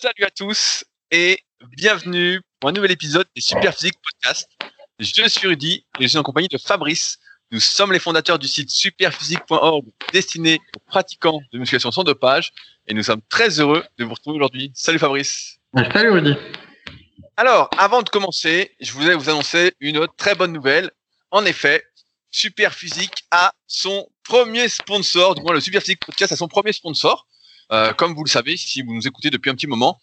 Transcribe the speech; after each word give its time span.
Salut 0.00 0.24
à 0.24 0.30
tous 0.30 0.82
et 1.10 1.40
bienvenue 1.76 2.40
pour 2.58 2.70
un 2.70 2.72
nouvel 2.72 2.90
épisode 2.90 3.26
des 3.36 3.42
Superphysique 3.42 3.96
Podcast. 4.02 4.48
Je 4.98 5.28
suis 5.28 5.46
Rudy 5.46 5.84
et 5.98 6.04
je 6.04 6.06
suis 6.06 6.16
en 6.16 6.22
compagnie 6.22 6.48
de 6.48 6.56
Fabrice. 6.56 7.18
Nous 7.50 7.60
sommes 7.60 7.92
les 7.92 7.98
fondateurs 7.98 8.38
du 8.38 8.48
site 8.48 8.70
superphysique.org 8.70 9.84
destiné 10.10 10.58
aux 10.74 10.78
pratiquants 10.78 11.42
de 11.52 11.58
musculation 11.58 11.90
sans 11.90 12.02
dopage 12.02 12.54
et 12.86 12.94
nous 12.94 13.02
sommes 13.02 13.20
très 13.28 13.60
heureux 13.60 13.84
de 13.98 14.04
vous 14.06 14.14
retrouver 14.14 14.36
aujourd'hui. 14.36 14.72
Salut 14.74 14.98
Fabrice. 14.98 15.58
Salut 15.92 16.12
Rudy. 16.12 16.34
Alors, 17.36 17.68
avant 17.76 18.00
de 18.00 18.08
commencer, 18.08 18.74
je 18.80 18.92
voulais 18.92 19.14
vous 19.14 19.28
annoncer 19.28 19.74
une 19.80 19.98
autre 19.98 20.14
très 20.16 20.34
bonne 20.34 20.54
nouvelle. 20.54 20.92
En 21.30 21.44
effet, 21.44 21.84
Superphysique 22.30 23.24
a 23.32 23.52
son 23.66 24.08
premier 24.22 24.70
sponsor, 24.70 25.34
du 25.34 25.42
moins 25.42 25.52
le 25.52 25.60
Superphysique 25.60 26.00
Podcast 26.00 26.32
a 26.32 26.36
son 26.36 26.48
premier 26.48 26.72
sponsor. 26.72 27.26
Euh, 27.72 27.92
comme 27.92 28.14
vous 28.14 28.24
le 28.24 28.30
savez, 28.30 28.56
si 28.56 28.82
vous 28.82 28.94
nous 28.94 29.06
écoutez 29.06 29.30
depuis 29.30 29.50
un 29.50 29.54
petit 29.54 29.66
moment 29.66 30.00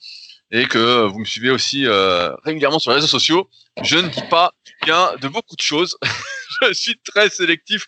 et 0.52 0.66
que 0.68 1.06
vous 1.06 1.20
me 1.20 1.26
suivez 1.26 1.50
aussi 1.50 1.86
euh, 1.86 2.34
régulièrement 2.44 2.80
sur 2.80 2.92
les 2.92 2.96
réseaux 2.96 3.08
sociaux, 3.08 3.50
je 3.84 3.98
ne 3.98 4.08
dis 4.08 4.22
pas 4.30 4.54
bien 4.86 5.14
de 5.22 5.28
beaucoup 5.28 5.56
de 5.56 5.62
choses. 5.62 5.98
je 6.62 6.74
suis 6.74 6.98
très 7.00 7.30
sélectif 7.30 7.86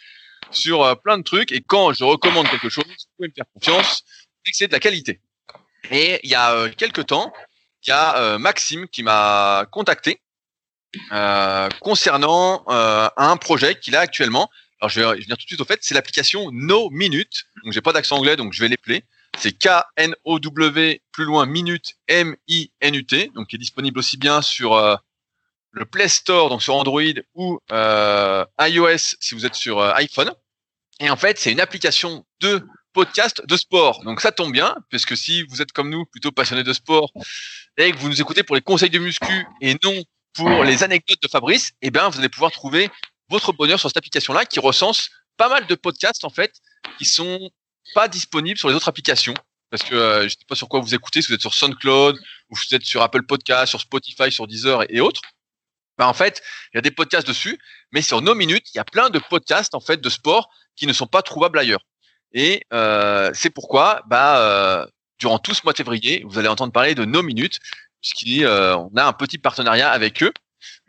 sur 0.52 0.84
euh, 0.84 0.96
plein 0.96 1.18
de 1.18 1.24
trucs 1.24 1.52
et 1.52 1.62
quand 1.62 1.94
je 1.94 2.04
recommande 2.04 2.50
quelque 2.50 2.70
chose, 2.70 2.84
vous 2.86 3.16
pouvez 3.18 3.30
me 3.30 3.34
faire 3.34 3.46
confiance, 3.54 4.04
c'est 4.44 4.52
que 4.52 4.58
c'est 4.58 4.68
de 4.68 4.74
la 4.74 4.80
qualité. 4.80 5.22
Et 5.92 6.20
il 6.24 6.30
y 6.30 6.36
a 6.36 6.70
quelques 6.70 7.08
temps, 7.08 7.32
il 7.86 7.90
y 7.90 7.94
a 7.94 8.38
Maxime 8.38 8.88
qui 8.90 9.02
m'a 9.02 9.66
contacté 9.72 10.20
concernant 11.80 12.66
un 12.68 13.38
projet 13.38 13.80
qu'il 13.80 13.96
a 13.96 14.02
actuellement. 14.02 14.50
Alors 14.82 14.90
je 14.90 15.00
vais 15.00 15.06
venir 15.14 15.38
tout 15.38 15.46
de 15.46 15.48
suite 15.48 15.62
au 15.62 15.66
fait, 15.66 15.80
c'est 15.82 15.96
l'application 15.96 16.50
No 16.52 16.90
Minute. 16.90 17.46
Donc 17.64 17.72
j'ai 17.72 17.82
pas 17.82 17.94
d'accent 17.94 18.18
anglais, 18.18 18.36
donc 18.36 18.52
je 18.52 18.60
vais 18.60 18.68
l'épeler. 18.68 19.06
C'est 19.38 19.52
K-N-O-W, 19.54 21.02
plus 21.12 21.26
loin, 21.26 21.46
minute, 21.46 21.96
M-I-N-U-T, 22.08 23.32
donc 23.36 23.48
qui 23.48 23.56
est 23.56 23.60
disponible 23.60 24.00
aussi 24.00 24.18
bien 24.18 24.42
sur 24.42 24.74
euh, 24.74 24.96
le 25.72 25.86
Play 25.86 26.08
Store, 26.08 26.50
donc 26.50 26.62
sur 26.62 26.76
Android, 26.76 27.02
ou 27.36 27.60
euh, 27.72 28.46
iOS 28.60 29.16
si 29.20 29.36
vous 29.36 29.46
êtes 29.46 29.56
sur 29.56 29.80
euh, 29.80 29.94
iPhone. 29.96 30.32
Et 31.00 31.10
en 31.10 31.16
fait, 31.16 31.38
c'est 31.38 31.52
une 31.52 31.62
application 31.62 32.26
de 32.42 32.66
podcast 32.94 33.42
de 33.46 33.56
sport. 33.56 34.04
Donc 34.04 34.20
ça 34.20 34.32
tombe 34.32 34.52
bien, 34.52 34.76
puisque 34.90 35.16
si 35.16 35.44
vous 35.44 35.62
êtes 35.62 35.72
comme 35.72 35.90
nous, 35.90 36.06
plutôt 36.06 36.32
passionné 36.32 36.64
de 36.64 36.74
sport, 36.74 37.12
et 37.78 37.92
que 37.92 37.98
vous 37.98 38.10
nous 38.10 38.20
écoutez 38.20 38.44
pour 38.44 38.56
les 38.56 38.62
conseils 38.62 38.90
de 38.90 39.00
muscu 39.00 39.48
et 39.62 39.76
non 39.84 40.04
pour 40.34 40.64
les 40.64 40.84
anecdotes 40.84 41.22
de 41.22 41.28
Fabrice, 41.28 41.72
eh 41.82 41.92
bien, 41.92 42.10
vous 42.10 42.20
allez 42.20 42.30
pouvoir 42.30 42.52
trouver 42.52 42.90
votre 43.30 43.54
bonheur 43.54 43.80
sur 43.80 43.90
cette 43.90 43.98
application-là 43.98 44.46
qui 44.46 44.60
recense 44.60 45.10
pas 45.38 45.50
mal 45.50 45.66
de 45.68 45.76
podcasts 45.76 46.26
en 46.26 46.30
fait 46.30 46.54
qui 46.98 47.06
sont 47.06 47.50
pas 47.94 48.08
disponible 48.08 48.58
sur 48.58 48.70
les 48.70 48.76
autres 48.76 48.88
applications. 48.88 49.34
Parce 49.70 49.84
que 49.84 49.96
euh, 49.96 50.20
je 50.22 50.26
ne 50.26 50.30
sais 50.30 50.46
pas 50.48 50.56
sur 50.56 50.68
quoi 50.68 50.80
vous 50.80 50.96
écoutez, 50.96 51.22
si 51.22 51.28
vous 51.28 51.36
êtes 51.36 51.42
sur 51.42 51.54
SoundCloud, 51.54 52.18
ou 52.50 52.56
vous 52.56 52.76
êtes 52.76 52.84
sur 52.84 53.02
Apple 53.02 53.24
Podcast, 53.24 53.68
sur 53.68 53.80
Spotify, 53.80 54.32
sur 54.32 54.48
Deezer 54.48 54.84
et, 54.90 55.00
autres. 55.00 55.22
Bah, 55.98 56.08
en 56.08 56.14
fait, 56.14 56.42
il 56.74 56.78
y 56.78 56.80
a 56.80 56.82
des 56.82 56.92
podcasts 56.92 57.28
dessus, 57.28 57.60
mais 57.92 58.02
sur 58.02 58.22
nos 58.22 58.34
minutes, 58.34 58.68
il 58.74 58.78
y 58.78 58.80
a 58.80 58.86
plein 58.86 59.10
de 59.10 59.20
podcasts 59.20 59.76
en 59.76 59.80
fait 59.80 60.02
de 60.02 60.10
sport 60.10 60.50
qui 60.76 60.88
ne 60.88 60.94
sont 60.94 61.08
pas 61.08 61.22
trouvables 61.22 61.60
ailleurs. 61.60 61.86
Et 62.32 62.64
euh, 62.74 63.32
c'est 63.34 63.50
pourquoi, 63.50 64.02
bah, 64.08 64.40
euh, 64.40 64.86
durant 65.20 65.40
tout 65.40 65.54
ce 65.54 65.62
mois 65.64 65.74
de 65.74 65.78
février, 65.78 66.24
vous 66.26 66.40
allez 66.40 66.48
entendre 66.48 66.72
parler 66.72 66.96
de 66.96 67.06
nos 67.06 67.22
minutes, 67.22 67.60
puisqu'on 68.02 68.44
euh, 68.44 68.88
a 68.96 69.08
un 69.08 69.14
petit 69.14 69.38
partenariat 69.38 69.92
avec 69.92 70.24
eux. 70.24 70.32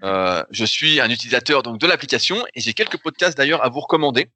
Euh, 0.03 0.43
je 0.51 0.65
suis 0.65 1.01
un 1.01 1.11
utilisateur 1.11 1.63
donc 1.63 1.79
de 1.79 1.87
l'application 1.87 2.45
et 2.55 2.61
j'ai 2.61 2.73
quelques 2.73 2.97
podcasts 2.99 3.37
d'ailleurs 3.37 3.65
à 3.65 3.69
vous 3.69 3.81
recommander 3.81 4.31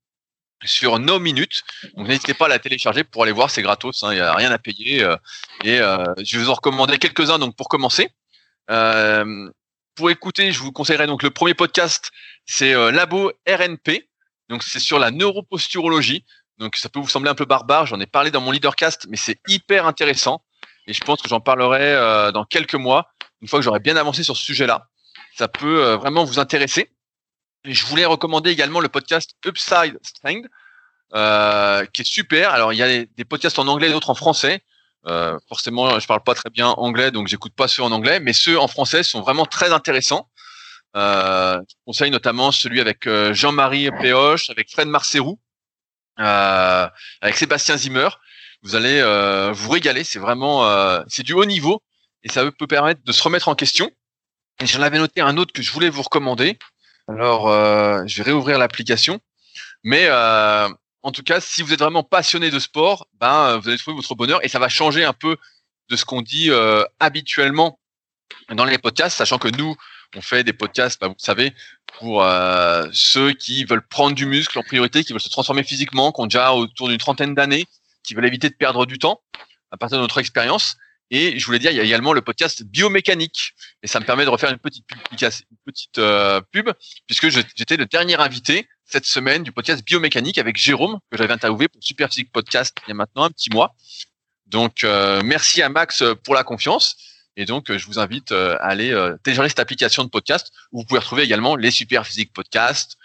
sur 0.64 0.98
nos 0.98 1.18
minutes. 1.18 1.62
Donc 1.96 2.08
n'hésitez 2.08 2.34
pas 2.34 2.46
à 2.46 2.48
la 2.48 2.58
télécharger 2.58 3.04
pour 3.04 3.22
aller 3.22 3.32
voir, 3.32 3.50
c'est 3.50 3.62
gratos, 3.62 4.02
il 4.02 4.06
hein, 4.06 4.14
n'y 4.14 4.20
a 4.20 4.34
rien 4.34 4.50
à 4.50 4.58
payer. 4.58 5.02
Euh, 5.02 5.16
et 5.62 5.80
euh, 5.80 6.04
je 6.22 6.38
vais 6.38 6.44
vous 6.44 6.50
en 6.50 6.54
recommander 6.54 6.98
quelques-uns 6.98 7.38
donc 7.38 7.56
pour 7.56 7.68
commencer. 7.68 8.10
Euh, 8.70 9.50
pour 9.94 10.10
écouter, 10.10 10.52
je 10.52 10.60
vous 10.60 10.72
conseillerais 10.72 11.06
donc 11.06 11.22
le 11.22 11.30
premier 11.30 11.54
podcast, 11.54 12.10
c'est 12.46 12.72
Labo 12.92 13.32
RNP. 13.48 14.08
Donc 14.48 14.62
c'est 14.62 14.80
sur 14.80 14.98
la 14.98 15.10
neuroposturologie. 15.10 16.24
Donc 16.58 16.76
ça 16.76 16.88
peut 16.88 17.00
vous 17.00 17.08
sembler 17.08 17.30
un 17.30 17.34
peu 17.34 17.44
barbare, 17.44 17.86
j'en 17.86 18.00
ai 18.00 18.06
parlé 18.06 18.30
dans 18.30 18.40
mon 18.40 18.50
leadercast, 18.50 19.06
mais 19.08 19.16
c'est 19.16 19.38
hyper 19.48 19.86
intéressant. 19.86 20.44
Et 20.86 20.92
je 20.92 21.00
pense 21.00 21.22
que 21.22 21.28
j'en 21.28 21.40
parlerai 21.40 21.94
dans 22.32 22.44
quelques 22.44 22.74
mois, 22.74 23.08
une 23.40 23.48
fois 23.48 23.60
que 23.60 23.64
j'aurai 23.64 23.80
bien 23.80 23.96
avancé 23.96 24.24
sur 24.24 24.36
ce 24.36 24.44
sujet-là. 24.44 24.88
Ça 25.36 25.46
peut 25.48 25.94
vraiment 25.94 26.24
vous 26.24 26.40
intéresser 26.40 26.93
je 27.64 27.86
voulais 27.86 28.04
recommander 28.04 28.50
également 28.50 28.80
le 28.80 28.88
podcast 28.88 29.34
Upside 29.46 29.98
Strength, 30.02 30.46
euh, 31.14 31.84
qui 31.86 32.02
est 32.02 32.04
super. 32.04 32.50
Alors, 32.50 32.72
il 32.72 32.76
y 32.76 32.82
a 32.82 33.04
des 33.04 33.24
podcasts 33.24 33.58
en 33.58 33.68
anglais 33.68 33.88
et 33.88 33.92
d'autres 33.92 34.10
en 34.10 34.14
français. 34.14 34.62
Euh, 35.06 35.38
forcément, 35.48 35.98
je 35.98 36.06
parle 36.06 36.22
pas 36.22 36.34
très 36.34 36.50
bien 36.50 36.68
anglais, 36.68 37.10
donc 37.10 37.28
j'écoute 37.28 37.54
pas 37.54 37.68
ceux 37.68 37.82
en 37.82 37.92
anglais, 37.92 38.20
mais 38.20 38.32
ceux 38.32 38.58
en 38.58 38.68
français 38.68 39.02
sont 39.02 39.20
vraiment 39.20 39.46
très 39.46 39.72
intéressants. 39.72 40.30
Euh, 40.96 41.60
je 41.68 41.74
conseille 41.84 42.10
notamment 42.10 42.52
celui 42.52 42.80
avec 42.80 43.06
euh, 43.06 43.34
Jean-Marie 43.34 43.90
Péoche, 44.00 44.50
avec 44.50 44.70
Fred 44.70 44.88
Marcerou, 44.88 45.40
euh, 46.20 46.88
avec 47.20 47.36
Sébastien 47.36 47.76
Zimmer. 47.76 48.08
Vous 48.62 48.76
allez 48.76 49.00
euh, 49.00 49.52
vous 49.52 49.70
régaler. 49.70 50.04
C'est 50.04 50.18
vraiment, 50.18 50.64
c'est 51.08 51.22
du 51.22 51.32
haut 51.34 51.44
niveau 51.44 51.82
et 52.22 52.30
ça 52.30 52.50
peut 52.50 52.66
permettre 52.66 53.02
de 53.04 53.12
se 53.12 53.22
remettre 53.22 53.48
en 53.48 53.54
question. 53.54 53.90
J'en 54.62 54.80
avais 54.80 54.98
noté 54.98 55.20
un 55.20 55.36
autre 55.36 55.52
que 55.52 55.62
je 55.62 55.70
voulais 55.72 55.90
vous 55.90 56.02
recommander. 56.02 56.58
Alors, 57.08 57.48
euh, 57.48 58.02
je 58.06 58.22
vais 58.22 58.30
réouvrir 58.30 58.58
l'application. 58.58 59.20
Mais 59.82 60.06
euh, 60.08 60.68
en 61.02 61.12
tout 61.12 61.22
cas, 61.22 61.40
si 61.40 61.62
vous 61.62 61.72
êtes 61.72 61.80
vraiment 61.80 62.02
passionné 62.02 62.50
de 62.50 62.58
sport, 62.58 63.06
ben, 63.20 63.48
euh, 63.48 63.58
vous 63.58 63.68
allez 63.68 63.78
trouver 63.78 63.96
votre 63.96 64.14
bonheur 64.14 64.44
et 64.44 64.48
ça 64.48 64.58
va 64.58 64.68
changer 64.68 65.04
un 65.04 65.12
peu 65.12 65.36
de 65.90 65.96
ce 65.96 66.04
qu'on 66.04 66.22
dit 66.22 66.50
habituellement 66.98 67.78
dans 68.48 68.64
les 68.64 68.78
podcasts, 68.78 69.18
sachant 69.18 69.36
que 69.36 69.48
nous, 69.48 69.76
on 70.16 70.22
fait 70.22 70.42
des 70.42 70.54
podcasts, 70.54 70.98
ben, 70.98 71.08
vous 71.08 71.14
savez, 71.18 71.52
pour 71.98 72.26
ceux 72.92 73.32
qui 73.32 73.64
veulent 73.66 73.86
prendre 73.86 74.14
du 74.14 74.24
muscle 74.24 74.58
en 74.58 74.62
priorité, 74.62 75.04
qui 75.04 75.12
veulent 75.12 75.20
se 75.20 75.28
transformer 75.28 75.62
physiquement, 75.62 76.10
qui 76.10 76.22
ont 76.22 76.26
déjà 76.26 76.54
autour 76.54 76.88
d'une 76.88 76.96
trentaine 76.96 77.34
d'années, 77.34 77.66
qui 78.02 78.14
veulent 78.14 78.24
éviter 78.24 78.48
de 78.48 78.54
perdre 78.54 78.86
du 78.86 78.98
temps 78.98 79.20
à 79.70 79.76
partir 79.76 79.98
de 79.98 80.02
notre 80.02 80.16
expérience. 80.16 80.78
Et 81.16 81.38
je 81.38 81.46
voulais 81.46 81.60
dire, 81.60 81.70
il 81.70 81.76
y 81.76 81.80
a 81.80 81.84
également 81.84 82.12
le 82.12 82.22
podcast 82.22 82.64
biomécanique. 82.64 83.54
Et 83.84 83.86
ça 83.86 84.00
me 84.00 84.04
permet 84.04 84.24
de 84.24 84.30
refaire 84.30 84.50
une 84.50 84.58
petite, 84.58 84.84
petite 85.64 85.98
euh, 85.98 86.40
pub, 86.50 86.70
puisque 87.06 87.28
j'étais 87.28 87.76
le 87.76 87.86
dernier 87.86 88.16
invité 88.16 88.66
cette 88.84 89.04
semaine 89.04 89.44
du 89.44 89.52
podcast 89.52 89.84
biomécanique 89.84 90.38
avec 90.38 90.56
Jérôme, 90.56 90.98
que 91.12 91.16
j'avais 91.16 91.32
interviewé 91.32 91.68
pour 91.68 91.80
Super 91.84 92.08
Physique 92.08 92.32
Podcast 92.32 92.76
il 92.84 92.88
y 92.88 92.90
a 92.90 92.94
maintenant 92.94 93.22
un 93.22 93.30
petit 93.30 93.48
mois. 93.50 93.76
Donc, 94.46 94.82
euh, 94.82 95.22
merci 95.24 95.62
à 95.62 95.68
Max 95.68 96.02
pour 96.24 96.34
la 96.34 96.42
confiance. 96.42 96.96
Et 97.36 97.44
donc, 97.44 97.70
je 97.70 97.86
vous 97.86 98.00
invite 98.00 98.32
euh, 98.32 98.56
à 98.56 98.70
aller 98.70 98.92
télécharger 99.22 99.50
cette 99.50 99.60
application 99.60 100.02
de 100.02 100.08
podcast 100.08 100.50
où 100.72 100.80
vous 100.80 100.84
pouvez 100.84 100.98
retrouver 100.98 101.22
également 101.22 101.54
les 101.54 101.70
Super 101.70 102.04
Physique 102.04 102.32
Podcast, 102.32 102.96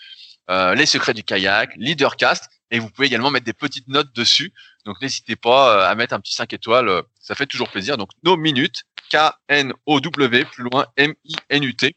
les 0.50 0.88
secrets 0.88 1.14
du 1.14 1.24
kayak, 1.24 1.76
Leadercast, 1.76 2.50
et 2.72 2.80
vous 2.80 2.90
pouvez 2.90 3.06
également 3.06 3.30
mettre 3.30 3.46
des 3.46 3.54
petites 3.54 3.88
notes 3.88 4.16
dessus. 4.16 4.52
Donc, 4.86 5.02
n'hésitez 5.02 5.36
pas 5.36 5.88
à 5.88 5.96
mettre 5.96 6.14
un 6.14 6.20
petit 6.20 6.34
5 6.34 6.54
étoiles 6.54 7.04
ça 7.30 7.36
fait 7.36 7.46
toujours 7.46 7.70
plaisir. 7.70 7.96
Donc, 7.96 8.10
nos 8.24 8.36
minutes, 8.38 8.86
K-N-O-W, 9.12 10.46
plus 10.46 10.64
loin, 10.64 10.88
M-I-N-U-T. 10.98 11.96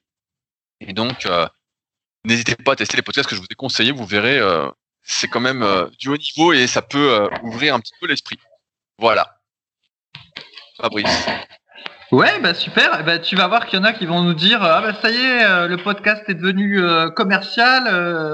Et 0.81 0.93
donc, 0.93 1.25
euh, 1.25 1.49
n'hésitez 2.27 2.55
pas 2.55 2.73
à 2.73 2.77
tester 2.77 2.99
les 2.99 3.03
podcasts 3.03 3.31
que 3.31 3.35
je 3.35 3.41
vous 3.41 3.47
ai 3.51 3.55
conseillés. 3.55 3.93
Vous 3.93 4.05
verrez, 4.05 4.39
euh, 4.39 4.69
c'est 5.03 5.29
quand 5.29 5.41
même 5.41 5.63
euh, 5.63 5.89
du 5.99 6.11
haut 6.11 6.19
niveau 6.19 6.53
et 6.53 6.67
ça 6.67 6.83
peut 6.83 7.31
ouvrir 7.43 7.75
un 7.75 7.81
petit 7.81 7.95
peu 7.99 8.07
l'esprit. 8.07 8.39
Voilà. 8.99 9.41
Fabrice. 10.77 11.27
Ouais, 12.13 12.39
bah 12.41 12.55
super. 12.55 13.03
Bah, 13.05 13.19
tu 13.19 13.37
vas 13.37 13.49
voir 13.49 13.67
qu'il 13.67 13.79
y 13.79 13.83
en 13.83 13.85
a 13.85 13.93
qui 13.93 14.07
vont 14.07 14.23
nous 14.23 14.35
dire 14.35 14.63
ah 14.63 14.83
bah 14.83 14.93
ça 15.01 15.11
y 15.11 15.17
est, 15.17 15.67
le 15.67 15.77
podcast 15.77 16.23
est 16.29 16.35
devenu 16.35 16.81
commercial. 17.15 17.85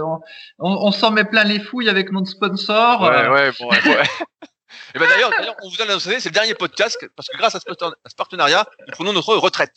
on, 0.03 0.19
on 0.59 0.93
s'en 0.93 1.13
met 1.13 1.25
plein 1.25 1.45
les 1.45 1.61
fouilles 1.61 1.89
avec 1.89 2.11
notre 2.11 2.29
sponsor. 2.29 3.03
Ouais, 3.03 3.29
ouais, 3.29 3.51
bon, 3.59 3.69
ouais. 3.69 3.79
ouais. 3.87 4.03
Et 4.95 4.99
ben 4.99 5.07
d'ailleurs, 5.09 5.31
on 5.63 5.69
vous 5.69 5.81
a 5.81 5.85
annoncé, 5.85 6.19
c'est 6.19 6.31
le 6.31 6.35
dernier 6.35 6.55
podcast 6.55 6.99
parce 7.15 7.29
que 7.29 7.37
grâce 7.37 7.55
à 7.55 7.61
ce 7.61 8.15
partenariat, 8.17 8.67
nous 8.81 8.93
prenons 8.93 9.13
notre 9.13 9.35
retraite. 9.37 9.77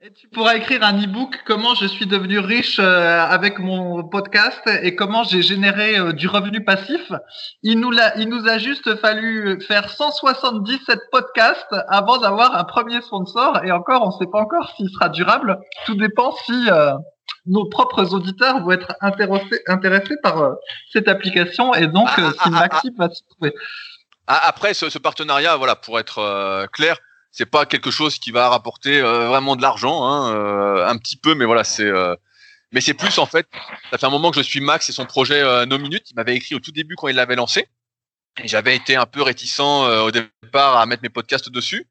Et 0.00 0.12
tu 0.12 0.28
pourras 0.28 0.54
écrire 0.54 0.84
un 0.84 0.96
e-book 1.02 1.40
comment 1.44 1.74
je 1.74 1.84
suis 1.86 2.06
devenu 2.06 2.38
riche 2.38 2.78
euh, 2.78 3.20
avec 3.20 3.58
mon 3.58 4.04
podcast 4.04 4.60
et 4.82 4.94
comment 4.94 5.24
j'ai 5.24 5.42
généré 5.42 5.98
euh, 5.98 6.12
du 6.12 6.28
revenu 6.28 6.62
passif. 6.64 7.10
Il 7.64 7.80
nous, 7.80 7.90
a, 7.98 8.16
il 8.16 8.28
nous 8.28 8.46
a 8.46 8.58
juste 8.58 8.94
fallu 9.00 9.60
faire 9.60 9.90
177 9.90 11.00
podcasts 11.10 11.74
avant 11.88 12.18
d'avoir 12.18 12.54
un 12.54 12.62
premier 12.62 13.02
sponsor 13.02 13.64
et 13.64 13.72
encore, 13.72 14.02
on 14.04 14.14
ne 14.14 14.24
sait 14.24 14.30
pas 14.30 14.38
encore 14.40 14.72
s'il 14.76 14.88
sera 14.88 15.08
durable. 15.08 15.58
Tout 15.84 15.96
dépend 15.96 16.30
si 16.46 16.70
euh, 16.70 16.92
nos 17.46 17.68
propres 17.68 18.14
auditeurs 18.14 18.60
vont 18.62 18.70
être 18.70 18.94
intéressés, 19.00 19.62
intéressés 19.66 20.16
par 20.22 20.58
cette 20.92 21.08
application 21.08 21.74
et 21.74 21.88
donc 21.88 22.06
ah, 22.12 22.14
si 22.14 22.22
ah, 22.22 22.44
ah, 22.44 22.50
Maxime 22.50 22.94
va 22.96 23.10
se 23.10 23.22
trouver. 23.30 23.52
Après, 24.28 24.74
ce, 24.74 24.90
ce, 24.90 24.98
partenariat, 24.98 25.56
voilà, 25.56 25.74
pour 25.74 25.98
être 25.98 26.18
euh, 26.18 26.66
clair, 26.66 26.98
c'est 27.38 27.46
pas 27.46 27.66
quelque 27.66 27.92
chose 27.92 28.18
qui 28.18 28.32
va 28.32 28.48
rapporter 28.48 29.00
euh, 29.00 29.28
vraiment 29.28 29.54
de 29.54 29.62
l'argent, 29.62 30.04
hein, 30.04 30.34
euh, 30.34 30.88
un 30.88 30.98
petit 30.98 31.16
peu, 31.16 31.36
mais 31.36 31.44
voilà, 31.44 31.62
c'est. 31.62 31.84
Euh, 31.84 32.16
mais 32.72 32.80
c'est 32.80 32.94
plus 32.94 33.16
en 33.18 33.26
fait. 33.26 33.46
Ça 33.92 33.98
fait 33.98 34.06
un 34.06 34.10
moment 34.10 34.32
que 34.32 34.38
je 34.38 34.42
suis 34.42 34.60
Max 34.60 34.90
et 34.90 34.92
son 34.92 35.06
projet 35.06 35.40
No 35.66 35.78
Minute. 35.78 36.10
Il 36.10 36.16
m'avait 36.16 36.34
écrit 36.34 36.56
au 36.56 36.58
tout 36.58 36.72
début 36.72 36.96
quand 36.96 37.06
il 37.06 37.14
l'avait 37.14 37.36
lancé, 37.36 37.68
et 38.42 38.48
j'avais 38.48 38.74
été 38.74 38.96
un 38.96 39.06
peu 39.06 39.22
réticent 39.22 39.60
au 39.60 40.10
départ 40.10 40.76
à 40.76 40.84
mettre 40.84 41.02
mes 41.02 41.08
podcasts 41.08 41.48
dessus. 41.48 41.86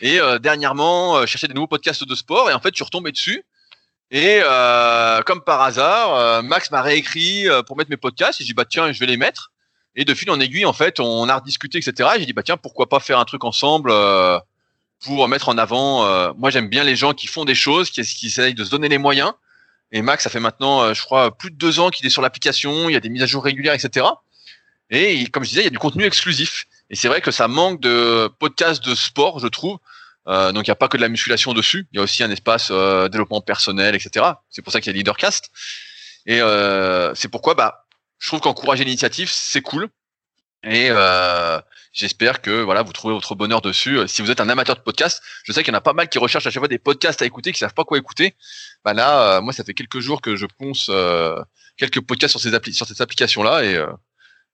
Et 0.00 0.18
dernièrement, 0.42 1.24
cherchais 1.24 1.48
des 1.48 1.54
nouveaux 1.54 1.66
podcasts 1.66 2.06
de 2.06 2.14
sport 2.14 2.50
et 2.50 2.52
en 2.52 2.60
fait, 2.60 2.70
je 2.70 2.74
suis 2.74 2.84
retombé 2.84 3.10
dessus. 3.10 3.42
Et 4.10 4.42
comme 5.24 5.42
par 5.46 5.62
hasard, 5.62 6.42
Max 6.42 6.70
m'a 6.70 6.82
réécrit 6.82 7.46
pour 7.66 7.78
mettre 7.78 7.90
mes 7.90 7.96
podcasts. 7.96 8.38
Et 8.42 8.44
j'ai 8.44 8.48
dit 8.48 8.54
bah 8.54 8.66
tiens, 8.68 8.92
je 8.92 9.00
vais 9.00 9.06
les 9.06 9.16
mettre. 9.16 9.50
Et 9.94 10.04
de 10.04 10.12
fil 10.12 10.30
en 10.30 10.40
aiguille, 10.40 10.66
en 10.66 10.74
fait, 10.74 11.00
on 11.00 11.26
a 11.30 11.36
rediscuté, 11.38 11.78
etc. 11.78 12.10
Et 12.16 12.20
j'ai 12.20 12.26
dit 12.26 12.34
bah 12.34 12.42
tiens, 12.42 12.58
pourquoi 12.58 12.90
pas 12.90 13.00
faire 13.00 13.18
un 13.18 13.24
truc 13.24 13.44
ensemble 13.44 13.90
pour 15.04 15.28
mettre 15.28 15.48
en 15.48 15.58
avant. 15.58 16.04
euh, 16.06 16.32
moi, 16.36 16.50
j'aime 16.50 16.68
bien 16.68 16.84
les 16.84 16.96
gens 16.96 17.14
qui 17.14 17.26
font 17.26 17.44
des 17.44 17.54
choses, 17.54 17.90
qui, 17.90 18.00
essayent 18.00 18.54
de 18.54 18.64
se 18.64 18.70
donner 18.70 18.88
les 18.88 18.98
moyens. 18.98 19.32
Et 19.90 20.02
Max, 20.02 20.24
ça 20.24 20.30
fait 20.30 20.40
maintenant, 20.40 20.82
euh, 20.82 20.94
je 20.94 21.02
crois, 21.02 21.36
plus 21.36 21.50
de 21.50 21.56
deux 21.56 21.80
ans 21.80 21.90
qu'il 21.90 22.06
est 22.06 22.10
sur 22.10 22.22
l'application. 22.22 22.88
Il 22.88 22.92
y 22.92 22.96
a 22.96 23.00
des 23.00 23.08
mises 23.08 23.22
à 23.22 23.26
jour 23.26 23.42
régulières, 23.42 23.74
etc. 23.74 24.06
Et 24.90 25.26
comme 25.26 25.44
je 25.44 25.50
disais, 25.50 25.62
il 25.62 25.64
y 25.64 25.68
a 25.68 25.70
du 25.70 25.78
contenu 25.78 26.04
exclusif. 26.04 26.66
Et 26.90 26.96
c'est 26.96 27.08
vrai 27.08 27.20
que 27.20 27.30
ça 27.30 27.48
manque 27.48 27.80
de 27.80 28.28
podcasts 28.38 28.84
de 28.84 28.94
sport, 28.94 29.38
je 29.38 29.46
trouve. 29.46 29.78
Euh, 30.26 30.52
donc 30.52 30.66
il 30.66 30.70
n'y 30.70 30.72
a 30.72 30.76
pas 30.76 30.88
que 30.88 30.96
de 30.96 31.02
la 31.02 31.08
musculation 31.08 31.54
dessus. 31.54 31.86
Il 31.92 31.96
y 31.96 32.00
a 32.00 32.02
aussi 32.02 32.22
un 32.22 32.30
espace 32.30 32.70
développement 32.70 33.40
personnel, 33.40 33.94
etc. 33.94 34.26
C'est 34.50 34.62
pour 34.62 34.72
ça 34.72 34.80
qu'il 34.80 34.92
y 34.92 34.94
a 34.94 34.98
Leadercast. 34.98 35.50
Et 36.26 36.40
c'est 37.14 37.28
pourquoi 37.28 37.54
bah, 37.54 37.86
je 38.18 38.26
trouve 38.28 38.40
qu'encourager 38.40 38.84
l'initiative, 38.84 39.30
c'est 39.30 39.62
cool. 39.62 39.88
Et 40.64 40.90
j'espère 41.92 42.40
que 42.42 42.62
voilà, 42.62 42.82
vous 42.82 42.92
trouvez 42.92 43.14
votre 43.14 43.34
bonheur 43.34 43.60
dessus. 43.60 43.98
Euh, 43.98 44.06
Si 44.06 44.22
vous 44.22 44.30
êtes 44.30 44.40
un 44.40 44.48
amateur 44.48 44.76
de 44.76 44.80
podcast, 44.80 45.22
je 45.44 45.52
sais 45.52 45.62
qu'il 45.62 45.72
y 45.72 45.76
en 45.76 45.78
a 45.78 45.82
pas 45.82 45.92
mal 45.92 46.08
qui 46.08 46.18
recherchent 46.18 46.46
à 46.46 46.50
chaque 46.50 46.60
fois 46.60 46.68
des 46.68 46.78
podcasts 46.78 47.22
à 47.22 47.26
écouter, 47.26 47.52
qui 47.52 47.58
savent 47.58 47.74
pas 47.74 47.84
quoi 47.84 47.98
écouter. 47.98 48.36
Bah 48.84 48.94
là, 48.94 49.36
euh, 49.36 49.40
moi, 49.40 49.52
ça 49.52 49.64
fait 49.64 49.74
quelques 49.74 50.00
jours 50.00 50.20
que 50.20 50.36
je 50.36 50.46
ponce 50.46 50.88
euh, 50.90 51.40
quelques 51.76 52.00
podcasts 52.00 52.32
sur 52.32 52.40
ces 52.40 52.54
appli 52.54 52.72
sur 52.72 52.86
cette 52.86 53.00
application-là 53.00 53.64
et 53.64 53.76
euh, 53.76 53.86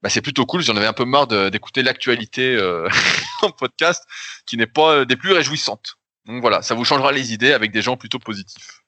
bah, 0.03 0.09
c'est 0.11 0.23
plutôt 0.23 0.47
cool. 0.47 0.63
J'en 0.63 0.77
avais 0.77 0.87
un 0.87 0.93
peu 0.93 1.05
marre 1.05 1.27
d'écouter 1.27 1.83
l'actualité 1.83 2.55
euh, 2.57 2.89
en 3.43 3.51
podcast, 3.51 4.05
qui 4.47 4.57
n'est 4.57 4.67
pas 4.67 5.05
des 5.05 5.17
plus 5.17 5.33
réjouissantes. 5.33 5.97
Donc 6.27 6.41
voilà, 6.41 6.63
ça 6.63 6.75
vous 6.75 6.85
changera 6.85 7.13
les 7.13 7.33
idées 7.33 7.53
avec 7.53 7.71
des 7.71 7.83
gens 7.83 7.97
plutôt 7.97 8.19
positifs. 8.19 8.81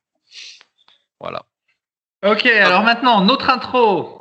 Voilà. 1.20 1.44
Ok, 2.24 2.46
alors 2.46 2.82
maintenant, 2.82 3.20
notre 3.22 3.50
intro. 3.50 4.20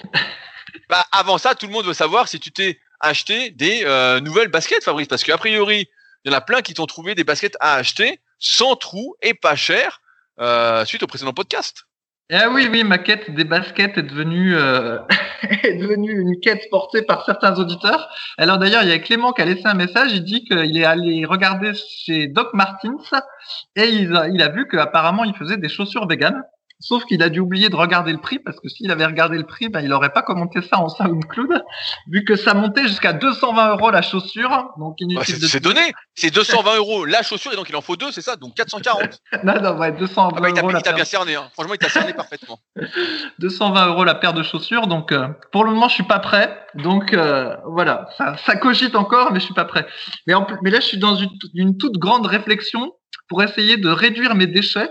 Bah, 0.89 1.06
avant 1.12 1.38
ça, 1.38 1.56
tout 1.56 1.68
le 1.68 1.72
monde 1.72 1.86
veut 1.86 1.94
savoir 1.94 2.27
si 2.27 2.39
tu 2.39 2.51
t'es 2.51 2.80
acheté 3.06 3.52
des 3.52 3.84
euh, 3.86 4.19
nouvelles 4.19 4.50
baskets, 4.50 4.84
Fabrice, 4.84 5.07
parce 5.07 5.24
qu'a 5.24 5.38
priori, 5.38 5.88
il 6.24 6.31
y 6.31 6.34
en 6.34 6.38
a 6.38 6.42
plein 6.42 6.62
qui 6.62 6.74
t'ont 6.74 6.86
trouvé 6.86 7.16
des 7.16 7.24
baskets 7.24 7.57
à 7.60 7.75
acheter 7.75 8.19
sans 8.40 8.75
trou 8.75 9.16
et 9.22 9.34
pas 9.34 9.56
cher 9.56 10.02
euh, 10.40 10.86
suite 10.86 11.04
au 11.04 11.07
précédent 11.07 11.34
podcast. 11.34 11.86
Ah 12.31 12.50
oui, 12.50 12.68
oui, 12.72 12.84
ma 12.84 12.98
quête 12.98 13.30
des 13.30 13.44
baskets 13.44 14.00
est 14.00 14.04
devenue, 14.04 14.56
euh, 14.56 14.98
est 15.63 15.78
devenue 15.78 16.12
une 16.12 16.40
quête 16.40 16.68
portée 16.72 17.04
par 17.04 17.24
certains 17.24 17.54
auditeurs. 17.60 18.10
Alors 18.40 18.57
d'ailleurs, 18.57 18.81
il 18.81 18.90
y 18.90 18.94
a 18.94 18.98
Clément 18.98 19.31
qui 19.31 19.44
a 19.44 19.46
laissé 19.46 19.62
un 19.66 19.75
message. 19.75 20.12
Il 20.13 20.24
dit 20.24 20.44
qu'il 20.44 20.75
est 20.75 20.86
allé 20.86 21.24
regarder 21.25 21.74
chez 21.75 22.28
Doc 22.28 22.54
Martins 22.54 22.98
et 23.75 23.90
il 23.90 24.16
a, 24.16 24.28
il 24.28 24.42
a 24.42 24.50
vu 24.50 24.68
qu'apparemment 24.68 25.24
il 25.24 25.36
faisait 25.36 25.58
des 25.58 25.69
chaussures 25.69 26.08
véganes. 26.08 26.42
Sauf 26.81 27.06
qu'il 27.06 27.24
a 27.24 27.30
dû 27.30 27.39
oublier 27.39 27.69
de 27.69 27.75
regarder 27.75 28.12
le 28.12 28.19
prix 28.19 28.39
parce 28.39 28.60
que 28.60 28.68
s'il 28.68 28.92
avait 28.92 29.06
regardé 29.06 29.38
le 29.38 29.45
prix, 29.45 29.69
ben, 29.69 29.80
il 29.81 29.89
n'aurait 29.89 30.12
pas 30.12 30.22
commenté 30.22 30.62
ça 30.62 30.77
en 30.80 30.89
SoundCloud, 30.89 31.63
vu 32.10 32.25
que 32.25 32.36
ça 32.36 32.54
montait 32.54 32.88
jusqu'à 32.88 33.13
220 33.13 33.69
euros 33.69 33.92
la 33.92 34.01
chaussure. 34.01 34.69
Donc 34.77 35.00
inutile 35.00 35.36
c'est 35.48 35.63
donné, 35.63 35.94
c'est 36.16 36.33
220 36.33 36.75
euros 36.77 37.06
la 37.06 37.24
chaussure 37.24 37.54
et 37.54 37.56
donc 37.56 37.69
il 37.69 37.75
en 37.75 37.81
faut 37.81 37.95
deux, 37.95 38.12
c'est 38.12 38.22
ça, 38.22 38.36
donc 38.36 38.56
440. 38.56 39.22
non, 39.44 39.62
non, 39.62 39.77
ouais, 39.77 39.92
220 39.94 40.33
Ah 40.36 40.42
bah, 40.42 40.50
euros 40.50 40.72
il 40.75 40.81
t'a 40.81 40.94
bien 40.94 41.06
cerné, 41.06 41.36
hein. 41.36 41.50
franchement 41.54 41.74
il 41.74 41.80
t'a 41.80 41.89
cerné 41.89 42.13
parfaitement. 42.13 42.60
220 43.39 43.88
euros 43.88 44.04
la 44.04 44.16
paire 44.16 44.33
de 44.33 44.44
chaussures. 44.44 44.88
Donc, 44.88 45.12
euh, 45.12 45.27
pour 45.51 45.63
le 45.63 45.72
moment, 45.72 45.88
je 45.88 45.94
suis 45.95 46.04
pas 46.04 46.19
prêt. 46.19 46.57
Donc, 46.75 47.13
euh, 47.13 47.56
voilà, 47.68 48.07
ça, 48.18 48.36
ça 48.45 48.56
cogite 48.56 48.95
encore, 48.95 49.31
mais 49.31 49.39
je 49.39 49.45
suis 49.45 49.54
pas 49.54 49.66
prêt. 49.66 49.86
Mais, 50.27 50.33
en 50.33 50.44
plus- 50.44 50.57
mais 50.62 50.69
là, 50.72 50.80
je 50.80 50.86
suis 50.88 50.98
dans 50.98 51.16
une, 51.16 51.30
une 51.54 51.77
toute 51.77 51.98
grande 51.98 52.25
réflexion 52.25 52.94
pour 53.30 53.44
essayer 53.44 53.77
de 53.77 53.89
réduire 53.89 54.36
mes 54.36 54.48
déchets 54.48 54.89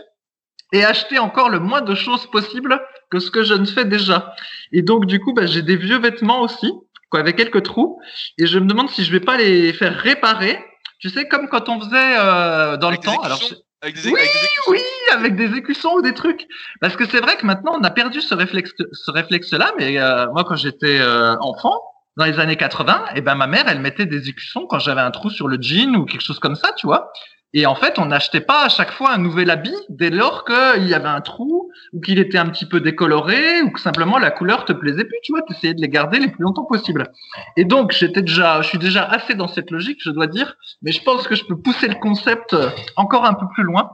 et 0.74 0.84
acheter 0.84 1.18
encore 1.20 1.50
le 1.50 1.60
moins 1.60 1.82
de 1.82 1.94
choses 1.94 2.26
possible 2.26 2.82
que 3.08 3.20
ce 3.20 3.30
que 3.30 3.44
je 3.44 3.54
ne 3.54 3.64
fais 3.64 3.84
déjà. 3.84 4.34
Et 4.72 4.82
donc, 4.82 5.06
du 5.06 5.20
coup, 5.20 5.32
bah, 5.32 5.46
j'ai 5.46 5.62
des 5.62 5.76
vieux 5.76 5.98
vêtements 5.98 6.40
aussi, 6.40 6.72
quoi, 7.10 7.20
avec 7.20 7.36
quelques 7.36 7.62
trous. 7.62 8.00
Et 8.38 8.46
je 8.48 8.58
me 8.58 8.66
demande 8.66 8.90
si 8.90 9.04
je 9.04 9.12
vais 9.12 9.20
pas 9.20 9.36
les 9.36 9.72
faire 9.72 9.94
réparer. 9.96 10.58
Tu 10.98 11.10
sais, 11.10 11.28
comme 11.28 11.48
quand 11.48 11.68
on 11.68 11.78
faisait 11.80 12.16
euh, 12.18 12.76
dans 12.76 12.88
Avec 12.88 13.04
le 13.04 13.12
temps. 13.12 13.20
Alors, 13.22 13.38
écussons, 13.38 13.62
avec 13.82 14.02
des, 14.02 14.10
Oui, 14.10 14.18
avec 14.20 14.32
des 14.32 14.44
écussons. 14.46 14.70
oui, 14.72 14.80
avec 15.12 15.36
des 15.36 15.56
écussons 15.56 15.92
ou 15.98 16.02
des 16.02 16.14
trucs. 16.14 16.44
Parce 16.80 16.96
que 16.96 17.06
c'est 17.06 17.20
vrai 17.20 17.36
que 17.36 17.46
maintenant, 17.46 17.76
on 17.78 17.84
a 17.84 17.90
perdu 17.90 18.20
ce 18.20 18.34
réflexe, 18.34 18.72
ce 18.90 19.10
réflexe-là. 19.12 19.74
Mais 19.78 20.00
euh, 20.00 20.26
moi, 20.32 20.42
quand 20.42 20.56
j'étais 20.56 20.98
euh, 20.98 21.36
enfant, 21.38 21.80
dans 22.16 22.24
les 22.24 22.40
années 22.40 22.56
80, 22.56 23.06
et 23.14 23.20
ben 23.20 23.34
ma 23.36 23.46
mère, 23.46 23.64
elle 23.68 23.80
mettait 23.80 24.06
des 24.06 24.28
écussons 24.28 24.66
quand 24.66 24.78
j'avais 24.80 25.00
un 25.00 25.10
trou 25.10 25.30
sur 25.30 25.46
le 25.46 25.58
jean 25.60 25.94
ou 25.96 26.04
quelque 26.04 26.22
chose 26.22 26.38
comme 26.40 26.56
ça, 26.56 26.72
tu 26.72 26.86
vois. 26.86 27.12
Et 27.56 27.66
en 27.66 27.74
fait, 27.76 27.98
on 27.98 28.06
n'achetait 28.06 28.40
pas 28.40 28.64
à 28.64 28.68
chaque 28.68 28.90
fois 28.92 29.12
un 29.12 29.18
nouvel 29.18 29.48
habit 29.48 29.74
dès 29.88 30.10
lors 30.10 30.44
qu'il 30.44 30.86
y 30.88 30.92
avait 30.94 31.08
un 31.08 31.20
trou 31.20 31.70
ou 31.92 32.00
qu'il 32.00 32.18
était 32.18 32.36
un 32.36 32.46
petit 32.46 32.66
peu 32.66 32.80
décoloré 32.80 33.62
ou 33.62 33.70
que 33.70 33.80
simplement 33.80 34.18
la 34.18 34.30
couleur 34.32 34.64
te 34.64 34.72
plaisait 34.72 35.04
plus, 35.04 35.18
tu 35.22 35.32
vois. 35.32 35.42
T'essayais 35.42 35.72
de 35.74 35.80
les 35.80 35.88
garder 35.88 36.18
les 36.18 36.28
plus 36.28 36.42
longtemps 36.42 36.64
possible. 36.64 37.10
Et 37.56 37.64
donc, 37.64 37.92
j'étais 37.92 38.22
déjà, 38.22 38.60
je 38.60 38.68
suis 38.68 38.78
déjà 38.78 39.04
assez 39.04 39.34
dans 39.34 39.48
cette 39.48 39.70
logique, 39.70 39.98
je 40.02 40.10
dois 40.10 40.26
dire. 40.26 40.56
Mais 40.82 40.90
je 40.92 41.00
pense 41.02 41.28
que 41.28 41.36
je 41.36 41.44
peux 41.44 41.56
pousser 41.56 41.86
le 41.86 41.94
concept 41.94 42.54
euh, 42.54 42.70
encore 42.96 43.24
un 43.24 43.34
peu 43.34 43.46
plus 43.54 43.62
loin. 43.62 43.88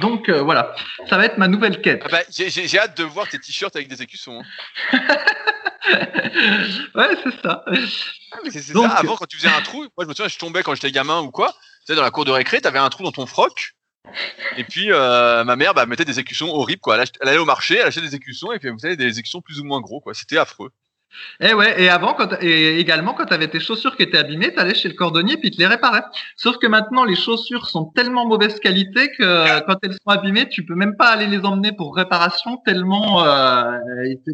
Donc 0.00 0.28
euh, 0.28 0.40
voilà, 0.42 0.74
ça 1.08 1.16
va 1.16 1.24
être 1.24 1.36
ma 1.38 1.48
nouvelle 1.48 1.80
quête. 1.80 2.02
Ah 2.04 2.08
bah, 2.10 2.18
j'ai- 2.30 2.78
hâte 2.78 2.96
de 2.96 3.04
voir 3.04 3.28
tes 3.28 3.38
t-shirts 3.38 3.74
avec 3.76 3.88
des 3.88 4.02
écussons. 4.02 4.40
hein. 4.92 4.98
ouais, 6.94 7.08
c'est 7.22 7.42
ça. 7.42 7.64
C'est 8.44 8.50
c'est 8.60 8.72
ça, 8.72 8.90
avant 8.96 9.16
quand 9.16 9.26
tu 9.26 9.36
faisais 9.36 9.48
un 9.48 9.60
trou, 9.62 9.80
moi 9.96 10.04
je 10.04 10.06
me 10.06 10.14
souviens, 10.14 10.28
je 10.28 10.38
tombais 10.38 10.62
quand 10.62 10.74
j'étais 10.74 10.90
gamin 10.90 11.20
ou 11.20 11.30
quoi, 11.30 11.52
tu 11.52 11.58
sais, 11.86 11.94
dans 11.94 12.02
la 12.02 12.10
cour 12.10 12.24
de 12.24 12.30
récré, 12.30 12.60
t'avais 12.60 12.78
un 12.78 12.88
trou 12.88 13.02
dans 13.02 13.12
ton 13.12 13.26
froc, 13.26 13.74
et 14.56 14.64
puis 14.64 14.92
euh, 14.92 15.44
ma 15.44 15.56
mère 15.56 15.74
bah, 15.74 15.86
mettait 15.86 16.04
des 16.04 16.18
écussons 16.20 16.48
horribles, 16.48 16.80
quoi. 16.80 16.96
Elle, 16.96 17.28
allait 17.28 17.38
au 17.38 17.44
marché, 17.44 17.78
elle 17.78 17.86
achetait 17.86 18.00
des 18.00 18.14
écussons, 18.14 18.52
et 18.52 18.58
puis 18.58 18.70
vous 18.70 18.78
savez, 18.78 18.96
des 18.96 19.18
écussons 19.18 19.40
plus 19.40 19.60
ou 19.60 19.64
moins 19.64 19.80
gros, 19.80 20.00
quoi. 20.00 20.14
C'était 20.14 20.38
affreux. 20.38 20.70
Et 21.40 21.54
ouais, 21.54 21.80
et 21.80 21.88
avant, 21.88 22.14
quand, 22.14 22.28
et 22.40 22.78
également, 22.78 23.14
quand 23.14 23.26
tu 23.26 23.34
avais 23.34 23.48
tes 23.48 23.60
chaussures 23.60 23.96
qui 23.96 24.02
étaient 24.02 24.18
abîmées, 24.18 24.52
tu 24.52 24.58
allais 24.58 24.74
chez 24.74 24.88
le 24.88 24.94
cordonnier 24.94 25.36
puis 25.36 25.50
te 25.50 25.58
les 25.58 25.66
réparait. 25.66 26.02
Sauf 26.36 26.58
que 26.58 26.66
maintenant, 26.66 27.04
les 27.04 27.14
chaussures 27.14 27.68
sont 27.68 27.86
tellement 27.94 28.26
mauvaise 28.26 28.58
qualité 28.60 29.10
que 29.16 29.60
quand 29.66 29.76
elles 29.82 29.92
sont 29.92 30.10
abîmées, 30.10 30.48
tu 30.48 30.64
peux 30.64 30.74
même 30.74 30.96
pas 30.96 31.08
aller 31.08 31.26
les 31.26 31.44
emmener 31.44 31.72
pour 31.72 31.94
réparation 31.94 32.56
tellement 32.64 33.24
euh, 33.24 33.78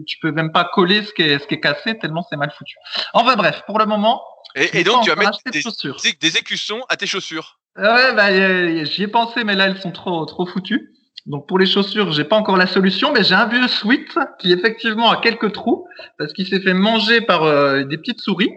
tu 0.06 0.18
peux 0.20 0.32
même 0.32 0.52
pas 0.52 0.70
coller 0.72 1.02
ce 1.02 1.12
qui 1.12 1.22
est, 1.22 1.38
ce 1.38 1.46
qui 1.46 1.54
est 1.54 1.60
cassé 1.60 1.98
tellement 1.98 2.24
c'est 2.28 2.36
mal 2.36 2.50
foutu. 2.56 2.76
Enfin 3.12 3.36
bref, 3.36 3.62
pour 3.66 3.78
le 3.78 3.86
moment, 3.86 4.22
Et, 4.54 4.84
donc 4.84 5.02
tu 5.04 5.10
vas 5.10 5.16
mettre 5.16 5.38
des, 5.52 5.60
chaussures. 5.62 5.96
des- 6.02 6.12
des 6.12 6.36
écussons 6.36 6.80
à 6.88 6.96
tes 6.96 7.06
chaussures. 7.06 7.58
Ouais, 7.76 8.12
bah, 8.14 8.30
euh, 8.30 8.84
j'y 8.84 9.04
ai 9.04 9.08
pensé, 9.08 9.44
mais 9.44 9.54
là, 9.54 9.66
elles 9.66 9.80
sont 9.80 9.92
trop, 9.92 10.24
trop 10.26 10.44
foutues. 10.46 10.90
Donc, 11.26 11.46
pour 11.46 11.58
les 11.58 11.66
chaussures, 11.66 12.12
j'ai 12.12 12.24
pas 12.24 12.34
encore 12.36 12.56
la 12.56 12.66
solution, 12.66 13.12
mais 13.12 13.22
j'ai 13.22 13.34
un 13.34 13.46
vieux 13.46 13.68
sweat 13.68 14.18
qui, 14.40 14.52
effectivement, 14.52 15.10
a 15.10 15.20
quelques 15.20 15.52
trous 15.52 15.86
parce 16.18 16.32
qu'il 16.32 16.48
s'est 16.48 16.60
fait 16.60 16.74
manger 16.74 17.20
par 17.20 17.44
euh, 17.44 17.84
des 17.84 17.98
petites 17.98 18.20
souris. 18.20 18.50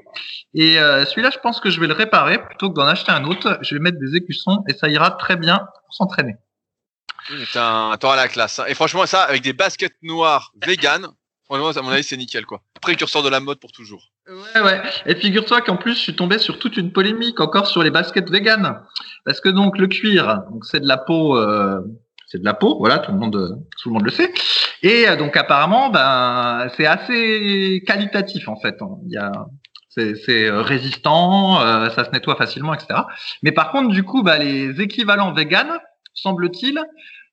Et 0.56 0.80
euh, 0.80 1.06
celui-là, 1.06 1.30
je 1.30 1.38
pense 1.40 1.60
que 1.60 1.70
je 1.70 1.80
vais 1.80 1.88
le 1.88 1.94
réparer 1.94 2.44
plutôt 2.44 2.70
que 2.72 2.76
d'en 2.76 2.88
acheter 2.88 3.12
un 3.12 3.26
autre. 3.26 3.60
Je 3.62 3.76
vais 3.76 3.82
mettre 3.82 4.00
des 4.00 4.16
écussons 4.16 4.64
et 4.70 4.74
ça 4.74 4.88
ira 4.88 5.12
très 5.12 5.36
bien 5.36 5.58
pour 5.60 5.94
s'entraîner. 5.94 6.36
Putain, 7.28 7.96
t'auras 8.00 8.16
la 8.16 8.28
classe. 8.28 8.60
hein. 8.60 8.66
Et 8.68 8.74
franchement, 8.74 9.06
ça, 9.06 9.24
avec 9.24 9.42
des 9.44 9.54
baskets 9.54 9.96
noires 10.02 10.52
vegan, 10.66 11.08
franchement, 11.46 11.70
à 11.70 11.82
mon 11.82 11.90
avis, 11.90 12.04
c'est 12.04 12.18
nickel, 12.18 12.46
quoi. 12.46 12.62
Précurseur 12.82 13.24
de 13.24 13.30
la 13.30 13.40
mode 13.42 13.60
pour 13.60 13.72
toujours. 13.72 14.12
Ouais, 14.28 14.62
ouais. 14.62 14.82
Et 15.06 15.16
figure-toi 15.16 15.62
qu'en 15.62 15.76
plus, 15.76 15.96
je 15.96 16.00
suis 16.00 16.16
tombé 16.16 16.38
sur 16.38 16.58
toute 16.58 16.78
une 16.78 16.94
polémique 16.94 17.42
encore 17.42 17.68
sur 17.68 17.84
les 17.84 17.92
baskets 17.92 18.30
véganes. 18.30 18.80
Parce 19.26 19.42
que 19.42 19.50
donc, 19.50 19.78
le 19.78 19.88
cuir, 19.88 20.44
donc 20.50 20.66
c'est 20.66 20.80
de 20.80 20.88
la 20.88 20.98
peau, 20.98 21.38
euh, 21.38 21.82
c'est 22.28 22.40
de 22.40 22.46
la 22.46 22.54
peau, 22.54 22.78
voilà, 22.80 23.00
tout 23.00 23.12
le 23.12 23.18
monde, 23.18 23.62
tout 23.82 23.90
le 23.90 23.94
monde 23.94 24.06
le 24.06 24.12
sait. 24.12 24.34
Et 24.82 25.08
euh, 25.10 25.18
donc, 25.18 25.36
apparemment, 25.36 25.90
ben, 25.90 26.70
c'est 26.78 26.86
assez 26.86 27.84
qualitatif, 27.86 28.48
en 28.48 28.58
fait. 28.58 28.78
Il 29.06 29.12
y 29.12 29.18
a, 29.18 29.32
c'est, 29.90 30.50
résistant, 30.50 31.62
euh, 31.62 31.90
ça 31.90 32.06
se 32.06 32.12
nettoie 32.12 32.36
facilement, 32.36 32.74
etc. 32.74 33.02
Mais 33.44 33.52
par 33.52 33.72
contre, 33.72 33.90
du 33.90 34.04
coup, 34.04 34.24
bah, 34.24 34.38
les 34.38 34.82
équivalents 34.82 35.34
véganes, 35.34 35.78
semble-t-il, 36.14 36.80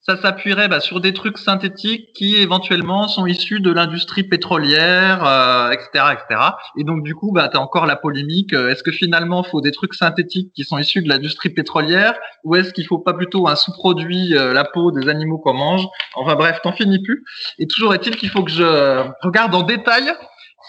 ça 0.02 0.16
s'appuierait 0.16 0.68
bah, 0.68 0.80
sur 0.80 1.00
des 1.00 1.12
trucs 1.12 1.36
synthétiques 1.38 2.12
qui 2.14 2.36
éventuellement 2.36 3.06
sont 3.06 3.26
issus 3.26 3.60
de 3.60 3.70
l'industrie 3.70 4.24
pétrolière, 4.24 5.24
euh, 5.26 5.70
etc., 5.70 5.88
etc. 6.12 6.40
Et 6.78 6.84
donc 6.84 7.02
du 7.02 7.14
coup, 7.14 7.32
bah, 7.32 7.48
tu 7.48 7.56
as 7.56 7.60
encore 7.60 7.86
la 7.86 7.96
polémique. 7.96 8.54
euh, 8.54 8.70
Est-ce 8.70 8.82
que 8.82 8.92
finalement, 8.92 9.42
faut 9.42 9.60
des 9.60 9.72
trucs 9.72 9.94
synthétiques 9.94 10.52
qui 10.54 10.64
sont 10.64 10.78
issus 10.78 11.02
de 11.02 11.08
l'industrie 11.08 11.50
pétrolière 11.50 12.14
ou 12.44 12.56
est-ce 12.56 12.72
qu'il 12.72 12.86
faut 12.86 12.98
pas 12.98 13.12
plutôt 13.12 13.46
un 13.46 13.56
sous-produit, 13.56 14.36
euh, 14.36 14.54
la 14.54 14.64
peau 14.64 14.90
des 14.90 15.08
animaux 15.08 15.38
qu'on 15.38 15.54
mange? 15.54 15.86
Enfin 16.14 16.34
bref, 16.34 16.60
t'en 16.62 16.72
finis 16.72 17.02
plus. 17.02 17.22
Et 17.58 17.66
toujours 17.66 17.94
est-il 17.94 18.16
qu'il 18.16 18.30
faut 18.30 18.42
que 18.42 18.50
je 18.50 19.04
regarde 19.22 19.54
en 19.54 19.62
détail 19.62 20.12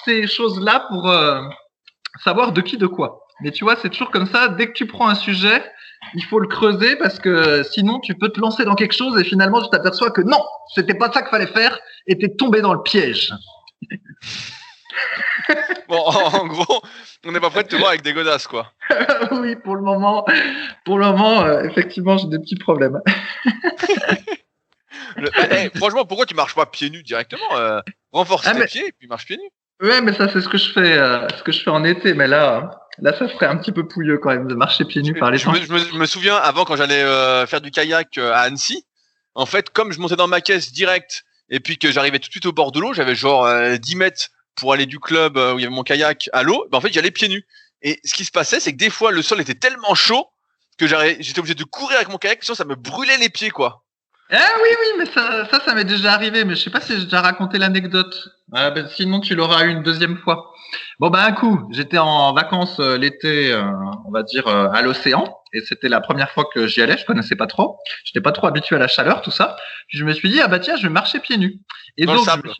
ces 0.05 0.27
choses-là 0.27 0.87
pour 0.89 1.09
euh, 1.09 1.41
savoir 2.23 2.51
de 2.51 2.61
qui 2.61 2.77
de 2.77 2.87
quoi. 2.87 3.21
Mais 3.43 3.51
tu 3.51 3.63
vois, 3.63 3.75
c'est 3.75 3.89
toujours 3.89 4.11
comme 4.11 4.27
ça. 4.27 4.49
Dès 4.49 4.67
que 4.67 4.73
tu 4.73 4.85
prends 4.85 5.07
un 5.07 5.15
sujet, 5.15 5.63
il 6.13 6.23
faut 6.25 6.39
le 6.39 6.47
creuser 6.47 6.95
parce 6.95 7.19
que 7.19 7.63
sinon 7.63 7.99
tu 7.99 8.15
peux 8.15 8.29
te 8.29 8.39
lancer 8.39 8.65
dans 8.65 8.75
quelque 8.75 8.95
chose 8.95 9.19
et 9.19 9.23
finalement 9.23 9.61
tu 9.61 9.69
t'aperçois 9.69 10.11
que 10.11 10.21
non, 10.21 10.43
c'était 10.73 10.93
pas 10.93 11.11
ça 11.11 11.21
qu'il 11.21 11.29
fallait 11.29 11.47
faire 11.47 11.79
et 12.07 12.17
t'es 12.17 12.29
tombé 12.29 12.61
dans 12.61 12.73
le 12.73 12.81
piège. 12.81 13.33
bon, 15.87 15.97
en, 15.97 16.47
gros, 16.47 16.81
on 17.25 17.31
n'est 17.31 17.39
pas 17.39 17.49
prêt 17.49 17.63
de 17.63 17.69
te 17.69 17.75
voir 17.75 17.89
avec 17.89 18.01
des 18.01 18.13
godasses, 18.13 18.47
quoi. 18.47 18.71
oui, 19.31 19.55
pour 19.55 19.75
le 19.75 19.81
moment, 19.81 20.25
pour 20.85 20.99
le 20.99 21.05
moment, 21.05 21.43
euh, 21.43 21.63
effectivement, 21.63 22.17
j'ai 22.17 22.27
des 22.27 22.39
petits 22.39 22.57
problèmes. 22.57 22.99
Eh, 25.51 25.69
franchement, 25.75 26.05
pourquoi 26.05 26.25
tu 26.25 26.35
marches 26.35 26.55
pas 26.55 26.65
pieds 26.65 26.89
nus 26.89 27.03
directement 27.03 27.57
euh, 27.57 27.81
Renforce 28.13 28.47
ah, 28.47 28.55
tes 28.55 28.65
pieds 28.65 28.87
et 28.87 28.91
puis 28.93 29.07
marche 29.07 29.25
pieds 29.25 29.37
nus. 29.37 29.51
Ouais, 29.81 30.01
mais 30.01 30.13
ça, 30.13 30.29
c'est 30.29 30.39
ce 30.39 30.47
que 30.47 30.57
je 30.57 30.71
fais, 30.71 30.97
euh, 30.97 31.27
ce 31.37 31.43
que 31.43 31.51
je 31.51 31.61
fais 31.61 31.69
en 31.69 31.83
été. 31.83 32.13
Mais 32.13 32.27
là, 32.27 32.80
là, 33.01 33.17
ça 33.17 33.27
serait 33.27 33.47
un 33.47 33.57
petit 33.57 33.71
peu 33.71 33.87
pouilleux 33.87 34.17
quand 34.17 34.29
même 34.29 34.47
de 34.47 34.55
marcher 34.55 34.85
pieds 34.85 35.01
nus 35.01 35.13
par 35.13 35.31
les 35.31 35.39
temps. 35.39 35.53
Je 35.53 35.97
me, 35.97 36.05
souviens 36.05 36.35
avant 36.35 36.65
quand 36.65 36.75
j'allais 36.75 37.01
euh, 37.01 37.45
faire 37.45 37.61
du 37.61 37.71
kayak 37.71 38.17
euh, 38.17 38.31
à 38.31 38.41
Annecy. 38.41 38.85
En 39.33 39.45
fait, 39.45 39.69
comme 39.69 39.91
je 39.91 39.99
montais 39.99 40.15
dans 40.15 40.27
ma 40.27 40.41
caisse 40.41 40.71
direct 40.71 41.23
et 41.49 41.59
puis 41.59 41.77
que 41.77 41.91
j'arrivais 41.91 42.19
tout 42.19 42.27
de 42.27 42.31
suite 42.31 42.45
au 42.45 42.51
bord 42.51 42.71
de 42.71 42.79
l'eau, 42.79 42.93
j'avais 42.93 43.15
genre 43.15 43.47
10 43.77 43.95
mètres 43.95 44.29
pour 44.55 44.73
aller 44.73 44.85
du 44.85 44.99
club 44.99 45.37
où 45.37 45.57
il 45.57 45.61
y 45.61 45.65
avait 45.65 45.73
mon 45.73 45.83
kayak 45.83 46.29
à 46.33 46.43
l'eau. 46.43 46.65
Ben, 46.71 46.77
en 46.77 46.81
fait, 46.81 46.91
j'allais 46.91 47.11
pieds 47.11 47.29
nus. 47.29 47.45
Et 47.81 47.99
ce 48.03 48.13
qui 48.13 48.25
se 48.25 48.31
passait, 48.31 48.59
c'est 48.59 48.73
que 48.73 48.77
des 48.77 48.89
fois, 48.89 49.11
le 49.11 49.21
sol 49.21 49.39
était 49.41 49.55
tellement 49.55 49.95
chaud 49.95 50.27
que 50.77 50.87
j'étais 50.87 51.39
obligé 51.39 51.55
de 51.55 51.63
courir 51.63 51.97
avec 51.97 52.09
mon 52.09 52.17
kayak, 52.17 52.43
sinon 52.43 52.55
ça 52.55 52.65
me 52.65 52.75
brûlait 52.75 53.17
les 53.17 53.29
pieds, 53.29 53.51
quoi. 53.51 53.83
Ah 54.33 54.53
oui, 54.63 54.69
oui, 54.79 54.87
mais 54.99 55.05
ça, 55.07 55.45
ça, 55.51 55.59
ça 55.59 55.75
m'est 55.75 55.83
déjà 55.83 56.13
arrivé, 56.13 56.45
mais 56.45 56.55
je 56.55 56.63
sais 56.63 56.69
pas 56.69 56.79
si 56.79 56.97
j'ai 56.97 57.03
déjà 57.03 57.21
raconté 57.21 57.57
l'anecdote. 57.57 58.29
Ah, 58.53 58.71
ben, 58.71 58.87
sinon, 58.87 59.19
tu 59.19 59.35
l'auras 59.35 59.65
eu 59.65 59.71
une 59.71 59.83
deuxième 59.83 60.17
fois. 60.17 60.53
Bon, 60.99 61.09
ben, 61.09 61.19
un 61.19 61.33
coup, 61.33 61.67
j'étais 61.71 61.97
en 61.97 62.33
vacances 62.33 62.79
euh, 62.79 62.97
l'été, 62.97 63.51
euh, 63.51 63.61
on 64.05 64.11
va 64.11 64.23
dire, 64.23 64.47
euh, 64.47 64.69
à 64.71 64.81
l'océan, 64.81 65.37
et 65.51 65.59
c'était 65.59 65.89
la 65.89 65.99
première 65.99 66.31
fois 66.31 66.45
que 66.53 66.65
j'y 66.65 66.81
allais, 66.81 66.97
je 66.97 67.05
connaissais 67.05 67.35
pas 67.35 67.47
trop. 67.47 67.77
J'étais 68.05 68.21
pas 68.21 68.31
trop 68.31 68.47
habitué 68.47 68.77
à 68.77 68.79
la 68.79 68.87
chaleur, 68.87 69.21
tout 69.21 69.31
ça. 69.31 69.57
Puis 69.89 69.97
je 69.97 70.05
me 70.05 70.13
suis 70.13 70.29
dit, 70.29 70.39
ah 70.39 70.47
bah 70.47 70.59
tiens, 70.59 70.77
je 70.77 70.83
vais 70.83 70.93
marcher 70.93 71.19
pieds 71.19 71.37
nus. 71.37 71.59
Et 71.97 72.05
dans 72.05 72.13
le 72.13 72.19
sable. 72.19 72.53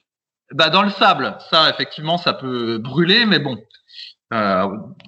Bah, 0.53 0.69
dans 0.69 0.83
le 0.83 0.89
sable. 0.89 1.37
Ça, 1.49 1.69
effectivement, 1.69 2.17
ça 2.17 2.33
peut 2.33 2.79
brûler, 2.79 3.25
mais 3.25 3.39
bon, 3.39 3.57
euh, 4.33 4.67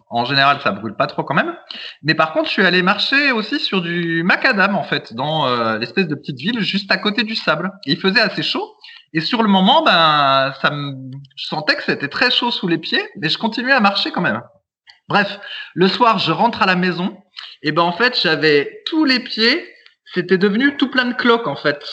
en 0.10 0.25
général, 0.25 0.60
ça 0.62 0.72
brûle 0.72 0.96
pas 0.96 1.08
trop 1.08 1.24
quand 1.24 1.34
même. 1.34 1.56
Mais 2.03 2.13
par 2.13 2.34
contre, 2.34 2.48
je 2.48 2.53
suis 2.53 2.65
allé 2.65 2.82
marcher 2.82 3.32
aussi 3.32 3.60
sur 3.60 3.82
du 3.82 4.24
macadam 4.24 4.75
en 4.75 4.84
fait, 4.84 5.13
dans 5.13 5.48
euh, 5.48 5.77
l'espèce 5.77 6.08
de 6.08 6.15
petite 6.15 6.38
ville 6.38 6.60
juste 6.60 6.92
à 6.92 6.98
côté 6.98 7.24
du 7.24 7.36
sable. 7.36 7.72
il 7.86 7.98
faisait 7.98 8.22
assez 8.22 8.44
chaud. 8.44 8.75
Et 9.13 9.22
sur 9.22 9.44
le 9.44 9.48
moment, 9.48 9.84
ben, 9.84 10.53
ça 10.62 10.72
me, 10.72 10.94
je 11.36 11.46
sentais 11.46 11.75
que 11.75 11.84
c'était 11.84 12.08
très 12.08 12.32
chaud 12.32 12.51
sous 12.51 12.68
les 12.68 12.80
pieds, 12.80 13.03
mais 13.22 13.30
je 13.30 13.38
continuais 13.38 13.72
à 13.72 13.80
marcher 13.80 14.12
quand 14.12 14.22
même. 14.22 14.42
Bref, 15.08 15.39
le 15.75 15.88
soir, 15.88 16.18
je 16.18 16.32
rentre 16.32 16.62
à 16.62 16.65
la 16.65 16.75
maison. 16.75 17.18
Et 17.62 17.72
ben 17.72 17.84
en 17.84 17.92
fait, 17.92 18.20
j'avais 18.22 18.82
tous 18.86 19.06
les 19.06 19.20
pieds. 19.20 19.68
C'était 20.13 20.38
devenu 20.38 20.77
tout 20.77 20.89
plein 20.89 21.06
de 21.06 21.13
cloques 21.13 21.48
en 21.48 21.56
fait. 21.56 21.84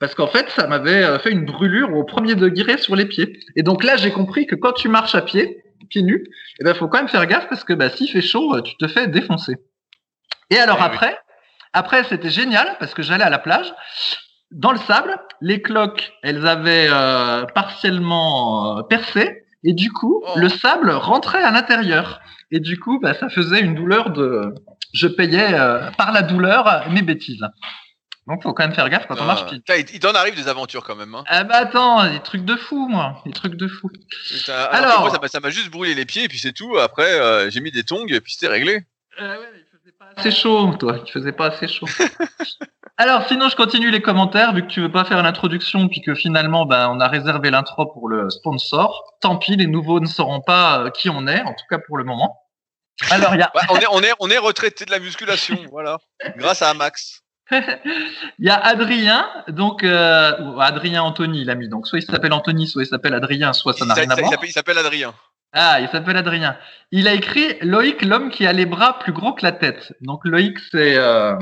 Parce 0.00 0.14
qu'en 0.14 0.28
fait, 0.28 0.48
ça 0.50 0.66
m'avait 0.66 1.02
euh, 1.02 1.18
fait 1.18 1.30
une 1.30 1.44
brûlure 1.44 1.92
au 1.94 2.04
premier 2.04 2.34
degré 2.34 2.78
sur 2.78 2.94
les 2.94 3.06
pieds. 3.06 3.38
Et 3.56 3.62
donc 3.62 3.84
là, 3.84 3.96
j'ai 3.96 4.12
compris 4.12 4.46
que 4.46 4.54
quand 4.54 4.72
tu 4.72 4.88
marches 4.88 5.14
à 5.14 5.22
pied, 5.22 5.62
pieds 5.88 6.02
nus, 6.02 6.24
eh 6.60 6.64
ben 6.64 6.74
faut 6.74 6.88
quand 6.88 6.98
même 6.98 7.08
faire 7.08 7.26
gaffe 7.26 7.48
parce 7.48 7.64
que 7.64 7.72
bah, 7.72 7.90
s'il 7.90 8.08
fait 8.08 8.20
chaud, 8.20 8.60
tu 8.62 8.76
te 8.76 8.88
fais 8.88 9.06
défoncer. 9.08 9.56
Et 10.50 10.58
alors 10.58 10.78
eh 10.80 10.84
après, 10.84 11.18
après 11.72 12.04
c'était 12.04 12.30
génial 12.30 12.76
parce 12.78 12.94
que 12.94 13.02
j'allais 13.02 13.24
à 13.24 13.30
la 13.30 13.38
plage. 13.38 13.72
Dans 14.50 14.72
le 14.72 14.78
sable, 14.78 15.14
les 15.40 15.60
cloques, 15.60 16.12
elles 16.22 16.46
avaient 16.46 16.88
euh, 16.90 17.44
partiellement 17.54 18.78
euh, 18.78 18.82
percé 18.82 19.44
et 19.64 19.74
du 19.74 19.90
coup, 19.92 20.22
oh. 20.24 20.38
le 20.38 20.48
sable 20.48 20.90
rentrait 20.90 21.42
à 21.42 21.50
l'intérieur. 21.50 22.20
Et 22.50 22.60
du 22.60 22.78
coup, 22.78 22.98
bah, 23.00 23.14
ça 23.14 23.28
faisait 23.28 23.60
une 23.60 23.74
douleur 23.74 24.10
de. 24.10 24.54
Je 24.94 25.06
payais 25.06 25.52
euh, 25.52 25.90
par 25.98 26.12
la 26.12 26.22
douleur 26.22 26.86
mes 26.90 27.02
bêtises. 27.02 27.44
Donc, 28.28 28.42
faut 28.42 28.52
quand 28.52 28.64
même 28.64 28.74
faire 28.74 28.90
gaffe 28.90 29.06
quand 29.06 29.18
on 29.18 29.24
marche 29.24 29.46
pied. 29.46 29.62
Il 29.94 30.00
t'en 30.00 30.12
arrive 30.12 30.36
des 30.36 30.48
aventures 30.48 30.84
quand 30.84 30.96
même. 30.96 31.14
Hein. 31.14 31.24
Ah 31.26 31.44
bah 31.44 31.56
attends, 31.56 32.10
des 32.10 32.20
trucs 32.20 32.44
de 32.44 32.56
fou, 32.56 32.86
moi. 32.86 33.22
Des 33.24 33.32
trucs 33.32 33.54
de 33.54 33.66
fou. 33.66 33.90
Alors, 34.70 35.10
ça 35.28 35.40
m'a 35.40 35.50
juste 35.50 35.70
brûlé 35.70 35.94
les 35.94 36.04
pieds 36.04 36.24
et 36.24 36.28
puis 36.28 36.38
c'est 36.38 36.52
tout. 36.52 36.76
Après, 36.76 37.18
euh, 37.18 37.48
j'ai 37.48 37.60
mis 37.60 37.70
des 37.70 37.84
tongs 37.84 38.06
et 38.06 38.20
puis 38.20 38.34
c'était 38.34 38.48
réglé. 38.48 38.84
Euh, 39.20 39.38
ouais, 39.38 39.48
mais 39.52 39.60
il 39.60 39.78
faisait 39.78 39.92
pas 39.98 40.06
assez 40.14 40.30
chaud, 40.30 40.74
toi. 40.78 40.98
Il 41.06 41.10
faisait 41.10 41.32
pas 41.32 41.46
assez 41.46 41.68
chaud. 41.68 41.86
Alors, 42.98 43.26
sinon, 43.28 43.48
je 43.48 43.56
continue 43.56 43.90
les 43.90 44.02
commentaires, 44.02 44.52
vu 44.52 44.62
que 44.62 44.66
tu 44.66 44.80
veux 44.80 44.92
pas 44.92 45.04
faire 45.04 45.22
l'introduction, 45.22 45.88
puis 45.88 46.02
que 46.02 46.14
finalement, 46.14 46.66
ben, 46.66 46.90
on 46.90 47.00
a 47.00 47.08
réservé 47.08 47.50
l'intro 47.50 47.86
pour 47.86 48.08
le 48.08 48.28
sponsor. 48.28 49.14
Tant 49.22 49.36
pis, 49.38 49.56
les 49.56 49.68
nouveaux 49.68 50.00
ne 50.00 50.06
sauront 50.06 50.42
pas 50.42 50.80
euh, 50.80 50.90
qui 50.90 51.08
on 51.08 51.26
est, 51.26 51.40
en 51.40 51.54
tout 51.54 51.64
cas 51.70 51.78
pour 51.78 51.96
le 51.96 52.04
moment. 52.04 52.36
Alors, 53.10 53.34
il 53.34 53.38
y 53.38 53.42
a... 53.42 53.50
on, 53.70 53.76
est, 53.76 53.86
on, 53.90 54.02
est, 54.02 54.12
on 54.20 54.28
est 54.28 54.38
retraité 54.38 54.84
de 54.84 54.90
la 54.90 54.98
musculation, 54.98 55.56
voilà. 55.70 55.98
Grâce 56.36 56.60
à 56.60 56.74
Max. 56.74 57.22
Il 57.50 58.46
y 58.46 58.50
a 58.50 58.56
Adrien, 58.56 59.26
donc 59.48 59.82
euh, 59.82 60.58
Adrien 60.58 61.02
Anthony, 61.02 61.42
il 61.42 61.50
a 61.50 61.54
mis. 61.54 61.68
Donc 61.68 61.86
soit 61.86 61.98
il 61.98 62.02
s'appelle 62.02 62.32
Anthony, 62.32 62.66
soit 62.66 62.82
il 62.82 62.86
s'appelle 62.86 63.14
Adrien, 63.14 63.52
soit 63.52 63.72
ça 63.72 63.84
n'a 63.86 63.94
rien 63.94 64.10
à 64.10 64.16
voir. 64.16 64.32
Il 64.42 64.52
s'appelle 64.52 64.78
Adrien. 64.78 65.14
Ah, 65.52 65.80
il 65.80 65.88
s'appelle 65.88 66.16
Adrien. 66.16 66.56
Il 66.92 67.08
a 67.08 67.14
écrit 67.14 67.58
Loïc, 67.62 68.02
l'homme 68.02 68.30
qui 68.30 68.46
a 68.46 68.52
les 68.52 68.66
bras 68.66 68.98
plus 68.98 69.12
gros 69.12 69.32
que 69.32 69.44
la 69.44 69.52
tête. 69.52 69.94
Donc 70.02 70.24
Loïc, 70.24 70.58
c'est 70.70 70.96
euh, 70.96 71.36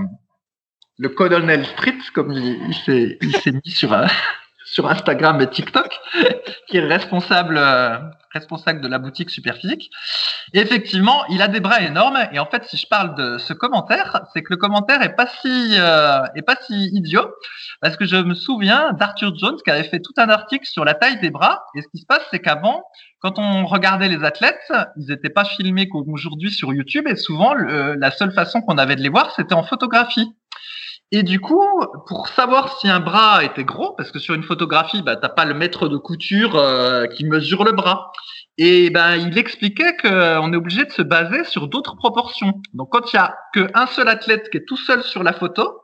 le 0.98 1.08
colonel 1.08 1.64
Fritz, 1.64 2.10
comme 2.10 2.32
il, 2.32 2.74
s'est 2.74 3.18
mis 3.52 3.70
sur, 3.70 3.92
euh, 3.92 4.06
sur 4.64 4.88
Instagram 4.88 5.40
et 5.40 5.50
TikTok, 5.50 5.92
qui 6.68 6.76
est 6.76 6.86
responsable, 6.86 7.58
euh, 7.58 7.98
responsable 8.38 8.80
de 8.80 8.88
la 8.88 8.98
boutique 8.98 9.30
Superphysique. 9.30 9.90
Et 10.52 10.60
effectivement, 10.60 11.24
il 11.28 11.42
a 11.42 11.48
des 11.48 11.60
bras 11.60 11.80
énormes. 11.80 12.18
Et 12.32 12.38
en 12.38 12.46
fait, 12.46 12.64
si 12.64 12.76
je 12.76 12.86
parle 12.86 13.14
de 13.14 13.38
ce 13.38 13.52
commentaire, 13.52 14.20
c'est 14.32 14.42
que 14.42 14.48
le 14.50 14.56
commentaire 14.56 15.02
est 15.02 15.14
pas 15.14 15.26
si, 15.26 15.70
euh, 15.78 16.22
est 16.34 16.42
pas 16.42 16.56
si 16.66 16.90
idiot, 16.92 17.28
parce 17.80 17.96
que 17.96 18.04
je 18.04 18.16
me 18.16 18.34
souviens 18.34 18.92
d'Arthur 18.92 19.36
Jones 19.36 19.56
qui 19.64 19.70
avait 19.70 19.88
fait 19.88 20.00
tout 20.00 20.14
un 20.16 20.28
article 20.28 20.66
sur 20.66 20.84
la 20.84 20.94
taille 20.94 21.20
des 21.20 21.30
bras. 21.30 21.64
Et 21.74 21.82
ce 21.82 21.88
qui 21.88 21.98
se 21.98 22.06
passe, 22.06 22.22
c'est 22.30 22.40
qu'avant, 22.40 22.84
quand 23.20 23.38
on 23.38 23.66
regardait 23.66 24.08
les 24.08 24.24
athlètes, 24.24 24.72
ils 24.96 25.06
n'étaient 25.08 25.30
pas 25.30 25.44
filmés 25.44 25.88
comme 25.88 26.08
aujourd'hui 26.08 26.50
sur 26.50 26.72
YouTube. 26.72 27.06
Et 27.08 27.16
souvent, 27.16 27.54
la 27.54 28.10
seule 28.10 28.32
façon 28.32 28.60
qu'on 28.60 28.78
avait 28.78 28.96
de 28.96 29.02
les 29.02 29.08
voir, 29.08 29.32
c'était 29.34 29.54
en 29.54 29.62
photographie. 29.62 30.28
Et 31.12 31.22
du 31.22 31.38
coup, 31.38 31.62
pour 32.08 32.26
savoir 32.28 32.78
si 32.78 32.88
un 32.88 32.98
bras 32.98 33.44
était 33.44 33.64
gros, 33.64 33.94
parce 33.96 34.10
que 34.10 34.18
sur 34.18 34.34
une 34.34 34.42
photographie, 34.42 35.02
bah, 35.02 35.16
t'as 35.16 35.28
pas 35.28 35.44
le 35.44 35.54
mètre 35.54 35.88
de 35.88 35.96
couture 35.96 36.56
euh, 36.56 37.06
qui 37.06 37.24
mesure 37.24 37.64
le 37.64 37.72
bras. 37.72 38.10
Et 38.58 38.90
ben, 38.90 39.14
il 39.16 39.38
expliquait 39.38 39.96
qu'on 39.98 40.52
est 40.52 40.56
obligé 40.56 40.84
de 40.84 40.90
se 40.90 41.02
baser 41.02 41.44
sur 41.44 41.68
d'autres 41.68 41.94
proportions. 41.94 42.54
Donc, 42.74 42.90
quand 42.90 43.12
il 43.12 43.16
y 43.16 43.18
a 43.18 43.36
qu'un 43.54 43.86
seul 43.86 44.08
athlète 44.08 44.50
qui 44.50 44.58
est 44.58 44.64
tout 44.66 44.76
seul 44.76 45.02
sur 45.04 45.22
la 45.22 45.32
photo, 45.32 45.82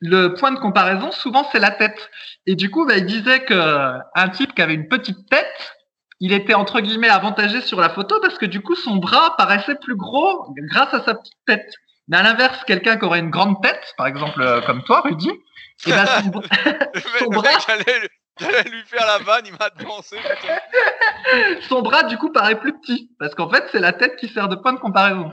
le 0.00 0.34
point 0.34 0.52
de 0.52 0.58
comparaison, 0.58 1.12
souvent, 1.12 1.48
c'est 1.50 1.60
la 1.60 1.70
tête. 1.70 2.10
Et 2.46 2.54
du 2.54 2.70
coup, 2.70 2.84
bah, 2.84 2.98
il 2.98 3.06
disait 3.06 3.44
qu'un 3.44 4.28
type 4.32 4.54
qui 4.54 4.62
avait 4.62 4.74
une 4.74 4.88
petite 4.88 5.28
tête, 5.30 5.72
il 6.20 6.32
était 6.32 6.54
entre 6.54 6.80
guillemets 6.80 7.08
avantagé 7.08 7.60
sur 7.60 7.80
la 7.80 7.88
photo 7.88 8.18
parce 8.20 8.38
que 8.38 8.46
du 8.46 8.60
coup, 8.60 8.74
son 8.74 8.96
bras 8.96 9.36
paraissait 9.36 9.76
plus 9.80 9.96
gros 9.96 10.52
grâce 10.70 10.92
à 10.92 11.02
sa 11.04 11.14
petite 11.14 11.38
tête. 11.46 11.72
Mais 12.08 12.16
à 12.16 12.22
l'inverse, 12.22 12.64
quelqu'un 12.66 12.96
qui 12.96 13.04
aurait 13.04 13.20
une 13.20 13.30
grande 13.30 13.62
tête, 13.62 13.94
par 13.96 14.06
exemple 14.06 14.40
euh, 14.42 14.60
comme 14.62 14.82
toi, 14.84 15.02
Rudy, 15.02 15.30
et 15.30 15.36
eh 15.86 15.90
ben 15.90 16.06
son, 16.06 16.42
son 17.18 17.26
bras. 17.26 17.50
J'allais 18.40 18.70
lui 18.70 18.82
faire 18.86 19.04
la 19.06 19.18
vanne, 19.18 19.46
il 19.46 19.52
m'a 19.52 19.70
devancé. 19.70 20.16
son 21.68 21.82
bras, 21.82 22.04
du 22.04 22.16
coup, 22.18 22.32
paraît 22.32 22.58
plus 22.58 22.78
petit. 22.78 23.10
Parce 23.18 23.34
qu'en 23.34 23.50
fait, 23.50 23.64
c'est 23.72 23.80
la 23.80 23.92
tête 23.92 24.16
qui 24.16 24.28
sert 24.28 24.48
de 24.48 24.56
point 24.56 24.72
de 24.72 24.78
comparaison. 24.78 25.32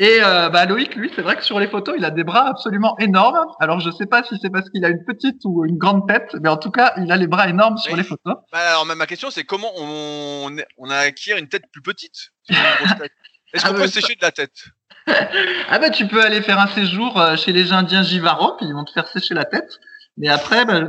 Et 0.00 0.18
euh, 0.22 0.48
bah, 0.48 0.66
Loïc, 0.66 0.94
lui, 0.96 1.10
c'est 1.14 1.22
vrai 1.22 1.36
que 1.36 1.44
sur 1.44 1.60
les 1.60 1.68
photos, 1.68 1.94
il 1.96 2.04
a 2.04 2.10
des 2.10 2.24
bras 2.24 2.48
absolument 2.48 2.98
énormes. 2.98 3.46
Alors, 3.60 3.80
je 3.80 3.90
sais 3.90 4.06
pas 4.06 4.24
si 4.24 4.36
c'est 4.42 4.50
parce 4.50 4.68
qu'il 4.70 4.84
a 4.84 4.88
une 4.88 5.04
petite 5.04 5.40
ou 5.44 5.64
une 5.64 5.78
grande 5.78 6.08
tête, 6.08 6.34
mais 6.42 6.48
en 6.48 6.56
tout 6.56 6.70
cas, 6.70 6.92
il 6.98 7.10
a 7.12 7.16
les 7.16 7.28
bras 7.28 7.48
énormes 7.48 7.78
sur 7.78 7.96
les 7.96 8.02
photos. 8.02 8.34
Bah, 8.52 8.58
alors, 8.58 8.84
ma 8.84 9.06
question, 9.06 9.30
c'est 9.30 9.44
comment 9.44 9.70
on, 9.76 10.56
on 10.78 10.90
acquiert 10.90 11.38
une 11.38 11.48
tête 11.48 11.64
plus 11.72 11.82
petite? 11.82 12.32
Est-ce 12.48 13.64
qu'on 13.64 13.74
ah, 13.74 13.74
peut 13.74 13.86
sécher 13.86 14.16
de 14.16 14.22
la 14.22 14.32
tête? 14.32 14.64
ah 15.68 15.78
bah 15.78 15.90
tu 15.90 16.06
peux 16.06 16.22
aller 16.22 16.40
faire 16.40 16.58
un 16.58 16.68
séjour 16.68 17.20
euh, 17.20 17.36
chez 17.36 17.52
les 17.52 17.72
Indiens 17.72 18.02
Jivaro, 18.02 18.56
ils 18.60 18.72
vont 18.72 18.84
te 18.84 18.92
faire 18.92 19.06
sécher 19.08 19.34
la 19.34 19.44
tête. 19.44 19.78
Mais 20.16 20.28
après, 20.28 20.64
bah, 20.64 20.88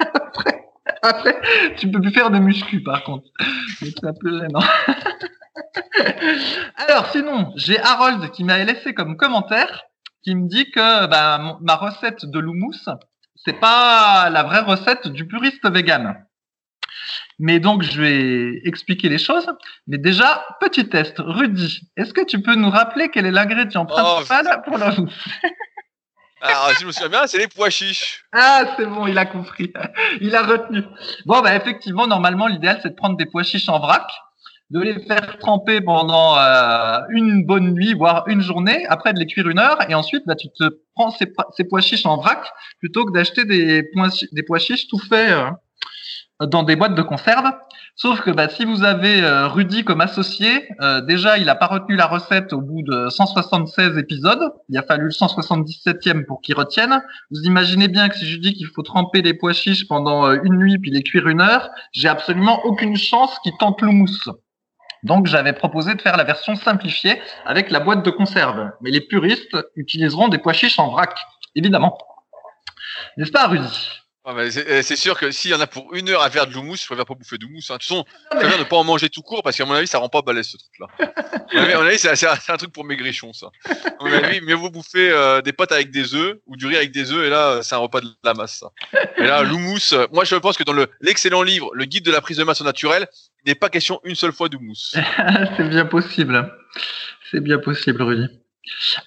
après, 0.14 0.64
après, 1.02 1.40
tu 1.76 1.90
peux 1.90 2.00
plus 2.00 2.12
faire 2.12 2.30
de 2.30 2.38
muscu 2.38 2.82
par 2.82 3.04
contre. 3.04 3.26
C'est 3.78 4.04
un 4.04 4.14
peu 4.14 4.40
gênant. 4.40 4.60
Alors 6.88 7.10
sinon, 7.10 7.52
j'ai 7.56 7.78
Harold 7.80 8.30
qui 8.30 8.44
m'a 8.44 8.62
laissé 8.64 8.94
comme 8.94 9.16
commentaire, 9.16 9.84
qui 10.22 10.34
me 10.34 10.48
dit 10.48 10.70
que 10.70 11.06
bah, 11.06 11.58
ma 11.60 11.76
recette 11.76 12.24
de 12.24 12.38
l'houmous, 12.38 12.88
c'est 13.36 13.60
pas 13.60 14.30
la 14.30 14.42
vraie 14.42 14.60
recette 14.60 15.08
du 15.08 15.26
puriste 15.26 15.70
vegan. 15.70 16.24
Mais 17.38 17.58
donc, 17.58 17.82
je 17.82 18.00
vais 18.00 18.60
expliquer 18.64 19.08
les 19.08 19.18
choses. 19.18 19.46
Mais 19.86 19.98
déjà, 19.98 20.44
petit 20.60 20.88
test. 20.88 21.16
Rudy, 21.18 21.80
est-ce 21.96 22.12
que 22.12 22.24
tu 22.24 22.40
peux 22.40 22.54
nous 22.54 22.70
rappeler 22.70 23.08
quel 23.10 23.26
est 23.26 23.32
l'ingrédient 23.32 23.86
oh, 23.88 23.92
principal 23.92 24.62
pour 24.64 24.78
la 24.78 24.94
Alors, 26.40 26.70
si 26.70 26.82
je 26.82 26.86
me 26.86 26.92
souviens 26.92 27.08
bien, 27.08 27.26
c'est 27.26 27.38
les 27.38 27.48
pois 27.48 27.70
chiches. 27.70 28.24
Ah, 28.32 28.74
c'est 28.76 28.86
bon, 28.86 29.06
il 29.06 29.16
a 29.18 29.24
compris. 29.24 29.72
Il 30.20 30.36
a 30.36 30.42
retenu. 30.42 30.82
Bon, 31.24 31.40
bah, 31.40 31.56
effectivement, 31.56 32.06
normalement, 32.06 32.46
l'idéal, 32.46 32.80
c'est 32.82 32.90
de 32.90 32.94
prendre 32.94 33.16
des 33.16 33.26
pois 33.26 33.42
chiches 33.42 33.68
en 33.68 33.78
vrac, 33.78 34.06
de 34.70 34.80
les 34.80 35.00
faire 35.06 35.38
tremper 35.38 35.80
pendant 35.80 36.38
euh, 36.38 36.98
une 37.10 37.46
bonne 37.46 37.72
nuit, 37.72 37.94
voire 37.94 38.24
une 38.28 38.42
journée, 38.42 38.84
après 38.86 39.14
de 39.14 39.18
les 39.18 39.26
cuire 39.26 39.48
une 39.48 39.58
heure, 39.58 39.78
et 39.88 39.94
ensuite, 39.94 40.22
bah, 40.26 40.34
tu 40.34 40.48
te 40.48 40.64
prends 40.94 41.10
ces, 41.10 41.64
pois 41.64 41.80
chiches 41.80 42.06
en 42.06 42.18
vrac 42.18 42.46
plutôt 42.78 43.06
que 43.06 43.12
d'acheter 43.12 43.44
des, 43.44 43.90
des 44.32 44.42
pois 44.42 44.58
chiches 44.58 44.86
tout 44.86 44.98
faits. 44.98 45.30
Euh, 45.30 45.50
dans 46.40 46.62
des 46.62 46.76
boîtes 46.76 46.94
de 46.94 47.02
conserve. 47.02 47.52
Sauf 47.96 48.20
que 48.22 48.30
bah, 48.30 48.48
si 48.48 48.64
vous 48.64 48.82
avez 48.82 49.22
euh, 49.22 49.46
Rudy 49.46 49.84
comme 49.84 50.00
associé, 50.00 50.68
euh, 50.80 51.00
déjà 51.00 51.38
il 51.38 51.46
n'a 51.46 51.54
pas 51.54 51.66
retenu 51.66 51.94
la 51.96 52.06
recette 52.06 52.52
au 52.52 52.60
bout 52.60 52.82
de 52.82 53.08
176 53.08 53.96
épisodes. 53.98 54.52
Il 54.68 54.76
a 54.76 54.82
fallu 54.82 55.04
le 55.04 55.10
177e 55.10 56.24
pour 56.24 56.40
qu'il 56.40 56.56
retienne. 56.56 57.02
Vous 57.30 57.42
imaginez 57.42 57.88
bien 57.88 58.08
que 58.08 58.16
si 58.16 58.26
je 58.26 58.38
dis 58.38 58.52
qu'il 58.54 58.66
faut 58.66 58.82
tremper 58.82 59.22
les 59.22 59.34
pois 59.34 59.52
chiches 59.52 59.86
pendant 59.86 60.26
euh, 60.26 60.38
une 60.42 60.56
nuit 60.56 60.78
puis 60.78 60.90
les 60.90 61.02
cuire 61.02 61.28
une 61.28 61.40
heure, 61.40 61.70
j'ai 61.92 62.08
absolument 62.08 62.64
aucune 62.64 62.96
chance 62.96 63.38
qu'il 63.40 63.52
tente 63.58 63.80
l'houmous. 63.80 64.28
Donc 65.04 65.26
j'avais 65.26 65.52
proposé 65.52 65.94
de 65.94 66.02
faire 66.02 66.16
la 66.16 66.24
version 66.24 66.56
simplifiée 66.56 67.20
avec 67.46 67.70
la 67.70 67.78
boîte 67.78 68.04
de 68.04 68.10
conserve. 68.10 68.70
Mais 68.80 68.90
les 68.90 69.02
puristes 69.02 69.56
utiliseront 69.76 70.28
des 70.28 70.38
pois 70.38 70.54
chiches 70.54 70.78
en 70.78 70.90
vrac, 70.90 71.14
évidemment. 71.54 71.96
N'est-ce 73.16 73.30
pas, 73.30 73.46
Rudy? 73.46 74.03
Eh, 74.26 74.82
c'est 74.82 74.96
sûr 74.96 75.18
que 75.18 75.30
s'il 75.30 75.50
y 75.50 75.54
en 75.54 75.60
a 75.60 75.66
pour 75.66 75.94
une 75.94 76.08
heure 76.08 76.22
à 76.22 76.30
faire 76.30 76.46
de 76.46 76.52
l'houmous, 76.52 76.76
je 76.76 76.86
préfère 76.86 77.04
pas 77.04 77.14
bouffer 77.14 77.36
de 77.36 77.46
mousse. 77.46 77.70
Hein. 77.70 77.74
De 77.74 77.78
toute 77.80 77.88
façon, 77.88 78.04
je 78.32 78.38
préfère 78.38 78.58
ne 78.58 78.64
pas 78.64 78.76
en 78.76 78.84
manger 78.84 79.10
tout 79.10 79.20
court 79.20 79.42
parce 79.42 79.56
qu'à 79.56 79.66
mon 79.66 79.74
avis, 79.74 79.86
ça 79.86 79.98
rend 79.98 80.08
pas 80.08 80.22
balèze 80.22 80.48
ce 80.48 80.56
truc-là. 80.56 80.86
à 80.98 81.78
mon 81.78 81.86
avis, 81.86 81.98
c'est 81.98 82.26
un 82.26 82.56
truc 82.56 82.72
pour 82.72 82.84
maigrichon, 82.84 83.32
ça. 83.34 83.50
À 83.66 84.04
mon 84.04 84.12
avis, 84.12 84.40
mieux 84.40 84.54
vaut 84.54 84.70
bouffer 84.70 85.10
euh, 85.10 85.42
des 85.42 85.52
pâtes 85.52 85.72
avec 85.72 85.90
des 85.90 86.14
œufs 86.14 86.38
ou 86.46 86.56
du 86.56 86.66
riz 86.66 86.76
avec 86.76 86.90
des 86.90 87.12
œufs 87.12 87.26
et 87.26 87.28
là, 87.28 87.60
c'est 87.62 87.74
un 87.74 87.78
repas 87.78 88.00
de 88.00 88.08
la 88.24 88.32
masse, 88.32 88.60
ça. 88.60 88.70
Et 89.18 89.24
là, 89.24 89.42
l'houmous, 89.42 89.92
euh, 89.92 90.06
moi 90.10 90.24
je 90.24 90.36
pense 90.36 90.56
que 90.56 90.64
dans 90.64 90.74
l'excellent 91.00 91.42
livre, 91.42 91.70
le 91.74 91.84
guide 91.84 92.04
de 92.04 92.10
la 92.10 92.20
prise 92.22 92.38
de 92.38 92.44
masse 92.44 92.60
au 92.62 92.64
naturel, 92.64 93.06
il 93.44 93.50
n'est 93.50 93.54
pas 93.54 93.68
question 93.68 94.00
une 94.04 94.14
seule 94.14 94.32
fois 94.32 94.48
d'houmous. 94.48 94.94
c'est 95.56 95.68
bien 95.68 95.84
possible. 95.84 96.50
C'est 97.30 97.40
bien 97.40 97.58
possible, 97.58 98.02
Rudy. 98.02 98.28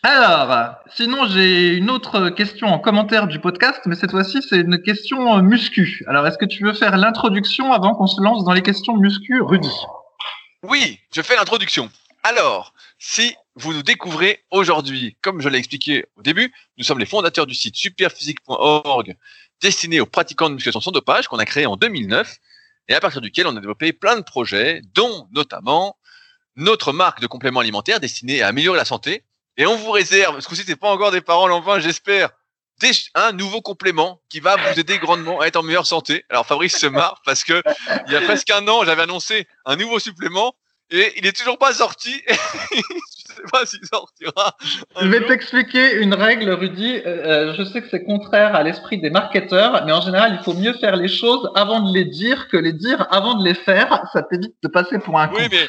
Alors, 0.03 0.75
sinon 0.93 1.27
j'ai 1.27 1.73
une 1.73 1.89
autre 1.89 2.29
question 2.29 2.67
en 2.67 2.79
commentaire 2.79 3.27
du 3.27 3.39
podcast, 3.39 3.81
mais 3.85 3.95
cette 3.95 4.11
fois-ci 4.11 4.41
c'est 4.47 4.59
une 4.59 4.81
question 4.81 5.37
euh, 5.37 5.41
muscu. 5.41 6.03
Alors, 6.07 6.25
est-ce 6.27 6.37
que 6.37 6.45
tu 6.45 6.63
veux 6.63 6.73
faire 6.73 6.97
l'introduction 6.97 7.73
avant 7.73 7.95
qu'on 7.95 8.07
se 8.07 8.21
lance 8.21 8.43
dans 8.43 8.53
les 8.53 8.61
questions 8.61 8.95
muscu, 8.97 9.41
Rudy? 9.41 9.71
Oui, 10.63 10.99
je 11.13 11.21
fais 11.21 11.35
l'introduction. 11.35 11.89
Alors, 12.23 12.73
si 12.99 13.35
vous 13.55 13.73
nous 13.73 13.83
découvrez 13.83 14.43
aujourd'hui, 14.51 15.17
comme 15.21 15.41
je 15.41 15.49
l'ai 15.49 15.57
expliqué 15.57 16.05
au 16.15 16.21
début, 16.21 16.53
nous 16.77 16.83
sommes 16.83 16.99
les 16.99 17.05
fondateurs 17.05 17.47
du 17.47 17.55
site 17.55 17.75
superphysique.org 17.75 19.15
destiné 19.61 19.99
aux 19.99 20.05
pratiquants 20.05 20.49
de 20.49 20.55
musculation 20.55 20.81
sans 20.81 20.91
dopage 20.91 21.27
qu'on 21.27 21.39
a 21.39 21.45
créé 21.45 21.65
en 21.65 21.77
2009 21.77 22.37
et 22.89 22.93
à 22.93 22.99
partir 22.99 23.21
duquel 23.21 23.47
on 23.47 23.55
a 23.55 23.59
développé 23.59 23.91
plein 23.91 24.15
de 24.15 24.21
projets, 24.21 24.81
dont 24.93 25.27
notamment 25.31 25.97
notre 26.55 26.93
marque 26.93 27.21
de 27.21 27.27
compléments 27.27 27.59
alimentaires 27.59 27.99
destinée 27.99 28.41
à 28.41 28.47
améliorer 28.47 28.77
la 28.77 28.85
santé 28.85 29.23
et 29.57 29.65
on 29.65 29.75
vous 29.75 29.91
réserve, 29.91 30.33
parce 30.33 30.47
que 30.47 30.55
si 30.55 30.63
c'est 30.63 30.75
pas 30.75 30.89
encore 30.89 31.11
des 31.11 31.21
paroles 31.21 31.51
en 31.51 31.79
j'espère, 31.79 32.29
un 33.15 33.31
nouveau 33.31 33.61
complément 33.61 34.21
qui 34.29 34.39
va 34.39 34.55
vous 34.55 34.79
aider 34.79 34.99
grandement 34.99 35.39
à 35.41 35.47
être 35.47 35.55
en 35.55 35.63
meilleure 35.63 35.87
santé. 35.87 36.25
Alors 36.29 36.45
Fabrice 36.45 36.77
se 36.77 36.85
marre 36.85 37.21
parce 37.25 37.43
que 37.43 37.61
il 38.07 38.13
y 38.13 38.15
a 38.15 38.21
presque 38.21 38.49
un 38.51 38.67
an, 38.67 38.85
j'avais 38.85 39.01
annoncé 39.03 39.47
un 39.65 39.75
nouveau 39.75 39.99
supplément 39.99 40.53
et 40.91 41.13
il 41.17 41.25
est 41.25 41.35
toujours 41.35 41.57
pas 41.57 41.73
sorti. 41.73 42.21
pas 43.51 43.65
s'il 43.65 43.85
sortira. 43.85 44.55
Je 45.01 45.07
vais 45.07 45.25
t'expliquer 45.25 45.95
une 45.95 46.13
règle, 46.13 46.49
Rudy. 46.51 47.01
Euh, 47.05 47.51
euh, 47.51 47.55
je 47.57 47.63
sais 47.63 47.81
que 47.81 47.87
c'est 47.89 48.03
contraire 48.03 48.55
à 48.55 48.63
l'esprit 48.63 48.99
des 48.99 49.09
marketeurs, 49.09 49.83
mais 49.85 49.91
en 49.91 50.01
général, 50.01 50.37
il 50.39 50.43
faut 50.43 50.53
mieux 50.53 50.73
faire 50.73 50.95
les 50.95 51.07
choses 51.07 51.49
avant 51.55 51.79
de 51.81 51.93
les 51.93 52.05
dire 52.05 52.47
que 52.47 52.57
les 52.57 52.73
dire 52.73 53.07
avant 53.11 53.35
de 53.35 53.45
les 53.45 53.53
faire. 53.53 54.03
Ça 54.13 54.23
t'évite 54.23 54.55
de 54.61 54.67
passer 54.67 54.99
pour 54.99 55.19
un. 55.19 55.29
Oui, 55.33 55.47
mais 55.51 55.67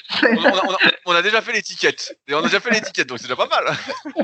on, 1.06 1.12
a, 1.12 1.22
déjà 1.22 1.40
fait 1.40 1.52
l'étiquette. 1.52 2.16
on 2.30 2.38
a 2.38 2.42
déjà 2.42 2.60
fait 2.60 2.70
l'étiquette, 2.70 3.08
donc 3.08 3.18
c'est 3.18 3.28
déjà 3.28 3.36
pas 3.36 3.48
mal. 3.48 3.76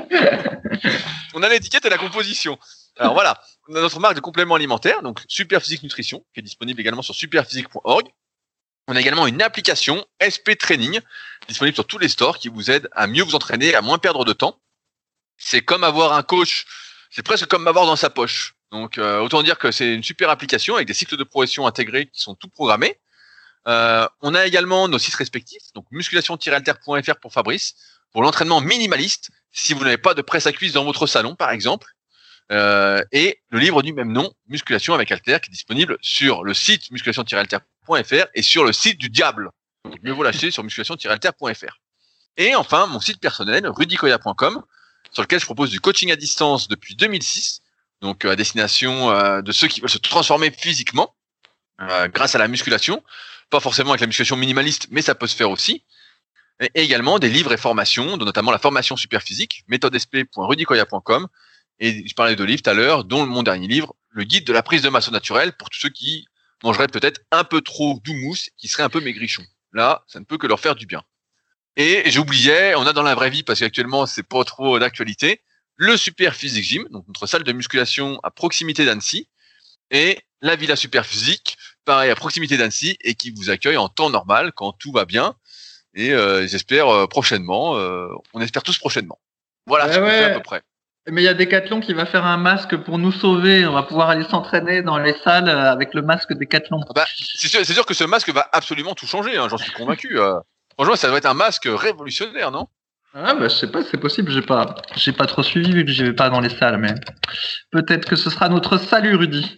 on 1.35 1.43
a 1.43 1.49
l'étiquette 1.49 1.85
et 1.85 1.91
la 1.91 1.99
composition. 1.99 2.59
Alors 2.99 3.15
voilà, 3.15 3.41
on 3.69 3.75
a 3.75 3.81
notre 3.81 3.99
marque 3.99 4.15
de 4.15 4.21
compléments 4.21 4.55
alimentaires, 4.55 5.03
donc 5.03 5.21
Superphysique 5.29 5.83
Nutrition, 5.83 6.25
qui 6.33 6.41
est 6.41 6.43
disponible 6.43 6.81
également 6.81 7.03
sur 7.03 7.15
superphysique.org. 7.15 8.07
On 8.87 8.97
a 8.97 9.01
également 9.01 9.27
une 9.27 9.41
application 9.41 10.05
SP 10.21 10.59
Training 10.59 11.01
disponible 11.49 11.75
sur 11.75 11.87
tous 11.87 11.99
les 11.99 12.09
stores 12.09 12.39
qui 12.39 12.49
vous 12.49 12.71
aide 12.71 12.89
à 12.93 13.07
mieux 13.07 13.23
vous 13.23 13.35
entraîner, 13.35 13.75
à 13.75 13.83
moins 13.83 13.99
perdre 13.99 14.25
de 14.25 14.33
temps. 14.33 14.61
C'est 15.37 15.63
comme 15.63 15.85
avoir 15.85 16.13
un 16.13 16.23
coach, 16.23 16.67
c'est 17.11 17.23
presque 17.23 17.47
comme 17.47 17.63
m'avoir 17.63 17.87
dans 17.87 17.97
sa 17.97 18.11
poche. 18.11 18.55
Donc 18.71 18.99
euh, 18.99 19.21
autant 19.21 19.43
dire 19.43 19.59
que 19.59 19.71
c'est 19.71 19.95
une 19.95 20.03
super 20.03 20.31
application 20.31 20.75
avec 20.75 20.87
des 20.87 20.95
cycles 20.95 21.17
de 21.17 21.25
progression 21.25 21.67
intégrés 21.67 22.07
qui 22.07 22.21
sont 22.21 22.35
tout 22.35 22.49
programmés. 22.49 22.99
Euh, 23.67 24.07
on 24.21 24.35
a 24.35 24.47
également 24.47 24.89
nos 24.89 24.99
sites 24.99 25.15
respectifs, 25.15 25.73
donc 25.75 25.87
musculation-alter.fr 25.91 27.17
pour 27.21 27.33
Fabrice, 27.33 27.75
pour 28.13 28.23
l'entraînement 28.23 28.61
minimaliste, 28.61 29.31
si 29.53 29.73
vous 29.73 29.85
n'avez 29.85 29.97
pas 29.97 30.15
de 30.15 30.23
presse 30.23 30.47
à 30.47 30.53
cuisse 30.53 30.73
dans 30.73 30.85
votre 30.85 31.07
salon 31.07 31.35
par 31.35 31.51
exemple. 31.51 31.95
Euh, 32.53 33.03
et 33.11 33.41
le 33.49 33.59
livre 33.59 33.83
du 33.83 33.93
même 33.93 34.13
nom, 34.13 34.31
Musculation 34.49 34.93
avec 34.93 35.11
Alter, 35.11 35.39
qui 35.43 35.49
est 35.49 35.53
disponible 35.53 35.97
sur 36.03 36.45
le 36.45 36.53
site 36.53 36.91
musculation-alter.fr 36.91 38.27
et 38.35 38.43
sur 38.43 38.65
le 38.65 38.73
site 38.73 38.99
du 38.99 39.09
diable. 39.09 39.51
Donc, 39.85 40.03
mieux 40.03 40.13
vaut 40.13 40.23
l'acheter 40.23 40.51
sur 40.51 40.65
musculation-alter.fr. 40.65 41.81
Et 42.37 42.55
enfin, 42.55 42.87
mon 42.87 43.01
site 43.01 43.21
personnel, 43.21 43.69
rudicoya.com, 43.69 44.63
sur 45.13 45.23
lequel 45.23 45.41
je 45.41 45.45
propose 45.45 45.71
du 45.71 45.81
coaching 45.81 46.11
à 46.11 46.17
distance 46.17 46.69
depuis 46.69 46.97
2006, 46.97 47.63
donc 48.01 48.25
euh, 48.25 48.33
à 48.33 48.37
destination 48.37 49.11
euh, 49.11 49.43
de 49.43 49.53
ceux 49.53 49.69
qui 49.69 49.81
veulent 49.81 49.91
se 49.91 49.99
transformer 49.99 50.51
physiquement 50.51 51.15
euh, 51.81 52.09
grâce 52.09 52.35
à 52.35 52.39
la 52.39 52.49
musculation, 52.49 53.03
pas 53.51 53.61
forcément 53.61 53.91
avec 53.91 54.01
la 54.01 54.07
musculation 54.07 54.37
minimaliste, 54.37 54.89
mais 54.91 55.03
ça 55.03 55.15
peut 55.15 55.27
se 55.27 55.37
faire 55.37 55.51
aussi. 55.51 55.85
Et 56.61 56.71
également 56.83 57.19
des 57.19 57.29
livres 57.29 57.53
et 57.53 57.57
formations, 57.57 58.17
dont 58.17 58.25
notamment 58.25 58.51
la 58.53 58.59
formation 58.59 58.97
super 58.97 59.23
physique, 59.23 59.65
et 61.81 62.09
je 62.09 62.15
parlais 62.15 62.37
de 62.37 62.45
livres 62.45 62.63
tout 62.63 62.71
à 62.71 62.75
l'heure, 62.75 63.05
dont 63.05 63.27
mon 63.27 63.43
dernier 63.43 63.67
livre, 63.67 63.95
le 64.11 64.25
guide 64.25 64.47
de 64.47 64.53
la 64.53 64.63
prise 64.63 64.83
de 64.83 64.89
masse 64.89 65.11
naturelle 65.11 65.53
pour 65.57 65.69
tous 65.71 65.81
ceux 65.81 65.89
qui 65.89 66.27
mangeraient 66.63 66.87
peut-être 66.87 67.21
un 67.33 67.43
peu 67.43 67.61
trop 67.61 68.01
d'houmous, 68.05 68.51
qui 68.57 68.69
seraient 68.69 68.85
un 68.85 68.89
peu 68.89 69.01
maigrichons. 69.01 69.45
Là, 69.75 70.05
ça 70.07 70.21
ne 70.21 70.25
peut 70.25 70.39
que 70.39 70.47
leur 70.47 70.61
faire 70.61 70.75
du 70.75 70.87
bien. 70.87 71.03
Et 71.77 72.11
j'oubliais, 72.11 72.75
on 72.77 72.87
a 72.87 72.93
dans 72.93 73.03
la 73.03 73.15
vraie 73.15 73.31
vie, 73.31 73.43
parce 73.43 73.59
qu'actuellement 73.59 74.07
c'est 74.07 74.23
pas 74.23 74.45
trop 74.45 74.79
d'actualité, 74.79 75.43
le 75.77 75.97
Super 75.97 76.35
Physique 76.35 76.65
Gym, 76.65 76.89
donc 76.91 77.07
notre 77.09 77.27
salle 77.27 77.43
de 77.43 77.53
musculation 77.53 78.21
à 78.23 78.31
proximité 78.31 78.85
d'Annecy, 78.85 79.29
et 79.91 80.21
la 80.41 80.57
Villa 80.57 80.77
Super 80.77 81.05
Physique, 81.05 81.59
pareil 81.85 82.11
à 82.11 82.15
proximité 82.15 82.57
d'Annecy, 82.57 82.97
et 83.01 83.15
qui 83.15 83.33
vous 83.33 83.51
accueille 83.51 83.77
en 83.77 83.89
temps 83.89 84.11
normal 84.11 84.53
quand 84.53 84.73
tout 84.73 84.93
va 84.93 85.05
bien. 85.05 85.35
Et 85.95 86.13
euh, 86.13 86.47
j'espère 86.47 86.89
euh, 86.89 87.07
prochainement, 87.07 87.77
euh, 87.77 88.09
on 88.33 88.41
espère 88.41 88.63
tous 88.63 88.79
prochainement. 88.79 89.19
Voilà 89.67 89.93
ce 89.93 89.99
qu'on 89.99 90.07
fait 90.07 90.25
à 90.25 90.31
peu 90.31 90.43
près. 90.43 90.63
Mais 91.11 91.21
il 91.21 91.25
y 91.25 91.29
a 91.29 91.35
Decathlon 91.35 91.81
qui 91.81 91.93
va 91.93 92.07
faire 92.07 92.25
un 92.25 92.39
masque 92.39 92.77
pour 92.79 92.99
nous 92.99 93.13
sauver. 93.13 93.67
On 93.67 93.73
va 93.73 93.83
pouvoir 93.83 94.09
aller 94.09 94.25
s'entraîner 94.25 94.83
dans 94.83 94.99
les 94.99 95.15
salles 95.23 95.49
euh, 95.49 95.71
avec 95.71 95.93
le 95.93 96.01
masque 96.01 96.33
Decathlon. 96.33 96.81
Ah 96.89 96.93
bah, 96.95 97.05
c'est 97.07 97.49
sûr, 97.49 97.65
sûr, 97.65 97.85
que 97.85 97.93
ce 97.93 98.05
masque 98.05 98.31
va 98.31 98.49
absolument 98.53 98.95
tout 98.95 99.07
changer. 99.07 99.37
Hein, 99.37 99.49
J'en 99.51 99.59
suis 99.59 99.73
convaincu. 99.73 100.19
Euh. 100.19 100.41
Franchement, 100.75 100.97
ça 100.97 101.09
doit 101.09 101.19
être 101.19 101.27
un 101.27 101.35
masque 101.35 101.69
révolutionnaire, 101.71 102.51
non? 102.51 102.69
Ah 103.17 103.35
bah 103.35 103.47
je 103.49 103.55
sais 103.55 103.71
pas, 103.71 103.83
c'est 103.85 103.97
possible. 103.97 104.33
J'ai 104.33 104.43
pas, 104.43 104.75
j'ai 104.97 105.13
pas 105.13 105.27
trop 105.27 105.45
suivi 105.45 105.73
vu 105.73 105.85
que 105.85 105.93
je 105.93 106.05
vais 106.05 106.13
pas 106.13 106.31
dans 106.31 106.41
les 106.41 106.51
salles, 106.51 106.79
mais 106.79 106.95
peut-être 107.71 108.09
que 108.09 108.17
ce 108.17 108.29
sera 108.29 108.49
notre 108.49 108.77
salut, 108.77 109.15
Rudy. 109.15 109.57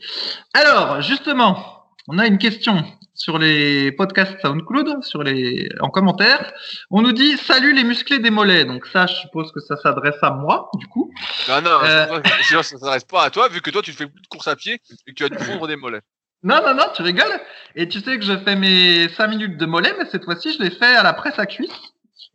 Alors, 0.52 1.00
justement, 1.00 1.86
on 2.06 2.18
a 2.18 2.26
une 2.26 2.36
question 2.36 2.84
sur 3.16 3.38
les 3.38 3.92
podcasts 3.92 4.40
SoundCloud, 4.40 5.02
sur 5.02 5.22
les 5.22 5.68
en 5.80 5.88
commentaire. 5.88 6.52
On 6.90 7.02
nous 7.02 7.12
dit 7.12 7.36
salut 7.36 7.72
les 7.72 7.84
musclés 7.84 8.18
des 8.18 8.30
mollets. 8.30 8.64
Donc 8.64 8.86
ça, 8.86 9.06
je 9.06 9.14
suppose 9.14 9.50
que 9.52 9.60
ça 9.60 9.76
s'adresse 9.76 10.22
à 10.22 10.30
moi, 10.30 10.70
du 10.74 10.86
coup. 10.86 11.12
Non, 11.48 11.60
non, 11.62 11.78
euh... 11.82 12.20
ça 12.50 12.62
s'adresse 12.62 13.04
pas 13.04 13.24
à 13.24 13.30
toi, 13.30 13.48
vu 13.48 13.60
que 13.60 13.70
toi 13.70 13.82
tu 13.82 13.92
fais 13.92 14.06
plus 14.06 14.20
de 14.20 14.26
course 14.28 14.48
à 14.48 14.56
pied 14.56 14.80
et 15.06 15.12
que 15.12 15.14
tu 15.14 15.24
as 15.24 15.28
dû 15.28 15.38
fondre 15.38 15.66
des 15.66 15.76
mollets. 15.76 16.02
Non, 16.42 16.60
non, 16.64 16.74
non, 16.74 16.84
tu 16.94 17.02
rigoles. 17.02 17.40
Et 17.74 17.88
tu 17.88 18.00
sais 18.00 18.18
que 18.18 18.24
je 18.24 18.36
fais 18.38 18.54
mes 18.54 19.08
5 19.08 19.26
minutes 19.28 19.56
de 19.56 19.66
mollets, 19.66 19.94
mais 19.98 20.04
cette 20.06 20.24
fois-ci, 20.24 20.52
je 20.52 20.62
les 20.62 20.70
fais 20.70 20.94
à 20.94 21.02
la 21.02 21.12
presse 21.12 21.38
à 21.38 21.46
cuisse. 21.46 21.72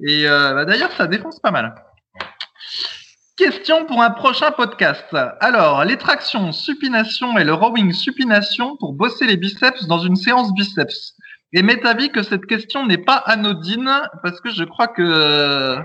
Et 0.06 0.28
euh, 0.28 0.54
bah, 0.54 0.65
d'ailleurs, 0.65 0.91
ça 0.94 1.08
défonce 1.08 1.39
pas 1.39 1.52
mal. 1.52 1.76
Question 3.43 3.86
pour 3.86 4.04
un 4.04 4.12
prochain 4.12 4.51
podcast. 4.51 5.17
Alors, 5.39 5.84
les 5.84 5.97
tractions 5.97 6.51
supination 6.51 7.39
et 7.39 7.43
le 7.43 7.56
rowing 7.56 7.91
supination 7.91 8.77
pour 8.77 8.93
bosser 8.93 9.25
les 9.25 9.36
biceps 9.36 9.88
dans 9.88 9.97
une 9.97 10.15
séance 10.15 10.54
biceps. 10.54 11.15
Et 11.51 11.63
m'est 11.63 11.84
avis 11.84 12.12
que 12.12 12.21
cette 12.21 12.45
question 12.45 12.86
n'est 12.86 12.99
pas 12.99 13.15
anodine 13.15 13.99
parce 14.21 14.39
que 14.41 14.51
je 14.51 14.63
crois 14.63 14.88
que 14.88 15.75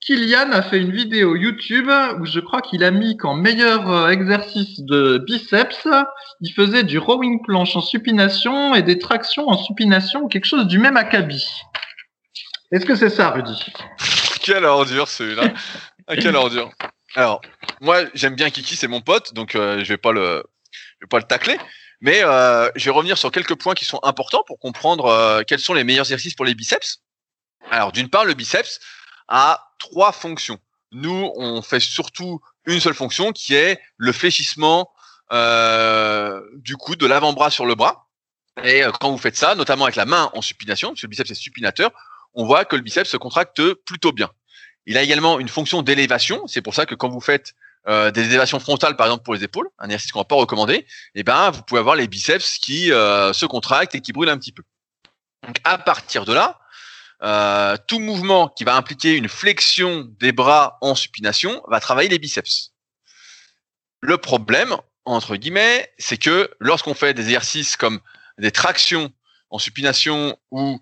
Kylian 0.00 0.50
a 0.50 0.62
fait 0.62 0.78
une 0.78 0.90
vidéo 0.90 1.36
YouTube 1.36 1.90
où 2.20 2.24
je 2.24 2.40
crois 2.40 2.62
qu'il 2.62 2.82
a 2.82 2.90
mis 2.90 3.18
qu'en 3.18 3.34
meilleur 3.34 3.92
euh, 3.92 4.08
exercice 4.08 4.80
de 4.80 5.22
biceps, 5.26 5.86
il 6.40 6.54
faisait 6.54 6.84
du 6.84 6.96
rowing 6.96 7.42
planche 7.42 7.76
en 7.76 7.82
supination 7.82 8.74
et 8.74 8.80
des 8.80 8.98
tractions 8.98 9.46
en 9.46 9.58
supination, 9.58 10.26
quelque 10.26 10.46
chose 10.46 10.66
du 10.66 10.78
même 10.78 10.96
acabit. 10.96 11.46
Est-ce 12.72 12.86
que 12.86 12.94
c'est 12.94 13.10
ça, 13.10 13.28
Rudy? 13.28 13.62
Quelle 14.40 14.64
ordure 14.64 15.06
celui-là? 15.06 15.52
Ah, 16.08 16.16
quelle 16.16 16.36
ordure. 16.36 16.70
Alors, 17.14 17.40
moi, 17.80 18.04
j'aime 18.14 18.34
bien 18.34 18.50
Kiki, 18.50 18.76
c'est 18.76 18.88
mon 18.88 19.00
pote, 19.00 19.34
donc 19.34 19.54
euh, 19.54 19.84
je 19.84 19.88
vais 19.88 19.98
pas 19.98 20.12
le, 20.12 20.42
je 20.72 21.04
vais 21.04 21.08
pas 21.08 21.18
le 21.18 21.24
tacler. 21.24 21.58
Mais 22.00 22.22
euh, 22.22 22.70
je 22.76 22.84
vais 22.84 22.90
revenir 22.92 23.18
sur 23.18 23.30
quelques 23.30 23.56
points 23.56 23.74
qui 23.74 23.84
sont 23.84 24.00
importants 24.02 24.42
pour 24.46 24.58
comprendre 24.58 25.06
euh, 25.06 25.42
quels 25.46 25.58
sont 25.58 25.74
les 25.74 25.84
meilleurs 25.84 26.06
exercices 26.06 26.34
pour 26.34 26.44
les 26.44 26.54
biceps. 26.54 27.02
Alors, 27.70 27.92
d'une 27.92 28.08
part, 28.08 28.24
le 28.24 28.34
biceps 28.34 28.80
a 29.26 29.72
trois 29.78 30.12
fonctions. 30.12 30.58
Nous, 30.92 31.32
on 31.36 31.60
fait 31.60 31.80
surtout 31.80 32.40
une 32.64 32.80
seule 32.80 32.94
fonction 32.94 33.32
qui 33.32 33.54
est 33.54 33.80
le 33.96 34.12
fléchissement 34.12 34.90
du 35.30 36.76
coude 36.76 36.98
de 36.98 37.06
l'avant-bras 37.06 37.50
sur 37.50 37.66
le 37.66 37.74
bras. 37.74 38.08
Et 38.64 38.82
quand 38.98 39.10
vous 39.10 39.18
faites 39.18 39.36
ça, 39.36 39.54
notamment 39.54 39.84
avec 39.84 39.96
la 39.96 40.06
main 40.06 40.30
en 40.32 40.40
supination, 40.40 40.88
parce 40.88 41.02
que 41.02 41.06
le 41.06 41.10
biceps 41.10 41.30
est 41.30 41.34
supinateur, 41.34 41.90
on 42.32 42.46
voit 42.46 42.64
que 42.64 42.76
le 42.76 42.82
biceps 42.82 43.10
se 43.10 43.18
contracte 43.18 43.60
plutôt 43.84 44.12
bien. 44.12 44.30
Il 44.88 44.96
a 44.96 45.02
également 45.02 45.38
une 45.38 45.50
fonction 45.50 45.82
d'élévation. 45.82 46.46
C'est 46.46 46.62
pour 46.62 46.74
ça 46.74 46.86
que 46.86 46.94
quand 46.94 47.10
vous 47.10 47.20
faites 47.20 47.54
euh, 47.88 48.10
des 48.10 48.24
élévations 48.24 48.58
frontales, 48.58 48.96
par 48.96 49.06
exemple 49.06 49.22
pour 49.22 49.34
les 49.34 49.44
épaules, 49.44 49.68
un 49.78 49.84
exercice 49.84 50.12
qu'on 50.12 50.20
va 50.20 50.24
pas 50.24 50.34
recommander, 50.34 50.86
eh 51.14 51.22
ben 51.22 51.50
vous 51.50 51.62
pouvez 51.62 51.78
avoir 51.78 51.94
les 51.94 52.08
biceps 52.08 52.56
qui 52.56 52.90
euh, 52.90 53.34
se 53.34 53.44
contractent 53.44 53.94
et 53.94 54.00
qui 54.00 54.14
brûlent 54.14 54.30
un 54.30 54.38
petit 54.38 54.50
peu. 54.50 54.62
Donc 55.46 55.58
à 55.62 55.76
partir 55.76 56.24
de 56.24 56.32
là, 56.32 56.58
euh, 57.22 57.76
tout 57.86 57.98
mouvement 57.98 58.48
qui 58.48 58.64
va 58.64 58.76
impliquer 58.76 59.14
une 59.14 59.28
flexion 59.28 60.08
des 60.20 60.32
bras 60.32 60.78
en 60.80 60.94
supination 60.94 61.62
va 61.68 61.80
travailler 61.80 62.08
les 62.08 62.18
biceps. 62.18 62.72
Le 64.00 64.16
problème, 64.16 64.74
entre 65.04 65.36
guillemets, 65.36 65.92
c'est 65.98 66.16
que 66.16 66.50
lorsqu'on 66.60 66.94
fait 66.94 67.12
des 67.12 67.24
exercices 67.24 67.76
comme 67.76 68.00
des 68.38 68.52
tractions 68.52 69.12
en 69.50 69.58
supination 69.58 70.38
ou 70.50 70.80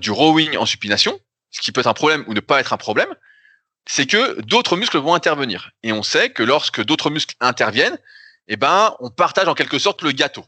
du 0.00 0.10
rowing 0.10 0.56
en 0.56 0.66
supination, 0.66 1.18
ce 1.54 1.60
qui 1.60 1.70
peut 1.70 1.80
être 1.80 1.86
un 1.86 1.94
problème 1.94 2.24
ou 2.26 2.34
ne 2.34 2.40
pas 2.40 2.58
être 2.58 2.72
un 2.72 2.76
problème, 2.76 3.14
c'est 3.86 4.06
que 4.06 4.40
d'autres 4.42 4.76
muscles 4.76 4.98
vont 4.98 5.14
intervenir. 5.14 5.70
Et 5.82 5.92
on 5.92 6.02
sait 6.02 6.30
que 6.30 6.42
lorsque 6.42 6.82
d'autres 6.82 7.10
muscles 7.10 7.36
interviennent, 7.40 7.98
eh 8.48 8.56
ben, 8.56 8.94
on 8.98 9.10
partage 9.10 9.46
en 9.46 9.54
quelque 9.54 9.78
sorte 9.78 10.02
le 10.02 10.10
gâteau. 10.10 10.44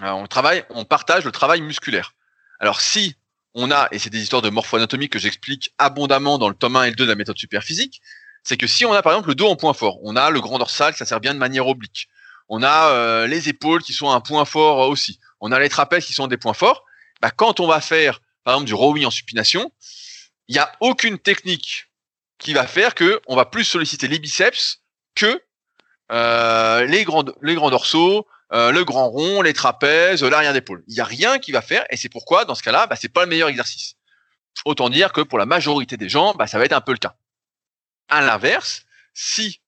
On 0.00 0.26
travaille, 0.26 0.64
on 0.70 0.84
partage 0.84 1.24
le 1.24 1.32
travail 1.32 1.60
musculaire. 1.60 2.14
Alors 2.60 2.80
si 2.80 3.14
on 3.54 3.70
a, 3.70 3.88
et 3.92 3.98
c'est 3.98 4.10
des 4.10 4.22
histoires 4.22 4.42
de 4.42 4.50
morpho-anatomie 4.50 5.08
que 5.08 5.18
j'explique 5.18 5.74
abondamment 5.78 6.38
dans 6.38 6.48
le 6.48 6.54
tome 6.54 6.76
1 6.76 6.84
et 6.84 6.90
le 6.90 6.96
2 6.96 7.04
de 7.04 7.08
la 7.10 7.14
méthode 7.14 7.38
superphysique, 7.38 8.00
c'est 8.42 8.56
que 8.56 8.66
si 8.66 8.86
on 8.86 8.92
a 8.92 9.02
par 9.02 9.12
exemple 9.12 9.28
le 9.28 9.34
dos 9.34 9.48
en 9.48 9.56
point 9.56 9.74
fort, 9.74 9.98
on 10.02 10.16
a 10.16 10.30
le 10.30 10.40
grand 10.40 10.58
dorsal, 10.58 10.94
ça 10.94 11.04
sert 11.04 11.20
bien 11.20 11.34
de 11.34 11.38
manière 11.38 11.66
oblique. 11.66 12.08
On 12.48 12.62
a 12.62 12.90
euh, 12.90 13.26
les 13.26 13.48
épaules 13.48 13.82
qui 13.82 13.92
sont 13.92 14.10
un 14.10 14.20
point 14.20 14.44
fort 14.44 14.88
aussi. 14.88 15.18
On 15.40 15.52
a 15.52 15.58
les 15.58 15.68
trapèzes 15.68 16.06
qui 16.06 16.12
sont 16.12 16.26
des 16.26 16.36
points 16.36 16.54
forts. 16.54 16.84
Bah, 17.20 17.30
quand 17.30 17.60
on 17.60 17.66
va 17.66 17.80
faire 17.80 18.20
par 18.44 18.54
exemple 18.54 18.68
du 18.68 18.74
rowing 18.74 19.04
en 19.04 19.10
supination, 19.10 19.72
il 20.48 20.54
n'y 20.54 20.58
a 20.58 20.72
aucune 20.80 21.18
technique 21.18 21.86
qui 22.38 22.52
va 22.52 22.66
faire 22.66 22.94
que 22.94 23.20
on 23.26 23.36
va 23.36 23.44
plus 23.46 23.64
solliciter 23.64 24.08
les 24.08 24.18
biceps 24.18 24.82
que 25.14 25.42
euh, 26.12 26.84
les 26.84 27.04
grands 27.04 27.24
les 27.42 27.54
grands 27.54 27.70
dorsaux, 27.70 28.26
euh, 28.52 28.70
le 28.70 28.84
grand 28.84 29.08
rond, 29.08 29.42
les 29.42 29.52
trapèzes, 29.52 30.22
l'arrière 30.22 30.52
d'épaule. 30.52 30.84
Il 30.86 30.94
n'y 30.94 31.00
a 31.00 31.04
rien 31.04 31.38
qui 31.38 31.50
va 31.50 31.62
faire, 31.62 31.84
et 31.90 31.96
c'est 31.96 32.08
pourquoi, 32.08 32.44
dans 32.44 32.54
ce 32.54 32.62
cas-là, 32.62 32.86
bah, 32.86 32.96
c'est 32.96 33.08
pas 33.08 33.22
le 33.24 33.28
meilleur 33.28 33.48
exercice. 33.48 33.94
Autant 34.64 34.88
dire 34.88 35.12
que 35.12 35.20
pour 35.20 35.38
la 35.38 35.46
majorité 35.46 35.96
des 35.96 36.08
gens, 36.08 36.34
bah, 36.34 36.46
ça 36.46 36.58
va 36.58 36.64
être 36.64 36.72
un 36.72 36.80
peu 36.80 36.92
le 36.92 36.98
cas. 36.98 37.16
À 38.08 38.20
l'inverse, 38.22 38.82
si 39.14 39.60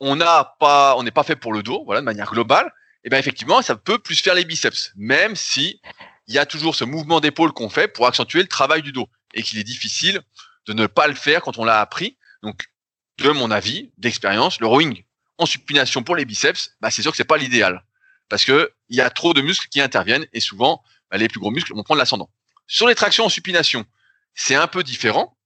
on 0.00 0.16
n'est 0.16 1.10
pas 1.10 1.22
fait 1.22 1.36
pour 1.36 1.52
le 1.52 1.62
dos, 1.62 1.84
voilà, 1.84 2.00
de 2.00 2.06
manière 2.06 2.30
globale, 2.30 2.72
eh 3.04 3.10
bien 3.10 3.18
effectivement, 3.18 3.60
ça 3.60 3.76
peut 3.76 3.98
plus 3.98 4.20
faire 4.20 4.34
les 4.34 4.44
biceps, 4.44 4.92
même 4.96 5.36
si 5.36 5.80
il 6.26 6.34
y 6.34 6.38
a 6.38 6.46
toujours 6.46 6.74
ce 6.74 6.84
mouvement 6.84 7.20
d'épaule 7.20 7.52
qu'on 7.52 7.68
fait 7.68 7.88
pour 7.88 8.06
accentuer 8.06 8.40
le 8.40 8.48
travail 8.48 8.80
du 8.80 8.92
dos, 8.92 9.08
et 9.34 9.42
qu'il 9.42 9.58
est 9.58 9.64
difficile 9.64 10.22
de 10.66 10.72
ne 10.72 10.86
pas 10.86 11.06
le 11.06 11.14
faire 11.14 11.42
quand 11.42 11.58
on 11.58 11.64
l'a 11.64 11.80
appris. 11.80 12.16
Donc, 12.42 12.70
de 13.18 13.30
mon 13.30 13.50
avis, 13.50 13.92
d'expérience, 13.98 14.60
le 14.60 14.66
rowing 14.66 15.04
en 15.38 15.46
supination 15.46 16.02
pour 16.02 16.16
les 16.16 16.24
biceps, 16.24 16.76
bah, 16.80 16.90
c'est 16.90 17.02
sûr 17.02 17.10
que 17.10 17.16
c'est 17.16 17.24
pas 17.24 17.36
l'idéal 17.36 17.84
parce 18.28 18.44
que 18.44 18.72
il 18.88 18.96
y 18.96 19.00
a 19.00 19.10
trop 19.10 19.34
de 19.34 19.40
muscles 19.40 19.68
qui 19.68 19.80
interviennent 19.80 20.26
et 20.32 20.40
souvent 20.40 20.82
bah, 21.10 21.18
les 21.18 21.28
plus 21.28 21.40
gros 21.40 21.50
muscles 21.50 21.74
vont 21.74 21.82
prendre 21.82 21.98
l'ascendant. 21.98 22.30
Sur 22.66 22.88
les 22.88 22.94
tractions 22.94 23.24
en 23.24 23.28
supination, 23.28 23.84
c'est 24.34 24.54
un 24.54 24.66
peu 24.66 24.82
différent, 24.82 25.36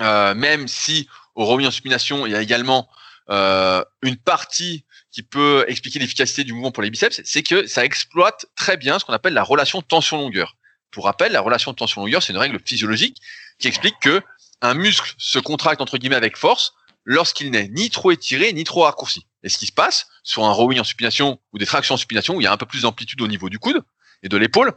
euh, 0.00 0.34
même 0.34 0.68
si 0.68 1.08
au 1.34 1.44
rowing 1.44 1.66
en 1.66 1.70
supination, 1.70 2.26
il 2.26 2.32
y 2.32 2.36
a 2.36 2.40
également 2.40 2.88
euh, 3.30 3.84
une 4.02 4.16
partie 4.16 4.84
qui 5.10 5.22
peut 5.22 5.64
expliquer 5.68 5.98
l'efficacité 5.98 6.44
du 6.44 6.52
mouvement 6.52 6.72
pour 6.72 6.82
les 6.82 6.90
biceps, 6.90 7.20
c'est 7.24 7.42
que 7.42 7.66
ça 7.66 7.84
exploite 7.84 8.46
très 8.56 8.76
bien 8.76 8.98
ce 8.98 9.04
qu'on 9.04 9.12
appelle 9.12 9.34
la 9.34 9.42
relation 9.42 9.82
tension-longueur. 9.82 10.56
Pour 10.94 11.06
rappel, 11.06 11.32
la 11.32 11.40
relation 11.40 11.74
tension-longueur, 11.74 12.22
c'est 12.22 12.32
une 12.32 12.38
règle 12.38 12.60
physiologique 12.64 13.20
qui 13.58 13.66
explique 13.66 13.98
que 14.00 14.22
un 14.60 14.74
muscle 14.74 15.12
se 15.18 15.40
contracte 15.40 15.80
entre 15.80 15.98
guillemets 15.98 16.14
avec 16.14 16.36
force 16.36 16.72
lorsqu'il 17.04 17.50
n'est 17.50 17.66
ni 17.66 17.90
trop 17.90 18.12
étiré 18.12 18.52
ni 18.52 18.62
trop 18.62 18.82
raccourci. 18.82 19.26
Et 19.42 19.48
ce 19.48 19.58
qui 19.58 19.66
se 19.66 19.72
passe 19.72 20.06
sur 20.22 20.44
un 20.44 20.52
rowing 20.52 20.78
en 20.78 20.84
supination 20.84 21.40
ou 21.52 21.58
des 21.58 21.66
tractions 21.66 21.96
en 21.96 21.98
supination 21.98 22.36
où 22.36 22.40
il 22.40 22.44
y 22.44 22.46
a 22.46 22.52
un 22.52 22.56
peu 22.56 22.64
plus 22.64 22.82
d'amplitude 22.82 23.20
au 23.22 23.26
niveau 23.26 23.48
du 23.48 23.58
coude 23.58 23.82
et 24.22 24.28
de 24.28 24.36
l'épaule, 24.36 24.72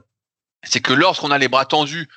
c'est 0.63 0.79
que 0.79 0.91
lorsqu'on 0.91 1.29
a 1.29 1.37
les 1.37 1.47
bras 1.49 1.65
tendus 1.65 2.09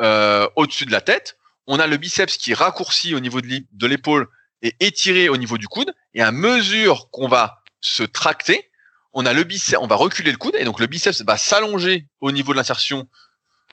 euh, 0.00 0.46
au-dessus 0.56 0.84
de 0.84 0.92
la 0.92 1.00
tête, 1.00 1.38
on 1.66 1.78
a 1.78 1.86
le 1.86 1.96
biceps 1.96 2.36
qui 2.36 2.52
est 2.52 2.54
raccourci 2.54 3.14
au 3.14 3.20
niveau 3.20 3.40
de 3.40 3.86
l'épaule 3.86 4.28
et 4.60 4.76
étiré 4.80 5.30
au 5.30 5.38
niveau 5.38 5.56
du 5.56 5.66
coude. 5.66 5.94
Et 6.12 6.20
à 6.20 6.30
mesure 6.30 7.08
qu'on 7.10 7.26
va 7.26 7.62
se 7.80 8.02
tracter, 8.02 8.70
on 9.14 9.24
a 9.24 9.32
le 9.32 9.46
on 9.78 9.86
va 9.86 9.96
reculer 9.96 10.30
le 10.30 10.36
coude 10.36 10.56
et 10.56 10.64
donc 10.64 10.78
le 10.78 10.86
biceps 10.86 11.22
va 11.22 11.38
s'allonger 11.38 12.06
au 12.20 12.32
niveau 12.32 12.52
de 12.52 12.58
l'insertion 12.58 13.08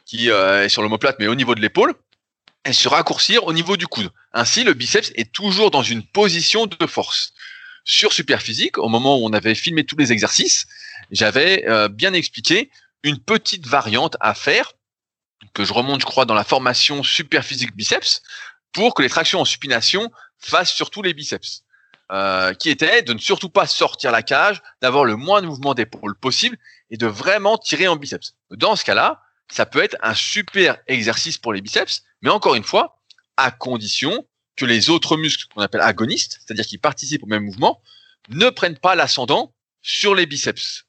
qui 0.08 0.32
euh, 0.32 0.64
est 0.64 0.70
sur 0.70 0.82
l'omoplate, 0.82 1.18
mais 1.20 1.28
au 1.28 1.36
niveau 1.36 1.54
de 1.54 1.62
l'épaule 1.62 1.94
et 2.66 2.74
se 2.74 2.88
raccourcir 2.88 3.46
au 3.46 3.54
niveau 3.54 3.78
du 3.78 3.88
coude. 3.88 4.10
Ainsi, 4.34 4.64
le 4.64 4.74
biceps 4.74 5.12
est 5.16 5.32
toujours 5.32 5.72
dans 5.72 5.84
une 5.84 6.04
position 6.04 6.66
de 6.66 6.88
force 6.88 7.34
sur 7.88 8.12
Superphysique, 8.12 8.78
au 8.78 8.90
moment 8.90 9.18
où 9.18 9.26
on 9.26 9.32
avait 9.32 9.56
filmé 9.56 9.86
tous 9.86 9.96
les 9.96 10.12
exercices, 10.12 10.68
j'avais 11.10 11.66
euh, 11.70 11.88
bien 11.88 12.14
expliqué 12.14 12.70
une 13.04 13.18
petite 13.18 13.66
variante 13.66 14.18
à 14.20 14.34
faire, 14.34 14.74
que 15.54 15.64
je 15.64 15.72
remonte, 15.72 16.02
je 16.02 16.06
crois, 16.06 16.26
dans 16.26 16.34
la 16.34 16.44
formation 16.44 17.02
Superphysique 17.02 17.76
biceps, 17.76 18.22
pour 18.74 18.94
que 18.94 19.02
les 19.02 19.10
tractions 19.10 19.40
en 19.40 19.46
supination 19.46 20.12
fassent 20.38 20.74
surtout 20.74 21.02
les 21.02 21.14
biceps. 21.14 21.64
Euh, 22.12 22.54
qui 22.54 22.70
était 22.70 23.02
de 23.02 23.12
ne 23.12 23.20
surtout 23.20 23.50
pas 23.50 23.68
sortir 23.68 24.12
la 24.12 24.24
cage, 24.24 24.62
d'avoir 24.82 25.04
le 25.04 25.18
moins 25.18 25.42
de 25.42 25.48
mouvement 25.48 25.74
d'épaule 25.74 26.16
possible 26.16 26.58
et 26.90 26.96
de 26.96 27.06
vraiment 27.06 27.58
tirer 27.58 27.88
en 27.88 27.98
biceps. 27.98 28.34
Dans 28.52 28.78
ce 28.78 28.86
cas-là, 28.86 29.22
ça 29.52 29.66
peut 29.66 29.82
être 29.82 29.98
un 30.02 30.14
super 30.14 30.78
exercice 30.88 31.38
pour 31.38 31.54
les 31.54 31.62
biceps, 31.62 32.04
mais 32.22 32.30
encore 32.30 32.56
une 32.56 32.64
fois, 32.64 33.00
à 33.38 33.52
condition 33.52 34.26
que 34.56 34.66
les 34.66 34.90
autres 34.90 35.18
muscles 35.18 35.46
qu'on 35.54 35.62
appelle 35.62 35.82
agonistes, 35.82 36.40
c'est-à-dire 36.42 36.66
qui 36.66 36.78
participent 36.78 37.24
au 37.24 37.28
même 37.28 37.44
mouvement, 37.44 37.82
ne 38.30 38.50
prennent 38.50 38.78
pas 38.78 38.96
l'ascendant 38.96 39.54
sur 39.82 40.16
les 40.16 40.26
biceps. 40.26 40.86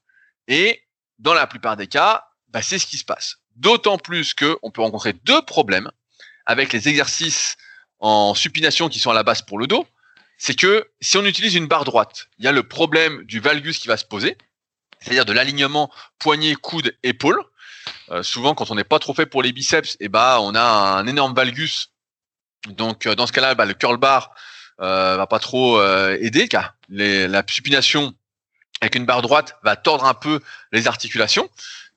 Et 0.48 0.82
dans 1.18 1.34
la 1.34 1.46
plupart 1.46 1.76
des 1.76 1.86
cas, 1.86 2.24
bah, 2.48 2.62
c'est 2.62 2.78
ce 2.78 2.86
qui 2.86 2.96
se 2.96 3.04
passe. 3.04 3.36
D'autant 3.56 3.98
plus 3.98 4.34
qu'on 4.34 4.70
peut 4.70 4.80
rencontrer 4.80 5.12
deux 5.12 5.42
problèmes 5.42 5.90
avec 6.46 6.72
les 6.72 6.88
exercices 6.88 7.56
en 8.00 8.34
supination 8.34 8.88
qui 8.88 8.98
sont 8.98 9.10
à 9.10 9.14
la 9.14 9.22
base 9.22 9.42
pour 9.42 9.58
le 9.58 9.66
dos. 9.66 9.86
C'est 10.38 10.54
que 10.54 10.88
si 11.00 11.16
on 11.16 11.24
utilise 11.24 11.54
une 11.56 11.66
barre 11.66 11.84
droite, 11.84 12.28
il 12.38 12.44
y 12.44 12.48
a 12.48 12.52
le 12.52 12.62
problème 12.62 13.24
du 13.24 13.40
valgus 13.40 13.78
qui 13.78 13.88
va 13.88 13.96
se 13.96 14.04
poser, 14.04 14.38
c'est-à-dire 15.00 15.24
de 15.24 15.32
l'alignement 15.32 15.92
poignet, 16.18 16.54
coude, 16.54 16.96
épaule. 17.02 17.42
Euh, 18.11 18.22
souvent, 18.22 18.55
quand 18.55 18.70
on 18.70 18.74
n'est 18.74 18.85
pas 18.85 18.98
trop 18.98 19.14
fait 19.14 19.27
pour 19.27 19.42
les 19.42 19.53
biceps, 19.53 19.94
et 19.94 20.07
eh 20.07 20.09
bah, 20.09 20.38
on 20.40 20.55
a 20.55 20.62
un 20.62 21.07
énorme 21.07 21.35
valgus 21.35 21.90
donc 22.66 23.07
euh, 23.07 23.14
dans 23.14 23.27
ce 23.27 23.33
cas-là, 23.33 23.55
bah, 23.55 23.64
le 23.64 23.74
curl 23.74 23.96
bar 23.96 24.35
euh, 24.81 25.16
va 25.16 25.27
pas 25.27 25.38
trop 25.38 25.81
euh, 25.81 26.16
aider 26.20 26.48
car 26.48 26.74
la 26.88 27.42
supination 27.48 28.14
avec 28.81 28.94
une 28.94 29.07
barre 29.07 29.22
droite 29.22 29.57
va 29.62 29.77
tordre 29.77 30.05
un 30.05 30.14
peu 30.14 30.40
les 30.72 30.87
articulations. 30.87 31.48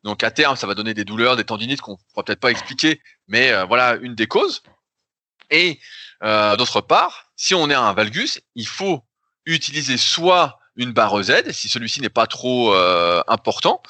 Donc 0.04 0.24
à 0.24 0.32
terme, 0.32 0.56
ça 0.56 0.66
va 0.66 0.74
donner 0.74 0.94
des 0.94 1.06
douleurs, 1.06 1.36
des 1.36 1.44
tendinites 1.44 1.82
qu'on 1.82 1.92
ne 1.92 1.98
pourra 2.12 2.24
peut-être 2.24 2.40
pas 2.40 2.50
expliquer, 2.50 3.00
mais 3.28 3.54
voilà 3.66 3.98
une 4.02 4.16
des 4.16 4.26
causes. 4.26 4.64
Et 5.52 5.80
d'autre 6.22 6.82
part, 6.82 7.32
si 7.36 7.54
on 7.54 7.70
est 7.70 7.76
un 7.76 7.94
valgus, 7.94 8.42
il 8.56 8.66
faut 8.66 9.04
utiliser 9.46 9.98
soit 9.98 10.58
une 10.76 10.92
barre 10.92 11.22
Z, 11.22 11.52
si 11.52 11.70
celui-ci 11.70 12.02
n'est 12.02 12.10
pas 12.10 12.26
trop 12.26 12.74
important, 13.28 13.84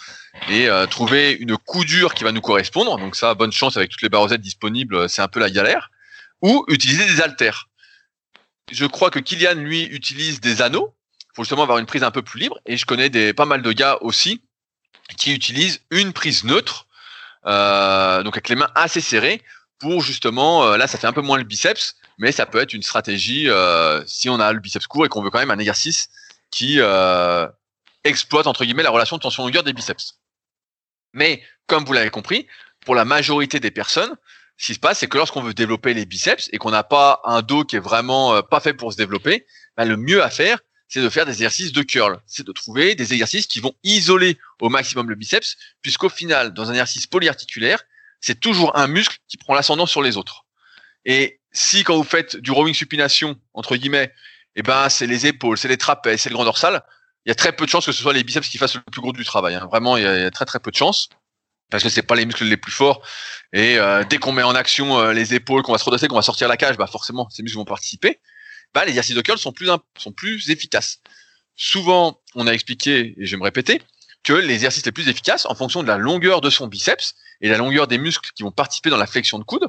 et 0.50 0.70
trouver 0.89 1.32
une 1.34 1.58
coudure 1.58 2.13
qui 2.13 2.24
va 2.24 2.32
nous 2.32 2.41
correspondre. 2.41 2.98
Donc 2.98 3.15
ça, 3.15 3.34
bonne 3.34 3.52
chance 3.52 3.78
avec 3.78 3.91
toutes 3.91 4.02
les 4.02 4.10
Z 4.10 4.38
disponibles, 4.38 5.10
c'est 5.10 5.22
un 5.22 5.28
peu 5.28 5.39
la 5.39 5.50
galère 5.50 5.91
ou 6.41 6.65
utiliser 6.67 7.06
des 7.06 7.22
haltères. 7.22 7.67
Je 8.72 8.86
crois 8.86 9.10
que 9.10 9.20
Kylian, 9.20 9.56
lui, 9.56 9.84
utilise 9.84 10.39
des 10.39 10.62
anneaux 10.62 10.96
pour 11.34 11.44
justement 11.44 11.63
avoir 11.63 11.78
une 11.78 11.86
prise 11.86 12.04
un 12.04 12.12
peu 12.12 12.22
plus 12.22 12.39
libre. 12.39 12.60
Et 12.65 12.78
je 12.78 12.86
connais 12.86 13.10
des, 13.10 13.34
pas 13.34 13.46
mal 13.46 13.62
de 13.62 13.72
gars 13.72 13.98
aussi 14.02 14.41
qui 15.17 15.34
utilisent 15.34 15.82
une 15.89 16.13
prise 16.13 16.44
neutre, 16.44 16.88
euh, 17.46 18.24
donc 18.24 18.36
avec 18.36 18.50
les 18.50 18.56
mains 18.56 18.70
assez 18.76 19.02
serrées, 19.02 19.41
pour 19.80 20.02
justement, 20.02 20.63
euh, 20.65 20.78
là, 20.78 20.88
ça 20.88 20.98
fait 20.98 21.08
un 21.08 21.13
peu 21.13 21.22
moins 21.22 21.38
le 21.38 21.44
biceps, 21.44 21.96
mais 22.17 22.32
ça 22.32 22.46
peut 22.46 22.60
être 22.60 22.74
une 22.74 22.84
stratégie 22.84 23.50
euh, 23.50 24.04
si 24.06 24.30
on 24.30 24.39
a 24.39 24.54
le 24.54 24.60
biceps 24.60 24.88
court 24.88 25.06
et 25.06 25.10
qu'on 25.10 25.22
veut 25.22 25.30
quand 25.30 25.39
même 25.39 25.52
un 25.52 25.60
exercice 25.60 26.10
qui 26.52 26.80
exploite 28.04 28.48
entre 28.48 28.65
guillemets 28.65 28.84
la 28.84 28.89
relation 28.89 29.15
de 29.15 29.22
tension-longueur 29.22 29.63
des 29.63 29.74
biceps. 29.74 30.20
Mais 31.13 31.43
comme 31.67 31.86
vous 31.86 31.93
l'avez 31.93 32.10
compris, 32.10 32.47
pour 32.86 32.95
la 32.95 33.06
majorité 33.06 33.60
des 33.60 33.71
personnes, 33.71 34.15
ce 34.58 34.67
qui 34.67 34.74
se 34.76 34.80
passe, 34.80 35.00
c'est 35.00 35.08
que 35.08 35.17
lorsqu'on 35.17 35.41
veut 35.41 35.54
développer 35.54 35.93
les 35.93 36.06
biceps 36.06 36.50
et 36.52 36.58
qu'on 36.58 36.71
n'a 36.71 36.84
pas 36.84 37.21
un 37.24 37.41
dos 37.41 37.63
qui 37.63 37.76
est 37.76 37.80
vraiment 37.80 38.36
euh, 38.36 38.41
pas 38.41 38.60
fait 38.60 38.74
pour 38.74 38.91
se 38.91 38.97
développer, 38.97 39.45
bah, 39.76 39.86
le 39.86 39.97
mieux 39.97 40.24
à 40.24 40.30
faire, 40.30 40.60
c'est 40.88 41.02
de 41.02 41.10
faire 41.10 41.26
des 41.26 41.32
exercices 41.32 41.71
de 41.71 41.82
curl. 41.82 42.19
C'est 42.28 42.45
de 42.45 42.52
trouver 42.52 42.95
des 42.95 43.13
exercices 43.13 43.47
qui 43.47 43.60
vont 43.60 43.74
isoler 43.84 44.38
au 44.60 44.69
maximum 44.69 45.10
le 45.10 45.15
biceps, 45.15 45.56
puisqu'au 45.82 46.10
final, 46.10 46.54
dans 46.54 46.69
un 46.69 46.74
exercice 46.74 47.08
polyarticulaire, 47.08 47.82
c'est 48.19 48.39
toujours 48.39 48.78
un 48.78 48.88
muscle 48.88 49.17
qui 49.28 49.38
prend 49.38 49.56
l'ascendant 49.56 49.86
sur 49.86 50.02
les 50.02 50.17
autres. 50.17 50.45
Et 51.06 51.39
si 51.52 51.84
quand 51.84 51.95
vous 51.95 52.04
faites 52.04 52.36
du 52.36 52.52
rowing 52.52 52.74
supination, 52.74 53.39
entre 53.54 53.76
guillemets, 53.78 54.13
eh 54.56 54.63
ben 54.63 54.89
c'est 54.89 55.08
les 55.08 55.26
épaules, 55.26 55.58
c'est 55.58 55.69
les 55.69 55.78
trapèzes, 55.78 56.21
c'est 56.21 56.30
le 56.30 56.36
grand 56.36 56.45
dorsal, 56.45 56.84
il 57.25 57.29
y 57.29 57.31
a 57.31 57.36
très 57.36 57.51
peu 57.51 57.65
de 57.65 57.69
chances 57.69 57.86
que 57.86 57.91
ce 57.91 58.01
soit 58.01 58.13
les 58.13 58.23
biceps 58.23 58.47
qui 58.49 58.57
fassent 58.57 58.75
le 58.75 58.81
plus 58.91 59.01
gros 59.01 59.13
du 59.13 59.25
travail. 59.25 59.55
Hein. 59.55 59.67
Vraiment, 59.71 59.97
il 59.97 60.03
y, 60.03 60.07
a, 60.07 60.31
très 60.31 60.45
très 60.45 60.60
peu 60.60 60.71
de 60.71 60.75
chances. 60.75 61.10
parce 61.69 61.84
que 61.84 61.89
c'est 61.89 62.01
pas 62.01 62.15
les 62.15 62.25
muscles 62.25 62.45
les 62.45 62.57
plus 62.57 62.71
forts. 62.71 63.05
Et 63.53 63.77
euh, 63.77 64.03
dès 64.10 64.17
qu'on 64.17 64.31
met 64.31 64.43
en 64.43 64.55
action 64.55 64.99
euh, 64.99 65.13
les 65.13 65.34
épaules, 65.34 65.63
qu'on 65.63 65.71
va 65.71 65.77
se 65.77 65.86
redresser, 65.86 66.07
qu'on 66.07 66.15
va 66.15 66.21
sortir 66.21 66.47
la 66.47 66.57
cage, 66.57 66.77
bah 66.77 66.88
forcément 66.88 67.29
ces 67.29 67.43
muscles 67.43 67.57
vont 67.57 67.65
participer. 67.65 68.19
Bah 68.73 68.84
les 68.86 68.91
exercices 68.91 69.15
de 69.15 69.21
curl 69.21 69.38
sont 69.38 69.51
plus 69.51 69.69
sont 69.97 70.12
plus 70.12 70.49
efficaces. 70.49 70.99
Souvent, 71.55 72.21
on 72.36 72.47
a 72.47 72.51
expliqué 72.51 73.13
et 73.17 73.25
je 73.25 73.31
vais 73.31 73.38
me 73.38 73.43
répéter 73.43 73.81
que 74.23 74.34
les 74.34 74.53
exercices 74.53 74.84
plus 74.93 75.10
efficaces 75.10 75.45
en 75.45 75.55
fonction 75.55 75.84
de 75.84 75.88
la 75.88 75.97
longueur 75.97 76.41
de 76.41 76.49
son 76.49 76.67
biceps 76.67 77.15
et 77.41 77.49
la 77.49 77.57
longueur 77.57 77.88
des 77.88 77.97
muscles 77.97 78.29
qui 78.36 78.43
vont 78.43 78.51
participer 78.51 78.89
dans 78.89 78.97
la 78.97 79.07
flexion 79.07 79.39
de 79.39 79.43
coude, 79.43 79.67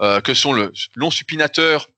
euh, 0.00 0.20
que 0.20 0.34
sont 0.34 0.52
le 0.52 0.72
long 0.94 1.10
supinateur 1.10 1.88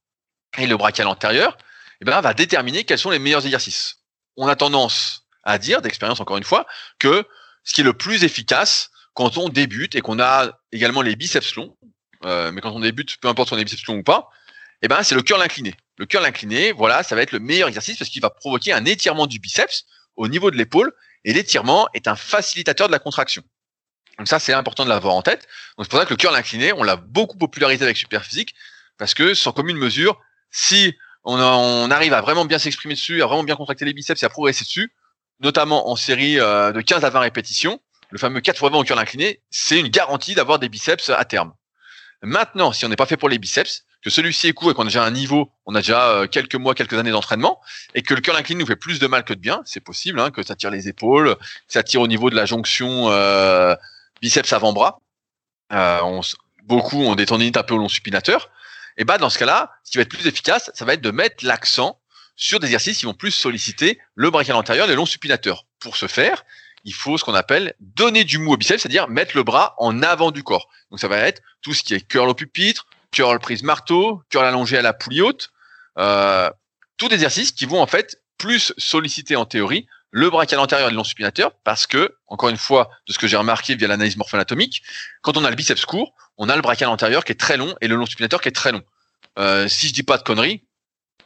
et 0.59 0.67
le 0.67 0.77
brachial 0.77 1.07
antérieur, 1.07 1.59
eh 2.01 2.05
ben, 2.05 2.21
va 2.21 2.35
déterminer 2.35 2.85
quels 2.85 2.99
sont 2.99 3.11
les 3.11 3.19
meilleurs 3.19 3.45
exercices. 3.45 4.00
On 4.37 4.47
a 4.47 4.57
tendance 4.57 5.27
à 5.43 5.59
dire, 5.59 5.83
d'expérience 5.83 6.21
encore 6.21 6.37
une 6.37 6.45
fois, 6.45 6.67
que 6.99 7.27
ce 7.65 7.73
qui 7.73 7.81
est 7.81 7.85
le 7.85 7.93
plus 7.93 8.25
efficace 8.25 8.91
quand 9.15 9.37
on 9.39 9.49
débute 9.49 9.95
et 9.95 10.01
qu'on 10.01 10.21
a 10.21 10.53
également 10.73 11.03
les 11.03 11.17
biceps 11.17 11.55
longs, 11.57 11.77
euh, 12.25 12.53
mais 12.53 12.61
quand 12.61 12.73
on 12.73 12.81
débute, 12.81 13.17
peu 13.19 13.29
importe 13.29 13.49
si 13.49 13.55
on 13.55 13.59
a 13.59 13.65
biceps 13.65 13.87
longs 13.87 13.99
ou 13.99 14.03
pas, 14.03 14.31
eh 14.83 14.89
ben, 14.89 15.03
c'est 15.03 15.15
le 15.15 15.23
curl 15.23 15.43
incliné. 15.43 15.75
Le 15.99 16.07
curl 16.07 16.25
incliné, 16.25 16.73
voilà, 16.73 17.03
ça 17.03 17.15
va 17.15 17.23
être 17.23 17.33
le 17.33 17.41
meilleur 17.41 17.69
exercice 17.69 17.99
parce 17.99 18.11
qu'il 18.11 18.23
va 18.23 18.31
provoquer 18.31 18.73
un 18.73 18.85
étirement 18.85 19.27
du 19.27 19.39
biceps 19.39 19.85
au 20.17 20.29
niveau 20.29 20.51
de 20.51 20.57
l'épaule 20.57 20.93
et 21.25 21.33
l'étirement 21.33 21.89
est 21.93 22.09
un 22.09 22.17
facilitateur 22.17 22.87
de 22.87 22.93
la 22.93 22.99
contraction. 22.99 23.43
Donc 24.19 24.29
ça, 24.29 24.39
c'est 24.39 24.53
important 24.53 24.85
de 24.85 24.89
l'avoir 24.89 25.15
en 25.15 25.23
tête. 25.23 25.47
Donc 25.77 25.87
c'est 25.87 25.91
pour 25.91 25.99
ça 25.99 26.07
que 26.07 26.11
le 26.11 26.17
curl 26.17 26.35
incliné, 26.35 26.73
on 26.73 26.83
l'a 26.83 26.97
beaucoup 26.97 27.37
popularisé 27.37 27.85
avec 27.85 27.97
Superphysique 27.97 28.55
parce 28.99 29.15
que 29.15 29.35
sans 29.35 29.53
commune 29.53 29.77
mesure, 29.77 30.21
si 30.51 30.95
on, 31.25 31.39
on 31.39 31.91
arrive 31.91 32.13
à 32.13 32.21
vraiment 32.21 32.45
bien 32.45 32.59
s'exprimer 32.59 32.95
dessus, 32.95 33.23
à 33.23 33.27
vraiment 33.27 33.45
bien 33.45 33.57
contracter 33.57 33.85
les 33.85 33.93
biceps 33.93 34.23
et 34.23 34.27
à 34.27 34.29
progresser 34.29 34.65
dessus, 34.65 34.93
notamment 35.41 35.91
en 35.91 35.97
série 35.97 36.39
euh, 36.39 36.73
de 36.73 36.81
15 36.81 37.05
à 37.05 37.11
20 37.11 37.21
répétitions, 37.21 37.81
le 38.11 38.19
fameux 38.19 38.41
4 38.41 38.57
x 38.57 38.71
20 38.71 38.79
au 38.79 38.85
curl 38.85 38.99
incliné, 38.99 39.41
c'est 39.51 39.79
une 39.79 39.89
garantie 39.89 40.35
d'avoir 40.35 40.59
des 40.59 40.69
biceps 40.69 41.11
à 41.11 41.25
terme. 41.25 41.53
Maintenant, 42.23 42.73
si 42.73 42.85
on 42.85 42.89
n'est 42.89 42.97
pas 42.97 43.07
fait 43.07 43.17
pour 43.17 43.29
les 43.29 43.39
biceps, 43.39 43.85
que 44.03 44.11
celui-ci 44.11 44.49
est 44.49 44.53
court 44.53 44.71
et 44.71 44.75
qu'on 44.75 44.83
a 44.83 44.87
déjà 44.87 45.05
un 45.05 45.11
niveau, 45.11 45.51
on 45.67 45.75
a 45.75 45.81
déjà 45.81 46.09
euh, 46.09 46.27
quelques 46.27 46.55
mois, 46.55 46.75
quelques 46.75 46.95
années 46.95 47.11
d'entraînement, 47.11 47.61
et 47.95 48.03
que 48.03 48.15
le 48.15 48.21
curl 48.21 48.37
incliné 48.37 48.61
nous 48.61 48.67
fait 48.67 48.77
plus 48.77 48.99
de 48.99 49.07
mal 49.07 49.25
que 49.25 49.35
de 49.35 49.41
bien, 49.41 49.63
c'est 49.65 49.81
possible, 49.81 50.21
hein, 50.21 50.31
que 50.31 50.43
ça 50.43 50.55
tire 50.55 50.71
les 50.71 50.89
épaules, 50.89 51.37
que 51.37 51.73
ça 51.73 51.83
tire 51.83 52.01
au 52.01 52.09
niveau 52.09 52.31
de 52.31 52.37
la 52.37 52.47
jonction 52.47 53.11
euh, 53.11 53.75
biceps 54.21 54.53
avant-bras. 54.53 55.01
Euh, 55.73 56.21
beaucoup 56.65 57.03
ont 57.03 57.15
des 57.15 57.27
tendinites 57.27 57.57
un 57.57 57.63
peu 57.63 57.75
au 57.75 57.79
long 57.79 57.89
supinateur. 57.89 58.51
Et 58.97 59.05
bah 59.05 59.19
dans 59.19 59.31
ce 59.31 59.39
cas-là, 59.39 59.71
ce 59.85 59.93
qui 59.93 59.99
va 59.99 60.03
être 60.03 60.11
plus 60.11 60.27
efficace, 60.27 60.71
ça 60.75 60.85
va 60.85 60.95
être 60.95 61.01
de 61.01 61.11
mettre 61.11 61.45
l'accent 61.45 62.01
sur 62.37 62.61
des 62.61 62.67
exercices 62.67 62.99
qui 62.99 63.07
vont 63.07 63.15
plus 63.15 63.31
solliciter 63.31 63.99
le 64.15 64.31
brachial 64.31 64.57
antérieur 64.57 64.87
et 64.87 64.91
le 64.91 64.97
long 64.97 65.07
supinateur. 65.07 65.67
Pour 65.79 65.97
ce 65.97 66.07
faire, 66.07 66.45
il 66.85 66.95
faut 66.95 67.19
ce 67.19 67.25
qu'on 67.25 67.35
appelle 67.35 67.75
donner 67.81 68.25
du 68.25 68.39
mou 68.39 68.53
au 68.53 68.57
biceps, 68.57 68.83
c'est-à-dire 68.83 69.09
mettre 69.09 69.37
le 69.37 69.43
bras 69.43 69.75
en 69.79 70.03
avant 70.03 70.31
du 70.31 70.43
corps. 70.43 70.69
Donc 70.91 71.01
ça 71.01 71.09
va 71.09 71.19
être 71.19 71.43
tout 71.61 71.75
ce 71.75 71.83
qui 71.83 71.95
est 71.95 72.01
curl 72.01 72.29
au 72.29 72.35
pupitre, 72.35 72.87
curl 73.11 73.39
prise 73.39 73.63
marteau, 73.63 74.23
curl 74.31 74.47
allongé 74.47 74.79
à 74.79 74.83
la 74.83 74.93
poulie 74.93 75.21
haute, 75.21 75.51
euh, 75.99 76.51
des 77.09 77.15
exercices 77.15 77.53
qui 77.53 77.67
vont 77.67 77.81
en 77.81 77.87
fait 77.87 78.21
plus 78.37 78.73
solliciter 78.77 79.37
en 79.37 79.47
théorie 79.47 79.87
le 80.11 80.29
brachial 80.31 80.61
antérieur 80.61 80.89
et 80.89 80.91
le 80.91 80.97
long 80.97 81.05
supinateur 81.05 81.53
parce 81.65 81.87
que, 81.87 82.17
encore 82.27 82.49
une 82.49 82.57
fois, 82.57 82.91
de 83.07 83.13
ce 83.13 83.19
que 83.19 83.27
j'ai 83.27 83.37
remarqué 83.37 83.75
via 83.75 83.89
l'analyse 83.89 84.17
morpho-anatomique, 84.17 84.83
quand 85.23 85.37
on 85.37 85.45
a 85.45 85.51
le 85.51 85.57
biceps 85.57 85.85
court, 85.85 86.15
on 86.37 86.49
a 86.49 86.57
le 86.57 86.63
brachial 86.63 86.91
antérieur 86.91 87.25
qui 87.25 87.33
est 87.33 87.41
très 87.41 87.57
long 87.57 87.75
et 87.81 87.89
le 87.89 87.97
long 87.97 88.07
supinateur 88.07 88.41
qui 88.41 88.49
est 88.49 88.53
très 88.53 88.73
long. 88.73 88.83
Euh, 89.39 89.69
si 89.69 89.89
je 89.89 89.93
dis 89.93 90.03
pas 90.03 90.19
de 90.19 90.23
conneries, 90.23 90.65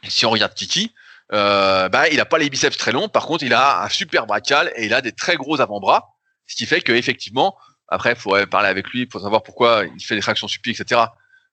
si 0.07 0.25
on 0.25 0.29
regarde 0.29 0.53
Kiki, 0.53 0.93
euh, 1.33 1.89
bah, 1.89 2.07
il 2.09 2.19
a 2.19 2.25
pas 2.25 2.37
les 2.37 2.49
biceps 2.49 2.77
très 2.77 2.91
longs. 2.91 3.09
Par 3.09 3.25
contre, 3.25 3.43
il 3.43 3.53
a 3.53 3.83
un 3.83 3.89
super 3.89 4.27
brachial 4.27 4.71
et 4.75 4.85
il 4.85 4.93
a 4.93 5.01
des 5.01 5.11
très 5.11 5.35
gros 5.35 5.59
avant-bras, 5.59 6.15
ce 6.47 6.55
qui 6.55 6.65
fait 6.65 6.81
que 6.81 6.91
effectivement, 6.91 7.57
après, 7.87 8.11
il 8.11 8.15
faudrait 8.15 8.47
parler 8.47 8.69
avec 8.69 8.89
lui 8.89 9.05
pour 9.05 9.21
savoir 9.21 9.43
pourquoi 9.43 9.83
il 9.85 10.03
fait 10.03 10.15
des 10.15 10.21
tractions 10.21 10.47
supi, 10.47 10.71
etc. 10.71 11.01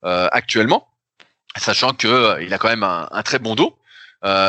Euh, 0.05 0.29
actuellement, 0.33 0.89
sachant 1.57 1.93
que 1.93 2.09
euh, 2.09 2.43
il 2.43 2.53
a 2.55 2.59
quand 2.59 2.69
même 2.69 2.83
un, 2.83 3.23
très 3.23 3.39
bon 3.39 3.55
dos. 3.55 3.79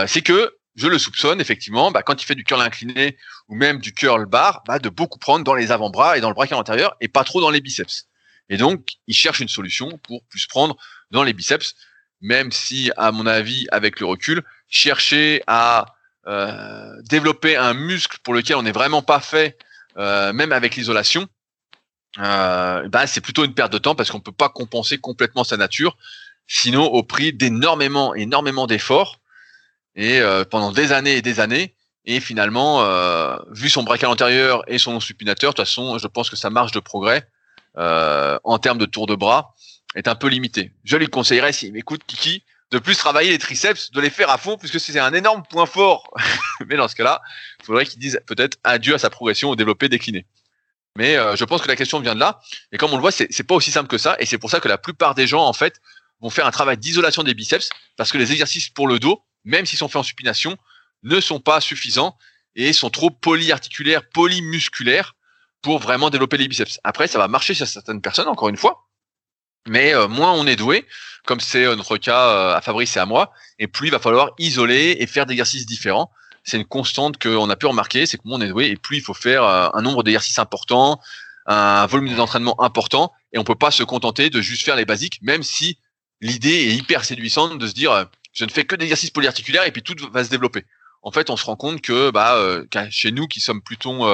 C'est 0.07 0.21
que 0.21 0.55
je 0.75 0.87
le 0.87 0.97
soupçonne 0.97 1.39
effectivement, 1.39 1.91
bah, 1.91 2.01
quand 2.03 2.21
il 2.21 2.25
fait 2.25 2.35
du 2.35 2.43
curl 2.43 2.61
incliné 2.61 3.17
ou 3.47 3.55
même 3.55 3.79
du 3.79 3.93
curl 3.93 4.25
bar, 4.25 4.63
bah, 4.67 4.79
de 4.79 4.89
beaucoup 4.89 5.19
prendre 5.19 5.43
dans 5.43 5.53
les 5.53 5.71
avant-bras 5.71 6.17
et 6.17 6.21
dans 6.21 6.29
le 6.29 6.35
brachial 6.35 6.59
antérieur 6.59 6.95
et 6.99 7.07
pas 7.07 7.23
trop 7.23 7.41
dans 7.41 7.51
les 7.51 7.61
biceps. 7.61 8.07
Et 8.49 8.57
donc, 8.57 8.93
il 9.07 9.15
cherche 9.15 9.39
une 9.39 9.47
solution 9.47 9.97
pour 9.99 10.23
plus 10.25 10.47
prendre 10.47 10.75
dans 11.11 11.23
les 11.23 11.33
biceps, 11.33 11.75
même 12.21 12.51
si, 12.51 12.91
à 12.97 13.11
mon 13.11 13.27
avis, 13.27 13.67
avec 13.71 13.99
le 13.99 14.05
recul, 14.05 14.43
chercher 14.67 15.43
à 15.47 15.85
euh, 16.27 17.01
développer 17.03 17.55
un 17.55 17.73
muscle 17.73 18.17
pour 18.23 18.33
lequel 18.33 18.55
on 18.55 18.63
n'est 18.63 18.71
vraiment 18.71 19.01
pas 19.01 19.19
fait, 19.19 19.57
euh, 19.97 20.33
même 20.33 20.51
avec 20.51 20.75
l'isolation, 20.75 21.27
euh, 22.19 22.87
bah, 22.89 23.07
c'est 23.07 23.21
plutôt 23.21 23.45
une 23.45 23.53
perte 23.53 23.71
de 23.73 23.77
temps 23.77 23.95
parce 23.95 24.09
qu'on 24.09 24.19
ne 24.19 24.23
peut 24.23 24.31
pas 24.31 24.49
compenser 24.49 24.97
complètement 24.97 25.43
sa 25.43 25.57
nature, 25.57 25.97
sinon 26.47 26.85
au 26.85 27.03
prix 27.03 27.33
d'énormément, 27.33 28.15
énormément 28.15 28.67
d'efforts 28.67 29.19
et 29.95 30.19
euh, 30.19 30.43
pendant 30.43 30.71
des 30.71 30.91
années 30.91 31.17
et 31.17 31.21
des 31.21 31.39
années. 31.39 31.75
Et 32.05 32.19
finalement, 32.19 32.83
euh, 32.83 33.37
vu 33.51 33.69
son 33.69 33.83
braquage 33.83 34.09
antérieur 34.09 34.63
et 34.67 34.77
son 34.77 34.99
supinateur, 34.99 35.51
de 35.51 35.55
toute 35.55 35.65
façon, 35.65 35.97
je 35.97 36.07
pense 36.07 36.29
que 36.29 36.35
sa 36.35 36.49
marge 36.49 36.73
de 36.73 36.81
progrès 36.81 37.27
euh, 37.77 38.37
en 38.43 38.59
termes 38.59 38.77
de 38.77 38.85
tour 38.85 39.07
de 39.07 39.15
bras 39.15 39.53
est 39.95 40.07
un 40.07 40.15
peu 40.15 40.27
limitée. 40.27 40.71
Je 40.83 40.97
lui 40.97 41.07
conseillerais, 41.07 41.53
s'il 41.53 41.71
m'écoute, 41.71 42.01
Kiki, 42.05 42.43
de 42.71 42.79
plus 42.79 42.97
travailler 42.97 43.29
les 43.29 43.37
triceps, 43.37 43.91
de 43.91 44.01
les 44.01 44.09
faire 44.09 44.29
à 44.29 44.37
fond, 44.37 44.57
puisque 44.57 44.79
c'est 44.79 44.99
un 44.99 45.13
énorme 45.13 45.43
point 45.49 45.65
fort. 45.65 46.11
Mais 46.67 46.75
dans 46.75 46.87
ce 46.87 46.95
cas-là, 46.95 47.21
il 47.61 47.65
faudrait 47.65 47.85
qu'il 47.85 47.99
dise 47.99 48.19
peut-être 48.25 48.57
adieu 48.63 48.95
à 48.95 48.97
sa 48.97 49.09
progression 49.09 49.51
au 49.51 49.55
développé 49.55 49.87
décliné. 49.87 50.25
Mais 50.97 51.15
euh, 51.15 51.35
je 51.35 51.45
pense 51.45 51.61
que 51.61 51.67
la 51.67 51.75
question 51.75 51.99
vient 51.99 52.15
de 52.15 52.19
là. 52.19 52.39
Et 52.71 52.77
comme 52.77 52.91
on 52.91 52.95
le 52.95 53.01
voit, 53.01 53.11
c'est 53.11 53.43
pas 53.43 53.55
aussi 53.55 53.71
simple 53.71 53.87
que 53.87 53.97
ça. 53.97 54.15
Et 54.19 54.25
c'est 54.25 54.37
pour 54.37 54.49
ça 54.49 54.59
que 54.59 54.67
la 54.67 54.77
plupart 54.77 55.15
des 55.15 55.27
gens, 55.27 55.45
en 55.45 55.53
fait, 55.53 55.79
vont 56.21 56.29
faire 56.29 56.45
un 56.45 56.51
travail 56.51 56.77
d'isolation 56.77 57.23
des 57.23 57.33
biceps, 57.33 57.69
parce 57.95 58.11
que 58.11 58.17
les 58.17 58.31
exercices 58.31 58.69
pour 58.69 58.87
le 58.87 58.99
dos, 58.99 59.23
même 59.45 59.65
s'ils 59.65 59.79
sont 59.79 59.87
faits 59.87 59.97
en 59.97 60.03
supination, 60.03 60.57
ne 61.03 61.19
sont 61.19 61.39
pas 61.39 61.61
suffisants 61.61 62.17
et 62.55 62.73
sont 62.73 62.89
trop 62.89 63.09
polyarticulaires, 63.09 64.07
polymusculaires 64.09 65.15
pour 65.61 65.79
vraiment 65.79 66.09
développer 66.09 66.37
les 66.37 66.47
biceps. 66.47 66.79
Après, 66.83 67.07
ça 67.07 67.17
va 67.17 67.27
marcher 67.27 67.53
chez 67.53 67.65
certaines 67.65 68.01
personnes, 68.01 68.27
encore 68.27 68.49
une 68.49 68.57
fois, 68.57 68.87
mais 69.67 69.95
euh, 69.95 70.07
moins 70.07 70.33
on 70.33 70.45
est 70.45 70.55
doué, 70.55 70.85
comme 71.25 71.39
c'est 71.39 71.65
euh, 71.65 71.75
notre 71.75 71.97
cas 71.97 72.27
euh, 72.27 72.55
à 72.55 72.61
Fabrice 72.61 72.95
et 72.97 72.99
à 72.99 73.05
moi, 73.05 73.31
et 73.59 73.67
plus 73.67 73.87
il 73.87 73.91
va 73.91 73.99
falloir 73.99 74.31
isoler 74.37 74.97
et 74.99 75.07
faire 75.07 75.25
des 75.25 75.33
exercices 75.33 75.65
différents. 75.65 76.11
C'est 76.43 76.57
une 76.57 76.65
constante 76.65 77.21
qu'on 77.21 77.49
a 77.49 77.55
pu 77.55 77.65
remarquer, 77.65 78.05
c'est 78.05 78.17
que 78.17 78.23
moins 78.25 78.39
on 78.39 78.41
est 78.41 78.49
doué, 78.49 78.67
et 78.67 78.75
plus 78.75 78.97
il 78.97 79.03
faut 79.03 79.13
faire 79.13 79.43
un 79.45 79.81
nombre 79.81 80.03
d'exercices 80.03 80.39
importants, 80.39 80.99
un 81.45 81.85
volume 81.85 82.13
d'entraînement 82.13 82.61
important, 82.61 83.13
et 83.31 83.39
on 83.39 83.45
peut 83.45 83.55
pas 83.55 83.71
se 83.71 83.83
contenter 83.83 84.29
de 84.29 84.41
juste 84.41 84.65
faire 84.65 84.75
les 84.75 84.83
basiques, 84.83 85.19
même 85.21 85.41
si 85.41 85.79
l'idée 86.19 86.49
est 86.49 86.75
hyper 86.75 87.05
séduisante 87.05 87.57
de 87.57 87.65
se 87.65 87.73
dire 87.73 88.09
je 88.33 88.45
ne 88.45 88.49
fais 88.49 88.65
que 88.65 88.75
des 88.75 88.85
exercices 88.85 89.11
polyarticulaires 89.11 89.65
et 89.65 89.71
puis 89.71 89.83
tout 89.83 89.95
va 90.11 90.23
se 90.23 90.29
développer. 90.29 90.65
En 91.01 91.11
fait, 91.11 91.29
on 91.29 91.37
se 91.37 91.45
rend 91.45 91.55
compte 91.55 91.81
que 91.81 92.11
bah 92.11 92.37
chez 92.89 93.11
nous 93.11 93.27
qui 93.27 93.39
sommes 93.39 93.61
plutôt 93.61 94.07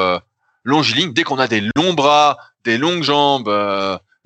longilignes, 0.64 1.14
dès 1.14 1.24
qu'on 1.24 1.40
a 1.40 1.48
des 1.48 1.62
longs 1.76 1.94
bras, 1.94 2.38
des 2.64 2.78
longues 2.78 3.04
jambes, 3.04 3.50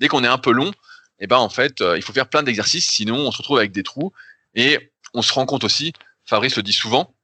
dès 0.00 0.08
qu'on 0.08 0.24
est 0.24 0.28
un 0.28 0.38
peu 0.38 0.50
long, 0.50 0.72
eh 1.20 1.26
ben 1.26 1.38
en 1.38 1.48
fait, 1.48 1.80
euh, 1.80 1.96
il 1.96 2.02
faut 2.02 2.12
faire 2.12 2.28
plein 2.28 2.42
d'exercices, 2.42 2.86
sinon 2.86 3.16
on 3.16 3.30
se 3.30 3.38
retrouve 3.38 3.58
avec 3.58 3.72
des 3.72 3.82
trous. 3.82 4.12
Et 4.54 4.92
on 5.14 5.22
se 5.22 5.32
rend 5.32 5.46
compte 5.46 5.64
aussi, 5.64 5.92
Fabrice 6.24 6.56
le 6.56 6.62
dit 6.62 6.72
souvent, 6.72 7.14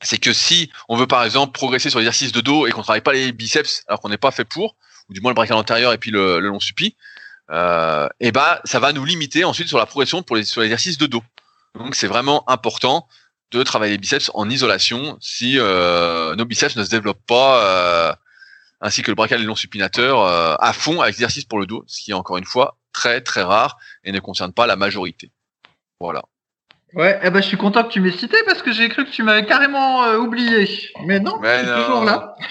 c'est 0.00 0.18
que 0.18 0.32
si 0.32 0.70
on 0.88 0.96
veut 0.96 1.06
par 1.06 1.24
exemple 1.24 1.52
progresser 1.52 1.90
sur 1.90 1.98
l'exercice 1.98 2.32
de 2.32 2.40
dos 2.40 2.66
et 2.66 2.70
qu'on 2.70 2.82
travaille 2.82 3.02
pas 3.02 3.12
les 3.12 3.32
biceps 3.32 3.84
alors 3.86 4.00
qu'on 4.00 4.08
n'est 4.08 4.18
pas 4.18 4.30
fait 4.30 4.44
pour, 4.44 4.76
ou 5.08 5.14
du 5.14 5.20
moins 5.20 5.30
le 5.30 5.34
brachial 5.34 5.58
antérieur 5.58 5.92
et 5.92 5.98
puis 5.98 6.10
le, 6.10 6.40
long 6.40 6.60
supi, 6.60 6.96
euh, 7.50 8.06
et 8.20 8.28
eh 8.28 8.32
ben 8.32 8.58
ça 8.64 8.78
va 8.78 8.92
nous 8.92 9.04
limiter 9.04 9.44
ensuite 9.44 9.68
sur 9.68 9.78
la 9.78 9.86
progression 9.86 10.22
pour 10.22 10.36
les 10.36 10.44
sur 10.44 10.60
l'exercice 10.60 10.96
de 10.98 11.06
dos. 11.06 11.22
Donc 11.74 11.94
c'est 11.94 12.06
vraiment 12.06 12.48
important 12.48 13.08
de 13.50 13.62
travailler 13.62 13.92
les 13.92 13.98
biceps 13.98 14.30
en 14.34 14.48
isolation 14.48 15.16
si 15.20 15.58
euh, 15.58 16.34
nos 16.36 16.44
biceps 16.44 16.76
ne 16.76 16.84
se 16.84 16.90
développent 16.90 17.26
pas 17.26 17.64
euh, 17.64 18.14
ainsi 18.80 19.02
que 19.02 19.10
le 19.10 19.14
brachial 19.14 19.40
et 19.40 19.42
le 19.42 19.48
long 19.48 19.54
supinateur 19.54 20.24
à 20.24 20.72
fond 20.72 21.00
avec 21.00 21.14
l'exercice 21.14 21.44
pour 21.44 21.60
le 21.60 21.66
dos, 21.66 21.84
ce 21.86 22.00
qui 22.00 22.10
est 22.10 22.14
encore 22.14 22.38
une 22.38 22.44
fois 22.44 22.78
très 22.92 23.20
très 23.20 23.42
rare 23.42 23.78
et 24.04 24.12
ne 24.12 24.20
concerne 24.20 24.52
pas 24.52 24.66
la 24.66 24.76
majorité. 24.76 25.30
Voilà. 26.00 26.24
Ouais, 26.94 27.18
eh 27.22 27.30
ben, 27.30 27.40
je 27.40 27.46
suis 27.48 27.56
content 27.56 27.84
que 27.84 27.88
tu 27.88 28.00
m'aies 28.00 28.10
cité 28.10 28.36
parce 28.44 28.60
que 28.60 28.70
j'ai 28.70 28.90
cru 28.90 29.06
que 29.06 29.10
tu 29.10 29.22
m'avais 29.22 29.46
carrément 29.46 30.04
euh, 30.04 30.18
oublié. 30.18 30.68
Mais 31.06 31.20
non, 31.20 31.40
c'est 31.42 31.64
toujours 31.64 32.04
là. 32.04 32.36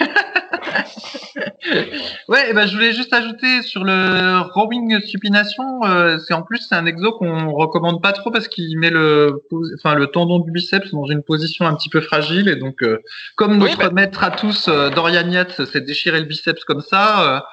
ouais, 2.28 2.46
eh 2.48 2.52
ben, 2.52 2.66
je 2.66 2.74
voulais 2.74 2.92
juste 2.92 3.12
ajouter 3.12 3.62
sur 3.62 3.84
le 3.84 4.40
rowing 4.52 5.00
supination, 5.00 5.84
euh, 5.84 6.18
c'est 6.18 6.34
en 6.34 6.42
plus 6.42 6.58
c'est 6.68 6.74
un 6.74 6.86
exo 6.86 7.12
qu'on 7.12 7.52
recommande 7.52 8.02
pas 8.02 8.12
trop 8.12 8.32
parce 8.32 8.48
qu'il 8.48 8.76
met 8.80 8.90
le, 8.90 9.42
enfin 9.78 9.94
le 9.94 10.08
tendon 10.08 10.40
du 10.40 10.50
biceps 10.50 10.90
dans 10.90 11.06
une 11.06 11.22
position 11.22 11.64
un 11.66 11.74
petit 11.74 11.88
peu 11.88 12.00
fragile 12.00 12.48
et 12.48 12.56
donc 12.56 12.82
euh, 12.82 12.98
comme 13.36 13.58
notre 13.58 13.92
maître 13.92 14.24
à 14.24 14.30
tous 14.30 14.68
Dorian 14.68 15.28
Yates 15.30 15.64
s'est 15.66 15.80
déchiré 15.80 16.18
le 16.18 16.26
biceps 16.26 16.64
comme 16.64 16.80
ça, 16.80 17.44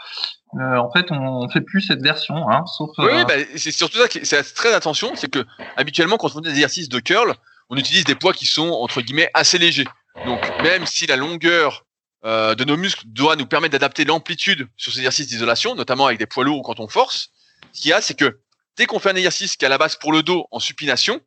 euh, 0.55 0.77
en 0.77 0.91
fait, 0.91 1.11
on 1.11 1.47
fait 1.49 1.61
plus 1.61 1.81
cette 1.81 2.01
version, 2.01 2.49
hein, 2.49 2.65
sauf. 2.65 2.89
Oui, 2.97 3.05
euh, 3.11 3.23
bah, 3.25 3.35
c'est 3.55 3.71
surtout 3.71 3.99
ça 3.99 4.07
qui 4.07 4.25
c'est 4.25 4.41
très 4.53 4.73
attention, 4.73 5.11
c'est 5.15 5.29
que 5.29 5.45
habituellement, 5.77 6.17
quand 6.17 6.27
on 6.27 6.41
fait 6.41 6.49
des 6.49 6.49
exercices 6.51 6.89
de 6.89 6.99
curl, 6.99 7.35
on 7.69 7.77
utilise 7.77 8.03
des 8.03 8.15
poids 8.15 8.33
qui 8.33 8.47
sont 8.47 8.69
entre 8.69 9.01
guillemets 9.01 9.29
assez 9.35 9.59
légers. 9.59 9.87
Donc, 10.25 10.41
même 10.63 10.87
si 10.87 11.05
la 11.05 11.17
longueur 11.17 11.85
euh, 12.25 12.55
de 12.55 12.63
nos 12.65 12.77
muscles 12.77 13.03
doit 13.05 13.35
nous 13.35 13.45
permettre 13.45 13.73
d'adapter 13.73 14.05
l'amplitude 14.05 14.67
sur 14.75 14.91
ces 14.91 14.99
exercices 14.99 15.27
d'isolation, 15.27 15.75
notamment 15.75 16.07
avec 16.07 16.17
des 16.17 16.25
poids 16.25 16.43
lourds 16.43 16.59
ou 16.59 16.61
quand 16.63 16.79
on 16.79 16.87
force. 16.87 17.29
Ce 17.71 17.81
qu'il 17.81 17.91
y 17.91 17.93
a, 17.93 18.01
c'est 18.01 18.15
que 18.15 18.39
dès 18.75 18.87
qu'on 18.87 18.99
fait 18.99 19.11
un 19.11 19.15
exercice 19.15 19.55
qui 19.55 19.65
est 19.65 19.67
à 19.67 19.69
la 19.69 19.77
base 19.77 19.95
pour 19.97 20.11
le 20.11 20.23
dos 20.23 20.47
en 20.51 20.59
supination, 20.59 21.21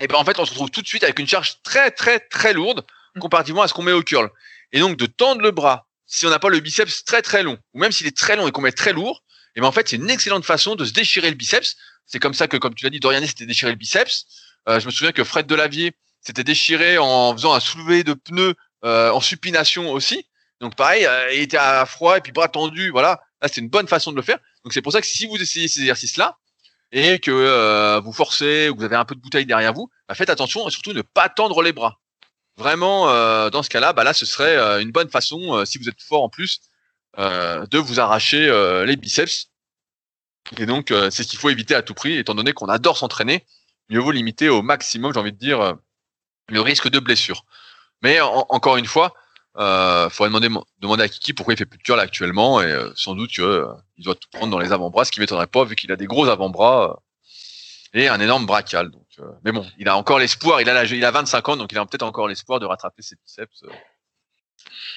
et 0.00 0.06
ben 0.06 0.16
en 0.16 0.24
fait 0.24 0.38
on 0.38 0.44
se 0.44 0.50
retrouve 0.52 0.70
tout 0.70 0.82
de 0.82 0.86
suite 0.86 1.02
avec 1.02 1.18
une 1.18 1.26
charge 1.26 1.60
très 1.62 1.90
très 1.90 2.20
très 2.20 2.54
lourde 2.54 2.82
comparativement 3.20 3.62
à 3.62 3.68
ce 3.68 3.74
qu'on 3.74 3.82
met 3.82 3.92
au 3.92 4.02
curl. 4.02 4.30
Et 4.72 4.80
donc 4.80 4.96
de 4.96 5.06
tendre 5.06 5.42
le 5.42 5.50
bras, 5.50 5.86
si 6.12 6.26
on 6.26 6.30
n'a 6.30 6.38
pas 6.38 6.50
le 6.50 6.60
biceps 6.60 7.04
très 7.04 7.22
très 7.22 7.42
long, 7.42 7.58
ou 7.72 7.78
même 7.78 7.90
s'il 7.90 8.06
est 8.06 8.16
très 8.16 8.36
long 8.36 8.46
et 8.46 8.52
qu'on 8.52 8.60
met 8.60 8.70
très 8.70 8.92
lourd, 8.92 9.24
et 9.56 9.60
ben 9.60 9.66
en 9.66 9.72
fait 9.72 9.88
c'est 9.88 9.96
une 9.96 10.10
excellente 10.10 10.44
façon 10.44 10.74
de 10.74 10.84
se 10.84 10.92
déchirer 10.92 11.30
le 11.30 11.36
biceps. 11.36 11.74
C'est 12.04 12.18
comme 12.18 12.34
ça 12.34 12.48
que, 12.48 12.58
comme 12.58 12.74
tu 12.74 12.84
l'as 12.84 12.90
dit, 12.90 13.00
Doriané 13.00 13.26
s'était 13.26 13.46
déchiré 13.46 13.70
le 13.70 13.78
biceps. 13.78 14.26
Euh, 14.68 14.78
je 14.78 14.84
me 14.84 14.90
souviens 14.90 15.12
que 15.12 15.24
Fred 15.24 15.46
Delavier 15.46 15.92
s'était 16.20 16.44
déchiré 16.44 16.98
en 16.98 17.32
faisant 17.32 17.54
un 17.54 17.60
soulevé 17.60 18.04
de 18.04 18.12
pneus 18.12 18.54
euh, 18.84 19.10
en 19.10 19.20
supination 19.20 19.90
aussi. 19.90 20.26
Donc 20.60 20.76
pareil, 20.76 21.06
euh, 21.06 21.32
il 21.32 21.40
était 21.40 21.56
à 21.56 21.86
froid 21.86 22.18
et 22.18 22.20
puis 22.20 22.30
bras 22.30 22.48
tendus, 22.48 22.90
voilà. 22.90 23.22
Là, 23.40 23.48
c'est 23.48 23.62
une 23.62 23.70
bonne 23.70 23.88
façon 23.88 24.10
de 24.10 24.16
le 24.16 24.22
faire. 24.22 24.38
Donc 24.64 24.74
c'est 24.74 24.82
pour 24.82 24.92
ça 24.92 25.00
que 25.00 25.06
si 25.06 25.26
vous 25.26 25.36
essayez 25.36 25.66
ces 25.66 25.80
exercices-là 25.80 26.36
et 26.92 27.20
que 27.20 27.98
vous 28.00 28.12
forcez 28.12 28.68
ou 28.68 28.74
que 28.74 28.80
vous 28.80 28.84
avez 28.84 28.96
un 28.96 29.06
peu 29.06 29.14
de 29.14 29.20
bouteille 29.20 29.46
derrière 29.46 29.72
vous, 29.72 29.88
bah, 30.06 30.14
faites 30.14 30.28
attention 30.28 30.68
et 30.68 30.70
surtout 30.70 30.92
ne 30.92 31.00
pas 31.00 31.30
tendre 31.30 31.62
les 31.62 31.72
bras. 31.72 31.98
Vraiment, 32.56 33.08
euh, 33.08 33.50
dans 33.50 33.62
ce 33.62 33.70
cas-là, 33.70 33.92
bah 33.92 34.04
là, 34.04 34.12
ce 34.12 34.26
serait 34.26 34.56
une 34.82 34.92
bonne 34.92 35.08
façon, 35.08 35.64
si 35.64 35.78
vous 35.78 35.88
êtes 35.88 36.00
fort 36.00 36.22
en 36.22 36.28
plus, 36.28 36.60
de 37.18 37.78
vous 37.78 38.00
arracher 38.00 38.46
les 38.86 38.96
biceps. 38.96 39.48
Et 40.58 40.66
donc, 40.66 40.92
c'est 41.10 41.22
ce 41.22 41.28
qu'il 41.28 41.38
faut 41.38 41.50
éviter 41.50 41.74
à 41.74 41.82
tout 41.82 41.94
prix, 41.94 42.18
étant 42.18 42.34
donné 42.34 42.52
qu'on 42.52 42.66
adore 42.66 42.98
s'entraîner. 42.98 43.46
Mieux 43.88 44.00
vaut 44.00 44.12
limiter 44.12 44.48
au 44.48 44.62
maximum, 44.62 45.12
j'ai 45.12 45.20
envie 45.20 45.32
de 45.32 45.38
dire, 45.38 45.76
le 46.48 46.60
risque 46.60 46.88
de 46.88 46.98
blessure. 46.98 47.44
Mais 48.02 48.20
encore 48.20 48.76
une 48.76 48.86
fois, 48.86 49.14
euh, 49.58 50.08
faudrait 50.08 50.30
demander, 50.30 50.48
demander 50.78 51.04
à 51.04 51.08
Kiki 51.08 51.34
pourquoi 51.34 51.54
il 51.54 51.58
fait 51.58 51.66
plus 51.66 51.78
de 51.78 51.82
curl 51.82 52.00
actuellement 52.00 52.62
et 52.62 52.66
euh, 52.66 52.90
sans 52.96 53.14
doute 53.14 53.30
qu'il 53.30 53.44
euh, 53.44 53.66
doit 53.98 54.14
tout 54.14 54.28
prendre 54.32 54.50
dans 54.50 54.58
les 54.58 54.72
avant-bras, 54.72 55.04
ce 55.04 55.12
qui 55.12 55.20
m'étonnerait 55.20 55.46
pas 55.46 55.64
vu 55.64 55.76
qu'il 55.76 55.92
a 55.92 55.96
des 55.96 56.06
gros 56.06 56.26
avant-bras 56.26 56.98
euh, 57.94 57.98
et 57.98 58.08
un 58.08 58.20
énorme 58.20 58.46
brachial. 58.46 58.90
Euh, 59.20 59.30
mais 59.44 59.52
bon, 59.52 59.66
il 59.78 59.88
a 59.88 59.96
encore 59.96 60.18
l'espoir. 60.18 60.60
Il 60.60 60.68
a 60.68 60.74
la, 60.74 60.84
il 60.84 61.04
a 61.04 61.10
25 61.10 61.48
ans, 61.50 61.56
donc 61.56 61.72
il 61.72 61.78
a 61.78 61.84
peut-être 61.84 62.02
encore 62.02 62.28
l'espoir 62.28 62.60
de 62.60 62.66
rattraper 62.66 63.02
ses 63.02 63.16
biceps. 63.16 63.62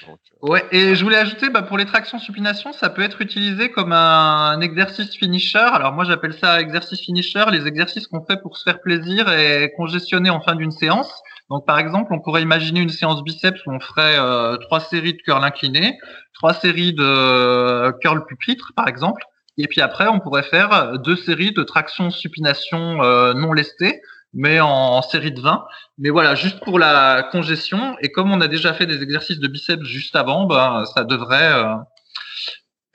Donc, 0.08 0.20
ouais, 0.42 0.64
et 0.72 0.96
je 0.96 1.04
voulais 1.04 1.18
ajouter, 1.18 1.50
bah, 1.50 1.62
pour 1.62 1.78
les 1.78 1.86
tractions 1.86 2.20
supination, 2.20 2.74
ça 2.74 2.90
peut 2.90 3.02
être 3.02 3.22
utilisé 3.22 3.72
comme 3.72 3.94
un, 3.94 4.60
exercice 4.62 5.16
finisher. 5.16 5.58
Alors 5.58 5.94
moi, 5.94 6.04
j'appelle 6.04 6.34
ça 6.34 6.62
exercice 6.62 7.02
finisher, 7.02 7.44
les 7.52 7.66
exercices 7.66 8.08
qu'on 8.08 8.24
fait 8.24 8.42
pour 8.42 8.58
se 8.58 8.64
faire 8.64 8.82
plaisir 8.82 9.32
et 9.32 9.72
congestionner 9.76 10.30
en 10.30 10.42
fin 10.42 10.56
d'une 10.56 10.72
séance. 10.72 11.12
Donc 11.50 11.66
par 11.66 11.80
exemple, 11.80 12.14
on 12.14 12.20
pourrait 12.20 12.42
imaginer 12.42 12.82
une 12.82 12.90
séance 12.90 13.24
biceps 13.24 13.66
où 13.66 13.72
on 13.72 13.80
ferait 13.80 14.18
euh, 14.18 14.58
trois 14.58 14.80
séries 14.80 15.14
de 15.14 15.22
curl 15.22 15.44
incliné, 15.44 15.98
trois 16.34 16.54
séries 16.54 16.94
de 16.94 17.04
euh, 17.04 17.92
curl 18.02 18.26
pupitre 18.26 18.72
par 18.76 18.88
exemple, 18.88 19.24
et 19.58 19.68
puis 19.68 19.82
après 19.82 20.08
on 20.08 20.20
pourrait 20.20 20.44
faire 20.44 21.00
deux 21.00 21.16
séries 21.16 21.52
de 21.52 21.64
traction 21.64 22.12
supination 22.12 23.02
euh, 23.04 23.34
non 23.34 23.54
lestée, 23.54 24.02
mais 24.34 24.60
en, 24.60 25.02
série 25.02 25.32
de 25.32 25.40
20. 25.40 25.66
Mais 25.98 26.10
voilà, 26.10 26.36
juste 26.36 26.60
pour 26.60 26.78
la 26.78 27.30
congestion. 27.32 27.96
Et 28.02 28.12
comme 28.12 28.32
on 28.34 28.42
a 28.42 28.50
déjà 28.50 28.74
fait 28.74 28.86
des 28.86 29.02
exercices 29.02 29.40
de 29.40 29.48
biceps 29.48 29.86
juste 29.86 30.16
avant, 30.16 30.46
ben, 30.46 30.84
ça 30.94 31.06
devrait 31.06 31.54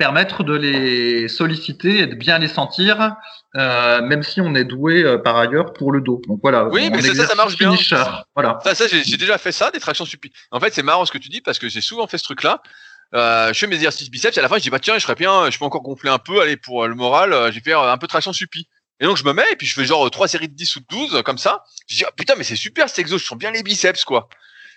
permettre 0.00 0.44
de 0.44 0.54
les 0.54 1.28
solliciter 1.28 1.98
et 1.98 2.06
de 2.06 2.14
bien 2.14 2.38
les 2.38 2.48
sentir, 2.48 3.16
euh, 3.56 4.00
même 4.00 4.22
si 4.22 4.40
on 4.40 4.54
est 4.54 4.64
doué 4.64 5.04
euh, 5.04 5.18
par 5.18 5.36
ailleurs 5.36 5.74
pour 5.74 5.92
le 5.92 6.00
dos. 6.00 6.22
Donc 6.26 6.40
voilà. 6.42 6.68
Oui, 6.68 6.88
mais 6.90 7.02
ça, 7.02 7.26
ça, 7.26 7.34
marche 7.34 7.58
bien. 7.58 7.74
Voilà. 8.34 8.58
Ça, 8.64 8.74
ça 8.74 8.86
j'ai 8.88 9.16
déjà 9.18 9.36
fait 9.36 9.52
ça, 9.52 9.70
des 9.70 9.78
tractions 9.78 10.06
supines. 10.06 10.32
En 10.52 10.58
fait, 10.58 10.72
c'est 10.72 10.82
marrant 10.82 11.04
ce 11.04 11.12
que 11.12 11.18
tu 11.18 11.28
dis 11.28 11.42
parce 11.42 11.58
que 11.58 11.68
j'ai 11.68 11.82
souvent 11.82 12.06
fait 12.06 12.16
ce 12.16 12.24
truc-là. 12.24 12.62
Euh, 13.14 13.52
je 13.52 13.58
fais 13.58 13.66
mes 13.66 13.74
exercices 13.74 14.10
biceps 14.10 14.36
et 14.36 14.40
à 14.40 14.42
la 14.42 14.48
fin 14.48 14.56
je 14.56 14.62
dis 14.62 14.70
bah 14.70 14.78
tiens 14.78 14.94
je 14.94 15.02
serais 15.02 15.16
bien 15.16 15.50
je 15.50 15.58
peux 15.58 15.64
encore 15.64 15.82
gonfler 15.82 16.10
un 16.10 16.20
peu 16.20 16.40
allez 16.40 16.56
pour 16.56 16.86
le 16.86 16.94
moral 16.94 17.32
euh, 17.32 17.50
j'ai 17.50 17.60
fait 17.60 17.72
un 17.72 17.98
peu 17.98 18.06
de 18.06 18.10
traction 18.10 18.32
supi 18.32 18.68
et 19.00 19.04
donc 19.04 19.16
je 19.16 19.24
me 19.24 19.32
mets 19.32 19.50
et 19.50 19.56
puis 19.56 19.66
je 19.66 19.74
fais 19.74 19.84
genre 19.84 20.08
trois 20.12 20.28
séries 20.28 20.48
de 20.48 20.54
10 20.54 20.76
ou 20.76 20.80
de 20.80 20.86
12 20.88 21.22
comme 21.24 21.36
ça 21.36 21.64
je 21.88 21.96
dis 21.96 22.04
oh, 22.06 22.10
putain 22.16 22.36
mais 22.36 22.44
c'est 22.44 22.54
super 22.54 22.88
cet 22.88 23.00
exo 23.00 23.18
je 23.18 23.24
sens 23.24 23.36
bien 23.36 23.50
les 23.50 23.64
biceps 23.64 24.04
quoi 24.04 24.28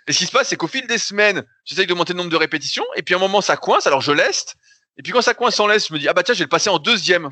et 0.08 0.14
ce 0.14 0.18
qui 0.18 0.26
se 0.26 0.32
passe 0.32 0.48
c'est 0.48 0.56
qu'au 0.56 0.68
fil 0.68 0.88
des 0.88 0.98
semaines 0.98 1.44
j'essaye 1.64 1.86
de 1.86 1.94
monter 1.94 2.14
le 2.14 2.18
nombre 2.18 2.32
de 2.32 2.36
répétitions 2.36 2.86
et 2.96 3.04
puis 3.04 3.14
à 3.14 3.18
un 3.18 3.22
moment 3.22 3.40
ça 3.40 3.56
coince 3.56 3.86
alors 3.86 4.02
je 4.02 4.12
leste 4.12 4.58
et 4.98 5.04
puis 5.04 5.12
quand 5.12 5.22
ça 5.22 5.34
coince 5.34 5.60
en 5.60 5.68
laisse, 5.68 5.88
je 5.88 5.94
me 5.94 6.00
dis, 6.00 6.08
ah 6.08 6.14
bah 6.14 6.24
tiens, 6.24 6.34
je 6.34 6.40
vais 6.40 6.46
le 6.46 6.50
passer 6.50 6.70
en 6.70 6.80
deuxième. 6.80 7.30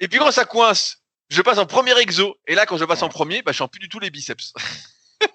Et 0.00 0.08
puis 0.08 0.18
quand 0.18 0.30
ça 0.30 0.44
coince, 0.44 0.98
je 1.28 1.42
passe 1.42 1.58
en 1.58 1.66
premier 1.66 1.98
exo. 1.98 2.36
Et 2.46 2.54
là, 2.54 2.66
quand 2.66 2.76
je 2.76 2.84
passe 2.84 3.02
en 3.02 3.08
premier, 3.08 3.42
bah, 3.42 3.52
je 3.52 3.58
sens 3.58 3.68
plus 3.68 3.80
du 3.80 3.88
tout 3.88 3.98
les 3.98 4.10
biceps. 4.10 4.52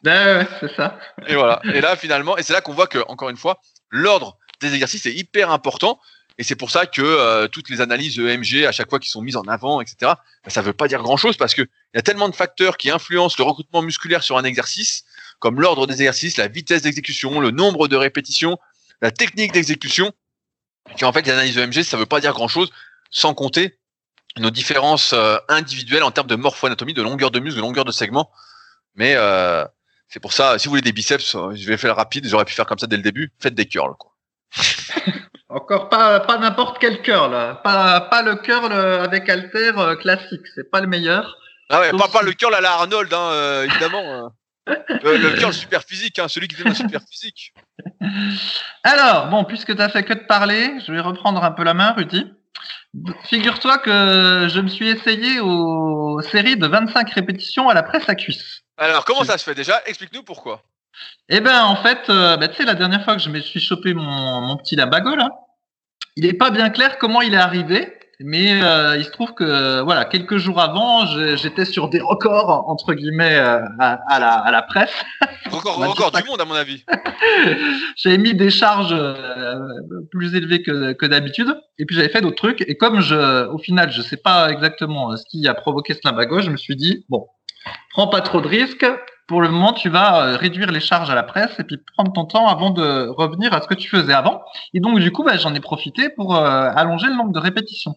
ben 0.03 0.39
ouais, 0.39 0.47
c'est 0.59 0.75
ça. 0.75 0.97
Et 1.27 1.35
voilà. 1.35 1.61
Et 1.73 1.81
là, 1.81 1.95
finalement, 1.95 2.37
et 2.37 2.43
c'est 2.43 2.53
là 2.53 2.61
qu'on 2.61 2.73
voit 2.73 2.87
que, 2.87 2.99
encore 3.07 3.29
une 3.29 3.37
fois, 3.37 3.59
l'ordre 3.89 4.37
des 4.61 4.73
exercices 4.73 5.05
est 5.05 5.13
hyper 5.13 5.51
important. 5.51 5.99
Et 6.37 6.43
c'est 6.43 6.55
pour 6.55 6.71
ça 6.71 6.85
que 6.85 7.01
euh, 7.01 7.47
toutes 7.49 7.69
les 7.69 7.81
analyses 7.81 8.17
EMG, 8.17 8.65
à 8.65 8.71
chaque 8.71 8.89
fois 8.89 8.99
qui 8.99 9.09
sont 9.09 9.21
mises 9.21 9.35
en 9.35 9.43
avant, 9.43 9.81
etc., 9.81 9.97
bah, 10.01 10.17
ça 10.47 10.61
veut 10.61 10.71
pas 10.71 10.87
dire 10.87 11.01
grand-chose 11.03 11.35
parce 11.35 11.53
que 11.53 11.63
il 11.63 11.97
y 11.97 11.99
a 11.99 12.01
tellement 12.01 12.29
de 12.29 12.35
facteurs 12.35 12.77
qui 12.77 12.89
influencent 12.89 13.35
le 13.37 13.43
recrutement 13.43 13.81
musculaire 13.81 14.23
sur 14.23 14.37
un 14.37 14.43
exercice, 14.45 15.03
comme 15.39 15.59
l'ordre 15.59 15.85
des 15.85 15.95
exercices, 15.95 16.37
la 16.37 16.47
vitesse 16.47 16.83
d'exécution, 16.83 17.41
le 17.41 17.51
nombre 17.51 17.89
de 17.89 17.97
répétitions, 17.97 18.57
la 19.01 19.11
technique 19.11 19.51
d'exécution, 19.51 20.13
en 21.01 21.11
fait, 21.11 21.27
l'analyse 21.27 21.57
EMG, 21.57 21.83
ça 21.83 21.97
veut 21.97 22.05
pas 22.05 22.21
dire 22.21 22.33
grand-chose, 22.33 22.71
sans 23.11 23.33
compter 23.33 23.77
nos 24.37 24.49
différences 24.49 25.13
euh, 25.13 25.37
individuelles 25.47 26.03
en 26.03 26.11
termes 26.11 26.27
de 26.27 26.35
morpho-anatomie, 26.35 26.93
de 26.93 27.01
longueur 27.01 27.31
de 27.31 27.39
muscle, 27.39 27.57
de 27.57 27.61
longueur 27.61 27.85
de 27.85 27.91
segment. 27.91 28.31
Mais 28.95 29.15
euh, 29.15 29.65
c'est 30.07 30.19
pour 30.19 30.33
ça, 30.33 30.57
si 30.57 30.67
vous 30.67 30.71
voulez 30.71 30.81
des 30.81 30.93
biceps, 30.93 31.35
je 31.53 31.67
vais 31.67 31.77
faire 31.77 31.95
rapide, 31.95 32.27
j'aurais 32.27 32.45
pu 32.45 32.53
faire 32.53 32.65
comme 32.65 32.79
ça 32.79 32.87
dès 32.87 32.97
le 32.97 33.03
début, 33.03 33.31
faites 33.39 33.55
des 33.55 33.65
curls. 33.65 33.95
Encore 35.49 35.89
pas, 35.89 36.19
pas 36.19 36.37
n'importe 36.37 36.77
quel 36.79 37.01
curl, 37.01 37.31
pas, 37.63 38.01
pas 38.01 38.21
le 38.21 38.35
curl 38.35 38.71
avec 38.71 39.27
halter 39.29 39.71
classique, 39.99 40.45
c'est 40.53 40.69
pas 40.69 40.79
le 40.79 40.87
meilleur. 40.87 41.37
Ah 41.69 41.79
ouais, 41.79 41.91
pas, 41.91 42.07
pas 42.07 42.21
le 42.21 42.33
curl 42.33 42.53
à 42.53 42.61
la 42.61 42.71
Arnold, 42.73 43.13
hein, 43.13 43.63
évidemment. 43.63 44.31
Euh, 44.69 45.17
le 45.17 45.31
curl 45.37 45.53
super 45.53 45.83
physique, 45.83 46.19
hein, 46.19 46.27
celui 46.27 46.47
qui 46.47 46.55
fait 46.55 46.73
super 46.73 47.01
physique. 47.09 47.53
Alors, 48.83 49.27
bon, 49.27 49.43
puisque 49.43 49.75
tu 49.75 49.81
as 49.81 49.89
fait 49.89 50.03
que 50.03 50.13
de 50.13 50.19
parler, 50.19 50.73
je 50.85 50.91
vais 50.91 50.99
reprendre 50.99 51.43
un 51.43 51.51
peu 51.51 51.63
la 51.63 51.73
main, 51.73 51.93
Rudy. 51.93 52.31
Figure-toi 53.25 53.77
que 53.79 54.47
je 54.49 54.59
me 54.59 54.67
suis 54.67 54.89
essayé 54.89 55.39
aux 55.39 56.21
séries 56.21 56.57
de 56.57 56.67
25 56.67 57.09
répétitions 57.11 57.69
à 57.69 57.73
la 57.73 57.83
presse 57.83 58.07
à 58.09 58.15
cuisse. 58.15 58.61
Alors, 58.77 59.05
comment 59.05 59.23
ça 59.23 59.37
se 59.37 59.43
fait 59.43 59.55
déjà? 59.55 59.81
Explique-nous 59.85 60.23
pourquoi. 60.23 60.63
Eh 61.29 61.41
ben, 61.41 61.63
en 61.63 61.75
fait, 61.75 62.09
euh, 62.09 62.37
bah, 62.37 62.47
tu 62.47 62.55
sais, 62.55 62.65
la 62.65 62.73
dernière 62.73 63.03
fois 63.03 63.15
que 63.15 63.21
je 63.21 63.29
me 63.29 63.39
suis 63.39 63.59
chopé 63.59 63.93
mon, 63.93 64.41
mon 64.41 64.57
petit 64.57 64.75
lambago, 64.75 65.15
là, 65.15 65.29
il 66.15 66.25
n'est 66.25 66.33
pas 66.33 66.49
bien 66.49 66.69
clair 66.69 66.97
comment 66.97 67.21
il 67.21 67.33
est 67.33 67.37
arrivé. 67.37 67.93
Mais 68.21 68.61
euh, 68.61 68.97
il 68.97 69.05
se 69.05 69.11
trouve 69.11 69.33
que 69.33 69.79
voilà, 69.81 70.03
quelques 70.03 70.35
jours 70.35 70.59
avant, 70.59 71.05
j'étais 71.37 71.63
sur 71.63 71.87
des 71.87 72.01
records 72.01 72.65
entre 72.67 72.93
guillemets 72.93 73.37
euh, 73.37 73.61
à, 73.79 74.19
la, 74.19 74.33
à 74.33 74.51
la 74.51 74.61
presse. 74.61 74.91
Record, 75.49 75.77
record 75.77 76.11
du 76.11 76.23
monde 76.25 76.41
à 76.41 76.45
mon 76.45 76.53
avis. 76.53 76.83
j'avais 77.95 78.17
mis 78.17 78.35
des 78.35 78.49
charges 78.49 78.93
plus 80.11 80.35
élevées 80.35 80.61
que, 80.61 80.91
que 80.91 81.05
d'habitude, 81.05 81.55
et 81.79 81.85
puis 81.85 81.95
j'avais 81.95 82.09
fait 82.09 82.21
d'autres 82.21 82.35
trucs. 82.35 82.61
Et 82.67 82.75
comme 82.75 82.99
je, 82.99 83.47
au 83.47 83.57
final, 83.57 83.89
je 83.91 84.01
sais 84.01 84.17
pas 84.17 84.51
exactement 84.51 85.15
ce 85.15 85.23
qui 85.29 85.47
a 85.47 85.53
provoqué 85.53 85.93
ce 85.93 86.01
limbago, 86.03 86.41
je 86.41 86.51
me 86.51 86.57
suis 86.57 86.75
dit 86.75 87.05
bon, 87.07 87.25
prends 87.91 88.07
pas 88.07 88.21
trop 88.21 88.41
de 88.41 88.47
risques. 88.47 88.85
Pour 89.29 89.41
le 89.41 89.47
moment, 89.47 89.71
tu 89.71 89.87
vas 89.87 90.35
réduire 90.35 90.71
les 90.71 90.81
charges 90.81 91.09
à 91.09 91.15
la 91.15 91.23
presse 91.23 91.57
et 91.59 91.63
puis 91.63 91.77
prendre 91.77 92.11
ton 92.11 92.25
temps 92.25 92.47
avant 92.49 92.71
de 92.71 93.07
revenir 93.07 93.53
à 93.53 93.61
ce 93.61 93.67
que 93.67 93.75
tu 93.75 93.87
faisais 93.87 94.13
avant. 94.13 94.43
Et 94.73 94.81
donc, 94.81 94.99
du 94.99 95.11
coup, 95.11 95.23
bah, 95.23 95.37
j'en 95.37 95.53
ai 95.53 95.61
profité 95.61 96.09
pour 96.09 96.35
allonger 96.35 97.07
le 97.07 97.15
nombre 97.15 97.31
de 97.31 97.39
répétitions 97.39 97.95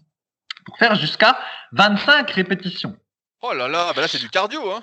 pour 0.64 0.78
faire 0.78 0.94
jusqu'à 0.94 1.38
25 1.72 2.30
répétitions. 2.30 2.96
Oh 3.42 3.52
là 3.52 3.68
là, 3.68 3.92
bah 3.94 4.02
là 4.02 4.08
c'est 4.08 4.18
du 4.18 4.30
cardio, 4.30 4.60
hein 4.70 4.82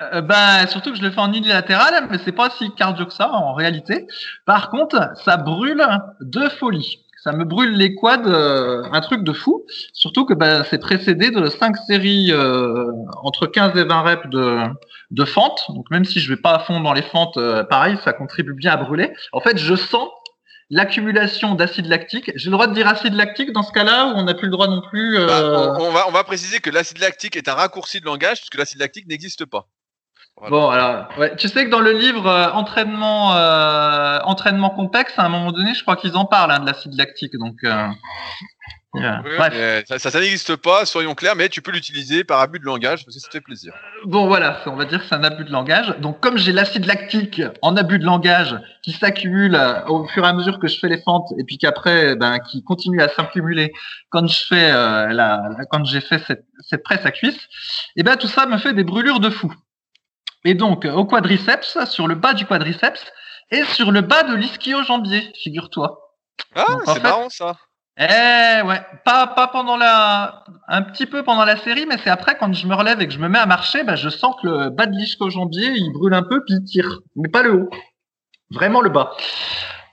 euh, 0.00 0.20
ben, 0.20 0.66
surtout 0.68 0.92
que 0.92 0.96
je 0.96 1.02
le 1.02 1.10
fais 1.10 1.20
en 1.20 1.32
unilatéral, 1.32 2.06
mais 2.08 2.18
c'est 2.24 2.32
pas 2.32 2.50
si 2.50 2.72
cardio 2.74 3.04
que 3.06 3.12
ça 3.12 3.30
en 3.30 3.52
réalité. 3.52 4.06
Par 4.46 4.70
contre, 4.70 5.10
ça 5.24 5.36
brûle 5.36 5.84
de 6.20 6.48
folie. 6.48 7.04
Ça 7.28 7.34
me 7.34 7.44
brûle 7.44 7.76
les 7.76 7.94
quads, 7.94 8.22
euh, 8.24 8.84
un 8.90 9.02
truc 9.02 9.22
de 9.22 9.34
fou. 9.34 9.66
Surtout 9.92 10.24
que 10.24 10.32
ben, 10.32 10.64
c'est 10.70 10.78
précédé 10.78 11.30
de 11.30 11.50
5 11.50 11.76
séries 11.76 12.32
euh, 12.32 12.86
entre 13.22 13.46
15 13.46 13.76
et 13.76 13.84
20 13.84 14.00
reps 14.00 14.30
de, 14.30 14.60
de 15.10 15.24
fente. 15.26 15.60
Donc 15.68 15.90
même 15.90 16.06
si 16.06 16.20
je 16.20 16.30
vais 16.30 16.40
pas 16.40 16.54
à 16.54 16.58
fond 16.60 16.80
dans 16.80 16.94
les 16.94 17.02
fentes, 17.02 17.36
euh, 17.36 17.64
pareil, 17.64 17.98
ça 18.02 18.14
contribue 18.14 18.54
bien 18.54 18.72
à 18.72 18.76
brûler. 18.78 19.12
En 19.32 19.40
fait, 19.40 19.58
je 19.58 19.74
sens 19.74 20.08
l'accumulation 20.70 21.54
d'acide 21.54 21.84
lactique. 21.84 22.30
J'ai 22.34 22.46
le 22.46 22.52
droit 22.52 22.66
de 22.66 22.72
dire 22.72 22.88
acide 22.88 23.12
lactique 23.12 23.52
dans 23.52 23.62
ce 23.62 23.72
cas-là 23.72 24.06
ou 24.06 24.12
on 24.16 24.22
n'a 24.22 24.32
plus 24.32 24.46
le 24.46 24.52
droit 24.52 24.68
non 24.68 24.80
plus 24.88 25.18
euh, 25.18 25.26
bah, 25.26 25.76
on, 25.80 25.90
va, 25.90 26.08
on 26.08 26.12
va 26.12 26.24
préciser 26.24 26.60
que 26.60 26.70
l'acide 26.70 26.98
lactique 26.98 27.36
est 27.36 27.48
un 27.48 27.54
raccourci 27.54 28.00
de 28.00 28.06
langage 28.06 28.38
puisque 28.38 28.56
l'acide 28.56 28.80
lactique 28.80 29.06
n'existe 29.06 29.44
pas. 29.44 29.68
Bon, 30.48 30.68
alors, 30.68 31.08
ouais. 31.18 31.34
tu 31.36 31.48
sais 31.48 31.64
que 31.64 31.70
dans 31.70 31.80
le 31.80 31.92
livre 31.92 32.26
euh, 32.26 32.50
entraînement 32.52 33.34
euh, 33.36 34.18
entraînement 34.24 34.70
complexe, 34.70 35.14
à 35.16 35.24
un 35.24 35.28
moment 35.28 35.52
donné, 35.52 35.74
je 35.74 35.82
crois 35.82 35.96
qu'ils 35.96 36.16
en 36.16 36.24
parlent 36.24 36.52
hein, 36.52 36.60
de 36.60 36.66
l'acide 36.66 36.94
lactique. 36.94 37.36
Donc, 37.36 37.56
bref. 38.94 39.86
Ça, 39.86 39.98
ça, 39.98 40.20
n'existe 40.20 40.56
pas, 40.56 40.86
soyons 40.86 41.14
clairs, 41.14 41.36
mais 41.36 41.48
tu 41.48 41.62
peux 41.62 41.70
l'utiliser 41.70 42.24
par 42.24 42.40
abus 42.40 42.58
de 42.58 42.64
langage 42.64 43.04
parce 43.04 43.16
que 43.16 43.20
ça 43.20 43.28
te 43.28 43.32
fait 43.32 43.40
plaisir. 43.40 43.72
Bon, 44.04 44.26
voilà, 44.26 44.60
on 44.66 44.76
va 44.76 44.84
dire 44.84 45.00
que 45.00 45.06
c'est 45.06 45.14
un 45.14 45.24
abus 45.24 45.44
de 45.44 45.50
langage. 45.50 45.94
Donc, 46.00 46.20
comme 46.20 46.38
j'ai 46.38 46.52
l'acide 46.52 46.86
lactique 46.86 47.42
en 47.62 47.76
abus 47.76 47.98
de 47.98 48.04
langage 48.04 48.56
qui 48.82 48.92
s'accumule 48.92 49.54
euh, 49.54 49.84
au 49.86 50.06
fur 50.06 50.24
et 50.24 50.28
à 50.28 50.32
mesure 50.32 50.58
que 50.58 50.68
je 50.68 50.78
fais 50.78 50.88
les 50.88 51.00
fentes 51.02 51.32
et 51.38 51.44
puis 51.44 51.58
qu'après, 51.58 52.16
ben, 52.16 52.38
qui 52.38 52.62
continue 52.62 53.00
à 53.02 53.08
s'accumuler 53.08 53.72
quand 54.10 54.26
je 54.26 54.46
fais 54.46 54.70
euh, 54.70 55.08
la, 55.08 55.42
quand 55.70 55.84
j'ai 55.84 56.00
fait 56.00 56.22
cette, 56.26 56.44
cette, 56.60 56.82
presse 56.82 57.04
à 57.04 57.10
cuisse, 57.10 57.36
et 57.96 58.00
eh 58.00 58.02
ben 58.02 58.16
tout 58.16 58.28
ça 58.28 58.46
me 58.46 58.58
fait 58.58 58.72
des 58.72 58.84
brûlures 58.84 59.20
de 59.20 59.30
fou. 59.30 59.52
Et 60.44 60.54
donc, 60.54 60.84
au 60.84 61.04
quadriceps, 61.04 61.84
sur 61.86 62.06
le 62.06 62.14
bas 62.14 62.34
du 62.34 62.46
quadriceps 62.46 63.04
et 63.50 63.64
sur 63.64 63.90
le 63.92 64.00
bas 64.00 64.22
de 64.22 64.34
l'ischio-jambier, 64.34 65.32
figure-toi. 65.42 66.16
Ah, 66.54 66.66
c'est 66.86 67.02
marrant 67.02 67.28
ça. 67.30 67.56
Eh 68.00 68.62
ouais, 68.62 68.80
pas, 69.04 69.26
pas 69.26 69.48
pendant 69.48 69.76
la, 69.76 70.44
un 70.68 70.82
petit 70.82 71.04
peu 71.04 71.24
pendant 71.24 71.44
la 71.44 71.56
série, 71.56 71.84
mais 71.84 71.98
c'est 71.98 72.10
après 72.10 72.38
quand 72.38 72.52
je 72.52 72.64
me 72.68 72.74
relève 72.76 73.00
et 73.00 73.08
que 73.08 73.12
je 73.12 73.18
me 73.18 73.28
mets 73.28 73.40
à 73.40 73.46
marcher, 73.46 73.82
bah, 73.82 73.96
je 73.96 74.08
sens 74.08 74.36
que 74.40 74.46
le 74.46 74.70
bas 74.70 74.86
de 74.86 74.94
l'ischio-jambier, 74.96 75.72
il 75.74 75.92
brûle 75.92 76.14
un 76.14 76.22
peu 76.22 76.44
puis 76.44 76.54
il 76.54 76.64
tire, 76.64 77.00
mais 77.16 77.28
pas 77.28 77.42
le 77.42 77.54
haut, 77.54 77.70
vraiment 78.52 78.82
le 78.82 78.90
bas. 78.90 79.16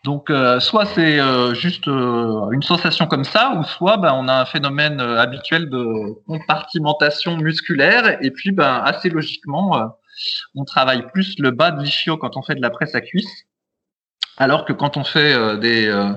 Donc 0.04 0.30
euh, 0.30 0.60
soit 0.60 0.86
c'est 0.86 1.20
euh, 1.20 1.56
juste 1.56 1.88
euh, 1.88 2.52
une 2.52 2.62
sensation 2.62 3.08
comme 3.08 3.24
ça, 3.24 3.56
ou 3.58 3.64
soit 3.64 3.98
bah, 3.98 4.14
on 4.14 4.28
a 4.28 4.36
un 4.36 4.46
phénomène 4.46 5.02
habituel 5.02 5.72
de 5.72 6.14
compartimentation 6.28 7.38
musculaire, 7.38 8.24
et 8.24 8.30
puis 8.30 8.52
bah, 8.52 8.84
assez 8.84 9.10
logiquement, 9.10 9.96
on 10.56 10.66
travaille 10.66 11.08
plus 11.12 11.36
le 11.40 11.52
bas 11.52 11.72
de 11.72 11.84
l'ischio 11.84 12.18
quand 12.18 12.38
on 12.38 12.42
fait 12.42 12.56
de 12.56 12.62
la 12.62 12.70
presse 12.70 12.96
à 12.96 13.02
cuisse. 13.02 13.46
Alors 14.38 14.66
que 14.66 14.74
quand 14.74 14.98
on 14.98 15.04
fait 15.04 15.34
euh, 15.34 15.56
des, 15.56 15.88
euh, 15.88 16.12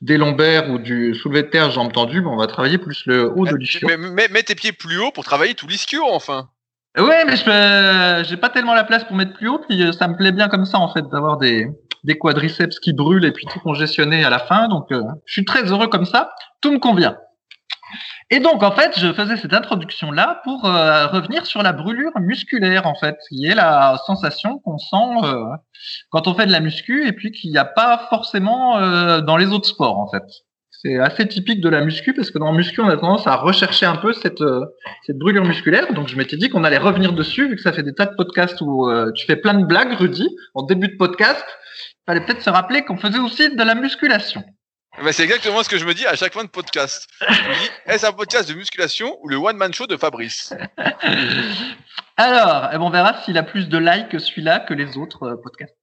des 0.00 0.18
lombaires 0.18 0.70
ou 0.70 0.78
du 0.78 1.14
soulevé 1.14 1.42
de 1.42 1.48
terre 1.48 1.70
jambes 1.70 1.92
tendues, 1.92 2.20
ben, 2.20 2.28
on 2.28 2.36
va 2.36 2.46
travailler 2.46 2.78
plus 2.78 3.04
le 3.06 3.28
haut 3.28 3.44
de 3.44 3.56
l'ischio. 3.56 3.88
Mais, 3.88 4.28
mets 4.28 4.42
tes 4.42 4.54
pieds 4.54 4.72
plus 4.72 4.98
haut 4.98 5.10
pour 5.10 5.24
travailler 5.24 5.54
tout 5.54 5.66
l'ischio 5.66 6.04
enfin. 6.12 6.48
Ouais, 6.96 7.24
mais 7.26 7.36
je 7.36 8.24
j'ai 8.26 8.36
pas 8.36 8.48
tellement 8.48 8.72
la 8.72 8.84
place 8.84 9.04
pour 9.04 9.16
mettre 9.16 9.34
plus 9.34 9.48
haut, 9.48 9.60
puis 9.68 9.82
euh, 9.82 9.92
ça 9.92 10.08
me 10.08 10.16
plaît 10.16 10.32
bien 10.32 10.48
comme 10.48 10.64
ça 10.64 10.78
en 10.78 10.90
fait 10.92 11.02
d'avoir 11.10 11.36
des, 11.36 11.66
des 12.04 12.16
quadriceps 12.16 12.78
qui 12.78 12.94
brûlent 12.94 13.24
et 13.24 13.32
puis 13.32 13.46
tout 13.46 13.60
congestionné 13.60 14.24
à 14.24 14.30
la 14.30 14.38
fin. 14.38 14.68
Donc 14.68 14.86
je 14.90 15.32
suis 15.32 15.44
très 15.44 15.64
heureux 15.64 15.88
comme 15.88 16.06
ça, 16.06 16.30
tout 16.62 16.72
me 16.72 16.78
convient. 16.78 17.16
Et 18.30 18.40
donc, 18.40 18.62
en 18.62 18.72
fait, 18.72 18.98
je 18.98 19.12
faisais 19.12 19.36
cette 19.36 19.52
introduction-là 19.52 20.40
pour 20.44 20.64
euh, 20.64 21.06
revenir 21.06 21.46
sur 21.46 21.62
la 21.62 21.72
brûlure 21.72 22.12
musculaire, 22.18 22.86
en 22.86 22.94
fait, 22.94 23.16
qui 23.28 23.46
est 23.46 23.54
la 23.54 23.98
sensation 24.06 24.58
qu'on 24.58 24.78
sent 24.78 25.24
euh, 25.24 25.44
quand 26.10 26.26
on 26.26 26.34
fait 26.34 26.46
de 26.46 26.52
la 26.52 26.60
muscu 26.60 27.06
et 27.06 27.12
puis 27.12 27.30
qu'il 27.30 27.50
n'y 27.50 27.58
a 27.58 27.64
pas 27.64 28.06
forcément 28.10 28.78
euh, 28.78 29.20
dans 29.20 29.36
les 29.36 29.46
autres 29.46 29.68
sports, 29.68 29.98
en 29.98 30.08
fait. 30.08 30.24
C'est 30.70 30.98
assez 30.98 31.26
typique 31.26 31.60
de 31.60 31.68
la 31.68 31.82
muscu 31.82 32.12
parce 32.12 32.30
que 32.30 32.38
dans 32.38 32.50
la 32.50 32.56
muscu, 32.56 32.80
on 32.80 32.88
a 32.88 32.96
tendance 32.96 33.26
à 33.26 33.36
rechercher 33.36 33.86
un 33.86 33.96
peu 33.96 34.12
cette, 34.12 34.42
cette 35.06 35.16
brûlure 35.16 35.44
musculaire. 35.44 35.92
Donc, 35.94 36.08
je 36.08 36.16
m'étais 36.16 36.36
dit 36.36 36.50
qu'on 36.50 36.64
allait 36.64 36.78
revenir 36.78 37.12
dessus, 37.12 37.48
vu 37.48 37.56
que 37.56 37.62
ça 37.62 37.72
fait 37.72 37.82
des 37.82 37.94
tas 37.94 38.06
de 38.06 38.14
podcasts 38.14 38.60
où 38.60 38.86
tu 39.14 39.24
fais 39.24 39.36
plein 39.36 39.54
de 39.54 39.64
blagues, 39.64 39.94
Rudy, 39.94 40.28
en 40.54 40.64
début 40.64 40.88
de 40.88 40.96
podcast. 40.96 41.44
Fallait 42.04 42.20
peut-être 42.20 42.42
se 42.42 42.50
rappeler 42.50 42.84
qu'on 42.84 42.98
faisait 42.98 43.18
aussi 43.18 43.56
de 43.56 43.62
la 43.62 43.74
musculation. 43.74 44.44
Bah, 45.02 45.12
c'est 45.12 45.24
exactement 45.24 45.62
ce 45.62 45.68
que 45.68 45.78
je 45.78 45.84
me 45.84 45.94
dis 45.94 46.06
à 46.06 46.16
chaque 46.16 46.32
fin 46.32 46.44
de 46.44 46.48
podcast. 46.48 47.06
Je 47.20 47.26
me 47.26 47.54
dis, 47.54 47.70
est-ce 47.86 48.06
un 48.06 48.12
podcast 48.12 48.48
de 48.48 48.54
musculation 48.54 49.18
ou 49.22 49.28
le 49.28 49.36
one-man 49.36 49.72
show 49.74 49.86
de 49.86 49.96
Fabrice? 49.96 50.52
Alors, 52.16 52.70
eh 52.72 52.78
ben, 52.78 52.82
on 52.82 52.90
verra 52.90 53.20
s'il 53.22 53.36
a 53.36 53.42
plus 53.42 53.68
de 53.68 53.76
likes 53.76 54.18
celui-là 54.18 54.60
que 54.60 54.72
les 54.72 54.96
autres 54.96 55.24
euh, 55.24 55.36
podcasts. 55.36 55.76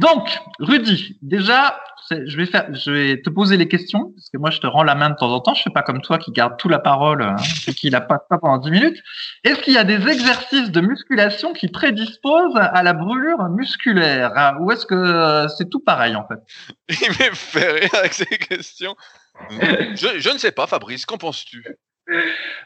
Donc, 0.00 0.38
Rudy, 0.60 1.18
déjà, 1.22 1.80
je 2.10 2.36
vais 2.36 2.46
faire, 2.46 2.72
je 2.72 2.90
vais 2.90 3.20
te 3.20 3.30
poser 3.30 3.56
les 3.56 3.66
questions 3.66 4.12
parce 4.14 4.28
que 4.30 4.38
moi 4.38 4.50
je 4.50 4.60
te 4.60 4.66
rends 4.66 4.84
la 4.84 4.94
main 4.94 5.10
de 5.10 5.16
temps 5.16 5.32
en 5.32 5.40
temps. 5.40 5.54
Je 5.54 5.62
fais 5.62 5.70
pas 5.70 5.82
comme 5.82 6.02
toi 6.02 6.18
qui 6.18 6.30
garde 6.30 6.56
tout 6.58 6.68
la 6.68 6.78
parole 6.78 7.22
hein, 7.22 7.36
et 7.66 7.74
qui 7.74 7.90
la 7.90 8.00
passe 8.00 8.20
pas 8.28 8.38
pendant 8.38 8.58
10 8.58 8.70
minutes. 8.70 9.02
Est-ce 9.42 9.60
qu'il 9.60 9.72
y 9.72 9.78
a 9.78 9.84
des 9.84 10.06
exercices 10.06 10.70
de 10.70 10.80
musculation 10.80 11.52
qui 11.52 11.68
prédisposent 11.68 12.56
à 12.56 12.82
la 12.82 12.92
brûlure 12.92 13.42
musculaire? 13.48 14.56
Ou 14.60 14.70
est-ce 14.70 14.86
que 14.86 14.94
euh, 14.94 15.48
c'est 15.48 15.68
tout 15.68 15.80
pareil 15.80 16.14
en 16.14 16.26
fait? 16.28 16.38
Il 16.88 17.10
me 17.10 17.34
fait 17.34 17.72
rire 17.72 17.90
avec 17.94 18.12
ces 18.12 18.26
questions. 18.26 18.94
je, 19.50 20.18
je 20.20 20.30
ne 20.30 20.38
sais 20.38 20.52
pas, 20.52 20.66
Fabrice. 20.66 21.06
Qu'en 21.06 21.18
penses-tu? 21.18 21.64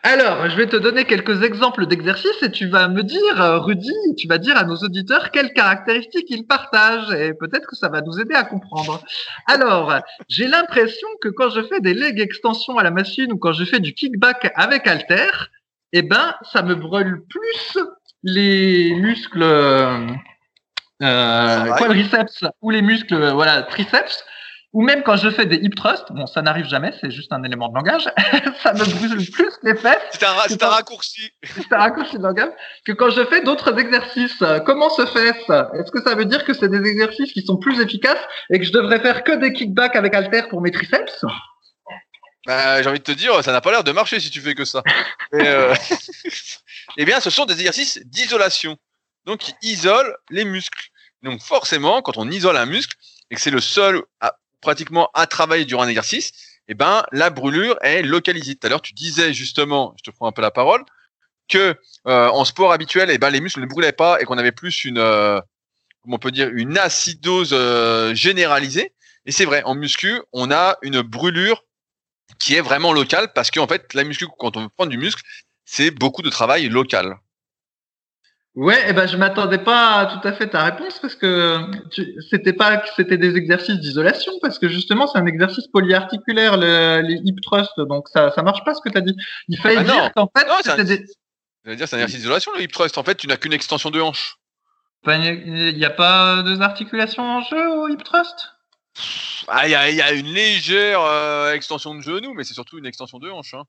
Alors, 0.03 0.51
je 0.51 0.57
vais 0.57 0.67
te 0.67 0.77
donner 0.77 1.05
quelques 1.05 1.43
exemples 1.43 1.87
d'exercices 1.87 2.43
et 2.43 2.51
tu 2.51 2.67
vas 2.67 2.89
me 2.89 3.03
dire, 3.03 3.41
euh, 3.41 3.59
Rudy, 3.59 3.95
tu 4.19 4.29
vas 4.29 4.39
dire 4.39 4.57
à 4.57 4.65
nos 4.65 4.77
auditeurs 4.77 5.31
quelles 5.31 5.53
caractéristiques 5.55 6.27
ils 6.29 6.47
partagent 6.47 7.13
et 7.13 7.33
peut-être 7.33 7.67
que 7.67 7.77
ça 7.77 7.89
va 7.89 8.03
nous 8.03 8.21
aider 8.21 8.35
à 8.35 8.45
comprendre. 8.45 9.03
Alors, 9.47 9.95
j'ai 10.29 10.47
l'impression 10.47 11.09
que 11.23 11.29
quand 11.29 11.51
je 11.51 11.63
fais 11.63 11.81
des 11.81 11.95
leg 11.95 12.21
extensions 12.21 12.77
à 12.77 12.83
la 12.83 12.91
machine 12.91 13.33
ou 13.33 13.39
quand 13.39 13.53
je 13.53 13.65
fais 13.65 13.81
du 13.81 13.95
kickback 13.95 14.53
avec 14.57 14.87
halter, 14.87 15.31
eh 15.93 16.03
ben, 16.03 16.35
ça 16.53 16.63
me 16.63 16.75
brûle 16.75 17.23
plus 17.29 17.79
les 18.23 18.95
muscles 18.95 19.43
euh, 19.43 20.07
quadriceps 21.79 22.45
ou 22.61 22.71
les 22.71 22.83
muscles 22.83 23.31
voilà 23.31 23.63
triceps 23.63 24.23
ou 24.73 24.83
même 24.83 25.03
quand 25.03 25.17
je 25.17 25.31
fais 25.31 25.47
des 25.47 25.57
hip 25.57 25.75
thrusts, 25.75 26.13
bon, 26.13 26.27
ça 26.27 26.43
n'arrive 26.43 26.67
jamais, 26.67 26.93
c'est 27.01 27.11
juste 27.11 27.33
un 27.33 27.43
élément 27.43 27.69
de 27.69 27.75
langage, 27.75 28.05
ça 28.63 28.73
me 28.73 28.85
brûle 28.85 29.31
plus 29.33 29.53
les 29.65 29.75
fesses. 29.75 29.99
C'est 30.13 30.25
un, 30.63 30.69
raccourci. 30.69 31.31
C'est 31.43 31.73
un 31.73 31.79
raccourci 31.79 32.19
de 32.19 32.23
langage. 32.23 32.53
Que 32.85 32.93
quand 32.93 33.11
je 33.11 33.25
fais 33.25 33.43
d'autres 33.43 33.77
exercices, 33.79 34.43
comment 34.65 34.89
se 34.91 35.07
fait-ce? 35.07 35.81
Est-ce 35.81 35.91
que 35.91 36.03
ça 36.03 36.15
veut 36.15 36.25
dire 36.25 36.45
que 36.45 36.53
c'est 36.55 36.69
des 36.69 36.89
exercices 36.89 37.33
qui 37.33 37.43
sont 37.43 37.57
plus 37.57 37.81
efficaces 37.81 38.21
et 38.51 38.59
que 38.59 38.65
je 38.65 38.73
devrais 38.73 39.01
faire 39.01 39.25
que 39.25 39.33
des 39.33 39.53
kickbacks 39.53 39.97
avec 39.97 40.15
halter 40.15 40.43
pour 40.49 40.61
mes 40.61 40.71
triceps? 40.71 41.25
Bah, 42.47 42.81
J'ai 42.83 42.89
envie 42.89 43.01
de 43.01 43.05
te 43.05 43.13
dire, 43.13 43.43
ça 43.43 43.53
n'a 43.53 43.61
pas 43.61 43.71
l'air 43.71 43.85
de 43.85 43.93
marcher 43.93 44.21
si 44.21 44.31
tu 44.31 44.41
fais 44.41 44.55
que 44.55 44.65
ça. 44.65 44.83
euh... 45.35 45.75
eh 46.97 47.05
bien, 47.05 47.21
ce 47.21 47.31
sont 47.31 47.45
des 47.45 47.55
exercices 47.55 48.01
d'isolation. 48.05 48.77
Donc, 49.27 49.41
qui 49.41 49.55
isolent 49.63 50.15
les 50.31 50.45
muscles. 50.45 50.91
Donc, 51.23 51.43
forcément, 51.43 52.03
quand 52.03 52.17
on 52.17 52.31
isole 52.31 52.57
un 52.57 52.67
muscle, 52.67 52.97
et 53.31 53.35
que 53.35 53.41
c'est 53.41 53.51
le 53.51 53.61
seul 53.61 54.03
à 54.21 54.37
pratiquement 54.61 55.11
à 55.15 55.27
travailler 55.27 55.65
durant 55.65 55.83
un 55.83 55.89
exercice, 55.89 56.33
eh 56.69 56.75
ben, 56.75 57.05
la 57.13 57.31
brûlure 57.31 57.77
est 57.83 58.03
localisée. 58.03 58.55
Tout 58.55 58.67
à 58.67 58.71
l'heure, 58.71 58.83
tu 58.83 58.95
disais 58.95 59.35
justement, 59.35 59.95
je 59.99 60.11
te 60.11 60.15
prends 60.15 60.29
un 60.29 60.33
peu 60.33 60.43
la 60.43 60.51
parole, 60.51 60.85
que 61.49 61.77
euh, 62.07 62.29
en 62.29 62.45
sport 62.45 62.73
habituel, 62.73 63.11
eh 63.11 63.19
ben, 63.19 63.31
les 63.31 63.41
muscles 63.41 63.61
ne 63.61 63.67
brûlaient 63.67 63.93
pas 63.93 64.21
et 64.21 64.25
qu'on 64.25 64.39
avait 64.39 64.53
plus 64.53 64.85
une, 64.85 64.99
euh, 64.99 65.41
on 66.07 66.19
peut 66.19 66.31
dire, 66.31 66.49
une 66.53 66.79
acidose 66.79 67.51
euh, 67.53 68.15
généralisée. 68.15 68.93
Et 69.27 69.33
c'est 69.33 69.45
vrai, 69.45 69.63
en 69.65 69.75
muscu, 69.75 70.21
on 70.33 70.51
a 70.51 70.79
une 70.83 71.03
brûlure 71.03 71.65
qui 72.39 72.55
est 72.55 72.61
vraiment 72.61 72.93
locale 72.93 73.33
parce 73.35 73.51
qu'en 73.51 73.67
fait, 73.67 73.93
la 73.95 74.05
muscu, 74.05 74.27
quand 74.39 74.57
on 74.57 74.63
veut 74.63 74.69
prendre 74.69 74.91
du 74.91 74.99
muscle, 74.99 75.23
c'est 75.65 75.91
beaucoup 75.91 76.23
de 76.23 76.31
travail 76.31 76.69
local. 76.69 77.19
Ouais, 78.57 78.83
eh 78.89 78.93
ben 78.93 79.07
je 79.07 79.17
m'attendais 79.17 79.59
pas 79.59 79.95
à 79.95 80.07
tout 80.07 80.27
à 80.27 80.33
fait 80.33 80.49
ta 80.49 80.65
réponse 80.65 80.99
parce 80.99 81.15
que 81.15 81.61
c'était 82.31 82.53
pas 82.53 82.79
que 82.79 82.89
c'était 82.97 83.17
des 83.17 83.37
exercices 83.37 83.79
d'isolation 83.79 84.33
parce 84.43 84.59
que 84.59 84.69
justement 84.69 85.07
c'est 85.07 85.19
un 85.19 85.27
exercice 85.27 85.69
polyarticulaire 85.69 86.57
les 86.57 87.21
hip 87.25 87.37
thrusts 87.43 87.79
donc 87.79 88.09
ça 88.09 88.33
ça 88.33 88.43
marche 88.43 88.65
pas 88.65 88.75
ce 88.75 88.81
que 88.81 88.89
tu 88.89 88.99
as 88.99 89.03
dit. 89.03 89.15
Il 89.47 89.57
fallait 89.57 89.77
ah 89.79 89.85
dire 89.85 90.13
qu'en 90.17 90.29
fait 90.37 90.49
c'était 90.65 90.85
des... 90.85 91.77
dire 91.77 91.87
c'est 91.87 91.95
un 91.95 92.01
exercice 92.01 92.17
d'isolation 92.17 92.51
le 92.57 92.63
hip 92.63 92.73
thrust 92.73 92.99
en 92.99 93.05
fait 93.05 93.15
tu 93.15 93.29
n'as 93.29 93.37
qu'une 93.37 93.53
extension 93.53 93.91
de 93.91 94.01
hanche. 94.01 94.35
Il 95.07 95.77
n'y 95.77 95.85
a 95.85 95.91
pas 95.91 96.43
deux 96.43 96.61
articulations 96.61 97.23
en 97.23 97.43
jeu 97.43 97.71
au 97.71 97.89
hip 97.89 98.03
thrust? 98.03 98.53
Ah, 99.47 99.69
il 99.69 99.71
y, 99.71 99.77
a, 99.77 99.91
y 99.91 100.03
a 100.03 100.13
une 100.13 100.27
légère 100.27 101.01
euh, 101.03 101.53
extension 101.53 101.95
de 101.95 102.01
genou 102.01 102.35
mais 102.35 102.43
c'est 102.43 102.55
surtout 102.55 102.79
une 102.79 102.87
extension 102.87 103.21
de 103.21 103.31
hanche 103.31 103.55
hein. 103.55 103.63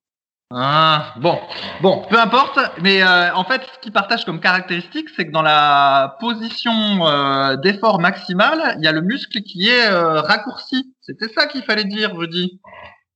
Ah, 0.53 1.13
bon, 1.17 1.39
bon, 1.81 2.05
peu 2.09 2.19
importe. 2.19 2.59
Mais 2.81 3.01
euh, 3.01 3.33
en 3.33 3.45
fait, 3.45 3.61
ce 3.73 3.79
qu'ils 3.79 3.93
partagent 3.93 4.25
comme 4.25 4.41
caractéristique, 4.41 5.07
c'est 5.15 5.27
que 5.27 5.31
dans 5.31 5.41
la 5.41 6.17
position 6.19 7.07
euh, 7.07 7.55
d'effort 7.55 7.99
maximal, 7.99 8.75
il 8.77 8.83
y 8.83 8.87
a 8.87 8.91
le 8.91 9.01
muscle 9.01 9.41
qui 9.41 9.69
est 9.69 9.89
euh, 9.89 10.19
raccourci. 10.21 10.93
C'était 10.99 11.29
ça 11.29 11.47
qu'il 11.47 11.63
fallait 11.63 11.85
dire, 11.85 12.13
Rudy. 12.15 12.59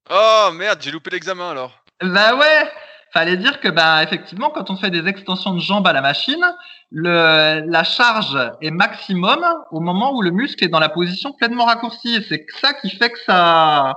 Oh 0.10 0.50
merde, 0.54 0.80
j'ai 0.82 0.92
loupé 0.92 1.10
l'examen 1.10 1.52
alors. 1.52 1.84
Bah 2.02 2.36
ouais, 2.36 2.72
fallait 3.12 3.38
dire 3.38 3.60
que 3.60 3.68
bah 3.68 4.04
effectivement, 4.04 4.50
quand 4.50 4.70
on 4.70 4.78
fait 4.78 4.92
des 4.92 5.08
extensions 5.08 5.54
de 5.54 5.60
jambes 5.60 5.88
à 5.88 5.94
la 5.94 6.02
machine, 6.02 6.46
le, 6.92 7.64
la 7.66 7.84
charge 7.84 8.38
est 8.62 8.72
maximum 8.72 9.44
au 9.72 9.82
moment 9.82 10.14
où 10.14 10.22
le 10.22 10.32
muscle 10.32 10.64
est 10.64 10.70
dans 10.70 10.80
la 10.80 10.90
position 10.90 11.34
pleinement 11.34 11.66
raccourcie. 11.66 12.24
C'est 12.30 12.46
ça 12.62 12.74
qui 12.74 12.90
fait 12.90 13.10
que 13.10 13.20
ça 13.26 13.96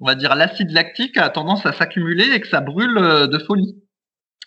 on 0.00 0.06
va 0.06 0.14
dire 0.14 0.34
l'acide 0.34 0.70
lactique 0.70 1.16
a 1.16 1.28
tendance 1.28 1.66
à 1.66 1.72
s'accumuler 1.72 2.32
et 2.32 2.40
que 2.40 2.48
ça 2.48 2.60
brûle 2.60 2.98
euh, 2.98 3.26
de 3.26 3.38
folie. 3.38 3.76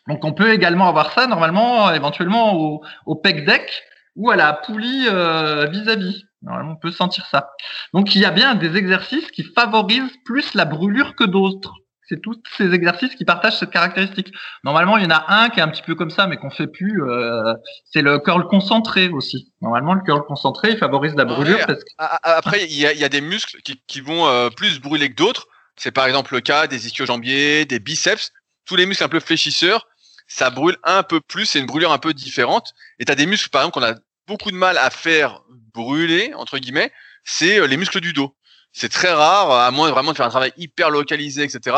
Donc 0.07 0.25
on 0.25 0.33
peut 0.33 0.51
également 0.51 0.87
avoir 0.87 1.13
ça 1.13 1.27
normalement 1.27 1.91
éventuellement 1.93 2.55
au, 2.55 2.83
au 3.05 3.21
deck 3.23 3.83
ou 4.15 4.29
à 4.31 4.35
la 4.35 4.53
poulie 4.53 5.07
euh, 5.09 5.67
vis-à-vis. 5.67 6.25
Normalement 6.41 6.73
on 6.73 6.77
peut 6.79 6.91
sentir 6.91 7.25
ça. 7.27 7.51
Donc 7.93 8.15
il 8.15 8.21
y 8.21 8.25
a 8.25 8.31
bien 8.31 8.55
des 8.55 8.75
exercices 8.75 9.31
qui 9.31 9.43
favorisent 9.43 10.17
plus 10.25 10.53
la 10.55 10.65
brûlure 10.65 11.15
que 11.15 11.23
d'autres. 11.23 11.73
C'est 12.09 12.21
tous 12.21 12.41
ces 12.57 12.73
exercices 12.73 13.15
qui 13.15 13.25
partagent 13.25 13.57
cette 13.57 13.71
caractéristique. 13.71 14.33
Normalement, 14.63 14.97
il 14.97 15.03
y 15.03 15.07
en 15.07 15.11
a 15.11 15.25
un 15.29 15.49
qui 15.49 15.59
est 15.59 15.63
un 15.63 15.69
petit 15.69 15.81
peu 15.81 15.95
comme 15.95 16.09
ça, 16.09 16.27
mais 16.27 16.37
qu'on 16.37 16.49
fait 16.49 16.67
plus. 16.67 17.03
Euh, 17.03 17.53
c'est 17.85 18.01
le 18.01 18.19
curl 18.19 18.45
concentré 18.47 19.09
aussi. 19.09 19.53
Normalement, 19.61 19.93
le 19.93 20.01
curl 20.01 20.23
concentré, 20.25 20.71
il 20.71 20.77
favorise 20.77 21.15
la 21.15 21.25
brûlure. 21.25 21.59
Après, 21.97 22.65
il 22.65 22.75
y 22.75 22.85
a, 22.85 23.09
des 23.09 23.21
muscles 23.21 23.57
qui, 23.87 24.01
vont 24.01 24.27
euh, 24.27 24.49
plus 24.49 24.79
brûler 24.79 25.09
que 25.09 25.15
d'autres. 25.15 25.47
C'est 25.75 25.91
par 25.91 26.05
exemple 26.05 26.33
le 26.33 26.41
cas 26.41 26.67
des 26.67 26.87
ischio-jambiers, 26.87 27.65
des 27.65 27.79
biceps, 27.79 28.31
tous 28.65 28.75
les 28.75 28.85
muscles 28.85 29.03
un 29.03 29.09
peu 29.09 29.19
fléchisseurs, 29.19 29.87
ça 30.27 30.49
brûle 30.49 30.77
un 30.83 31.03
peu 31.03 31.19
plus, 31.21 31.45
c'est 31.45 31.59
une 31.59 31.65
brûlure 31.65 31.91
un 31.91 31.97
peu 31.97 32.13
différente. 32.13 32.73
Et 32.99 33.05
tu 33.05 33.11
as 33.11 33.15
des 33.15 33.25
muscles, 33.25 33.49
par 33.49 33.61
exemple, 33.61 33.79
qu'on 33.79 33.85
a 33.85 33.95
beaucoup 34.27 34.51
de 34.51 34.55
mal 34.55 34.77
à 34.77 34.89
faire 34.89 35.41
brûler, 35.73 36.33
entre 36.35 36.57
guillemets, 36.59 36.91
c'est 37.23 37.59
euh, 37.59 37.67
les 37.67 37.77
muscles 37.77 37.99
du 37.99 38.13
dos. 38.13 38.35
C'est 38.73 38.89
très 38.89 39.13
rare, 39.13 39.51
à 39.51 39.71
moins 39.71 39.89
vraiment 39.91 40.11
de 40.11 40.17
faire 40.17 40.25
un 40.25 40.31
travail 40.31 40.51
hyper 40.57 40.89
localisé, 40.89 41.43
etc., 41.43 41.77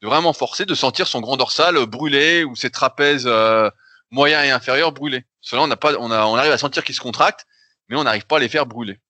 de 0.00 0.06
vraiment 0.06 0.32
forcer, 0.32 0.64
de 0.64 0.74
sentir 0.74 1.06
son 1.06 1.20
grand 1.20 1.36
dorsal 1.36 1.84
brûler 1.86 2.44
ou 2.44 2.54
ses 2.54 2.70
trapèzes 2.70 3.26
euh, 3.26 3.70
moyens 4.10 4.44
et 4.44 4.50
inférieurs 4.50 4.92
brûler. 4.92 5.24
Cela, 5.40 5.62
on, 5.62 5.66
n'a 5.66 5.76
pas, 5.76 5.94
on 5.98 6.10
arrive 6.10 6.52
à 6.52 6.58
sentir 6.58 6.84
qu'ils 6.84 6.94
se 6.94 7.00
contractent, 7.00 7.46
mais 7.88 7.96
on 7.96 8.04
n'arrive 8.04 8.26
pas 8.26 8.36
à 8.36 8.40
les 8.40 8.48
faire 8.48 8.66
brûler. 8.66 9.00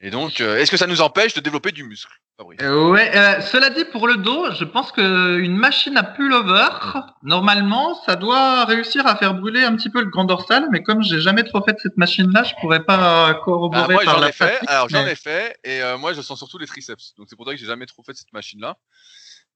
Et 0.00 0.10
donc, 0.10 0.40
euh, 0.40 0.58
est-ce 0.58 0.70
que 0.70 0.76
ça 0.76 0.86
nous 0.86 1.00
empêche 1.00 1.34
de 1.34 1.40
développer 1.40 1.72
du 1.72 1.84
muscle? 1.84 2.12
Euh, 2.60 2.90
ouais, 2.90 3.16
euh, 3.16 3.40
cela 3.40 3.70
dit, 3.70 3.86
pour 3.86 4.06
le 4.06 4.16
dos, 4.16 4.52
je 4.52 4.64
pense 4.64 4.92
qu'une 4.92 5.56
machine 5.56 5.96
à 5.96 6.02
pullover, 6.02 6.68
normalement, 7.22 7.94
ça 8.04 8.14
doit 8.14 8.66
réussir 8.66 9.06
à 9.06 9.16
faire 9.16 9.32
brûler 9.34 9.64
un 9.64 9.74
petit 9.74 9.88
peu 9.88 10.00
le 10.00 10.10
grand 10.10 10.24
dorsal, 10.24 10.68
mais 10.70 10.82
comme 10.82 11.02
j'ai 11.02 11.20
jamais 11.20 11.44
trop 11.44 11.62
fait 11.62 11.76
cette 11.80 11.96
machine-là, 11.96 12.42
je 12.42 12.54
pourrais 12.60 12.84
pas 12.84 13.32
corroborer 13.42 13.86
bah, 13.86 13.92
moi, 13.94 14.04
par 14.04 14.20
la 14.20 14.28
ai 14.28 14.32
fait. 14.32 14.58
Alors 14.66 14.88
j'en 14.90 15.06
ai 15.06 15.14
fait, 15.14 15.56
et 15.64 15.80
moi 15.98 16.12
je 16.12 16.20
sens 16.20 16.36
surtout 16.38 16.58
les 16.58 16.66
triceps. 16.66 17.14
Donc 17.16 17.28
c'est 17.30 17.36
pour 17.36 17.46
ça 17.46 17.52
que 17.52 17.58
j'ai 17.58 17.66
jamais 17.66 17.86
trop 17.86 18.02
fait 18.02 18.14
cette 18.14 18.32
machine-là. 18.34 18.76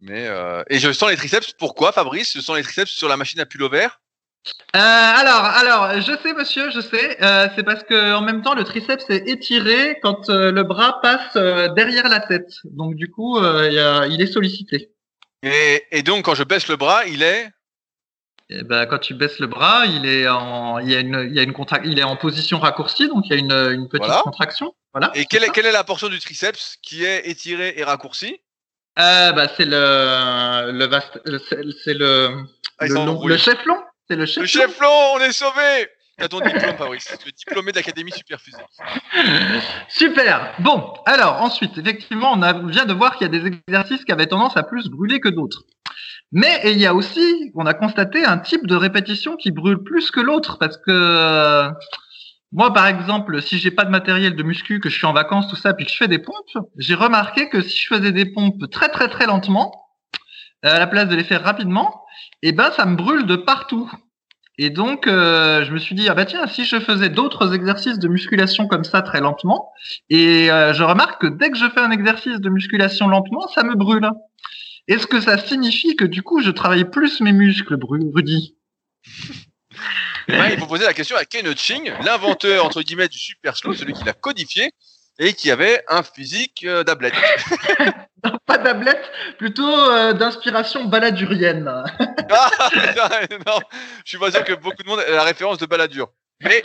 Mais 0.01 0.31
et 0.71 0.79
je 0.79 0.91
sens 0.91 1.11
les 1.11 1.17
triceps. 1.17 1.53
Pourquoi, 1.59 1.93
Fabrice? 1.93 2.33
Je 2.35 2.41
sens 2.41 2.57
les 2.57 2.63
triceps 2.63 2.93
sur 2.93 3.09
la 3.09 3.19
machine 3.19 3.41
à 3.41 3.47
pullover 3.47 3.89
euh, 4.75 4.79
alors, 4.79 5.45
alors, 5.45 6.01
je 6.01 6.17
sais, 6.23 6.33
monsieur, 6.33 6.71
je 6.71 6.81
sais. 6.81 7.23
Euh, 7.23 7.49
c'est 7.57 7.63
parce 7.63 7.83
que 7.85 8.15
en 8.15 8.23
même 8.23 8.43
temps, 8.43 8.55
le 8.55 8.65
triceps 8.65 9.05
est 9.11 9.29
étiré 9.29 9.99
quand 10.03 10.31
euh, 10.31 10.53
le 10.53 10.63
bras 10.63 11.01
passe 11.03 11.35
derrière 11.75 12.09
la 12.09 12.21
tête. 12.21 12.51
Donc, 12.65 12.95
du 12.95 13.11
coup, 13.11 13.39
il 13.41 14.21
est 14.21 14.33
sollicité. 14.33 14.91
Et, 15.43 16.03
donc, 16.03 16.25
quand 16.27 16.35
je 16.35 16.45
baisse 16.45 16.69
le 16.69 16.77
bras, 16.77 17.07
il 17.07 17.23
est? 17.23 17.51
Eh 18.53 18.65
ben, 18.65 18.87
quand 18.87 18.99
tu 18.99 19.15
baisses 19.15 19.39
le 19.39 19.47
bras, 19.47 19.87
il 19.87 20.07
est 20.07 20.27
en, 20.29 20.81
il 20.81 20.91
y 20.91 20.97
a 20.97 21.01
une, 21.01 21.25
il 21.31 21.37
y 21.37 21.39
a 21.39 21.43
une 21.45 21.55
il 21.85 22.01
est 22.01 22.03
en 22.03 22.17
position 22.17 22.59
raccourcie, 22.59 23.07
donc 23.07 23.25
il 23.27 23.31
y 23.31 23.35
a 23.35 23.39
une, 23.39 23.53
une 23.53 23.89
petite 23.89 24.11
contraction. 24.23 24.75
Voilà. 24.93 25.13
Et 25.15 25.25
quelle 25.25 25.45
est, 25.45 25.51
quelle 25.51 25.67
est 25.67 25.73
la 25.73 25.85
portion 25.85 26.09
du 26.09 26.19
triceps 26.19 26.77
qui 26.83 27.05
est 27.05 27.29
étirée 27.29 27.75
et 27.77 27.85
raccourcie? 27.85 28.41
Bah, 28.97 29.47
c'est 29.57 29.65
le, 29.65 30.73
le 30.73 30.85
vaste, 30.87 31.21
c'est 31.85 31.95
le, 31.95 32.45
ah, 32.79 32.87
le, 32.87 33.29
le 33.29 33.37
chef 33.37 33.65
long. 33.67 33.81
C'est 34.11 34.17
le 34.17 34.27
chef. 34.27 34.81
long, 34.81 35.15
on 35.15 35.21
est 35.21 35.31
sauvé 35.31 35.87
T'as 36.19 36.27
ton 36.27 36.41
diplôme, 36.41 36.77
Fabrice. 36.77 37.17
Tu 37.23 37.29
es 37.29 37.33
diplômé 37.33 37.71
d'Académie 37.71 38.11
Superfusée. 38.11 38.59
Super. 39.89 40.53
Bon, 40.59 40.93
alors 41.07 41.41
ensuite, 41.41 41.79
effectivement, 41.79 42.33
on 42.33 42.67
vient 42.67 42.85
de 42.87 42.93
voir 42.93 43.17
qu'il 43.17 43.33
y 43.33 43.37
a 43.37 43.41
des 43.41 43.47
exercices 43.47 44.05
qui 44.05 44.13
avaient 44.13 44.27
tendance 44.27 44.57
à 44.57 44.65
plus 44.65 44.89
brûler 44.89 45.21
que 45.21 45.29
d'autres. 45.29 45.63
Mais 46.33 46.61
il 46.65 46.79
y 46.79 46.87
a 46.87 46.95
aussi, 46.95 47.53
on 47.55 47.67
a 47.67 47.73
constaté 47.73 48.25
un 48.25 48.39
type 48.39 48.67
de 48.67 48.75
répétition 48.75 49.37
qui 49.37 49.53
brûle 49.53 49.79
plus 49.79 50.11
que 50.11 50.21
l'autre 50.21 50.59
parce 50.59 50.77
que 50.77 51.71
moi, 52.53 52.73
par 52.73 52.89
exemple, 52.89 53.41
si 53.41 53.59
j'ai 53.59 53.71
pas 53.71 53.85
de 53.85 53.91
matériel 53.91 54.35
de 54.35 54.43
muscu, 54.43 54.81
que 54.81 54.89
je 54.89 54.97
suis 54.97 55.07
en 55.07 55.13
vacances, 55.13 55.49
tout 55.49 55.57
ça, 55.57 55.73
puis 55.73 55.87
que 55.87 55.93
je 55.93 55.97
fais 55.97 56.09
des 56.09 56.19
pompes, 56.19 56.67
j'ai 56.77 56.95
remarqué 56.95 57.49
que 57.49 57.63
si 57.63 57.79
je 57.79 57.87
faisais 57.87 58.13
des 58.13 58.27
pompes 58.27 58.69
très 58.71 58.89
très 58.89 59.09
très 59.09 59.27
lentement, 59.27 59.90
à 60.63 60.79
la 60.79 60.87
place 60.87 61.09
de 61.09 61.17
les 61.17 61.25
faire 61.25 61.43
rapidement, 61.43 62.05
eh 62.43 62.53
ben 62.53 62.71
ça 62.73 62.87
me 62.87 62.97
brûle 62.97 63.27
de 63.27 63.37
partout. 63.37 63.91
Et 64.59 64.69
donc, 64.69 65.07
euh, 65.07 65.65
je 65.65 65.73
me 65.73 65.79
suis 65.79 65.95
dit, 65.95 66.09
ah 66.11 66.15
bah 66.15 66.27
tiens, 66.27 66.47
si 66.47 66.67
je 66.67 66.79
faisais 66.81 67.09
d'autres 67.09 67.55
exercices 67.55 67.99
de 67.99 68.09
musculation 68.09 68.67
comme 68.67 68.85
ça 68.85 69.01
très 69.01 69.21
lentement, 69.21 69.73
et 70.11 70.51
euh, 70.51 70.75
je 70.75 70.83
remarque 70.83 71.23
que 71.23 71.27
dès 71.29 71.51
que 71.51 71.57
je 71.57 71.69
fais 71.71 71.81
un 71.81 71.91
exercice 71.91 72.41
de 72.41 72.51
musculation 72.51 73.09
lentement, 73.09 73.49
ça 73.49 73.63
me 73.63 73.75
brûle. 73.75 74.11
Est-ce 74.87 75.07
que 75.07 75.21
ça 75.21 75.39
signifie 75.39 75.97
que 75.97 76.05
du 76.05 76.23
coup, 76.23 76.43
je 76.43 76.51
travaille 76.51 76.85
plus 76.85 77.21
mes 77.23 77.33
muscles, 77.33 77.79
Rudy? 77.83 78.57
Il 80.29 80.59
faut 80.59 80.67
poser 80.67 80.85
la 80.85 80.93
question 80.93 81.17
à 81.17 81.25
Ken 81.25 81.57
Ching, 81.57 81.93
l'inventeur 82.05 82.65
entre 82.65 82.83
guillemets 82.83 83.09
du 83.09 83.19
super 83.19 83.57
slow, 83.57 83.73
celui 83.73 83.95
qui 83.95 84.05
l'a 84.05 84.13
codifié 84.13 84.73
et 85.19 85.33
qui 85.33 85.51
avait 85.51 85.83
un 85.89 86.03
physique 86.03 86.65
euh, 86.65 86.85
d'ablette. 86.85 87.15
pas 88.51 88.59
d'ablette, 88.59 89.13
plutôt 89.39 89.73
euh, 89.73 90.13
d'inspiration 90.13 90.85
baladurienne. 90.87 91.69
ah, 92.31 92.51
je 94.05 94.09
suis 94.09 94.19
pas 94.19 94.33
sûr 94.33 94.43
que 94.43 94.55
beaucoup 94.55 94.83
de 94.83 94.89
monde 94.89 94.99
ait 95.07 95.13
la 95.13 95.23
référence 95.23 95.59
de 95.59 95.67
baladure. 95.67 96.09
Mais 96.41 96.61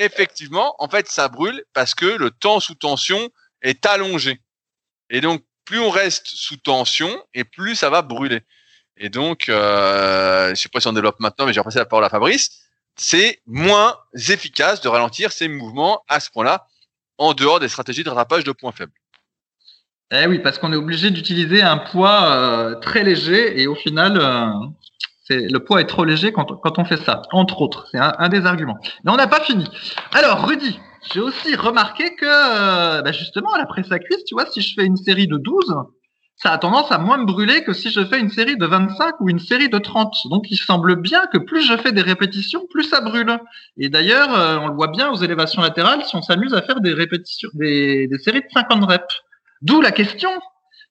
effectivement, 0.00 0.74
en 0.80 0.88
fait, 0.88 1.06
ça 1.06 1.28
brûle 1.28 1.62
parce 1.74 1.94
que 1.94 2.06
le 2.06 2.32
temps 2.32 2.58
sous 2.58 2.74
tension 2.74 3.30
est 3.62 3.86
allongé. 3.86 4.40
Et 5.10 5.20
donc, 5.20 5.44
plus 5.64 5.78
on 5.78 5.90
reste 5.90 6.26
sous 6.26 6.56
tension, 6.56 7.24
et 7.34 7.44
plus 7.44 7.76
ça 7.76 7.88
va 7.88 8.02
brûler. 8.02 8.40
Et 8.96 9.08
donc, 9.08 9.48
euh, 9.48 10.50
je 10.50 10.54
sais 10.56 10.68
pas 10.68 10.80
si 10.80 10.88
on 10.88 10.92
développe 10.92 11.20
maintenant, 11.20 11.46
mais 11.46 11.52
j'ai 11.52 11.60
repassé 11.60 11.78
la 11.78 11.84
parole 11.84 12.04
à 12.04 12.08
Fabrice. 12.08 12.62
C'est 12.96 13.42
moins 13.46 13.96
efficace 14.28 14.80
de 14.80 14.88
ralentir 14.88 15.30
ces 15.30 15.46
mouvements 15.46 16.02
à 16.08 16.18
ce 16.18 16.30
point-là 16.30 16.66
en 17.16 17.32
dehors 17.32 17.60
des 17.60 17.68
stratégies 17.68 18.02
de 18.02 18.08
rattrapage 18.08 18.42
de 18.42 18.50
points 18.50 18.72
faibles. 18.72 18.97
Eh 20.10 20.26
oui, 20.26 20.38
parce 20.38 20.58
qu'on 20.58 20.72
est 20.72 20.76
obligé 20.76 21.10
d'utiliser 21.10 21.62
un 21.62 21.76
poids 21.76 22.32
euh, 22.32 22.74
très 22.76 23.04
léger 23.04 23.60
et 23.60 23.66
au 23.66 23.74
final, 23.74 24.18
euh, 24.18 24.46
le 25.30 25.58
poids 25.58 25.80
est 25.80 25.86
trop 25.86 26.04
léger 26.04 26.32
quand, 26.32 26.78
on 26.78 26.84
fait 26.84 26.96
ça, 26.96 27.22
entre 27.32 27.60
autres. 27.60 27.86
C'est 27.90 27.98
un, 27.98 28.28
des 28.28 28.46
arguments. 28.46 28.78
Mais 29.04 29.12
on 29.12 29.16
n'a 29.16 29.26
pas 29.26 29.40
fini. 29.40 29.64
Alors, 30.12 30.46
Rudy, 30.46 30.80
j'ai 31.12 31.20
aussi 31.20 31.54
remarqué 31.56 32.14
que, 32.14 32.24
euh, 32.24 33.02
bah, 33.02 33.12
justement, 33.12 33.52
à 33.52 33.58
la 33.58 33.66
presse 33.66 33.92
à 33.92 33.98
cuisse, 33.98 34.24
tu 34.24 34.34
vois, 34.34 34.46
si 34.46 34.62
je 34.62 34.74
fais 34.74 34.86
une 34.86 34.96
série 34.96 35.26
de 35.26 35.36
12, 35.36 35.74
ça 36.36 36.52
a 36.52 36.58
tendance 36.58 36.92
à 36.92 36.98
moins 36.98 37.18
me 37.18 37.24
brûler 37.24 37.64
que 37.64 37.72
si 37.72 37.90
je 37.90 38.04
fais 38.04 38.20
une 38.20 38.30
série 38.30 38.56
de 38.56 38.64
25 38.64 39.20
ou 39.20 39.28
une 39.28 39.40
série 39.40 39.68
de 39.68 39.78
30. 39.78 40.14
Donc 40.30 40.50
il 40.50 40.56
semble 40.56 40.94
bien 40.96 41.26
que 41.32 41.38
plus 41.38 41.62
je 41.62 41.76
fais 41.76 41.90
des 41.90 42.02
répétitions, 42.02 42.62
plus 42.70 42.84
ça 42.84 43.00
brûle. 43.00 43.38
Et 43.76 43.88
d'ailleurs, 43.88 44.32
euh, 44.38 44.58
on 44.58 44.68
le 44.68 44.74
voit 44.74 44.88
bien 44.88 45.10
aux 45.10 45.16
élévations 45.16 45.62
latérales 45.62 46.04
si 46.04 46.14
on 46.14 46.22
s'amuse 46.22 46.54
à 46.54 46.62
faire 46.62 46.80
des 46.80 46.92
répétitions, 46.92 47.48
des, 47.54 48.08
séries 48.22 48.40
de 48.40 48.48
50 48.54 48.84
reps. 48.84 49.22
D'où 49.62 49.80
la 49.80 49.92
question 49.92 50.30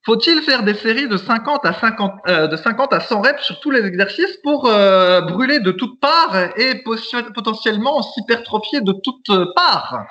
faut-il 0.06 0.42
faire 0.42 0.64
des 0.64 0.74
séries 0.74 1.10
de 1.10 1.18
50 1.18 1.66
à 1.66 1.74
50 1.74 2.14
euh, 2.28 2.48
de 2.48 2.56
50 2.56 2.94
à 2.94 3.02
100 3.02 3.22
reps 3.22 3.44
sur 3.44 3.60
tous 3.60 3.72
les 3.72 3.86
exercices 3.86 4.38
pour 4.42 4.66
euh, 4.66 5.20
brûler 5.20 5.60
de 5.60 5.72
toutes 5.72 6.00
parts 6.00 6.34
et 6.58 6.82
potentiellement 7.36 8.02
s'hypertrophier 8.02 8.80
de 8.80 8.94
toutes 9.04 9.54
parts? 9.54 10.06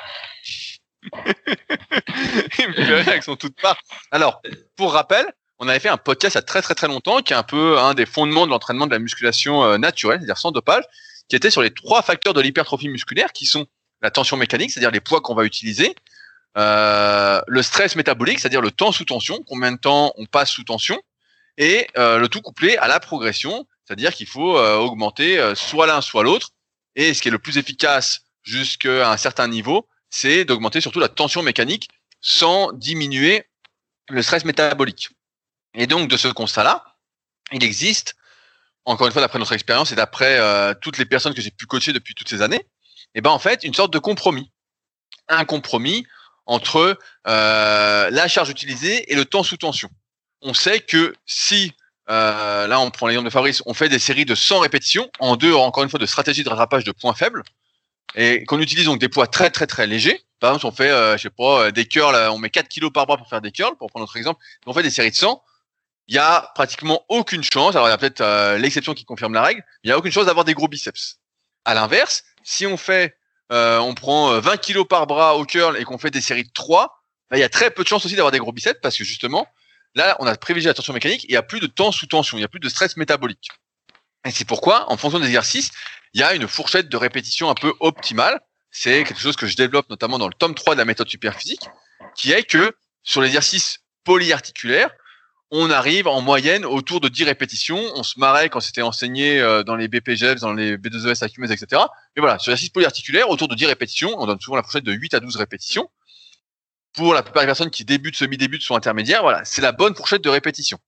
Il 2.59 2.69
me 2.69 3.03
fait 3.03 3.11
avec 3.11 3.23
son 3.23 3.37
toute 3.37 3.59
part. 3.61 3.79
Alors, 4.11 4.43
pour 4.77 4.93
rappel, 4.93 5.33
on 5.59 5.69
avait 5.69 5.79
fait 5.79 5.89
un 5.89 5.97
podcast 5.97 6.35
il 6.35 6.39
y 6.39 6.41
a 6.41 6.43
très 6.43 6.63
très 6.63 6.75
très 6.75 6.89
longtemps 6.89 7.23
qui 7.23 7.33
est 7.33 7.37
un 7.37 7.43
peu 7.43 7.79
un 7.79 7.95
des 7.95 8.07
fondements 8.07 8.45
de 8.45 8.51
l'entraînement 8.51 8.87
de 8.87 8.93
la 8.93 8.99
musculation 8.99 9.65
euh, 9.65 9.79
naturelle, 9.79 10.19
c'est-à-dire 10.19 10.39
sans 10.39 10.53
dopage, 10.53 10.85
qui 11.29 11.37
était 11.37 11.51
sur 11.51 11.63
les 11.63 11.71
trois 11.71 12.03
facteurs 12.03 12.35
de 12.35 12.41
l'hypertrophie 12.41 12.89
musculaire 12.89 13.33
qui 13.33 13.47
sont 13.47 13.67
la 14.03 14.11
tension 14.11 14.37
mécanique, 14.37 14.71
c'est-à-dire 14.71 14.91
les 14.91 15.01
poids 15.01 15.21
qu'on 15.21 15.35
va 15.35 15.45
utiliser, 15.45 15.95
euh, 16.57 17.41
le 17.47 17.63
stress 17.63 17.97
métabolique, 17.97 18.41
c'est-à-dire 18.41 18.61
le 18.61 18.71
temps 18.71 18.93
sous 18.93 19.05
tension, 19.05 19.43
combien 19.47 19.73
de 19.73 19.79
temps 19.79 20.13
on 20.17 20.27
passe 20.27 20.51
sous 20.51 20.65
tension, 20.65 21.01
et 21.59 21.87
euh, 21.97 22.19
le 22.19 22.29
tout 22.29 22.41
couplé 22.41 22.77
à 22.77 22.89
la 22.89 23.01
progression, 23.01 23.67
c'est-à-dire 23.85 24.15
qu'il 24.15 24.27
faut 24.27 24.59
augmenter 24.59 25.53
soit 25.55 25.87
l'un 25.87 26.01
soit 26.01 26.25
l'autre, 26.25 26.51
et 26.97 27.15
ce 27.15 27.23
qui 27.23 27.29
est 27.29 27.31
le 27.31 27.39
plus 27.39 27.57
efficace 27.59 28.23
jusqu'à 28.43 29.11
un 29.11 29.17
certain 29.17 29.49
niveau, 29.49 29.87
c'est 30.11 30.45
d'augmenter 30.45 30.81
surtout 30.81 30.99
la 30.99 31.09
tension 31.09 31.43
mécanique 31.43 31.89
sans 32.21 32.73
diminuer 32.73 33.45
le 34.09 34.23
stress 34.23 34.45
métabolique. 34.45 35.11
Et 35.75 35.87
donc, 35.87 36.09
de 36.09 36.17
ce 36.17 36.29
constat-là, 36.29 36.85
il 37.53 37.63
existe, 37.63 38.17
encore 38.85 39.07
une 39.07 39.13
fois, 39.13 39.23
d'après 39.23 39.39
notre 39.39 39.53
expérience 39.53 39.93
et 39.93 39.95
d'après 39.95 40.39
euh, 40.39 40.75
toutes 40.81 40.99
les 40.99 41.07
personnes 41.07 41.35
que 41.35 41.43
j'ai 41.43 41.51
pu 41.51 41.67
coacher 41.67 41.93
depuis 41.93 42.15
toutes 42.15 42.29
ces 42.29 42.43
années, 42.43 42.67
eh 43.15 43.21
ben 43.21 43.31
en 43.31 43.39
fait, 43.39 43.63
une 43.65 43.75
sorte 43.75 43.93
de 43.93 43.99
compromis. 43.99 44.51
Un 45.29 45.45
compromis 45.45 46.07
entre 46.47 46.99
euh, 47.27 48.11
la 48.11 48.29
charge 48.29 48.51
utilisée 48.51 49.13
et 49.13 49.17
le 49.17 49.25
temps 49.25 49.43
sous 49.43 49.57
tension. 49.57 49.91
On 50.43 50.55
sait 50.55 50.81
que 50.81 51.15
si, 51.27 51.73
euh, 52.09 52.67
là 52.67 52.81
on 52.81 52.91
prend 52.91 53.09
l'exemple 53.09 53.27
de 53.27 53.33
Fabrice, 53.33 53.63
on 53.67 53.75
fait 53.75 53.89
des 53.89 53.99
séries 53.99 54.25
de 54.25 54.35
100 54.35 54.61
répétitions 54.61 55.11
en 55.19 55.37
deux, 55.37 55.55
encore 55.55 55.83
une 55.83 55.91
fois, 55.91 55.99
de 55.99 56.07
stratégie 56.07 56.45
de 56.45 56.49
rattrapage 56.49 56.85
de 56.85 56.93
points 56.93 57.15
faibles, 57.15 57.43
et 58.15 58.45
qu'on 58.45 58.61
utilise 58.61 58.87
donc 58.87 59.01
des 59.01 59.09
poids 59.09 59.27
très 59.27 59.51
très 59.51 59.67
très 59.67 59.87
légers. 59.87 60.23
Par 60.39 60.51
exemple, 60.51 60.67
on 60.67 60.77
fait, 60.77 60.91
euh, 60.91 61.17
je 61.17 61.23
sais 61.23 61.31
pas, 61.31 61.73
des 61.73 61.87
curls, 61.87 62.15
on 62.31 62.39
met 62.39 62.51
4 62.51 62.69
kilos 62.69 62.93
par 62.93 63.07
bras 63.07 63.17
pour 63.17 63.29
faire 63.29 63.41
des 63.41 63.51
curls, 63.53 63.77
pour 63.77 63.89
prendre 63.89 64.05
notre 64.05 64.17
exemple. 64.17 64.41
On 64.67 64.73
fait 64.73 64.83
des 64.83 64.91
séries 64.91 65.11
de 65.11 65.17
100. 65.17 65.43
Il 66.09 66.15
y 66.15 66.19
a 66.19 66.53
pratiquement 66.55 67.05
aucune 67.09 67.43
chance. 67.43 67.75
Alors 67.75 67.89
il 67.89 67.91
y 67.91 67.95
a 67.95 67.99
peut-être 67.99 68.57
l'exception 68.59 68.95
qui 68.95 69.05
confirme 69.05 69.35
la 69.35 69.43
règle. 69.43 69.65
Il 69.83 69.91
y 69.91 69.93
a 69.93 69.99
aucune 69.99 70.13
chance 70.13 70.27
d'avoir 70.27 70.45
des 70.45 70.55
gros 70.55 70.69
biceps. 70.69 71.19
À 71.65 71.75
l'inverse, 71.75 72.23
si 72.45 72.65
on 72.65 72.77
fait, 72.77 73.17
on 73.51 73.95
prend 73.95 74.39
20 74.39 74.57
kilos 74.59 74.87
par 74.89 75.07
bras 75.07 75.37
au 75.37 75.45
curl 75.45 75.77
et 75.77 75.85
qu'on 75.85 75.99
fait 75.99 76.11
des 76.11 76.21
séries 76.21 76.45
de 76.45 76.53
3, 76.53 77.03
bah, 77.31 77.37
il 77.37 77.41
y 77.41 77.45
a 77.45 77.49
très 77.49 77.71
peu 77.71 77.83
de 77.83 77.89
chances 77.89 78.05
aussi 78.05 78.15
d'avoir 78.15 78.33
des 78.33 78.39
gros 78.39 78.53
biceps 78.53 78.81
parce 78.81 78.97
que 78.97 79.05
justement, 79.05 79.47
là, 79.95 80.17
on 80.21 80.27
a 80.27 80.37
privilégié 80.37 80.69
la 80.69 80.75
tension 80.75 80.93
mécanique 80.93 81.25
et 81.25 81.29
il 81.29 81.33
n'y 81.33 81.37
a 81.37 81.43
plus 81.43 81.61
de 81.61 81.67
temps 81.67 81.93
sous 81.93 82.07
tension, 82.07 82.37
il 82.37 82.41
n'y 82.41 82.45
a 82.45 82.49
plus 82.49 82.61
de 82.61 82.69
stress 82.69 82.97
métabolique. 82.97 83.49
Et 84.25 84.31
c'est 84.31 84.45
pourquoi, 84.45 84.91
en 84.91 84.97
fonction 84.97 85.21
des 85.21 85.27
exercices, 85.27 85.71
il 86.13 86.21
y 86.21 86.25
a 86.25 86.35
une 86.35 86.49
fourchette 86.49 86.89
de 86.89 86.97
répétition 86.97 87.51
un 87.51 87.55
peu 87.55 87.73
optimale. 87.81 88.41
C'est 88.71 89.05
quelque 89.05 89.21
chose 89.21 89.37
que 89.37 89.47
je 89.47 89.57
développe 89.57 89.89
notamment 89.89 90.19
dans 90.19 90.29
le 90.29 90.35
tome 90.35 90.55
3 90.55 90.75
de 90.75 90.79
la 90.79 90.85
méthode 90.85 91.09
superphysique, 91.09 91.69
qui 92.17 92.33
est 92.33 92.43
que 92.43 92.77
sur 93.03 93.21
l'exercice 93.21 93.81
polyarticulaire, 94.05 94.91
on 95.51 95.71
arrive 95.71 96.09
en 96.09 96.21
moyenne 96.21 96.65
autour 96.65 97.01
de 97.01 97.09
10 97.09 97.25
répétitions. 97.25 97.81
On 97.95 98.03
se 98.03 98.19
marrait 98.19 98.49
quand 98.49 98.61
c'était 98.61 98.83
enseigné 98.83 99.41
euh, 99.41 99.63
dans 99.63 99.77
les 99.77 99.89
BPGEF, 99.89 100.41
dans 100.41 100.53
les 100.53 100.77
B2ES, 100.77 101.23
AQMES, 101.23 101.53
etc. 101.53 101.83
Mais 102.17 102.21
voilà, 102.21 102.39
sur 102.39 102.51
l'exercice 102.51 102.71
polyarticulaire, 102.71 103.31
autour 103.31 103.49
de 103.49 103.55
10 103.55 103.67
répétitions, 103.67 104.15
on 104.19 104.27
donne 104.27 104.41
souvent 104.41 104.57
la 104.57 104.63
fourchette 104.63 104.85
de 104.85 104.93
8 104.93 105.15
à 105.15 105.21
12 105.21 105.37
répétitions. 105.37 105.89
Pour 106.95 107.15
la 107.15 107.23
plupart 107.23 107.43
des 107.43 107.47
personnes 107.47 107.71
qui 107.71 107.85
débutent, 107.85 108.17
semi-débutent, 108.17 108.63
sont 108.63 108.75
intermédiaires, 108.75 109.23
voilà, 109.23 109.45
c'est 109.45 109.61
la 109.63 109.73
bonne 109.73 109.95
fourchette 109.95 110.23
de 110.23 110.31
répétition. 110.31 110.79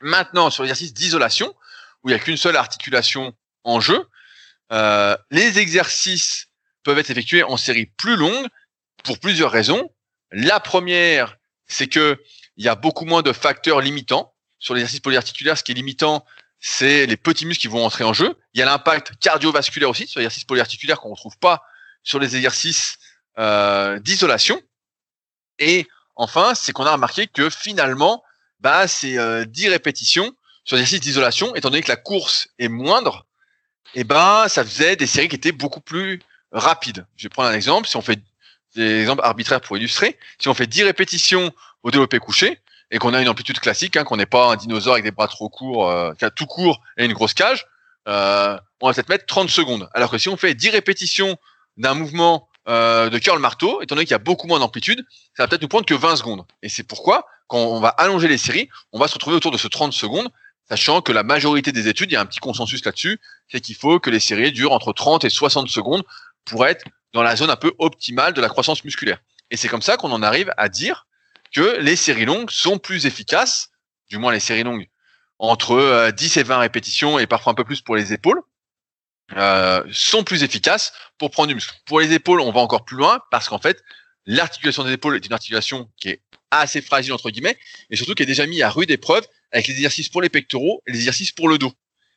Maintenant, 0.00 0.50
sur 0.50 0.64
l'exercice 0.64 0.92
d'isolation, 0.92 1.54
où 2.02 2.08
il 2.08 2.12
n'y 2.12 2.20
a 2.20 2.22
qu'une 2.22 2.36
seule 2.36 2.56
articulation 2.56 3.34
en 3.64 3.80
jeu, 3.80 4.06
euh, 4.72 5.16
les 5.30 5.58
exercices 5.58 6.48
peuvent 6.82 6.98
être 6.98 7.10
effectués 7.10 7.42
en 7.42 7.56
série 7.56 7.86
plus 7.86 8.16
longue 8.16 8.46
pour 9.04 9.18
plusieurs 9.18 9.50
raisons. 9.50 9.90
La 10.30 10.60
première, 10.60 11.36
c'est 11.66 11.86
que 11.86 12.20
il 12.58 12.64
y 12.64 12.68
a 12.68 12.74
beaucoup 12.74 13.04
moins 13.04 13.22
de 13.22 13.32
facteurs 13.32 13.80
limitants. 13.80 14.34
Sur 14.58 14.74
l'exercice 14.74 15.00
polyarticulaire, 15.00 15.56
ce 15.56 15.62
qui 15.62 15.72
est 15.72 15.76
limitant, 15.76 16.26
c'est 16.58 17.06
les 17.06 17.16
petits 17.16 17.46
muscles 17.46 17.62
qui 17.62 17.68
vont 17.68 17.84
entrer 17.84 18.02
en 18.02 18.12
jeu. 18.12 18.36
Il 18.52 18.58
y 18.58 18.62
a 18.62 18.66
l'impact 18.66 19.12
cardiovasculaire 19.20 19.88
aussi 19.88 20.08
sur 20.08 20.18
l'exercice 20.18 20.44
polyarticulaire 20.44 21.00
qu'on 21.00 21.10
ne 21.10 21.14
retrouve 21.14 21.38
pas 21.38 21.62
sur 22.02 22.18
les 22.18 22.34
exercices 22.34 22.98
euh, 23.38 24.00
d'isolation. 24.00 24.60
Et 25.60 25.86
enfin, 26.16 26.54
c'est 26.56 26.72
qu'on 26.72 26.84
a 26.84 26.92
remarqué 26.92 27.28
que 27.28 27.48
finalement, 27.48 28.24
bah, 28.58 28.88
c'est 28.88 29.12
10 29.46 29.66
euh, 29.66 29.70
répétitions 29.70 30.34
sur 30.64 30.76
l'exercice 30.76 31.00
d'isolation, 31.00 31.54
étant 31.54 31.70
donné 31.70 31.82
que 31.82 31.88
la 31.88 31.96
course 31.96 32.48
est 32.58 32.68
moindre, 32.68 33.24
et 33.94 34.04
ben 34.04 34.48
ça 34.48 34.64
faisait 34.64 34.96
des 34.96 35.06
séries 35.06 35.28
qui 35.28 35.36
étaient 35.36 35.52
beaucoup 35.52 35.80
plus 35.80 36.20
rapides. 36.52 37.06
Je 37.16 37.24
vais 37.24 37.28
prendre 37.30 37.48
un 37.48 37.54
exemple. 37.54 37.88
Si 37.88 37.96
on 37.96 38.02
fait 38.02 38.20
des 38.74 39.00
exemples 39.00 39.22
arbitraires 39.24 39.60
pour 39.60 39.76
illustrer, 39.76 40.18
si 40.38 40.48
on 40.48 40.54
fait 40.54 40.66
10 40.66 40.82
répétitions 40.82 41.52
au 41.82 41.90
développé 41.90 42.18
couché 42.18 42.60
et 42.90 42.98
qu'on 42.98 43.14
a 43.14 43.20
une 43.20 43.28
amplitude 43.28 43.60
classique, 43.60 43.96
hein, 43.96 44.04
qu'on 44.04 44.16
n'est 44.16 44.26
pas 44.26 44.52
un 44.52 44.56
dinosaure 44.56 44.94
avec 44.94 45.04
des 45.04 45.10
bras 45.10 45.28
trop 45.28 45.48
courts, 45.48 45.90
euh, 45.90 46.12
tout 46.34 46.46
court 46.46 46.80
et 46.96 47.04
une 47.04 47.12
grosse 47.12 47.34
cage, 47.34 47.66
euh, 48.08 48.58
on 48.80 48.88
va 48.88 48.94
peut-être 48.94 49.08
mettre 49.08 49.26
30 49.26 49.50
secondes. 49.50 49.88
Alors 49.92 50.10
que 50.10 50.18
si 50.18 50.28
on 50.28 50.36
fait 50.36 50.54
10 50.54 50.70
répétitions 50.70 51.36
d'un 51.76 51.94
mouvement 51.94 52.48
euh, 52.68 53.10
de 53.10 53.18
curl 53.18 53.38
marteau, 53.38 53.82
étant 53.82 53.94
donné 53.94 54.06
qu'il 54.06 54.12
y 54.12 54.14
a 54.14 54.18
beaucoup 54.18 54.46
moins 54.46 54.58
d'amplitude, 54.58 55.04
ça 55.36 55.42
va 55.42 55.48
peut-être 55.48 55.62
nous 55.62 55.68
prendre 55.68 55.86
que 55.86 55.94
20 55.94 56.16
secondes. 56.16 56.44
Et 56.62 56.68
c'est 56.68 56.82
pourquoi, 56.82 57.26
quand 57.46 57.58
on 57.58 57.80
va 57.80 57.88
allonger 57.88 58.28
les 58.28 58.38
séries, 58.38 58.68
on 58.92 58.98
va 58.98 59.08
se 59.08 59.14
retrouver 59.14 59.36
autour 59.36 59.50
de 59.50 59.58
ce 59.58 59.68
30 59.68 59.92
secondes, 59.92 60.28
sachant 60.68 61.02
que 61.02 61.12
la 61.12 61.22
majorité 61.22 61.72
des 61.72 61.88
études, 61.88 62.10
il 62.10 62.14
y 62.14 62.16
a 62.16 62.20
un 62.20 62.26
petit 62.26 62.40
consensus 62.40 62.84
là-dessus, 62.84 63.20
c'est 63.50 63.60
qu'il 63.60 63.74
faut 63.74 64.00
que 64.00 64.10
les 64.10 64.20
séries 64.20 64.52
durent 64.52 64.72
entre 64.72 64.92
30 64.92 65.24
et 65.24 65.30
60 65.30 65.68
secondes 65.68 66.04
pour 66.44 66.66
être 66.66 66.84
dans 67.12 67.22
la 67.22 67.36
zone 67.36 67.50
un 67.50 67.56
peu 67.56 67.72
optimale 67.78 68.34
de 68.34 68.40
la 68.40 68.48
croissance 68.48 68.84
musculaire. 68.84 69.18
Et 69.50 69.56
c'est 69.56 69.68
comme 69.68 69.82
ça 69.82 69.96
qu'on 69.96 70.12
en 70.12 70.22
arrive 70.22 70.52
à 70.56 70.68
dire 70.68 71.06
que 71.54 71.78
les 71.80 71.96
séries 71.96 72.24
longues 72.24 72.50
sont 72.50 72.78
plus 72.78 73.06
efficaces, 73.06 73.70
du 74.10 74.18
moins 74.18 74.32
les 74.32 74.40
séries 74.40 74.62
longues, 74.62 74.88
entre 75.38 76.10
10 76.10 76.36
euh, 76.36 76.40
et 76.40 76.42
20 76.42 76.58
répétitions 76.58 77.18
et 77.18 77.26
parfois 77.26 77.52
un 77.52 77.54
peu 77.54 77.64
plus 77.64 77.80
pour 77.80 77.96
les 77.96 78.12
épaules, 78.12 78.42
euh, 79.36 79.84
sont 79.92 80.24
plus 80.24 80.42
efficaces 80.42 80.92
pour 81.18 81.30
prendre 81.30 81.48
du 81.48 81.54
muscle. 81.54 81.74
Pour 81.84 82.00
les 82.00 82.12
épaules, 82.12 82.40
on 82.40 82.50
va 82.50 82.60
encore 82.60 82.84
plus 82.84 82.96
loin 82.96 83.20
parce 83.30 83.48
qu'en 83.48 83.58
fait, 83.58 83.82
l'articulation 84.26 84.84
des 84.84 84.92
épaules 84.92 85.16
est 85.16 85.26
une 85.26 85.32
articulation 85.32 85.90
qui 85.98 86.08
est 86.10 86.22
assez 86.50 86.80
fragile 86.80 87.12
entre 87.12 87.30
guillemets 87.30 87.58
et 87.90 87.96
surtout 87.96 88.14
qui 88.14 88.22
est 88.22 88.26
déjà 88.26 88.46
mise 88.46 88.62
à 88.62 88.70
rude 88.70 88.90
épreuve 88.90 89.26
avec 89.52 89.68
les 89.68 89.74
exercices 89.74 90.08
pour 90.08 90.22
les 90.22 90.30
pectoraux 90.30 90.82
et 90.86 90.92
les 90.92 90.98
exercices 90.98 91.32
pour 91.32 91.48
le 91.48 91.58
dos. 91.58 91.72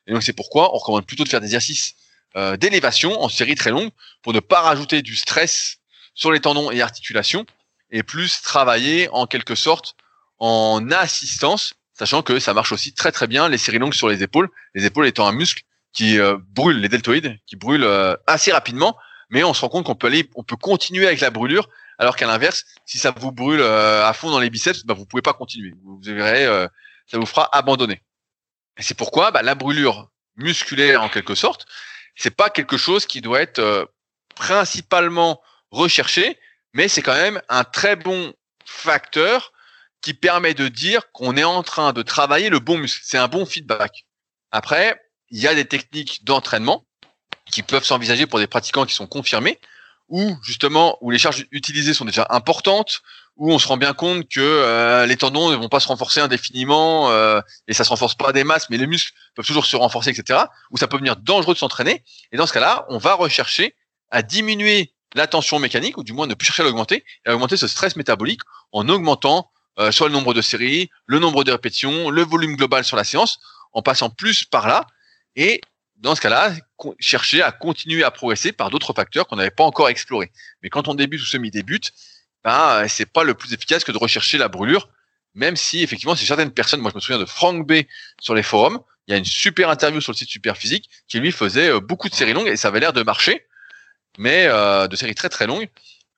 Et 0.06 0.12
donc 0.12 0.22
c'est 0.22 0.32
pourquoi 0.32 0.74
on 0.74 0.78
recommande 0.78 1.06
plutôt 1.06 1.24
de 1.24 1.28
faire 1.28 1.40
des 1.40 1.48
exercices 1.48 1.94
euh, 2.36 2.56
d'élévation 2.56 3.20
en 3.22 3.28
série 3.28 3.54
très 3.54 3.70
longue 3.70 3.90
pour 4.22 4.32
ne 4.32 4.40
pas 4.40 4.62
rajouter 4.62 5.02
du 5.02 5.14
stress 5.14 5.78
sur 6.14 6.32
les 6.32 6.40
tendons 6.40 6.70
et 6.70 6.80
articulations 6.80 7.44
et 7.92 8.02
plus 8.02 8.42
travailler 8.42 9.08
en 9.12 9.26
quelque 9.26 9.54
sorte 9.54 9.94
en 10.38 10.90
assistance, 10.90 11.74
sachant 11.92 12.22
que 12.22 12.40
ça 12.40 12.54
marche 12.54 12.72
aussi 12.72 12.94
très 12.94 13.12
très 13.12 13.28
bien 13.28 13.48
les 13.48 13.58
séries 13.58 13.78
longues 13.78 13.94
sur 13.94 14.08
les 14.08 14.22
épaules, 14.22 14.48
les 14.74 14.86
épaules 14.86 15.06
étant 15.06 15.28
un 15.28 15.32
muscle 15.32 15.62
qui 15.92 16.18
euh, 16.18 16.36
brûle 16.48 16.80
les 16.80 16.88
deltoïdes, 16.88 17.38
qui 17.46 17.54
brûle 17.54 17.84
euh, 17.84 18.16
assez 18.26 18.50
rapidement, 18.50 18.98
mais 19.28 19.44
on 19.44 19.54
se 19.54 19.60
rend 19.60 19.68
compte 19.68 19.86
qu'on 19.86 19.94
peut 19.94 20.06
aller, 20.06 20.28
on 20.34 20.42
peut 20.42 20.56
continuer 20.56 21.06
avec 21.06 21.20
la 21.20 21.30
brûlure, 21.30 21.68
alors 21.98 22.16
qu'à 22.16 22.26
l'inverse, 22.26 22.64
si 22.86 22.98
ça 22.98 23.12
vous 23.12 23.30
brûle 23.30 23.60
euh, 23.60 24.04
à 24.06 24.12
fond 24.14 24.30
dans 24.30 24.40
les 24.40 24.50
biceps, 24.50 24.84
bah, 24.84 24.94
vous 24.94 25.06
pouvez 25.06 25.22
pas 25.22 25.34
continuer. 25.34 25.74
Vous 25.84 26.00
verrez, 26.02 26.46
ça 27.06 27.18
vous 27.18 27.26
fera 27.26 27.48
abandonner. 27.52 28.02
C'est 28.78 28.96
pourquoi 28.96 29.30
bah, 29.30 29.42
la 29.42 29.54
brûlure 29.54 30.10
musculaire 30.36 31.02
en 31.02 31.10
quelque 31.10 31.34
sorte, 31.34 31.66
c'est 32.16 32.34
pas 32.34 32.48
quelque 32.48 32.78
chose 32.78 33.06
qui 33.06 33.20
doit 33.20 33.42
être 33.42 33.90
principalement 34.34 35.40
recherché, 35.70 36.38
mais 36.74 36.88
c'est 36.88 37.02
quand 37.02 37.14
même 37.14 37.40
un 37.48 37.64
très 37.64 37.96
bon 37.96 38.32
facteur 38.64 39.52
qui 40.00 40.14
permet 40.14 40.54
de 40.54 40.68
dire 40.68 41.12
qu'on 41.12 41.36
est 41.36 41.44
en 41.44 41.62
train 41.62 41.92
de 41.92 42.02
travailler 42.02 42.50
le 42.50 42.58
bon 42.58 42.76
muscle. 42.76 43.00
C'est 43.04 43.18
un 43.18 43.28
bon 43.28 43.46
feedback. 43.46 44.04
Après, 44.50 45.00
il 45.30 45.40
y 45.40 45.46
a 45.46 45.54
des 45.54 45.64
techniques 45.64 46.24
d'entraînement 46.24 46.84
qui 47.50 47.62
peuvent 47.62 47.84
s'envisager 47.84 48.26
pour 48.26 48.38
des 48.38 48.46
pratiquants 48.46 48.84
qui 48.84 48.94
sont 48.94 49.06
confirmés, 49.06 49.60
ou 50.08 50.36
justement 50.42 50.98
où 51.00 51.10
les 51.10 51.18
charges 51.18 51.46
utilisées 51.52 51.94
sont 51.94 52.04
déjà 52.04 52.26
importantes, 52.30 53.02
où 53.36 53.50
on 53.52 53.58
se 53.58 53.66
rend 53.66 53.76
bien 53.76 53.94
compte 53.94 54.28
que 54.28 54.40
euh, 54.40 55.06
les 55.06 55.16
tendons 55.16 55.50
ne 55.50 55.56
vont 55.56 55.68
pas 55.68 55.80
se 55.80 55.88
renforcer 55.88 56.20
indéfiniment 56.20 57.10
euh, 57.10 57.40
et 57.66 57.72
ça 57.72 57.84
se 57.84 57.88
renforce 57.88 58.14
pas 58.14 58.32
des 58.32 58.44
masses, 58.44 58.68
mais 58.68 58.76
les 58.76 58.86
muscles 58.86 59.12
peuvent 59.34 59.46
toujours 59.46 59.64
se 59.64 59.76
renforcer, 59.76 60.10
etc. 60.10 60.40
Où 60.70 60.76
ça 60.76 60.86
peut 60.86 60.96
devenir 60.96 61.16
dangereux 61.16 61.54
de 61.54 61.58
s'entraîner. 61.58 62.04
Et 62.30 62.36
dans 62.36 62.46
ce 62.46 62.52
cas-là, 62.52 62.84
on 62.88 62.98
va 62.98 63.14
rechercher 63.14 63.74
à 64.10 64.22
diminuer 64.22 64.92
la 65.14 65.26
tension 65.26 65.58
mécanique, 65.58 65.98
ou 65.98 66.04
du 66.04 66.12
moins 66.12 66.26
ne 66.26 66.34
plus 66.34 66.46
chercher 66.46 66.62
à 66.62 66.66
l'augmenter, 66.66 67.04
et 67.26 67.30
à 67.30 67.34
augmenter 67.34 67.56
ce 67.56 67.66
stress 67.66 67.96
métabolique 67.96 68.40
en 68.72 68.88
augmentant 68.88 69.50
euh, 69.78 69.90
soit 69.90 70.08
le 70.08 70.12
nombre 70.12 70.34
de 70.34 70.42
séries, 70.42 70.90
le 71.06 71.18
nombre 71.18 71.44
de 71.44 71.52
répétitions, 71.52 72.10
le 72.10 72.22
volume 72.22 72.56
global 72.56 72.84
sur 72.84 72.96
la 72.96 73.04
séance, 73.04 73.38
en 73.72 73.82
passant 73.82 74.10
plus 74.10 74.44
par 74.44 74.68
là, 74.68 74.86
et 75.36 75.60
dans 75.96 76.14
ce 76.14 76.20
cas-là, 76.20 76.52
chercher 76.98 77.42
à 77.42 77.52
continuer 77.52 78.02
à 78.02 78.10
progresser 78.10 78.52
par 78.52 78.70
d'autres 78.70 78.92
facteurs 78.92 79.26
qu'on 79.28 79.36
n'avait 79.36 79.52
pas 79.52 79.62
encore 79.62 79.88
explorés. 79.88 80.32
Mais 80.62 80.68
quand 80.68 80.88
on 80.88 80.94
débute 80.94 81.20
ou 81.20 81.24
semi-débute, 81.24 81.92
ben, 82.42 82.88
c'est 82.88 83.06
pas 83.06 83.22
le 83.22 83.34
plus 83.34 83.54
efficace 83.54 83.84
que 83.84 83.92
de 83.92 83.98
rechercher 83.98 84.36
la 84.36 84.48
brûlure, 84.48 84.88
même 85.34 85.56
si 85.56 85.82
effectivement, 85.82 86.16
c'est 86.16 86.26
certaines 86.26 86.50
personnes, 86.50 86.80
moi 86.80 86.90
je 86.90 86.96
me 86.96 87.00
souviens 87.00 87.20
de 87.20 87.24
Frank 87.24 87.66
B 87.66 87.84
sur 88.20 88.34
les 88.34 88.42
forums, 88.42 88.80
il 89.06 89.12
y 89.12 89.14
a 89.14 89.18
une 89.18 89.24
super 89.24 89.70
interview 89.70 90.00
sur 90.00 90.12
le 90.12 90.16
site 90.16 90.28
Super 90.28 90.56
Physique 90.56 90.90
qui 91.08 91.18
lui 91.18 91.32
faisait 91.32 91.70
euh, 91.70 91.80
beaucoup 91.80 92.08
de 92.08 92.14
séries 92.14 92.32
longues 92.32 92.48
et 92.48 92.56
ça 92.56 92.68
avait 92.68 92.80
l'air 92.80 92.92
de 92.92 93.02
marcher 93.02 93.46
mais 94.18 94.46
euh, 94.46 94.88
de 94.88 94.96
séries 94.96 95.14
très 95.14 95.28
très 95.28 95.46
longues. 95.46 95.68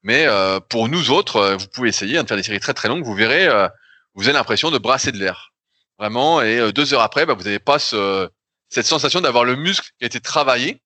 Mais 0.03 0.27
euh, 0.27 0.61
pour 0.61 0.89
nous 0.89 1.11
autres, 1.11 1.37
euh, 1.37 1.57
vous 1.57 1.67
pouvez 1.69 1.89
essayer 1.89 2.23
de 2.23 2.27
faire 2.27 2.37
des 2.37 2.43
séries 2.43 2.61
très 2.61 2.75
très 2.75 2.89
longues. 2.89 3.05
Vous 3.05 3.15
verrez, 3.15 3.49
vous 4.15 4.25
avez 4.25 4.33
l'impression 4.33 4.71
de 4.71 4.79
brasser 4.79 5.13
de 5.13 5.19
l'air, 5.19 5.53
vraiment. 5.99 6.43
Et 6.43 6.73
deux 6.73 6.95
heures 6.95 7.03
après, 7.03 7.27
bah, 7.27 7.35
vous 7.35 7.45
n'avez 7.45 7.59
pas 7.59 7.79
ce, 7.79 8.29
cette 8.69 8.87
sensation 8.87 9.21
d'avoir 9.21 9.45
le 9.45 9.57
muscle 9.57 9.91
qui 9.99 10.05
a 10.05 10.07
été 10.07 10.21
travaillé. 10.21 10.81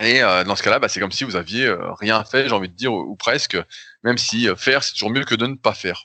Et 0.00 0.20
dans 0.20 0.54
ce 0.54 0.62
cas-là, 0.62 0.78
bah, 0.78 0.88
c'est 0.88 1.00
comme 1.00 1.10
si 1.10 1.24
vous 1.24 1.34
aviez 1.34 1.74
rien 1.98 2.22
fait, 2.24 2.48
j'ai 2.48 2.54
envie 2.54 2.68
de 2.68 2.74
dire, 2.74 2.92
ou, 2.92 3.16
presque. 3.16 3.58
Même 4.04 4.18
si 4.18 4.48
faire, 4.56 4.84
c'est 4.84 4.92
toujours 4.92 5.10
mieux 5.10 5.24
que 5.24 5.34
de 5.34 5.46
ne 5.46 5.56
pas 5.56 5.74
faire. 5.74 6.04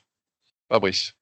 Fabrice. 0.68 1.14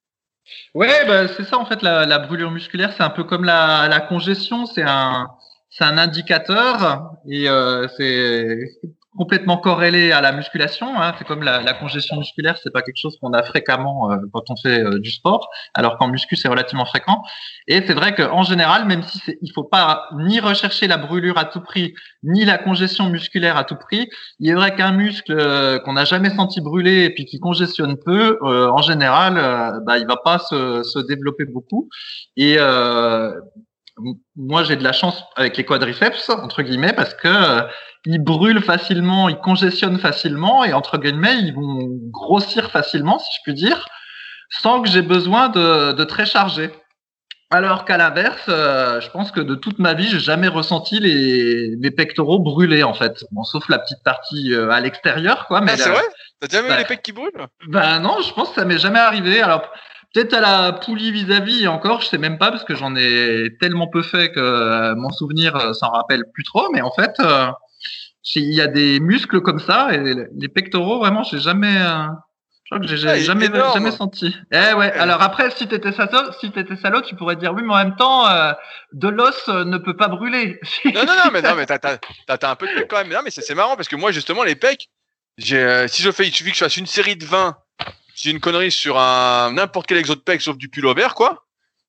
Ouais, 0.75 1.05
bah, 1.07 1.29
c'est 1.29 1.45
ça 1.45 1.59
en 1.59 1.67
fait 1.67 1.83
la, 1.83 2.07
la 2.07 2.19
brûlure 2.19 2.51
musculaire, 2.51 2.93
c'est 2.97 3.03
un 3.03 3.11
peu 3.11 3.25
comme 3.25 3.45
la, 3.45 3.89
la 3.89 4.01
congestion, 4.01 4.67
c'est 4.67 4.83
un 4.83 5.29
c'est 5.73 5.85
un 5.85 5.97
indicateur 5.99 7.13
et 7.27 7.49
euh, 7.49 7.89
c'est 7.97 8.59
complètement 9.17 9.59
corrélé 9.59 10.11
à 10.13 10.21
la 10.21 10.33
musculation. 10.33 11.01
Hein. 11.01 11.15
C'est 11.19 11.27
comme 11.27 11.43
la, 11.43 11.61
la, 11.61 11.75
congestion 11.75 12.17
musculaire, 12.17 12.59
c'est 12.63 12.73
pas 12.73 12.83
quelque 12.83 12.97
chose 12.97 13.19
qu'on 13.21 13.33
a 13.33 13.43
fréquemment 13.43 14.11
euh, 14.11 14.17
quand 14.33 14.45
on 14.49 14.57
fait 14.57 14.83
euh, 14.83 14.99
du 14.99 15.11
sport, 15.11 15.51
alors 15.75 15.99
qu'en 15.99 16.09
muscu 16.09 16.35
c'est 16.37 16.49
relativement 16.49 16.87
fréquent. 16.87 17.23
Et 17.69 17.83
c'est 17.87 17.93
vrai 17.93 18.15
qu'en 18.15 18.43
général, 18.43 18.87
même 18.87 19.03
si 19.03 19.21
il 19.43 19.53
faut 19.53 19.65
pas 19.65 20.09
ni 20.17 20.41
rechercher 20.41 20.89
la 20.89 20.97
brûlure 20.97 21.37
à 21.37 21.45
tout 21.45 21.61
prix, 21.61 21.95
ni 22.23 22.45
la 22.45 22.57
congestion 22.57 23.11
musculaire 23.11 23.57
à 23.57 23.65
tout 23.65 23.77
prix, 23.77 24.09
il 24.41 24.49
est 24.49 24.55
vrai 24.55 24.75
qu'un 24.75 24.93
muscle 24.93 25.33
euh, 25.33 25.79
qu'on 25.81 25.93
n'a 25.95 26.05
jamais 26.05 26.31
senti 26.31 26.61
brûler 26.61 27.05
et 27.05 27.11
puis 27.11 27.27
qui 27.27 27.39
congestionne 27.39 27.97
peu, 27.99 28.39
en 28.43 28.83
général, 28.83 29.35
bah, 29.85 29.99
il 29.99 30.07
va 30.07 30.17
pas 30.17 30.39
se, 30.39 30.83
se 30.83 30.99
développer 30.99 31.45
beaucoup. 31.45 31.89
Et 32.37 32.57
moi 34.37 34.65
j'ai 34.65 34.77
de 34.77 34.85
la 34.85 34.93
chance 34.93 35.23
avec 35.37 35.57
les 35.57 35.65
quadriceps 35.65 36.31
entre 36.31 36.63
guillemets 36.63 36.93
parce 36.93 37.15
que 37.15 37.29
euh, 37.29 37.63
ils 38.05 38.19
brûlent 38.19 38.63
facilement, 38.63 39.29
ils 39.29 39.39
congestionnent 39.39 39.99
facilement 39.99 40.65
et 40.65 40.73
entre 40.73 40.99
guillemets 40.99 41.39
ils 41.39 41.55
vont 41.55 41.89
grossir 42.11 42.71
facilement 42.71 43.19
si 43.19 43.31
je 43.37 43.41
puis 43.45 43.55
dire 43.55 43.87
sans 44.61 44.83
que 44.83 44.89
j'ai 44.89 45.03
besoin 45.03 45.49
de, 45.49 45.93
de 45.93 46.05
très 46.05 46.27
charger. 46.27 46.71
Alors 47.51 47.85
qu'à 47.85 47.99
l'inverse, 47.99 48.47
euh, 48.49 48.99
je 49.03 49.11
pense 49.11 49.31
que 49.31 49.41
de 49.41 49.55
toute 49.55 49.79
ma 49.79 49.93
vie, 49.93 50.09
j'ai 50.09 50.21
jamais 50.21 50.49
ressenti 50.49 50.99
les, 51.01 51.77
les 51.77 51.91
pectoraux 51.91 52.39
brûlés 52.39 52.83
en 52.83 52.95
fait. 52.95 53.25
Bon, 53.31 53.45
sauf 53.45 53.69
la 53.69 53.79
petite 53.79 54.03
partie 54.03 54.55
euh, 54.55 54.71
à 54.71 54.81
l'extérieur, 54.81 55.47
quoi. 55.49 55.61
Mais 55.61 55.73
ah, 55.73 55.77
c'est 55.77 55.91
vrai? 55.91 56.03
T'as 56.41 56.49
jamais 56.49 56.75
eu 56.75 56.79
les 56.79 56.85
pecs 56.87 57.03
qui 57.03 57.13
brûlent? 57.13 57.47
Ben 57.69 58.01
non, 58.01 58.23
je 58.23 58.33
pense 58.33 58.49
que 58.49 58.55
ça 58.55 58.65
m'est 58.65 58.79
jamais 58.79 59.01
arrivé. 59.01 59.43
Alors 59.43 59.71
Peut-être 60.13 60.35
à 60.35 60.41
la 60.41 60.73
poulie 60.73 61.11
vis-à-vis 61.11 61.67
encore, 61.69 62.03
je 62.03 62.09
sais 62.09 62.19
même 62.19 62.39
pas 62.39 62.51
parce 62.51 62.65
que 62.65 62.75
j'en 62.75 62.95
ai 62.97 63.49
tellement 63.61 63.89
peu 63.89 64.03
fait 64.03 64.31
que 64.31 64.41
euh, 64.41 64.95
mon 64.95 65.11
souvenir 65.11 65.57
euh, 65.57 65.73
s'en 65.73 65.91
rappelle 65.91 66.25
plus 66.35 66.45
trop. 66.45 66.71
Mais 66.71 66.83
en 66.83 66.93
fait, 66.93 67.13
euh, 67.21 67.47
il 68.35 68.55
y 68.55 68.61
a 68.61 68.67
des 68.67 69.01
muscles 69.01 69.41
comme 69.41 69.59
ça 69.59 69.93
et 69.93 69.99
les 70.35 70.49
pectoraux 70.49 70.99
vraiment, 70.99 71.23
j'ai 71.23 71.39
jamais 71.39 71.75
Je 72.65 72.71
crois 72.71 72.81
que 72.81 72.87
j'ai 72.87 72.97
jamais, 72.97 73.47
jamais 73.75 73.91
senti. 73.91 74.35
Eh 74.53 74.75
ouais. 74.75 74.93
Alors 74.93 75.21
après, 75.23 75.51
si 75.51 75.67
t'étais 75.67 75.93
salaud, 75.93 76.31
si 76.41 76.51
t'étais 76.51 76.77
salaud, 76.77 77.03
tu 77.03 77.17
pourrais 77.17 77.37
dire 77.37 77.53
oui, 77.53 77.63
mais 77.65 77.75
en 77.75 77.79
même 77.79 77.97
temps, 77.97 78.29
euh, 78.29 78.53
de 78.93 79.09
l'os 79.09 79.49
euh, 79.49 79.65
ne 79.65 79.79
peut 79.79 79.97
pas 79.97 80.09
brûler. 80.09 80.61
non, 80.85 81.05
non, 81.05 81.15
non, 81.25 81.31
mais 81.33 81.43
non, 81.43 81.55
mais 81.55 81.67
t'as, 81.67 81.99
un 82.29 82.57
peu 82.57 82.67
de 82.69 82.75
pec 82.75 82.89
quand 82.89 82.99
même. 82.99 83.13
Non, 83.13 83.21
mais 83.25 83.31
c'est, 83.31 83.55
marrant 83.55 83.77
parce 83.77 83.89
que 83.89 83.97
moi, 83.97 84.13
justement, 84.13 84.45
les 84.45 84.57
pecs, 84.57 84.89
j'ai, 85.39 85.59
euh, 85.59 85.89
si 85.89 86.03
je 86.03 86.11
fais, 86.11 86.27
il 86.27 86.33
suffit 86.33 86.51
que 86.51 86.57
je 86.57 86.65
fasse 86.65 86.77
une 86.77 86.87
série 86.87 87.17
de 87.17 87.25
20, 87.25 87.57
j'ai 88.15 88.31
une 88.31 88.41
connerie 88.41 88.71
sur 88.71 88.99
un 88.99 89.53
n'importe 89.53 89.87
quel 89.87 89.99
exo 89.99 90.15
de 90.15 90.21
pec 90.21 90.41
sauf 90.41 90.57
du 90.57 90.69
pullover, 90.69 91.09
quoi. 91.15 91.45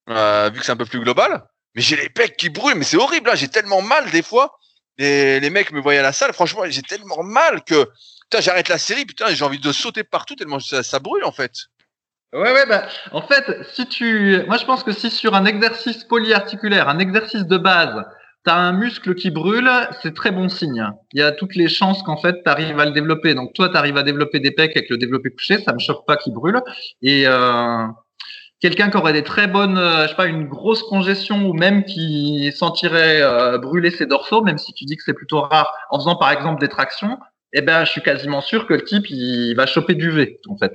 vu 0.07 0.59
que 0.59 0.65
c'est 0.65 0.71
un 0.71 0.77
peu 0.77 0.85
plus 0.85 0.99
global. 0.99 1.45
Mais 1.75 1.81
j'ai 1.81 1.95
les 1.95 2.09
pecs 2.09 2.37
qui 2.37 2.49
brûlent, 2.49 2.75
mais 2.77 2.83
c'est 2.83 2.97
horrible. 2.97 3.29
Là, 3.29 3.35
j'ai 3.35 3.47
tellement 3.47 3.81
mal 3.81 4.09
des 4.11 4.21
fois. 4.21 4.59
Les, 4.99 5.39
les 5.39 5.49
mecs 5.49 5.71
me 5.71 5.81
voyaient 5.81 5.99
à 5.99 6.03
la 6.03 6.13
salle. 6.13 6.33
Franchement, 6.33 6.63
j'ai 6.67 6.83
tellement 6.83 7.23
mal 7.23 7.63
que 7.63 7.89
j'arrête 8.41 8.69
la 8.69 8.77
série, 8.77 9.05
putain, 9.05 9.27
j'ai 9.33 9.43
envie 9.43 9.59
de 9.59 9.71
sauter 9.71 10.03
partout 10.03 10.35
tellement 10.35 10.59
ça, 10.59 10.99
brûle 10.99 11.23
en 11.23 11.31
fait. 11.31 11.51
Ouais, 12.33 12.51
ouais, 12.51 12.65
bah, 12.65 12.87
en 13.11 13.21
fait, 13.21 13.45
si 13.73 13.87
tu, 13.87 14.43
moi, 14.47 14.57
je 14.57 14.65
pense 14.65 14.83
que 14.83 14.91
si 14.91 15.11
sur 15.11 15.35
un 15.35 15.45
exercice 15.45 16.03
polyarticulaire, 16.03 16.89
un 16.89 16.99
exercice 16.99 17.43
de 17.43 17.57
base, 17.57 18.03
tu 18.45 18.51
as 18.51 18.57
un 18.57 18.73
muscle 18.73 19.15
qui 19.15 19.31
brûle, 19.31 19.69
c'est 20.01 20.13
très 20.13 20.31
bon 20.31 20.49
signe. 20.49 20.85
Il 21.13 21.19
y 21.19 21.23
a 21.23 21.31
toutes 21.31 21.55
les 21.55 21.69
chances 21.69 22.03
qu'en 22.03 22.17
fait, 22.17 22.43
tu 22.43 22.49
arrives 22.49 22.79
à 22.79 22.85
le 22.85 22.91
développer. 22.91 23.33
Donc, 23.35 23.53
toi, 23.53 23.69
tu 23.69 23.77
arrives 23.77 23.97
à 23.97 24.03
développer 24.03 24.39
des 24.39 24.51
pecs 24.51 24.75
avec 24.75 24.89
le 24.89 24.97
développé 24.97 25.29
couché, 25.29 25.59
ça 25.61 25.73
me 25.73 25.79
choque 25.79 26.05
pas 26.05 26.17
qu'il 26.17 26.33
brûle. 26.33 26.61
Et 27.01 27.23
euh, 27.25 27.87
quelqu'un 28.59 28.89
qui 28.89 28.97
aurait 28.97 29.13
des 29.13 29.23
très 29.23 29.47
bonnes, 29.47 29.77
euh, 29.77 30.03
je 30.03 30.09
sais 30.09 30.15
pas, 30.15 30.25
une 30.25 30.47
grosse 30.47 30.83
congestion 30.83 31.47
ou 31.47 31.53
même 31.53 31.85
qui 31.85 32.51
sentirait 32.53 33.21
euh, 33.21 33.57
brûler 33.57 33.91
ses 33.91 34.05
dorsaux, 34.05 34.41
même 34.41 34.57
si 34.57 34.73
tu 34.73 34.83
dis 34.85 34.97
que 34.97 35.03
c'est 35.03 35.13
plutôt 35.13 35.41
rare, 35.41 35.71
en 35.89 35.99
faisant 35.99 36.17
par 36.17 36.31
exemple 36.31 36.59
des 36.59 36.69
tractions, 36.69 37.17
eh 37.53 37.61
ben, 37.61 37.85
je 37.85 37.91
suis 37.91 38.01
quasiment 38.01 38.41
sûr 38.41 38.67
que 38.67 38.73
le 38.73 38.83
type, 38.83 39.05
il 39.09 39.53
va 39.53 39.67
choper 39.67 39.95
du 39.95 40.11
V, 40.11 40.39
en 40.49 40.57
fait. 40.57 40.73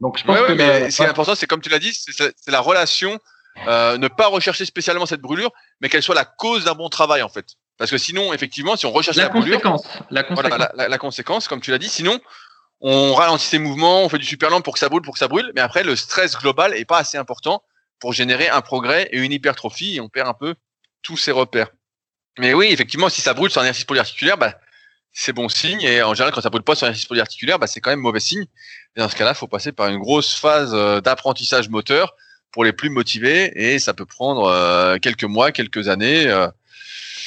Donc, 0.00 0.18
je 0.18 0.24
pense 0.24 0.38
que. 0.40 0.52
Mais 0.52 0.90
ce 0.90 0.96
qui 0.98 1.02
est 1.02 1.08
important, 1.08 1.34
c'est 1.34 1.46
comme 1.46 1.62
tu 1.62 1.70
l'as 1.70 1.78
dit, 1.78 1.92
c'est 1.94 2.50
la 2.50 2.60
relation, 2.60 3.18
euh, 3.66 3.98
ne 3.98 4.08
pas 4.08 4.26
rechercher 4.26 4.64
spécialement 4.64 5.06
cette 5.06 5.20
brûlure, 5.20 5.50
mais 5.80 5.88
qu'elle 5.88 6.02
soit 6.02 6.14
la 6.14 6.24
cause 6.24 6.64
d'un 6.64 6.74
bon 6.74 6.88
travail, 6.88 7.22
en 7.22 7.28
fait. 7.28 7.46
Parce 7.78 7.90
que 7.90 7.98
sinon, 7.98 8.32
effectivement, 8.32 8.76
si 8.76 8.86
on 8.86 8.92
recherche 8.92 9.16
la, 9.16 9.28
conséquence, 9.28 9.86
la 10.10 10.22
conséquence, 10.22 10.58
voilà, 10.58 10.88
la, 10.88 10.98
conséquence, 10.98 11.48
comme 11.48 11.60
tu 11.60 11.70
l'as 11.70 11.78
dit, 11.78 11.88
sinon, 11.88 12.20
on 12.80 13.14
ralentit 13.14 13.46
ses 13.46 13.58
mouvements, 13.58 14.02
on 14.02 14.08
fait 14.08 14.18
du 14.18 14.24
super 14.24 14.50
lent 14.50 14.60
pour 14.60 14.74
que 14.74 14.78
ça 14.78 14.88
brûle, 14.88 15.02
pour 15.02 15.14
que 15.14 15.18
ça 15.18 15.28
brûle, 15.28 15.52
mais 15.54 15.60
après, 15.60 15.82
le 15.82 15.96
stress 15.96 16.36
global 16.36 16.74
est 16.74 16.84
pas 16.84 16.98
assez 16.98 17.18
important 17.18 17.62
pour 17.98 18.12
générer 18.12 18.48
un 18.48 18.60
progrès 18.60 19.08
et 19.12 19.18
une 19.18 19.32
hypertrophie, 19.32 19.96
et 19.96 20.00
on 20.00 20.08
perd 20.08 20.28
un 20.28 20.34
peu 20.34 20.54
tous 21.02 21.16
ses 21.16 21.32
repères. 21.32 21.68
Mais 22.38 22.54
oui, 22.54 22.66
effectivement, 22.66 23.08
si 23.08 23.20
ça 23.20 23.34
brûle 23.34 23.50
sur 23.50 23.60
un 23.60 23.64
exercice 23.64 23.84
polyarticulaire, 23.84 24.36
bah, 24.36 24.54
c'est 25.12 25.32
bon 25.32 25.48
signe. 25.48 25.80
Et 25.80 26.02
en 26.02 26.12
général, 26.12 26.34
quand 26.34 26.42
ça 26.42 26.50
brûle 26.50 26.62
pas 26.62 26.74
sur 26.74 26.86
un 26.86 26.90
exercice 26.90 27.08
polyarticulaire, 27.08 27.58
bah, 27.58 27.66
c'est 27.66 27.80
quand 27.80 27.90
même 27.90 28.00
mauvais 28.00 28.20
signe. 28.20 28.44
Et 28.96 29.00
dans 29.00 29.08
ce 29.08 29.16
cas-là, 29.16 29.30
il 29.30 29.36
faut 29.36 29.46
passer 29.46 29.72
par 29.72 29.88
une 29.88 29.98
grosse 29.98 30.34
phase 30.34 30.74
euh, 30.74 31.00
d'apprentissage 31.00 31.70
moteur 31.70 32.14
pour 32.56 32.64
les 32.64 32.72
plus 32.72 32.88
motivés. 32.88 33.52
Et 33.54 33.78
ça 33.78 33.92
peut 33.92 34.06
prendre 34.06 34.46
euh, 34.46 34.96
quelques 34.96 35.24
mois, 35.24 35.52
quelques 35.52 35.88
années, 35.88 36.26
euh, 36.26 36.48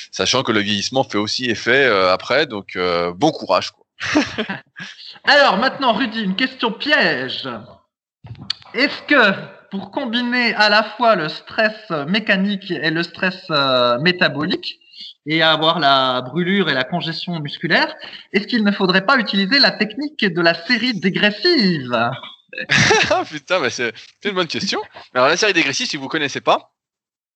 sachant 0.09 0.41
que 0.41 0.51
le 0.51 0.59
vieillissement 0.59 1.03
fait 1.03 1.19
aussi 1.19 1.51
effet 1.51 1.85
après. 1.85 2.47
Donc, 2.47 2.75
bon 3.15 3.29
courage. 3.29 3.69
Quoi. 3.69 3.85
Alors 5.25 5.57
maintenant, 5.57 5.93
Rudy, 5.93 6.23
une 6.23 6.35
question 6.35 6.71
piège. 6.71 7.47
Est-ce 8.73 9.03
que 9.03 9.35
pour 9.69 9.91
combiner 9.91 10.55
à 10.55 10.67
la 10.69 10.81
fois 10.97 11.15
le 11.15 11.29
stress 11.29 11.77
mécanique 12.07 12.71
et 12.71 12.89
le 12.89 13.03
stress 13.03 13.37
métabolique, 14.01 14.79
et 15.27 15.43
avoir 15.43 15.79
la 15.79 16.21
brûlure 16.21 16.69
et 16.71 16.73
la 16.73 16.83
congestion 16.83 17.39
musculaire, 17.39 17.93
est-ce 18.33 18.47
qu'il 18.47 18.63
ne 18.63 18.71
faudrait 18.71 19.05
pas 19.05 19.19
utiliser 19.19 19.59
la 19.59 19.69
technique 19.69 20.25
de 20.25 20.41
la 20.41 20.55
série 20.55 20.99
dégressive? 20.99 21.95
Putain, 23.29 23.59
bah, 23.59 23.69
c'est 23.69 23.93
une 24.23 24.31
bonne 24.31 24.47
question. 24.47 24.81
Alors 25.13 25.27
la 25.27 25.37
série 25.37 25.53
dégressive, 25.53 25.87
si 25.87 25.97
vous 25.97 26.07
connaissez 26.07 26.41
pas, 26.41 26.73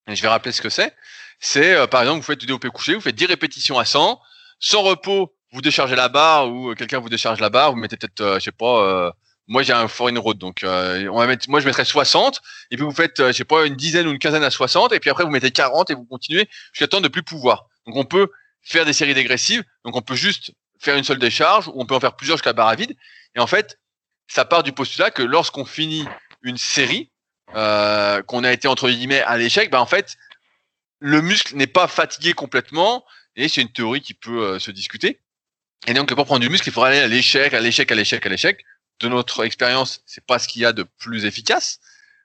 je 0.08 0.22
vais 0.22 0.28
rappeler 0.28 0.52
ce 0.52 0.62
que 0.62 0.70
c'est. 0.70 0.94
C'est 1.40 1.74
euh, 1.74 1.88
par 1.88 2.02
exemple, 2.02 2.20
vous 2.20 2.26
faites 2.26 2.40
du 2.40 2.46
développé 2.46 2.70
couché, 2.70 2.96
vous 2.96 3.02
faites 3.02 3.16
10 3.16 3.26
répétitions 3.26 3.80
à 3.80 3.86
100, 3.86 4.20
sans 4.60 4.82
repos, 4.82 5.36
vous 5.52 5.62
déchargez 5.62 5.96
la 5.96 6.10
barre 6.10 6.50
ou 6.50 6.72
euh, 6.72 6.76
quelqu'un 6.76 7.00
vous 7.00 7.10
décharge 7.10 7.40
la 7.40 7.50
barre, 7.50 7.72
vous 7.72 7.78
mettez 7.78 7.98
peut-être, 7.98 8.22
euh, 8.22 8.40
je 8.40 8.46
sais 8.46 8.52
pas, 8.52 9.14
moi 9.48 9.62
j'ai 9.62 9.74
un 9.74 9.88
foreign 9.88 10.18
road, 10.18 10.38
donc 10.38 10.62
on 10.64 11.18
va 11.18 11.28
mettre, 11.28 11.50
moi 11.50 11.60
je 11.60 11.66
mettrais 11.66 11.86
60, 11.86 12.42
et 12.72 12.78
puis 12.78 12.86
vous 12.86 12.94
faites, 12.94 13.18
je 13.18 13.32
sais 13.34 13.44
pas, 13.44 13.66
une 13.66 13.76
dizaine 13.76 14.08
ou 14.08 14.12
une 14.12 14.20
quinzaine 14.20 14.44
à 14.44 14.50
60, 14.50 14.94
et 14.94 15.00
puis 15.00 15.10
après 15.10 15.26
vous 15.26 15.32
mettez 15.32 15.52
40 15.52 15.92
et 15.92 15.96
vous 15.96 16.06
continuez 16.06 16.48
jusqu'à 16.72 16.88
temps 16.88 17.02
de 17.02 17.10
plus 17.10 17.24
pouvoir. 17.24 17.68
Donc 17.86 17.98
on 17.98 18.06
peut 18.06 18.30
faire 18.62 18.86
des 18.86 18.94
séries 18.94 19.14
dégressives, 19.14 19.64
donc 19.84 19.98
on 19.98 20.02
peut 20.02 20.16
juste 20.16 20.54
faire 20.80 20.96
une 20.96 21.04
seule 21.04 21.20
décharge, 21.20 21.68
ou 21.68 21.74
on 21.76 21.86
peut 21.86 21.96
en 21.96 22.00
faire 22.00 22.16
plusieurs 22.16 22.38
jusqu'à 22.38 22.52
la 22.52 22.54
barre 22.54 22.68
à 22.70 22.76
vide. 22.76 22.96
Et 23.36 23.40
en 23.40 23.48
fait, 23.48 23.80
ça 24.28 24.46
part 24.46 24.64
du 24.64 24.72
postulat 24.72 25.12
que 25.12 25.24
lorsqu'on 25.24 25.66
finit 25.66 26.06
une 26.42 26.58
série, 26.58 27.12
euh, 27.56 28.22
qu'on 28.24 28.44
a 28.44 28.52
été 28.52 28.68
entre 28.68 28.90
guillemets 28.90 29.22
à 29.22 29.38
l'échec, 29.38 29.70
bah 29.70 29.82
en 29.82 29.86
fait, 29.86 30.16
le 31.00 31.22
muscle 31.22 31.56
n'est 31.56 31.68
pas 31.68 31.88
fatigué 31.88 32.34
complètement, 32.34 33.06
et 33.36 33.48
c'est 33.48 33.62
une 33.62 33.72
théorie 33.72 34.02
qui 34.02 34.14
peut 34.14 34.44
euh, 34.44 34.60
se 34.60 34.72
discuter. 34.72 35.20
Et 35.88 35.94
donc 35.94 36.14
pour 36.14 36.26
prendre 36.26 36.42
du 36.42 36.50
muscle, 36.50 36.68
il 36.68 36.72
faudra 36.72 36.90
aller 36.90 37.00
à 37.00 37.08
l'échec, 37.08 37.54
à 37.54 37.60
l'échec, 37.60 37.92
à 37.92 37.96
l'échec, 37.96 38.26
à 38.26 38.30
l'échec. 38.30 38.66
De 39.00 39.08
notre 39.08 39.44
expérience, 39.44 40.02
c'est 40.06 40.26
pas 40.26 40.40
ce 40.40 40.48
qu'il 40.48 40.62
y 40.62 40.66
a 40.66 40.72
de 40.72 40.84
plus 40.84 41.26
efficace, 41.26 41.80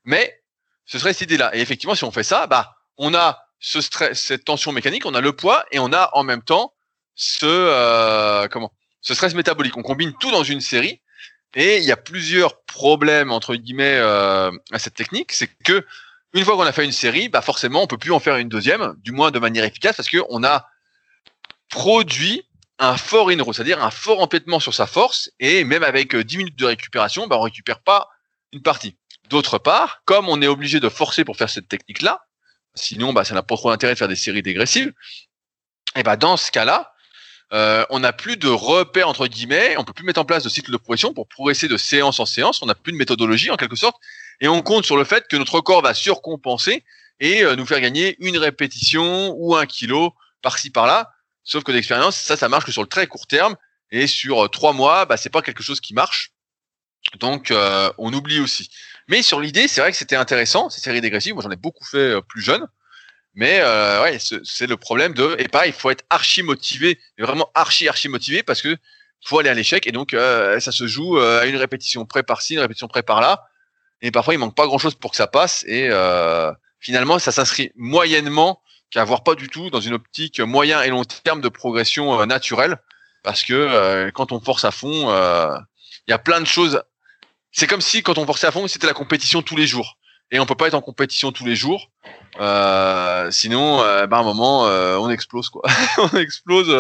mais 0.05 0.43
ce 0.85 0.99
serait 0.99 1.13
cette 1.13 1.23
idée-là. 1.23 1.55
Et 1.55 1.61
effectivement, 1.61 1.95
si 1.95 2.05
on 2.05 2.13
fait 2.13 2.23
ça, 2.23 2.47
bah 2.47 2.77
on 2.97 3.15
a 3.15 3.45
ce 3.59 3.81
stress, 3.81 4.21
cette 4.21 4.45
tension 4.45 4.73
mécanique, 4.73 5.07
on 5.07 5.15
a 5.15 5.21
le 5.21 5.33
poids 5.33 5.65
et 5.73 5.79
on 5.79 5.93
a 5.93 6.11
en 6.13 6.23
même 6.23 6.43
temps 6.43 6.75
ce 7.15 7.47
euh, 7.47 8.49
comment 8.49 8.73
ce 9.01 9.15
stress 9.15 9.35
métabolique. 9.35 9.77
On 9.77 9.83
combine 9.83 10.13
tout 10.21 10.31
dans 10.31 10.45
une 10.45 10.61
série 10.61 11.01
et 11.55 11.79
il 11.79 11.85
y 11.85 11.93
a 11.93 11.97
plusieurs 11.97 12.63
problèmes 12.63 13.33
entre 13.33 13.55
guillemets 13.55 13.97
euh, 13.97 14.51
à 14.71 14.79
cette 14.79 14.95
technique, 14.95 15.33
c'est 15.33 15.49
que 15.65 15.87
une 16.35 16.45
fois 16.45 16.57
qu'on 16.57 16.63
a 16.63 16.73
fait 16.73 16.85
une 16.85 16.93
série, 16.93 17.29
bah 17.29 17.43
forcément 17.43 17.83
on 17.83 17.87
peut 17.87 17.99
plus 17.99 18.13
en 18.13 18.21
faire 18.21 18.37
une 18.37 18.49
deuxième, 18.49 18.95
du 18.99 19.13
moins 19.13 19.31
de 19.31 19.39
manière 19.39 19.65
efficace 19.65 19.97
parce 19.97 20.09
que 20.09 20.19
on 20.29 20.45
a 20.45 20.67
produit 21.71 22.43
un 22.79 22.97
fort 22.97 23.31
in 23.31 23.39
c'est-à-dire 23.53 23.83
un 23.83 23.91
fort 23.91 24.21
empiètement 24.21 24.61
sur 24.61 24.75
sa 24.75 24.87
force 24.87 25.31
et 25.41 25.65
même 25.65 25.83
avec 25.83 26.15
10 26.15 26.35
euh, 26.35 26.39
minutes 26.39 26.59
de 26.59 26.67
récupération, 26.67 27.27
bah 27.27 27.37
on 27.39 27.43
récupère 27.43 27.81
pas 27.81 28.09
une 28.53 28.63
partie. 28.63 28.97
D'autre 29.31 29.59
part, 29.59 30.03
comme 30.05 30.29
on 30.29 30.41
est 30.41 30.47
obligé 30.47 30.81
de 30.81 30.89
forcer 30.89 31.25
pour 31.25 31.37
faire 31.37 31.51
cette 31.51 31.69
technique 31.69 32.03
là, 32.03 32.29
Sinon, 32.79 33.13
bah, 33.13 33.25
ça 33.25 33.35
n'a 33.35 33.43
pas 33.43 33.57
trop 33.57 33.71
d'intérêt 33.71 33.95
de 33.95 33.99
faire 33.99 34.09
des 34.09 34.17
séries 34.17 34.43
dégressives. 34.43 34.93
Et 35.97 36.03
bah, 36.03 36.17
dans 36.17 36.37
ce 36.37 36.51
cas-là, 36.51 36.93
euh, 37.53 37.85
on 37.91 38.01
n'a 38.01 38.13
plus 38.13 38.37
de 38.37 38.49
repères 38.49 39.09
entre 39.09 39.27
guillemets, 39.27 39.77
on 39.79 39.85
peut 39.85 39.93
plus 39.93 40.05
mettre 40.05 40.21
en 40.21 40.25
place 40.25 40.45
de 40.45 40.49
cycle 40.49 40.71
de 40.71 40.77
progression 40.77 41.15
pour 41.15 41.27
progresser 41.29 41.69
de 41.69 41.77
séance 41.77 42.21
en 42.21 42.27
séance, 42.27 42.63
on 42.63 42.67
n'a 42.67 42.75
plus 42.75 42.93
de 42.93 42.99
méthodologie 42.99 43.51
en 43.51 43.57
quelque 43.57 43.77
sorte, 43.77 43.97
et 44.41 44.49
on 44.49 44.63
compte 44.63 44.85
sur 44.85 44.97
le 44.97 45.05
fait 45.05 45.27
que 45.29 45.37
notre 45.37 45.61
corps 45.61 45.83
va 45.83 45.95
surcompenser 45.95 46.85
et 47.21 47.43
euh, 47.43 47.57
nous 47.57 47.67
faire 47.67 47.81
gagner 47.81 48.17
une 48.21 48.39
répétition 48.39 49.35
ou 49.37 49.57
un 49.57 49.67
kilo 49.67 50.15
par-ci 50.43 50.71
par-là. 50.71 51.11
Sauf 51.43 51.65
que 51.65 51.73
d'expérience, 51.73 52.17
ça, 52.17 52.37
ça 52.37 52.49
marche 52.49 52.67
que 52.67 52.73
sur 52.73 52.83
le 52.83 52.89
très 52.89 53.07
court 53.07 53.27
terme 53.27 53.57
et 53.91 54.07
sur 54.07 54.45
euh, 54.45 54.49
trois 54.49 54.73
mois, 54.73 55.07
bah, 55.07 55.17
c'est 55.17 55.31
pas 55.31 55.43
quelque 55.43 55.63
chose 55.63 55.81
qui 55.81 55.95
marche. 55.95 56.33
Donc, 57.21 57.53
on 57.97 58.13
oublie 58.13 58.41
aussi. 58.41 58.69
Mais 59.09 59.23
sur 59.23 59.41
l'idée, 59.41 59.69
c'est 59.69 59.81
vrai 59.81 59.91
que 59.91 59.97
c'était 59.97 60.17
intéressant, 60.17 60.69
ces 60.69 60.81
séries 60.81 61.01
dégressives. 61.01 61.35
Moi, 61.35 61.43
j'en 61.43 61.51
ai 61.51 61.57
beaucoup 61.57 61.85
fait 61.85 61.97
euh, 61.97 62.21
plus 62.21 62.43
jeune. 62.43 62.67
Mais 63.39 63.61
euh, 63.61 64.03
ouais, 64.03 64.19
c'est 64.19 64.67
le 64.67 64.77
problème 64.77 65.15
de. 65.15 65.37
Et 65.39 65.47
pareil, 65.47 65.71
il 65.71 65.81
faut 65.81 65.91
être 65.91 66.05
archi 66.11 66.43
motivé, 66.43 66.99
vraiment 67.19 67.49
archi 67.55 67.89
archi 67.89 68.09
motivé 68.09 68.43
parce 68.43 68.61
que 68.61 68.77
faut 69.25 69.39
aller 69.39 69.49
à 69.49 69.55
l'échec 69.55 69.87
et 69.87 69.93
donc 69.93 70.13
euh, 70.13 70.59
ça 70.61 70.73
se 70.73 70.87
joue 70.87 71.19
à 71.19 71.47
une 71.47 71.57
répétition 71.57 72.05
près 72.05 72.23
par-ci, 72.23 72.55
une 72.55 72.61
répétition 72.61 72.89
près 72.89 73.03
par-là. 73.03 73.45
Et 74.03 74.11
parfois, 74.11 74.35
il 74.35 74.39
manque 74.39 74.57
pas 74.57 74.67
grand-chose 74.67 74.97
pour 74.97 75.13
que 75.13 75.17
ça 75.17 75.29
passe. 75.29 75.65
Et 75.69 75.89
finalement, 76.81 77.19
ça 77.19 77.33
s'inscrit 77.33 77.73
moyennement, 77.77 78.61
qu'à 78.91 79.05
voir 79.05 79.23
pas 79.23 79.35
du 79.35 79.49
tout 79.49 79.71
dans 79.71 79.81
une 79.81 79.95
optique 79.95 80.41
moyen 80.41 80.83
et 80.83 80.89
long 80.89 81.05
terme 81.05 81.41
de 81.41 81.49
progression 81.49 82.27
naturelle. 82.27 82.79
Parce 83.23 83.43
que 83.45 84.11
quand 84.11 84.33
on 84.33 84.41
force 84.41 84.65
à 84.65 84.71
fond, 84.73 85.11
il 86.07 86.11
y 86.11 86.13
a 86.13 86.19
plein 86.19 86.41
de 86.41 86.47
choses 86.47 86.83
c'est 87.53 87.67
comme 87.67 87.81
si 87.81 88.03
quand 88.03 88.19
on 88.19 88.27
forçait 88.27 88.47
à 88.47 88.53
fond, 88.53 88.67
c'était 88.69 88.87
la 88.87 88.95
compétition 88.95 89.43
tous 89.43 89.57
les 89.57 89.67
jours. 89.67 89.97
Et 90.31 90.39
on 90.39 90.47
peut 90.47 90.55
pas 90.55 90.69
être 90.69 90.75
en 90.75 90.83
compétition 90.83 91.33
tous 91.33 91.47
les 91.47 91.57
jours, 91.57 91.91
euh, 92.41 93.31
sinon, 93.31 93.83
euh, 93.83 94.07
bah, 94.07 94.19
à 94.19 94.21
un 94.21 94.25
moment, 94.25 94.67
euh, 94.67 94.97
on 94.99 95.11
explose 95.11 95.49
quoi. 95.49 95.63
on 95.99 96.17
explose, 96.17 96.71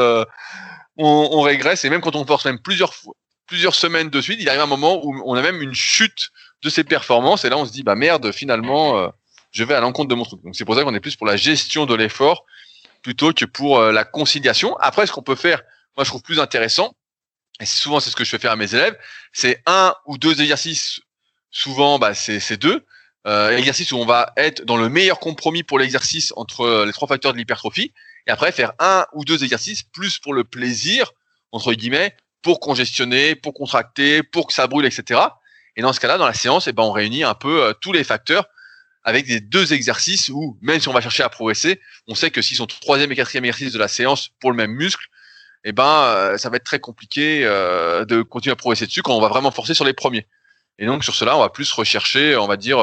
on, 0.97 1.29
on, 1.33 1.41
régresse. 1.41 1.85
Et 1.85 1.91
même 1.91 2.01
quand 2.01 2.17
on 2.17 2.25
force 2.25 2.45
même 2.45 2.61
plusieurs 2.61 2.95
fois, 2.95 3.15
plusieurs 3.47 3.75
semaines 3.75 4.11
de 4.11 4.21
suite, 4.21 4.39
il 4.41 4.49
arrive 4.49 4.61
un 4.61 4.67
moment 4.67 5.05
où 5.05 5.23
on 5.25 5.35
a 5.35 5.43
même 5.43 5.63
une 5.63 5.75
chute 5.75 6.31
de 6.63 6.71
ses 6.71 6.85
performances. 6.85 7.45
Et 7.45 7.49
là, 7.49 7.57
on 7.57 7.65
se 7.65 7.73
dit 7.73 7.83
bah 7.83 7.95
merde, 7.95 8.31
finalement, 8.33 9.13
je 9.51 9.65
vais 9.65 9.75
à 9.75 9.81
l'encontre 9.81 10.09
de 10.09 10.15
mon 10.15 10.25
truc. 10.25 10.43
Donc 10.45 10.55
c'est 10.55 10.65
pour 10.65 10.75
ça 10.75 10.85
qu'on 10.85 10.95
est 10.95 11.01
plus 11.01 11.17
pour 11.17 11.27
la 11.27 11.37
gestion 11.37 11.87
de 11.87 11.95
l'effort 11.95 12.45
plutôt 13.03 13.33
que 13.33 13.45
pour 13.45 13.81
la 13.81 14.05
conciliation. 14.05 14.77
Après, 14.79 15.07
ce 15.07 15.13
qu'on 15.13 15.23
peut 15.23 15.37
faire, 15.37 15.63
moi 15.97 16.05
je 16.05 16.11
trouve 16.11 16.23
plus 16.23 16.41
intéressant, 16.41 16.95
et 17.61 17.67
souvent 17.67 18.01
c'est 18.01 18.11
ce 18.11 18.17
que 18.17 18.25
je 18.25 18.31
fais 18.31 18.39
faire 18.39 18.53
à 18.53 18.57
mes 18.57 18.75
élèves, 18.75 18.97
c'est 19.33 19.63
un 19.67 19.95
ou 20.07 20.19
deux 20.19 20.41
exercices, 20.41 21.01
souvent 21.51 21.99
bah, 21.99 22.15
c'est 22.15 22.57
deux, 22.57 22.85
euh, 23.29 23.55
exercices 23.59 23.93
où 23.93 23.97
on 23.99 24.07
va 24.07 24.33
être 24.39 24.65
dans 24.65 24.79
le 24.79 24.89
meilleur 24.89 25.21
compromis 25.21 25.63
pour 25.63 25.79
l'exercice 25.79 26.33
entre 26.37 26.63
euh, 26.63 26.87
les 26.87 26.93
trois 26.93 27.07
facteurs 27.07 27.35
de 27.35 27.39
l'hypertrophie, 27.39 27.93
et 28.27 28.31
après 28.31 28.53
faire 28.53 28.73
un 28.79 29.05
ou 29.13 29.25
deux 29.25 29.45
exercices 29.45 29.83
plus 29.83 30.19
pour 30.19 30.33
le 30.33 30.45
plaisir, 30.45 31.13
entre 31.53 31.75
guillemets, 31.75 32.17
pour 32.41 32.59
congestionner, 32.59 33.35
pour 33.35 33.53
contracter, 33.53 34.23
pour 34.23 34.47
que 34.47 34.55
ça 34.55 34.67
brûle, 34.67 34.87
etc. 34.87 35.21
Et 35.77 35.83
dans 35.83 35.93
ce 35.93 36.01
cas-là, 36.01 36.17
dans 36.17 36.27
la 36.27 36.33
séance, 36.33 36.69
eh 36.69 36.73
ben, 36.73 36.83
on 36.85 36.91
réunit 36.91 37.23
un 37.23 37.35
peu 37.35 37.65
euh, 37.65 37.73
tous 37.79 37.93
les 37.93 38.03
facteurs 38.03 38.47
avec 39.05 39.27
des 39.27 39.41
deux 39.41 39.75
exercices 39.75 40.31
où, 40.31 40.57
même 40.63 40.81
si 40.81 40.89
on 40.89 40.95
va 40.95 41.03
chercher 41.03 41.23
à 41.23 41.29
progresser, 41.29 41.81
on 42.07 42.15
sait 42.15 42.31
que 42.31 42.41
si 42.41 42.55
son 42.55 42.67
troisième 42.67 43.13
et 43.13 43.17
quatrième 43.17 43.45
exercice 43.45 43.75
de 43.75 43.79
la 43.79 43.89
séance 43.89 44.31
pour 44.41 44.51
le 44.51 44.57
même 44.57 44.73
muscle, 44.73 45.05
eh 45.65 45.73
ben, 45.73 45.85
euh, 45.85 46.39
ça 46.39 46.49
va 46.49 46.57
être 46.57 46.65
très 46.65 46.81
compliqué 46.81 47.43
de 47.43 48.23
continuer 48.23 48.53
à 48.53 48.57
progresser 48.57 48.87
dessus 48.87 49.03
quand 49.03 49.15
on 49.15 49.21
va 49.21 49.29
vraiment 49.29 49.51
forcer 49.51 49.75
sur 49.75 49.85
les 49.85 49.93
premiers. 49.93 50.27
Et 50.79 50.87
donc, 50.87 51.05
sur 51.05 51.15
cela, 51.15 51.37
on 51.37 51.41
va 51.41 51.51
plus 51.51 51.71
rechercher, 51.73 52.37
on 52.37 52.47
va 52.47 52.57
dire, 52.57 52.79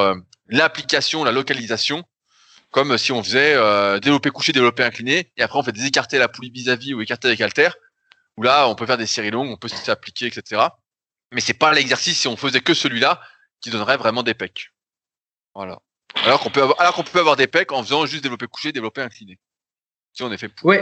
l'application, 0.47 1.23
la 1.23 1.31
localisation, 1.31 2.03
comme 2.71 2.97
si 2.97 3.11
on 3.11 3.23
faisait 3.23 3.53
développer 3.99 4.29
couché, 4.31 4.51
développer 4.51 4.83
incliné, 4.83 5.31
et 5.37 5.43
après 5.43 5.57
on 5.57 5.63
fait 5.63 5.71
des 5.71 5.85
écartés 5.85 6.17
à 6.17 6.19
la 6.19 6.27
poulie 6.27 6.49
vis-à-vis 6.49 6.93
ou 6.93 7.01
écartés 7.01 7.27
avec 7.27 7.41
halter, 7.41 7.69
où 8.37 8.43
là, 8.43 8.67
on 8.67 8.75
peut 8.75 8.85
faire 8.85 8.97
des 8.97 9.05
séries 9.05 9.31
longues, 9.31 9.49
on 9.49 9.57
peut 9.57 9.69
s'appliquer, 9.69 10.25
etc. 10.25 10.61
Mais 11.31 11.41
c'est 11.41 11.53
pas 11.53 11.71
l'exercice 11.73 12.19
si 12.19 12.27
on 12.27 12.35
faisait 12.35 12.59
que 12.59 12.73
celui-là 12.73 13.21
qui 13.61 13.69
donnerait 13.69 13.97
vraiment 13.97 14.23
des 14.23 14.33
pecs. 14.33 14.71
Voilà. 15.53 15.79
Alors 16.25 16.41
qu'on 16.41 16.49
peut 16.49 16.61
avoir, 16.61 16.79
alors 16.81 17.03
peut 17.03 17.19
avoir 17.19 17.35
des 17.35 17.47
pecs 17.47 17.71
en 17.71 17.81
faisant 17.81 18.05
juste 18.05 18.23
développer 18.23 18.47
couché, 18.47 18.71
développer 18.71 19.01
incliné. 19.01 19.39
Si 20.13 20.23
on 20.23 20.31
est 20.31 20.37
fait 20.37 20.49
pour. 20.49 20.73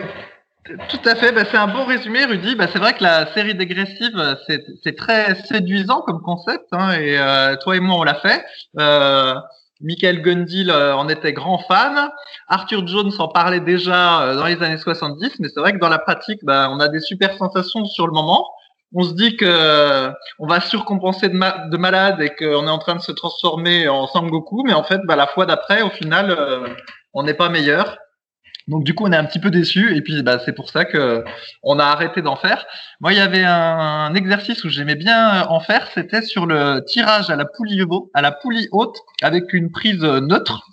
Tout 0.65 1.01
à 1.09 1.15
fait, 1.15 1.31
bah, 1.33 1.43
c'est 1.49 1.57
un 1.57 1.67
bon 1.67 1.85
résumé, 1.85 2.23
Rudy. 2.25 2.55
Bah, 2.55 2.67
c'est 2.71 2.79
vrai 2.79 2.93
que 2.93 3.03
la 3.03 3.31
série 3.33 3.53
dégressive, 3.53 4.37
c'est 4.47 4.95
très 4.95 5.35
séduisant 5.43 6.01
comme 6.01 6.21
concept, 6.21 6.67
hein, 6.71 6.91
et 6.93 7.17
euh, 7.19 7.55
toi 7.57 7.75
et 7.75 7.79
moi, 7.79 7.97
on 7.97 8.03
l'a 8.03 8.15
fait. 8.15 8.45
Euh, 8.79 9.35
Michael 9.83 10.21
Gundil 10.21 10.71
euh, 10.71 10.95
en 10.95 11.09
était 11.09 11.33
grand 11.33 11.59
fan. 11.59 12.09
Arthur 12.47 12.87
Jones 12.87 13.11
en 13.19 13.27
parlait 13.27 13.59
déjà 13.59 14.21
euh, 14.21 14.35
dans 14.35 14.45
les 14.45 14.61
années 14.63 14.77
70, 14.77 15.39
mais 15.39 15.49
c'est 15.49 15.59
vrai 15.59 15.73
que 15.73 15.77
dans 15.77 15.89
la 15.89 15.99
pratique, 15.99 16.39
bah, 16.43 16.69
on 16.71 16.79
a 16.79 16.87
des 16.87 17.01
super 17.01 17.37
sensations 17.37 17.85
sur 17.85 18.07
le 18.07 18.13
moment. 18.13 18.47
On 18.95 19.03
se 19.03 19.13
dit 19.13 19.35
que 19.35 19.45
euh, 19.45 20.11
on 20.39 20.47
va 20.47 20.61
surcompenser 20.61 21.27
de, 21.27 21.69
de 21.69 21.77
malade 21.77 22.21
et 22.21 22.29
qu'on 22.29 22.65
est 22.67 22.71
en 22.71 22.77
train 22.77 22.95
de 22.95 23.01
se 23.01 23.11
transformer 23.11 23.87
en 23.89 24.07
Sangoku, 24.07 24.63
mais 24.65 24.73
en 24.73 24.83
fait, 24.83 25.01
bah, 25.05 25.15
la 25.15 25.27
fois 25.27 25.45
d'après, 25.45 25.81
au 25.81 25.89
final, 25.89 26.37
on 27.13 27.23
n'est 27.23 27.33
pas 27.33 27.49
meilleur. 27.49 27.97
Donc 28.67 28.83
du 28.83 28.93
coup, 28.93 29.05
on 29.05 29.11
est 29.11 29.17
un 29.17 29.25
petit 29.25 29.39
peu 29.39 29.51
déçu 29.51 29.95
et 29.95 30.01
puis 30.01 30.23
bah, 30.23 30.39
c'est 30.43 30.53
pour 30.53 30.69
ça 30.69 30.85
que 30.85 31.23
on 31.63 31.79
a 31.79 31.85
arrêté 31.85 32.21
d'en 32.21 32.35
faire. 32.35 32.65
Moi, 33.01 33.13
il 33.13 33.17
y 33.17 33.21
avait 33.21 33.43
un, 33.43 34.13
exercice 34.15 34.63
où 34.63 34.69
j'aimais 34.69 34.95
bien 34.95 35.45
en 35.47 35.59
faire, 35.59 35.87
c'était 35.93 36.21
sur 36.21 36.45
le 36.45 36.83
tirage 36.85 37.29
à 37.29 37.35
la 37.35 37.45
poulie 37.45 38.67
haute 38.71 38.97
avec 39.21 39.53
une 39.53 39.71
prise 39.71 40.01
neutre. 40.01 40.63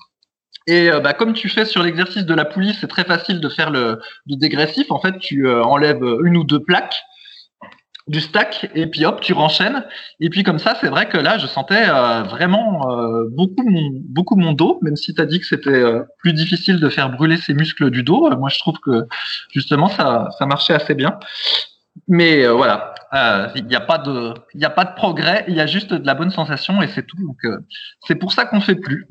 Et 0.67 0.91
euh, 0.91 1.01
bah, 1.01 1.15
comme 1.15 1.33
tu 1.33 1.49
fais 1.49 1.65
sur 1.65 1.83
l'exercice 1.83 2.25
de 2.25 2.35
la 2.35 2.45
poulie, 2.45 2.75
c'est 2.81 2.87
très 2.87 3.05
facile 3.05 3.41
de 3.41 3.49
faire 3.49 3.71
le, 3.71 3.99
le 4.27 4.37
dégressif. 4.37 4.91
En 4.91 5.01
fait, 5.01 5.19
tu 5.19 5.49
euh, 5.49 5.65
enlèves 5.65 6.05
une 6.25 6.37
ou 6.37 6.45
deux 6.45 6.63
plaques 6.63 7.03
du 8.11 8.21
stack 8.21 8.69
et 8.75 8.89
puis 8.89 9.07
hop 9.07 9.21
tu 9.21 9.33
renchaînes. 9.33 9.85
Et 10.19 10.31
puis 10.31 10.43
comme 10.43 10.59
ça 10.59 10.77
c'est 10.81 10.89
vrai 10.89 11.09
que 11.09 11.17
là 11.17 11.39
je 11.39 11.47
sentais 11.47 11.89
euh, 11.89 12.25
vraiment 12.25 12.91
euh, 12.91 13.29
beaucoup 13.31 13.63
mon 13.63 13.89
beaucoup 13.93 14.35
mon 14.35 14.53
dos 14.53 14.81
même 14.83 14.97
si 14.97 15.15
tu 15.15 15.23
as 15.23 15.27
dit 15.27 15.39
que 15.39 15.47
c'était 15.47 15.71
euh, 15.71 16.03
plus 16.19 16.33
difficile 16.33 16.81
de 16.81 16.89
faire 16.89 17.11
brûler 17.11 17.37
ses 17.37 17.55
muscles 17.55 17.89
du 17.91 18.03
dos 18.03 18.29
moi 18.37 18.49
je 18.49 18.59
trouve 18.59 18.79
que 18.81 19.07
justement 19.53 19.89
ça 19.89 20.29
ça 20.39 20.47
marchait 20.47 20.75
assez 20.75 20.95
bien. 20.95 21.21
Mais 22.09 22.47
voilà 22.49 22.95
il 23.55 23.67
n'y 23.67 23.77
a 23.77 23.81
pas 23.81 23.99
de 23.99 24.35
il 24.55 24.65
a 24.65 24.71
pas 24.71 24.85
de 24.85 24.95
progrès 24.95 25.45
il 25.47 25.55
y 25.55 25.61
a 25.61 25.67
juste 25.67 25.95
de 25.95 26.05
la 26.05 26.15
bonne 26.15 26.31
sensation 26.31 26.83
et 26.83 26.89
c'est 26.89 27.07
tout. 27.07 27.19
Donc 27.25 27.39
c'est 28.07 28.17
pour 28.17 28.33
ça 28.33 28.45
qu'on 28.45 28.61
fait 28.61 28.75
plus. 28.75 29.07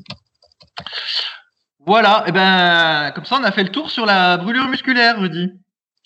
Voilà 1.86 2.24
et 2.26 2.32
ben 2.32 3.12
comme 3.14 3.24
ça 3.24 3.38
on 3.40 3.44
a 3.44 3.52
fait 3.52 3.62
le 3.62 3.70
tour 3.70 3.90
sur 3.90 4.04
la 4.04 4.36
brûlure 4.36 4.68
musculaire 4.68 5.18
Rudy. 5.18 5.52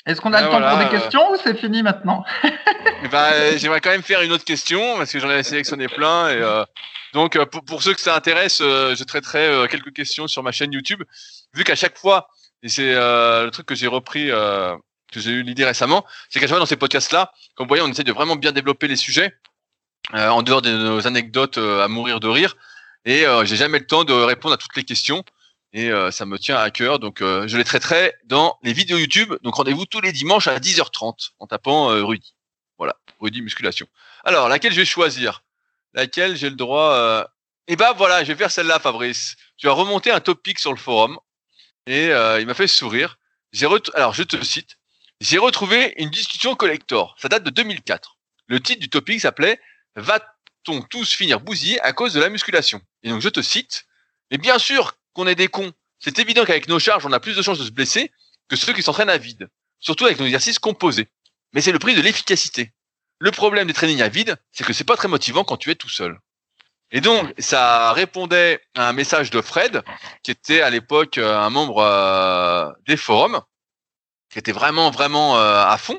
Est-ce 0.07 0.21
qu'on 0.21 0.33
a 0.35 0.43
le 0.43 0.49
temps 0.49 0.61
pour 0.61 0.79
des 0.79 0.89
questions 0.91 1.33
ou 1.33 1.37
c'est 1.43 1.57
fini 1.57 1.83
maintenant? 1.83 2.25
euh, 3.13 3.59
J'aimerais 3.59 3.81
quand 3.81 3.91
même 3.91 4.03
faire 4.03 4.23
une 4.23 4.33
autre 4.33 4.45
question 4.45 4.97
parce 4.97 5.13
que 5.13 5.19
j'en 5.19 5.31
ai 5.31 5.43
sélectionné 5.43 5.89
plein. 5.89 6.31
Et, 6.31 6.41
euh, 6.41 6.65
donc, 7.13 7.37
euh, 7.37 7.47
pour, 7.47 7.83
ceux 7.83 7.95
que 7.95 8.01
ça 8.01 8.15
intéresse, 8.15 8.59
je 8.59 9.05
traiterai 9.05 9.67
quelques 9.69 9.93
questions 9.93 10.27
sur 10.27 10.43
ma 10.43 10.53
chaîne 10.53 10.73
YouTube. 10.73 11.03
Vu 11.55 11.65
qu'à 11.65 11.77
chaque 11.77 11.99
fois, 11.99 12.29
et 12.63 12.69
c'est 12.69 12.95
le 12.95 13.51
truc 13.51 13.67
que 13.67 13.75
j'ai 13.75 13.87
repris, 13.87 14.29
que 14.29 15.21
j'ai 15.21 15.31
eu 15.31 15.43
l'idée 15.43 15.65
récemment, 15.65 16.05
c'est 16.29 16.41
qu'à 16.41 16.47
chaque 16.47 16.51
fois 16.51 16.59
dans 16.59 16.67
ces 16.67 16.77
podcasts-là, 16.77 17.33
comme 17.55 17.67
vous 17.67 17.69
voyez, 17.69 17.83
on 17.83 17.89
essaie 17.89 18.05
de 18.05 18.13
vraiment 18.13 18.37
bien 18.37 18.53
développer 18.53 18.89
les 18.89 18.97
sujets 18.97 19.33
en 20.13 20.43
dehors 20.43 20.63
de 20.63 20.71
nos 20.71 21.07
anecdotes 21.07 21.59
à 21.59 21.87
mourir 21.89 22.19
de 22.19 22.29
rire. 22.29 22.57
Et 23.05 23.25
j'ai 23.45 23.57
jamais 23.57 23.79
le 23.79 23.87
temps 23.87 24.03
de 24.03 24.13
répondre 24.13 24.55
à 24.55 24.57
toutes 24.57 24.77
les 24.77 24.85
questions 24.85 25.25
et 25.75 25.91
euh, 25.91 26.13
ça 26.13 26.25
me 26.25 26.39
tient 26.39 26.57
à 26.57 26.71
cœur. 26.71 27.01
Donc, 27.01 27.21
euh, 27.21 27.47
je 27.49 27.59
les 27.59 27.65
traiterai 27.65 28.15
dans 28.25 28.57
les 28.63 28.73
vidéos 28.73 28.97
YouTube. 28.97 29.35
Donc, 29.43 29.57
rendez-vous 29.57 29.85
tous 29.85 30.01
les 30.01 30.13
dimanches 30.13 30.47
à 30.47 30.59
10h30 30.59 31.33
en 31.41 31.47
tapant 31.47 31.91
euh, 31.91 32.05
Rudy. 32.05 32.34
Voilà, 32.79 32.97
Rudy 33.21 33.43
musculation. 33.43 33.87
Alors, 34.25 34.49
laquelle 34.49 34.73
je 34.73 34.79
vais 34.79 34.85
choisir? 34.85 35.43
Laquelle 35.93 36.37
j'ai 36.37 36.51
le 36.51 36.57
droit 36.57 37.29
Eh 37.69 37.77
ben 37.77 37.93
voilà, 37.93 38.25
je 38.25 38.29
vais 38.33 38.39
faire 38.39 38.51
celle-là, 38.51 38.81
Fabrice. 38.81 39.37
Tu 39.57 39.69
as 39.69 39.73
remonté 39.73 40.11
un 40.11 40.21
topic 40.21 40.59
sur 40.59 40.73
le 40.73 40.79
forum 40.79 41.19
et 41.87 42.07
il 42.07 42.47
m'a 42.47 42.55
fait 42.55 42.67
sourire. 42.67 43.19
J'ai 43.53 43.69
Alors, 43.95 44.15
je 44.15 44.25
te 44.25 44.43
cite. 44.43 44.77
J'ai 45.21 45.39
retrouvé 45.39 45.95
une 45.99 46.11
discussion 46.11 46.57
collector. 46.57 47.15
Ça 47.19 47.29
date 47.29 47.45
de 47.45 47.51
2004. 47.51 48.19
Le 48.49 48.61
titre 48.61 48.81
du 48.81 48.91
topic 48.91 49.21
s'appelait 49.21 49.61
Va-t-on 49.95 50.83
tous 50.83 51.13
finir 51.13 51.41
bousillés 51.41 51.81
à 51.81 51.93
cause 51.93 52.13
de 52.13 52.21
la 52.21 52.29
musculation? 52.29 52.81
Et 53.05 53.11
donc, 53.11 53.21
je 53.21 53.29
te 53.29 53.41
cite. 53.41 53.87
Mais 54.31 54.39
bien 54.39 54.59
sûr 54.59 54.95
qu'on 55.13 55.29
est 55.29 55.37
des 55.37 55.49
cons. 55.49 55.73
C'est 56.01 56.19
évident 56.19 56.45
qu'avec 56.45 56.69
nos 56.69 56.81
charges, 56.81 57.07
on 57.07 57.13
a 57.13 57.21
plus 57.21 57.37
de 57.37 57.43
chances 57.43 57.59
de 57.59 57.65
se 57.65 57.71
blesser 57.71 58.11
que 58.49 58.57
ceux 58.57 58.73
qui 58.73 58.83
s'entraînent 58.83 59.09
à 59.09 59.17
vide, 59.17 59.49
surtout 59.79 60.05
avec 60.05 60.19
nos 60.19 60.27
exercices 60.27 60.59
composés. 60.59 61.09
Mais 61.55 61.61
c'est 61.61 61.73
le 61.73 61.79
prix 61.79 61.95
de 61.95 62.03
l'efficacité. 62.03 62.73
Le 63.21 63.31
problème 63.31 63.69
des 63.69 63.73
trainings 63.73 64.03
à 64.03 64.09
vide, 64.09 64.37
c'est 64.53 64.65
que 64.65 64.73
c'est 64.73 64.85
pas 64.85 64.97
très 64.97 65.09
motivant 65.09 65.45
quand 65.45 65.57
tu 65.57 65.71
es 65.71 65.77
tout 65.77 65.89
seul. 65.89 66.19
Et 66.91 67.01
donc, 67.01 67.33
ça 67.39 67.93
répondait 67.93 68.61
à 68.77 68.89
un 68.89 68.93
message 68.93 69.31
de 69.31 69.41
Fred, 69.41 69.83
qui 70.23 70.31
était 70.31 70.61
à 70.61 70.71
l'époque 70.71 71.19
euh, 71.19 71.37
un 71.37 71.51
membre 71.51 71.79
euh, 71.79 72.71
des 72.87 72.97
forums, 72.97 73.41
qui 74.31 74.39
était 74.39 74.53
vraiment, 74.53 74.91
vraiment 74.91 75.39
euh, 75.39 75.65
à 75.65 75.79
fond, 75.79 75.99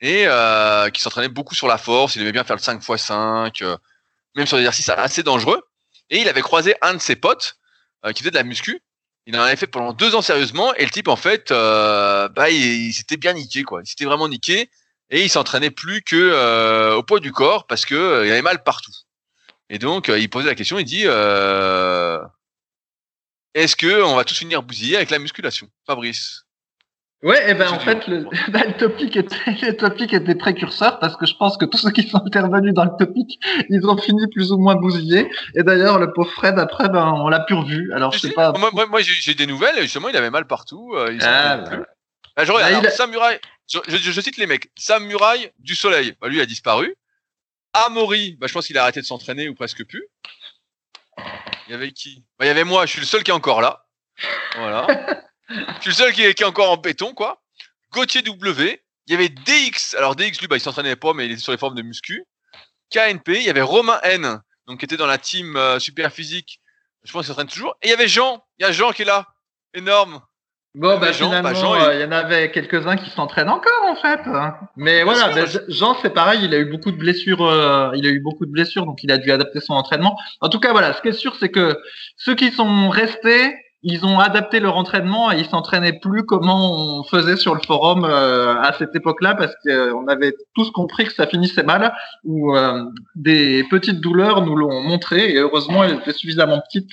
et 0.00 0.26
qui 0.92 1.00
s'entraînait 1.00 1.28
beaucoup 1.28 1.54
sur 1.54 1.68
la 1.68 1.78
force, 1.78 2.16
il 2.16 2.22
aimait 2.22 2.32
bien 2.32 2.42
faire 2.42 2.56
le 2.56 2.60
5x5, 2.60 3.78
même 4.34 4.46
sur 4.46 4.56
des 4.56 4.64
exercices 4.64 4.88
assez 4.88 5.22
dangereux. 5.22 5.62
Et 6.10 6.20
il 6.20 6.28
avait 6.28 6.42
croisé 6.42 6.74
un 6.82 6.94
de 6.94 6.98
ses 6.98 7.14
potes, 7.14 7.56
qui 8.12 8.18
faisait 8.18 8.32
de 8.32 8.36
la 8.36 8.42
muscu. 8.42 8.82
Il 9.26 9.36
en 9.36 9.42
avait 9.42 9.56
fait 9.56 9.66
pendant 9.66 9.92
deux 9.92 10.14
ans 10.14 10.22
sérieusement 10.22 10.74
et 10.74 10.84
le 10.84 10.90
type 10.90 11.08
en 11.08 11.16
fait, 11.16 11.50
euh, 11.50 12.28
bah 12.28 12.50
il, 12.50 12.92
s'était 12.92 13.16
bien 13.16 13.34
niqué 13.34 13.62
quoi. 13.62 13.80
Il 13.84 13.86
s'était 13.88 14.04
vraiment 14.04 14.28
niqué 14.28 14.68
et 15.10 15.22
il 15.22 15.30
s'entraînait 15.30 15.70
plus 15.70 16.02
que 16.02 16.16
euh, 16.16 16.96
au 16.96 17.02
poids 17.02 17.20
du 17.20 17.32
corps 17.32 17.66
parce 17.66 17.86
que 17.86 18.24
il 18.24 18.32
avait 18.32 18.42
mal 18.42 18.62
partout. 18.64 18.92
Et 19.70 19.78
donc 19.78 20.08
il 20.08 20.28
posait 20.28 20.48
la 20.48 20.54
question, 20.54 20.78
il 20.78 20.84
dit 20.84 21.06
est-ce 23.54 23.76
que 23.76 24.02
on 24.02 24.16
va 24.16 24.24
tous 24.24 24.38
finir 24.38 24.62
bousillés 24.62 24.96
avec 24.96 25.10
la 25.10 25.18
musculation, 25.18 25.68
Fabrice? 25.86 26.44
Ouais, 27.22 27.38
et 27.38 27.50
eh 27.50 27.54
ben 27.54 27.70
en 27.70 27.78
fait 27.78 28.08
le, 28.08 28.24
bah, 28.48 28.64
le 28.66 28.72
topic 28.72 29.16
était 29.16 29.36
le 29.62 29.76
topic 29.76 30.12
était 30.12 30.34
précurseur 30.34 30.98
parce 30.98 31.16
que 31.16 31.24
je 31.24 31.36
pense 31.36 31.56
que 31.56 31.64
tous 31.64 31.78
ceux 31.78 31.92
qui 31.92 32.08
sont 32.08 32.18
intervenus 32.18 32.74
dans 32.74 32.84
le 32.84 32.90
topic, 32.98 33.38
ils 33.68 33.86
ont 33.86 33.96
fini 33.96 34.26
plus 34.26 34.50
ou 34.50 34.58
moins 34.58 34.74
bousillés. 34.74 35.30
Et 35.54 35.62
d'ailleurs 35.62 36.00
le 36.00 36.12
pauvre 36.12 36.32
Fred 36.32 36.58
après 36.58 36.88
ben 36.88 37.12
on 37.16 37.28
l'a 37.28 37.38
plus 37.40 37.54
revu. 37.54 37.92
Alors 37.92 38.12
je 38.12 38.18
sais 38.18 38.32
pas. 38.32 38.50
Moi, 38.52 38.70
moi, 38.72 38.86
moi 38.86 39.00
j'ai 39.02 39.34
des 39.34 39.46
nouvelles. 39.46 39.80
Justement, 39.82 40.08
il 40.08 40.16
avait 40.16 40.30
mal 40.30 40.48
partout. 40.48 40.94
Euh, 40.96 41.16
ah, 41.22 41.58
bah. 42.36 42.44
je, 42.44 42.90
Samurai. 42.90 43.40
Je, 43.72 43.78
je, 43.86 44.20
cite 44.20 44.36
les 44.36 44.46
mecs. 44.46 44.70
Samurai 44.76 45.52
du 45.60 45.76
Soleil. 45.76 46.16
Bah, 46.20 46.26
lui 46.26 46.40
a 46.40 46.46
disparu. 46.46 46.96
Amori. 47.72 48.36
Bah, 48.40 48.48
je 48.48 48.52
pense 48.52 48.66
qu'il 48.66 48.76
a 48.78 48.82
arrêté 48.82 49.00
de 49.00 49.06
s'entraîner 49.06 49.48
ou 49.48 49.54
presque 49.54 49.84
plus. 49.84 50.08
Il 51.68 51.70
y 51.70 51.74
avait 51.74 51.92
qui? 51.92 52.24
Il 52.40 52.46
y 52.46 52.50
avait 52.50 52.64
moi. 52.64 52.84
Je 52.86 52.90
suis 52.90 53.00
le 53.00 53.06
seul 53.06 53.22
qui 53.22 53.30
est 53.30 53.34
encore 53.34 53.60
là. 53.60 53.86
Voilà. 54.56 54.88
Je 55.76 55.80
suis 55.80 55.90
le 55.90 55.94
seul 55.94 56.12
qui 56.12 56.22
est, 56.22 56.44
encore 56.44 56.70
en 56.70 56.76
béton, 56.76 57.14
quoi. 57.14 57.42
Gauthier 57.92 58.22
W. 58.22 58.82
Il 59.06 59.12
y 59.12 59.16
avait 59.16 59.28
DX. 59.28 59.94
Alors 59.96 60.16
DX, 60.16 60.40
lui, 60.40 60.46
bah, 60.48 60.56
il 60.56 60.60
s'entraînait 60.60 60.96
pas, 60.96 61.12
mais 61.12 61.26
il 61.26 61.32
était 61.32 61.40
sur 61.40 61.52
les 61.52 61.58
formes 61.58 61.74
de 61.74 61.82
muscu. 61.82 62.24
KNP. 62.90 63.36
Il 63.36 63.42
y 63.42 63.50
avait 63.50 63.62
Romain 63.62 63.98
N, 64.02 64.40
donc 64.66 64.78
qui 64.78 64.84
était 64.84 64.96
dans 64.96 65.06
la 65.06 65.18
team 65.18 65.56
euh, 65.56 65.78
super 65.78 66.12
physique. 66.12 66.60
Je 67.04 67.12
pense 67.12 67.22
qu'il 67.22 67.28
s'entraîne 67.28 67.48
toujours. 67.48 67.76
Et 67.82 67.88
il 67.88 67.90
y 67.90 67.94
avait 67.94 68.08
Jean. 68.08 68.44
Il 68.58 68.62
y 68.62 68.66
a 68.66 68.72
Jean 68.72 68.92
qui 68.92 69.02
est 69.02 69.06
là. 69.06 69.26
Énorme. 69.74 70.20
Bon, 70.74 70.98
bah, 70.98 71.12
Jean, 71.12 71.26
finalement, 71.26 71.54
Jean, 71.54 71.74
euh, 71.74 71.94
il... 71.94 72.00
y 72.00 72.04
en 72.04 72.12
avait 72.12 72.50
quelques-uns 72.50 72.96
qui 72.96 73.10
s'entraînent 73.10 73.50
encore, 73.50 73.84
en 73.86 73.94
fait. 73.94 74.20
Mais 74.76 75.02
voilà, 75.02 75.28
bah, 75.28 75.44
Jean, 75.68 75.94
c'est 76.00 76.10
pareil, 76.10 76.40
il 76.44 76.54
a 76.54 76.58
eu 76.58 76.64
beaucoup 76.64 76.90
de 76.90 76.96
blessures, 76.96 77.44
euh, 77.44 77.90
il 77.94 78.06
a 78.06 78.08
eu 78.08 78.20
beaucoup 78.20 78.46
de 78.46 78.50
blessures, 78.50 78.86
donc 78.86 79.02
il 79.02 79.12
a 79.12 79.18
dû 79.18 79.30
adapter 79.30 79.60
son 79.60 79.74
entraînement. 79.74 80.16
En 80.40 80.48
tout 80.48 80.60
cas, 80.60 80.72
voilà, 80.72 80.94
ce 80.94 81.02
qui 81.02 81.08
est 81.08 81.12
sûr, 81.12 81.36
c'est 81.38 81.50
que 81.50 81.78
ceux 82.16 82.34
qui 82.34 82.50
sont 82.52 82.88
restés, 82.88 83.54
ils 83.82 84.04
ont 84.04 84.20
adapté 84.20 84.60
leur 84.60 84.76
entraînement 84.76 85.32
et 85.32 85.38
ils 85.38 85.48
s'entraînaient 85.48 85.98
plus 85.98 86.24
comment 86.24 87.00
on 87.00 87.04
faisait 87.04 87.36
sur 87.36 87.54
le 87.54 87.60
forum 87.66 88.04
euh, 88.04 88.54
à 88.60 88.72
cette 88.74 88.94
époque-là 88.94 89.34
parce 89.34 89.54
qu'on 89.64 90.06
avait 90.06 90.34
tous 90.54 90.70
compris 90.70 91.06
que 91.06 91.12
ça 91.12 91.26
finissait 91.26 91.64
mal 91.64 91.92
ou 92.24 92.56
euh, 92.56 92.84
des 93.16 93.64
petites 93.70 94.00
douleurs 94.00 94.42
nous 94.42 94.54
l'ont 94.54 94.82
montré 94.82 95.32
et 95.32 95.38
heureusement 95.38 95.82
elles 95.82 95.96
étaient 95.96 96.12
suffisamment 96.12 96.60
petites 96.60 96.90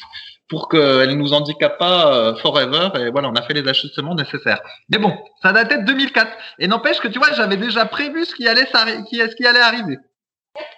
pour 0.49 0.67
qu'elle 0.67 1.15
nous 1.15 1.33
handicape 1.33 1.77
pas 1.77 2.11
euh, 2.11 2.35
forever. 2.37 2.89
Et 2.99 3.11
voilà, 3.11 3.29
on 3.29 3.33
a 3.33 3.43
fait 3.43 3.53
les 3.53 3.67
ajustements 3.67 4.15
nécessaires. 4.15 4.59
Mais 4.89 4.97
bon, 4.97 5.15
ça 5.43 5.51
datait 5.51 5.77
de 5.77 5.85
2004. 5.85 6.31
Et 6.57 6.67
n'empêche 6.67 6.99
que 6.99 7.07
tu 7.07 7.19
vois, 7.19 7.31
j'avais 7.33 7.57
déjà 7.57 7.85
prévu 7.85 8.25
ce 8.25 8.33
qui 8.33 8.47
allait, 8.47 8.65
ce 8.65 9.35
qui 9.35 9.45
allait 9.45 9.59
arriver. 9.59 9.99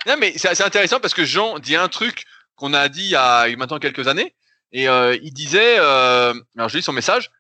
Non, 0.06 0.16
mais 0.20 0.34
c'est 0.36 0.62
intéressant 0.62 1.00
parce 1.00 1.14
que 1.14 1.24
Jean 1.24 1.58
dit 1.58 1.78
un 1.78 1.88
truc 1.88 2.26
qu'on 2.58 2.74
a 2.74 2.90
dit 2.90 3.06
il 3.06 3.12
y 3.12 3.16
a 3.16 3.48
maintenant 3.56 3.80
quelques 3.80 4.10
années. 4.10 4.36
Et 4.72 4.88
euh, 4.88 5.18
il 5.22 5.34
disait, 5.34 5.78
euh, 5.80 6.34
alors 6.56 6.70
je 6.70 6.78
lis 6.78 6.84
son 6.84 6.94
message, 6.94 7.32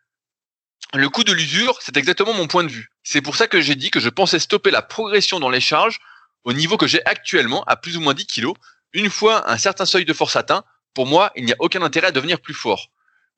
le 0.93 1.07
coût 1.09 1.23
de 1.23 1.31
l'usure, 1.31 1.77
c'est 1.81 1.95
exactement 1.95 2.33
mon 2.33 2.47
point 2.47 2.63
de 2.63 2.69
vue. 2.69 2.91
C'est 3.03 3.21
pour 3.21 3.35
ça 3.35 3.47
que 3.47 3.61
j'ai 3.61 3.75
dit 3.75 3.91
que 3.91 3.99
je 3.99 4.09
pensais 4.09 4.39
stopper 4.39 4.71
la 4.71 4.81
progression 4.81 5.39
dans 5.39 5.49
les 5.49 5.61
charges 5.61 5.99
au 6.43 6.53
niveau 6.53 6.77
que 6.77 6.87
j'ai 6.87 7.05
actuellement, 7.05 7.63
à 7.65 7.75
plus 7.75 7.97
ou 7.97 8.01
moins 8.01 8.13
10 8.13 8.25
kg. 8.25 8.47
Une 8.93 9.09
fois 9.09 9.49
un 9.49 9.57
certain 9.57 9.85
seuil 9.85 10.03
de 10.03 10.13
force 10.13 10.35
atteint, 10.35 10.63
pour 10.93 11.05
moi, 11.05 11.31
il 11.35 11.45
n'y 11.45 11.53
a 11.53 11.55
aucun 11.59 11.81
intérêt 11.81 12.07
à 12.07 12.11
devenir 12.11 12.41
plus 12.41 12.53
fort. 12.53 12.89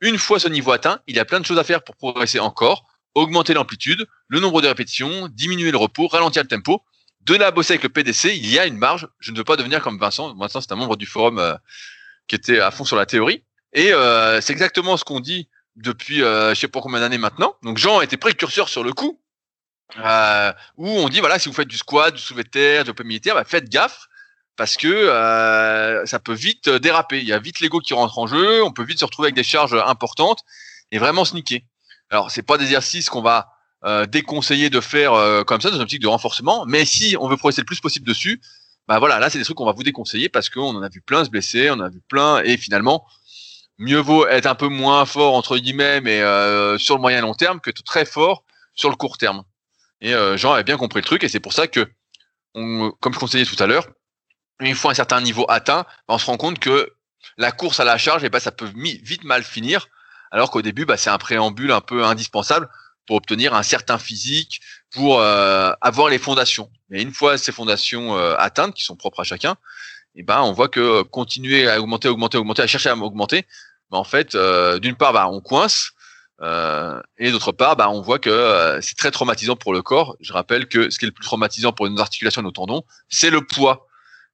Une 0.02 0.18
fois 0.18 0.40
ce 0.40 0.48
niveau 0.48 0.72
atteint, 0.72 1.00
il 1.08 1.16
y 1.16 1.20
a 1.20 1.26
plein 1.26 1.40
de 1.40 1.46
choses 1.46 1.60
à 1.60 1.64
faire 1.64 1.84
pour 1.84 1.96
progresser 1.96 2.40
encore, 2.40 2.88
augmenter 3.14 3.54
l'amplitude, 3.54 4.08
le 4.28 4.40
nombre 4.40 4.62
de 4.62 4.68
répétitions, 4.68 5.28
diminuer 5.28 5.70
le 5.70 5.78
repos, 5.78 6.08
ralentir 6.08 6.42
le 6.42 6.48
tempo. 6.48 6.84
De 7.22 7.36
là 7.36 7.48
à 7.48 7.52
bosser 7.52 7.74
avec 7.74 7.84
le 7.84 7.90
PDC, 7.90 8.36
il 8.36 8.50
y 8.50 8.58
a 8.58 8.66
une 8.66 8.78
marge. 8.78 9.08
Je 9.20 9.32
ne 9.32 9.38
veux 9.38 9.44
pas 9.44 9.56
devenir 9.56 9.82
comme 9.82 10.00
Vincent. 10.00 10.36
Vincent, 10.36 10.60
c'est 10.60 10.72
un 10.72 10.76
membre 10.76 10.98
du 10.98 11.06
forum 11.06 11.38
euh, 11.38 11.56
qui 12.28 12.36
était 12.36 12.60
à 12.60 12.72
fond 12.72 12.84
sur 12.84 12.98
la 12.98 13.06
théorie. 13.06 13.44
Et 13.74 13.94
euh, 13.94 14.42
c'est 14.42 14.54
exactement 14.54 14.98
ce 14.98 15.04
qu'on 15.04 15.20
dit 15.20 15.50
depuis 15.76 16.24
euh, 16.24 16.54
je 16.54 16.60
sais 16.60 16.68
pas 16.68 16.82
combien 16.82 17.00
d'années 17.00 17.18
maintenant. 17.18 17.56
Donc 17.64 17.78
Jean 17.78 18.02
été 18.02 18.18
précurseur 18.18 18.70
sur 18.70 18.84
le 18.84 18.94
coup, 18.94 19.20
euh, 19.98 20.54
où 20.78 20.88
on 20.88 21.10
dit 21.10 21.20
voilà 21.20 21.40
si 21.40 21.50
vous 21.50 21.56
faites 21.56 21.68
du 21.68 21.78
squat, 21.78 22.14
du 22.14 22.22
soulevé 22.22 22.44
de 22.44 22.50
terre, 22.50 22.84
du 22.84 22.92
open 22.92 23.08
militaire, 23.08 23.36
bah, 23.36 23.44
faites 23.46 23.70
gaffe 23.70 24.08
parce 24.56 24.76
que 24.76 24.88
euh, 24.88 26.06
ça 26.06 26.20
peut 26.20 26.34
vite 26.34 26.70
déraper. 26.70 27.20
Il 27.20 27.28
y 27.28 27.34
a 27.34 27.40
vite 27.40 27.60
l'ego 27.60 27.80
qui 27.80 27.94
rentre 27.94 28.18
en 28.20 28.28
jeu, 28.28 28.64
on 28.64 28.72
peut 28.72 28.84
vite 28.84 29.00
se 29.00 29.06
retrouver 29.06 29.28
avec 29.28 29.36
des 29.36 29.44
charges 29.44 29.76
importantes 29.86 30.44
et 30.92 31.00
vraiment 31.00 31.26
se 31.26 31.34
niquer. 31.34 31.66
Alors 32.10 32.30
c'est 32.30 32.44
pas 32.44 32.58
des 32.58 32.66
exercices 32.66 33.10
qu'on 33.10 33.22
va 33.22 33.50
euh, 33.86 34.06
déconseiller 34.06 34.70
de 34.70 34.80
faire 34.80 35.14
euh, 35.14 35.44
comme 35.44 35.60
ça 35.60 35.70
dans 35.70 35.78
un 35.78 35.82
optique 35.82 36.02
de 36.02 36.08
renforcement, 36.08 36.66
mais 36.66 36.86
si 36.86 37.18
on 37.20 37.28
veut 37.28 37.38
progresser 37.38 37.62
le 37.62 37.66
plus 37.66 37.82
possible 37.82 38.08
dessus, 38.08 38.40
bah 38.88 39.00
voilà, 39.00 39.20
là 39.20 39.30
c'est 39.30 39.40
des 39.40 39.44
trucs 39.44 39.58
qu'on 39.58 39.66
va 39.66 39.74
vous 39.74 39.84
déconseiller 39.84 40.30
parce 40.30 40.50
qu'on 40.50 40.76
en 40.76 40.82
a 40.82 40.90
vu 40.90 41.02
plein 41.02 41.26
se 41.26 41.30
blesser, 41.30 41.70
on 41.70 41.74
en 41.74 41.82
a 41.82 41.90
vu 41.90 42.02
plein 42.08 42.42
et 42.44 42.56
finalement 42.58 43.06
mieux 43.84 44.00
vaut 44.00 44.26
être 44.28 44.46
un 44.46 44.56
peu 44.56 44.68
moins 44.68 45.06
fort 45.06 45.36
entre 45.36 45.58
guillemets, 45.58 46.02
mais 46.02 46.22
euh, 46.22 46.78
sur 46.78 46.96
le 46.96 47.02
moyen 47.02 47.22
long 47.22 47.34
terme 47.34 47.60
que 47.60 47.70
très 47.70 48.06
fort 48.06 48.44
sur 48.74 48.90
le 48.90 48.96
court 48.96 49.18
terme. 49.18 49.44
Et 50.02 50.14
euh, 50.14 50.38
Jean 50.38 50.54
avait 50.54 50.64
bien 50.64 50.78
compris 50.78 51.02
le 51.02 51.06
truc, 51.06 51.24
et 51.24 51.30
c'est 51.30 51.40
pour 51.40 51.54
ça 51.54 51.68
que, 51.68 51.92
comme 52.54 53.14
je 53.14 53.20
conseillais 53.20 53.46
tout 53.46 53.62
à 53.62 53.68
l'heure, 53.68 53.88
une 54.60 54.76
fois 54.76 54.92
un 54.92 54.96
certain 54.96 55.22
niveau 55.22 55.46
atteint, 55.50 55.86
on 56.08 56.18
se 56.18 56.26
rend 56.26 56.38
compte 56.38 56.60
que 56.60 56.94
la 57.38 57.52
course 57.52 57.80
à 57.80 57.84
la 57.84 57.98
charge, 57.98 58.24
et 58.24 58.28
eh 58.28 58.30
ben, 58.30 58.40
ça 58.40 58.52
peut 58.52 58.72
vite 58.76 59.24
mal 59.24 59.44
finir, 59.44 59.88
alors 60.32 60.50
qu'au 60.50 60.62
début, 60.62 60.86
bah, 60.86 60.98
c'est 60.98 61.10
un 61.10 61.18
préambule 61.18 61.72
un 61.72 61.82
peu 61.82 62.04
indispensable 62.04 62.70
pour 63.06 63.18
obtenir 63.18 63.54
un 63.54 63.64
certain 63.64 63.98
physique, 63.98 64.62
pour 64.92 65.20
euh, 65.20 65.72
avoir 65.82 66.10
les 66.10 66.20
fondations. 66.20 66.72
Et 66.92 67.02
une 67.02 67.14
fois 67.14 67.38
ces 67.38 67.52
fondations 67.52 68.16
atteintes, 68.16 68.74
qui 68.74 68.84
sont 68.84 68.96
propres 68.96 69.22
à 69.22 69.24
chacun, 69.24 69.58
eh 70.16 70.24
ben 70.24 70.42
on 70.42 70.54
voit 70.54 70.70
que 70.70 71.02
continuer 71.02 71.68
à 71.68 71.82
augmenter, 71.82 72.08
augmenter, 72.08 72.38
augmenter, 72.38 72.62
à 72.62 72.68
chercher 72.68 72.90
à 72.90 72.96
augmenter, 72.96 73.46
en 73.94 74.04
fait, 74.04 74.36
euh, 74.36 74.80
d'une 74.80 74.96
part, 74.96 75.14
bah, 75.14 75.28
on 75.30 75.40
coince, 75.40 75.92
euh, 76.42 77.00
et 77.18 77.32
d'autre 77.32 77.52
part, 77.52 77.76
bah, 77.76 77.90
on 77.90 78.02
voit 78.02 78.20
que 78.20 78.30
euh, 78.30 78.82
c'est 78.82 78.98
très 78.98 79.12
traumatisant 79.12 79.56
pour 79.56 79.74
le 79.74 79.82
corps. 79.82 80.16
Je 80.20 80.34
rappelle 80.34 80.68
que 80.68 80.90
ce 80.90 80.98
qui 81.00 81.06
est 81.06 81.08
le 81.08 81.14
plus 81.14 81.24
traumatisant 81.24 81.72
pour 81.74 81.90
nos 81.90 82.00
articulations 82.02 82.42
et 82.42 82.44
nos 82.44 82.52
tendons, 82.52 82.84
c'est 83.10 83.30
le 83.30 83.42
poids. 83.42 83.88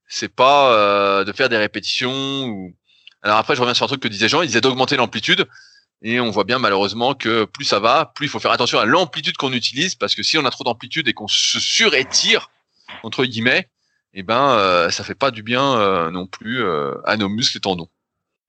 C'est 0.08 0.34
pas 0.34 1.24
de 1.24 1.32
faire 1.34 1.50
des 1.50 1.58
répétitions. 1.58 2.74
Alors 3.22 3.38
après, 3.38 3.56
je 3.56 3.62
reviens 3.62 3.76
sur 3.76 3.86
un 3.86 3.88
truc 3.88 4.02
que 4.02 4.08
disait 4.08 4.28
Jean, 4.28 4.42
il 4.42 4.48
disait 4.48 4.62
d'augmenter 4.62 4.96
l'amplitude. 4.96 5.46
Et 6.02 6.20
on 6.20 6.32
voit 6.32 6.46
bien 6.46 6.58
malheureusement 6.58 7.14
que 7.14 7.44
plus 7.44 7.66
ça 7.66 7.80
va, 7.80 8.12
plus 8.16 8.26
il 8.26 8.30
faut 8.30 8.40
faire 8.40 8.52
attention 8.52 8.80
à 8.80 8.86
l'amplitude 8.86 9.38
qu'on 9.38 9.54
utilise, 9.54 9.96
parce 9.96 10.16
que 10.16 10.24
si 10.24 10.38
on 10.38 10.46
a 10.46 10.50
trop 10.50 10.64
d'amplitude 10.64 11.08
et 11.10 11.14
qu'on 11.14 11.28
se 11.28 11.60
surétire, 11.60 12.50
entre 13.04 13.26
guillemets, 13.26 13.70
eh 14.14 14.24
ben 14.24 14.90
ça 14.90 15.04
fait 15.04 15.14
pas 15.14 15.30
du 15.30 15.44
bien 15.44 16.10
non 16.10 16.26
plus 16.26 16.64
à 17.06 17.18
nos 17.18 17.30
muscles 17.30 17.58
et 17.58 17.62
tendons. 17.62 17.90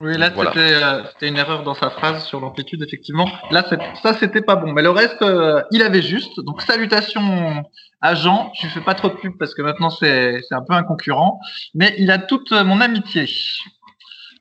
Oui, 0.01 0.16
là, 0.16 0.32
euh, 0.34 1.05
c'était 1.12 1.28
une 1.28 1.36
erreur 1.36 1.62
dans 1.62 1.74
sa 1.74 1.90
phrase 1.90 2.24
sur 2.24 2.40
l'amplitude, 2.40 2.82
effectivement. 2.82 3.30
Là, 3.51 3.62
ça, 4.03 4.14
c'était 4.14 4.40
pas 4.40 4.57
bon. 4.57 4.72
Mais 4.72 4.80
le 4.80 4.88
reste, 4.88 5.20
euh, 5.20 5.62
il 5.72 5.82
avait 5.82 6.01
juste. 6.01 6.40
Donc, 6.40 6.62
salutations 6.62 7.62
à 8.01 8.14
Jean. 8.14 8.51
Je 8.62 8.68
fais 8.68 8.80
pas 8.80 8.94
trop 8.94 9.11
de 9.11 9.14
pub 9.14 9.36
parce 9.38 9.55
que 9.55 9.61
maintenant, 9.61 9.90
c'est 9.90 10.40
un 10.53 10.62
peu 10.62 10.72
un 10.72 10.84
concurrent. 10.84 11.38
Mais 11.74 11.94
il 11.98 12.11
a 12.11 12.16
toute 12.16 12.51
mon 12.51 12.80
amitié. 12.80 13.26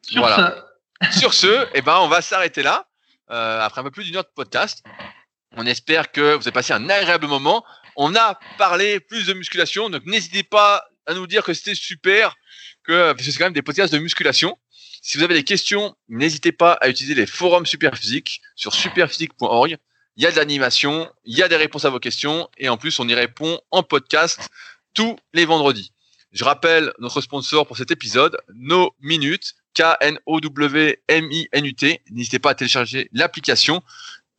Sur 0.01 0.29
ce. 0.29 1.19
sur 1.19 1.33
ce, 1.33 1.67
eh 1.73 1.81
ben, 1.81 1.97
on 1.99 2.07
va 2.07 2.21
s'arrêter 2.21 2.63
là. 2.63 2.85
Euh, 3.29 3.59
après 3.61 3.81
un 3.81 3.83
peu 3.83 3.91
plus 3.91 4.05
d'une 4.05 4.15
heure 4.15 4.23
de 4.23 4.31
podcast. 4.33 4.81
On 5.57 5.65
espère 5.65 6.11
que 6.11 6.35
vous 6.35 6.43
avez 6.43 6.51
passé 6.51 6.71
un 6.71 6.89
agréable 6.89 7.27
moment. 7.27 7.65
On 7.97 8.15
a 8.15 8.39
parlé 8.57 9.01
plus 9.01 9.27
de 9.27 9.33
musculation. 9.33 9.89
Donc, 9.89 10.05
n'hésitez 10.05 10.43
pas 10.43 10.85
à 11.05 11.13
nous 11.13 11.27
dire 11.27 11.43
que 11.43 11.53
c'était 11.53 11.75
super. 11.75 12.35
Que, 12.85 13.11
parce 13.11 13.25
que 13.25 13.31
c'est 13.31 13.37
quand 13.37 13.45
même 13.45 13.53
des 13.53 13.61
podcasts 13.61 13.93
de 13.93 13.99
musculation. 13.99 14.57
Si 15.01 15.17
vous 15.17 15.23
avez 15.23 15.33
des 15.33 15.43
questions, 15.43 15.95
n'hésitez 16.07 16.51
pas 16.51 16.73
à 16.73 16.89
utiliser 16.89 17.15
les 17.15 17.25
forums 17.25 17.65
Superphysique 17.65 18.41
sur 18.55 18.73
superphysique.org. 18.73 19.77
Il 20.17 20.23
y 20.23 20.25
a 20.25 20.31
de 20.31 20.35
l'animation, 20.35 21.09
il 21.23 21.37
y 21.37 21.43
a 21.43 21.47
des 21.47 21.55
réponses 21.55 21.85
à 21.85 21.89
vos 21.89 21.99
questions 21.99 22.49
et 22.57 22.67
en 22.67 22.77
plus 22.77 22.99
on 22.99 23.07
y 23.07 23.13
répond 23.13 23.61
en 23.71 23.83
podcast 23.83 24.49
tous 24.93 25.15
les 25.33 25.45
vendredis. 25.45 25.93
Je 26.31 26.43
rappelle 26.43 26.91
notre 26.99 27.21
sponsor 27.21 27.65
pour 27.65 27.77
cet 27.77 27.89
épisode, 27.91 28.37
No 28.53 28.93
Minutes, 28.99 29.55
K-N-O-W-M-I-N-U-T. 29.73 30.31
N'hésitez 32.11 32.39
pas 32.39 32.49
à 32.51 32.55
télécharger 32.55 33.09
l'application. 33.13 33.81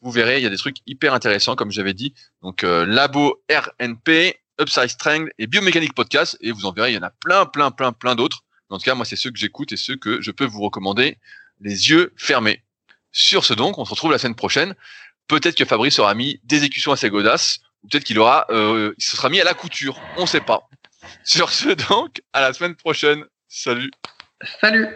Vous 0.02 0.10
verrez, 0.10 0.38
il 0.38 0.42
y 0.42 0.46
a 0.46 0.50
des 0.50 0.56
trucs 0.56 0.76
hyper 0.86 1.14
intéressants, 1.14 1.56
comme 1.56 1.70
j'avais 1.70 1.94
dit. 1.94 2.14
Donc, 2.42 2.62
euh, 2.64 2.86
Labo 2.86 3.42
RNP, 3.50 4.38
Upside 4.60 4.88
Strength 4.88 5.30
et 5.38 5.46
Biomécanique 5.46 5.94
Podcast. 5.94 6.36
Et 6.40 6.52
vous 6.52 6.66
en 6.66 6.72
verrez, 6.72 6.92
il 6.92 6.94
y 6.94 6.98
en 6.98 7.02
a 7.02 7.10
plein, 7.10 7.46
plein, 7.46 7.70
plein, 7.70 7.92
plein 7.92 8.14
d'autres. 8.14 8.44
En 8.70 8.78
tout 8.78 8.84
cas, 8.84 8.94
moi, 8.94 9.04
c'est 9.04 9.16
ceux 9.16 9.30
que 9.30 9.38
j'écoute 9.38 9.72
et 9.72 9.76
ceux 9.76 9.96
que 9.96 10.20
je 10.20 10.30
peux 10.30 10.44
vous 10.44 10.62
recommander 10.62 11.18
les 11.60 11.90
yeux 11.90 12.12
fermés. 12.16 12.62
Sur 13.12 13.44
ce 13.44 13.54
donc, 13.54 13.78
on 13.78 13.84
se 13.84 13.90
retrouve 13.90 14.12
la 14.12 14.18
semaine 14.18 14.36
prochaine. 14.36 14.74
Peut-être 15.28 15.56
que 15.56 15.64
Fabrice 15.64 15.98
aura 15.98 16.14
mis 16.14 16.40
des 16.44 16.64
écussons 16.64 16.92
assez 16.92 17.10
godasses, 17.10 17.60
ou 17.82 17.88
peut-être 17.88 18.04
qu'il 18.04 18.18
aura, 18.18 18.46
euh, 18.50 18.94
il 18.98 19.02
se 19.04 19.16
sera 19.16 19.28
mis 19.28 19.40
à 19.40 19.44
la 19.44 19.54
couture. 19.54 20.00
On 20.16 20.22
ne 20.22 20.26
sait 20.26 20.40
pas. 20.40 20.68
Sur 21.24 21.50
ce 21.50 21.70
donc, 21.88 22.22
à 22.32 22.40
la 22.40 22.52
semaine 22.52 22.74
prochaine. 22.74 23.24
Salut. 23.48 23.90
Salut. 24.60 24.88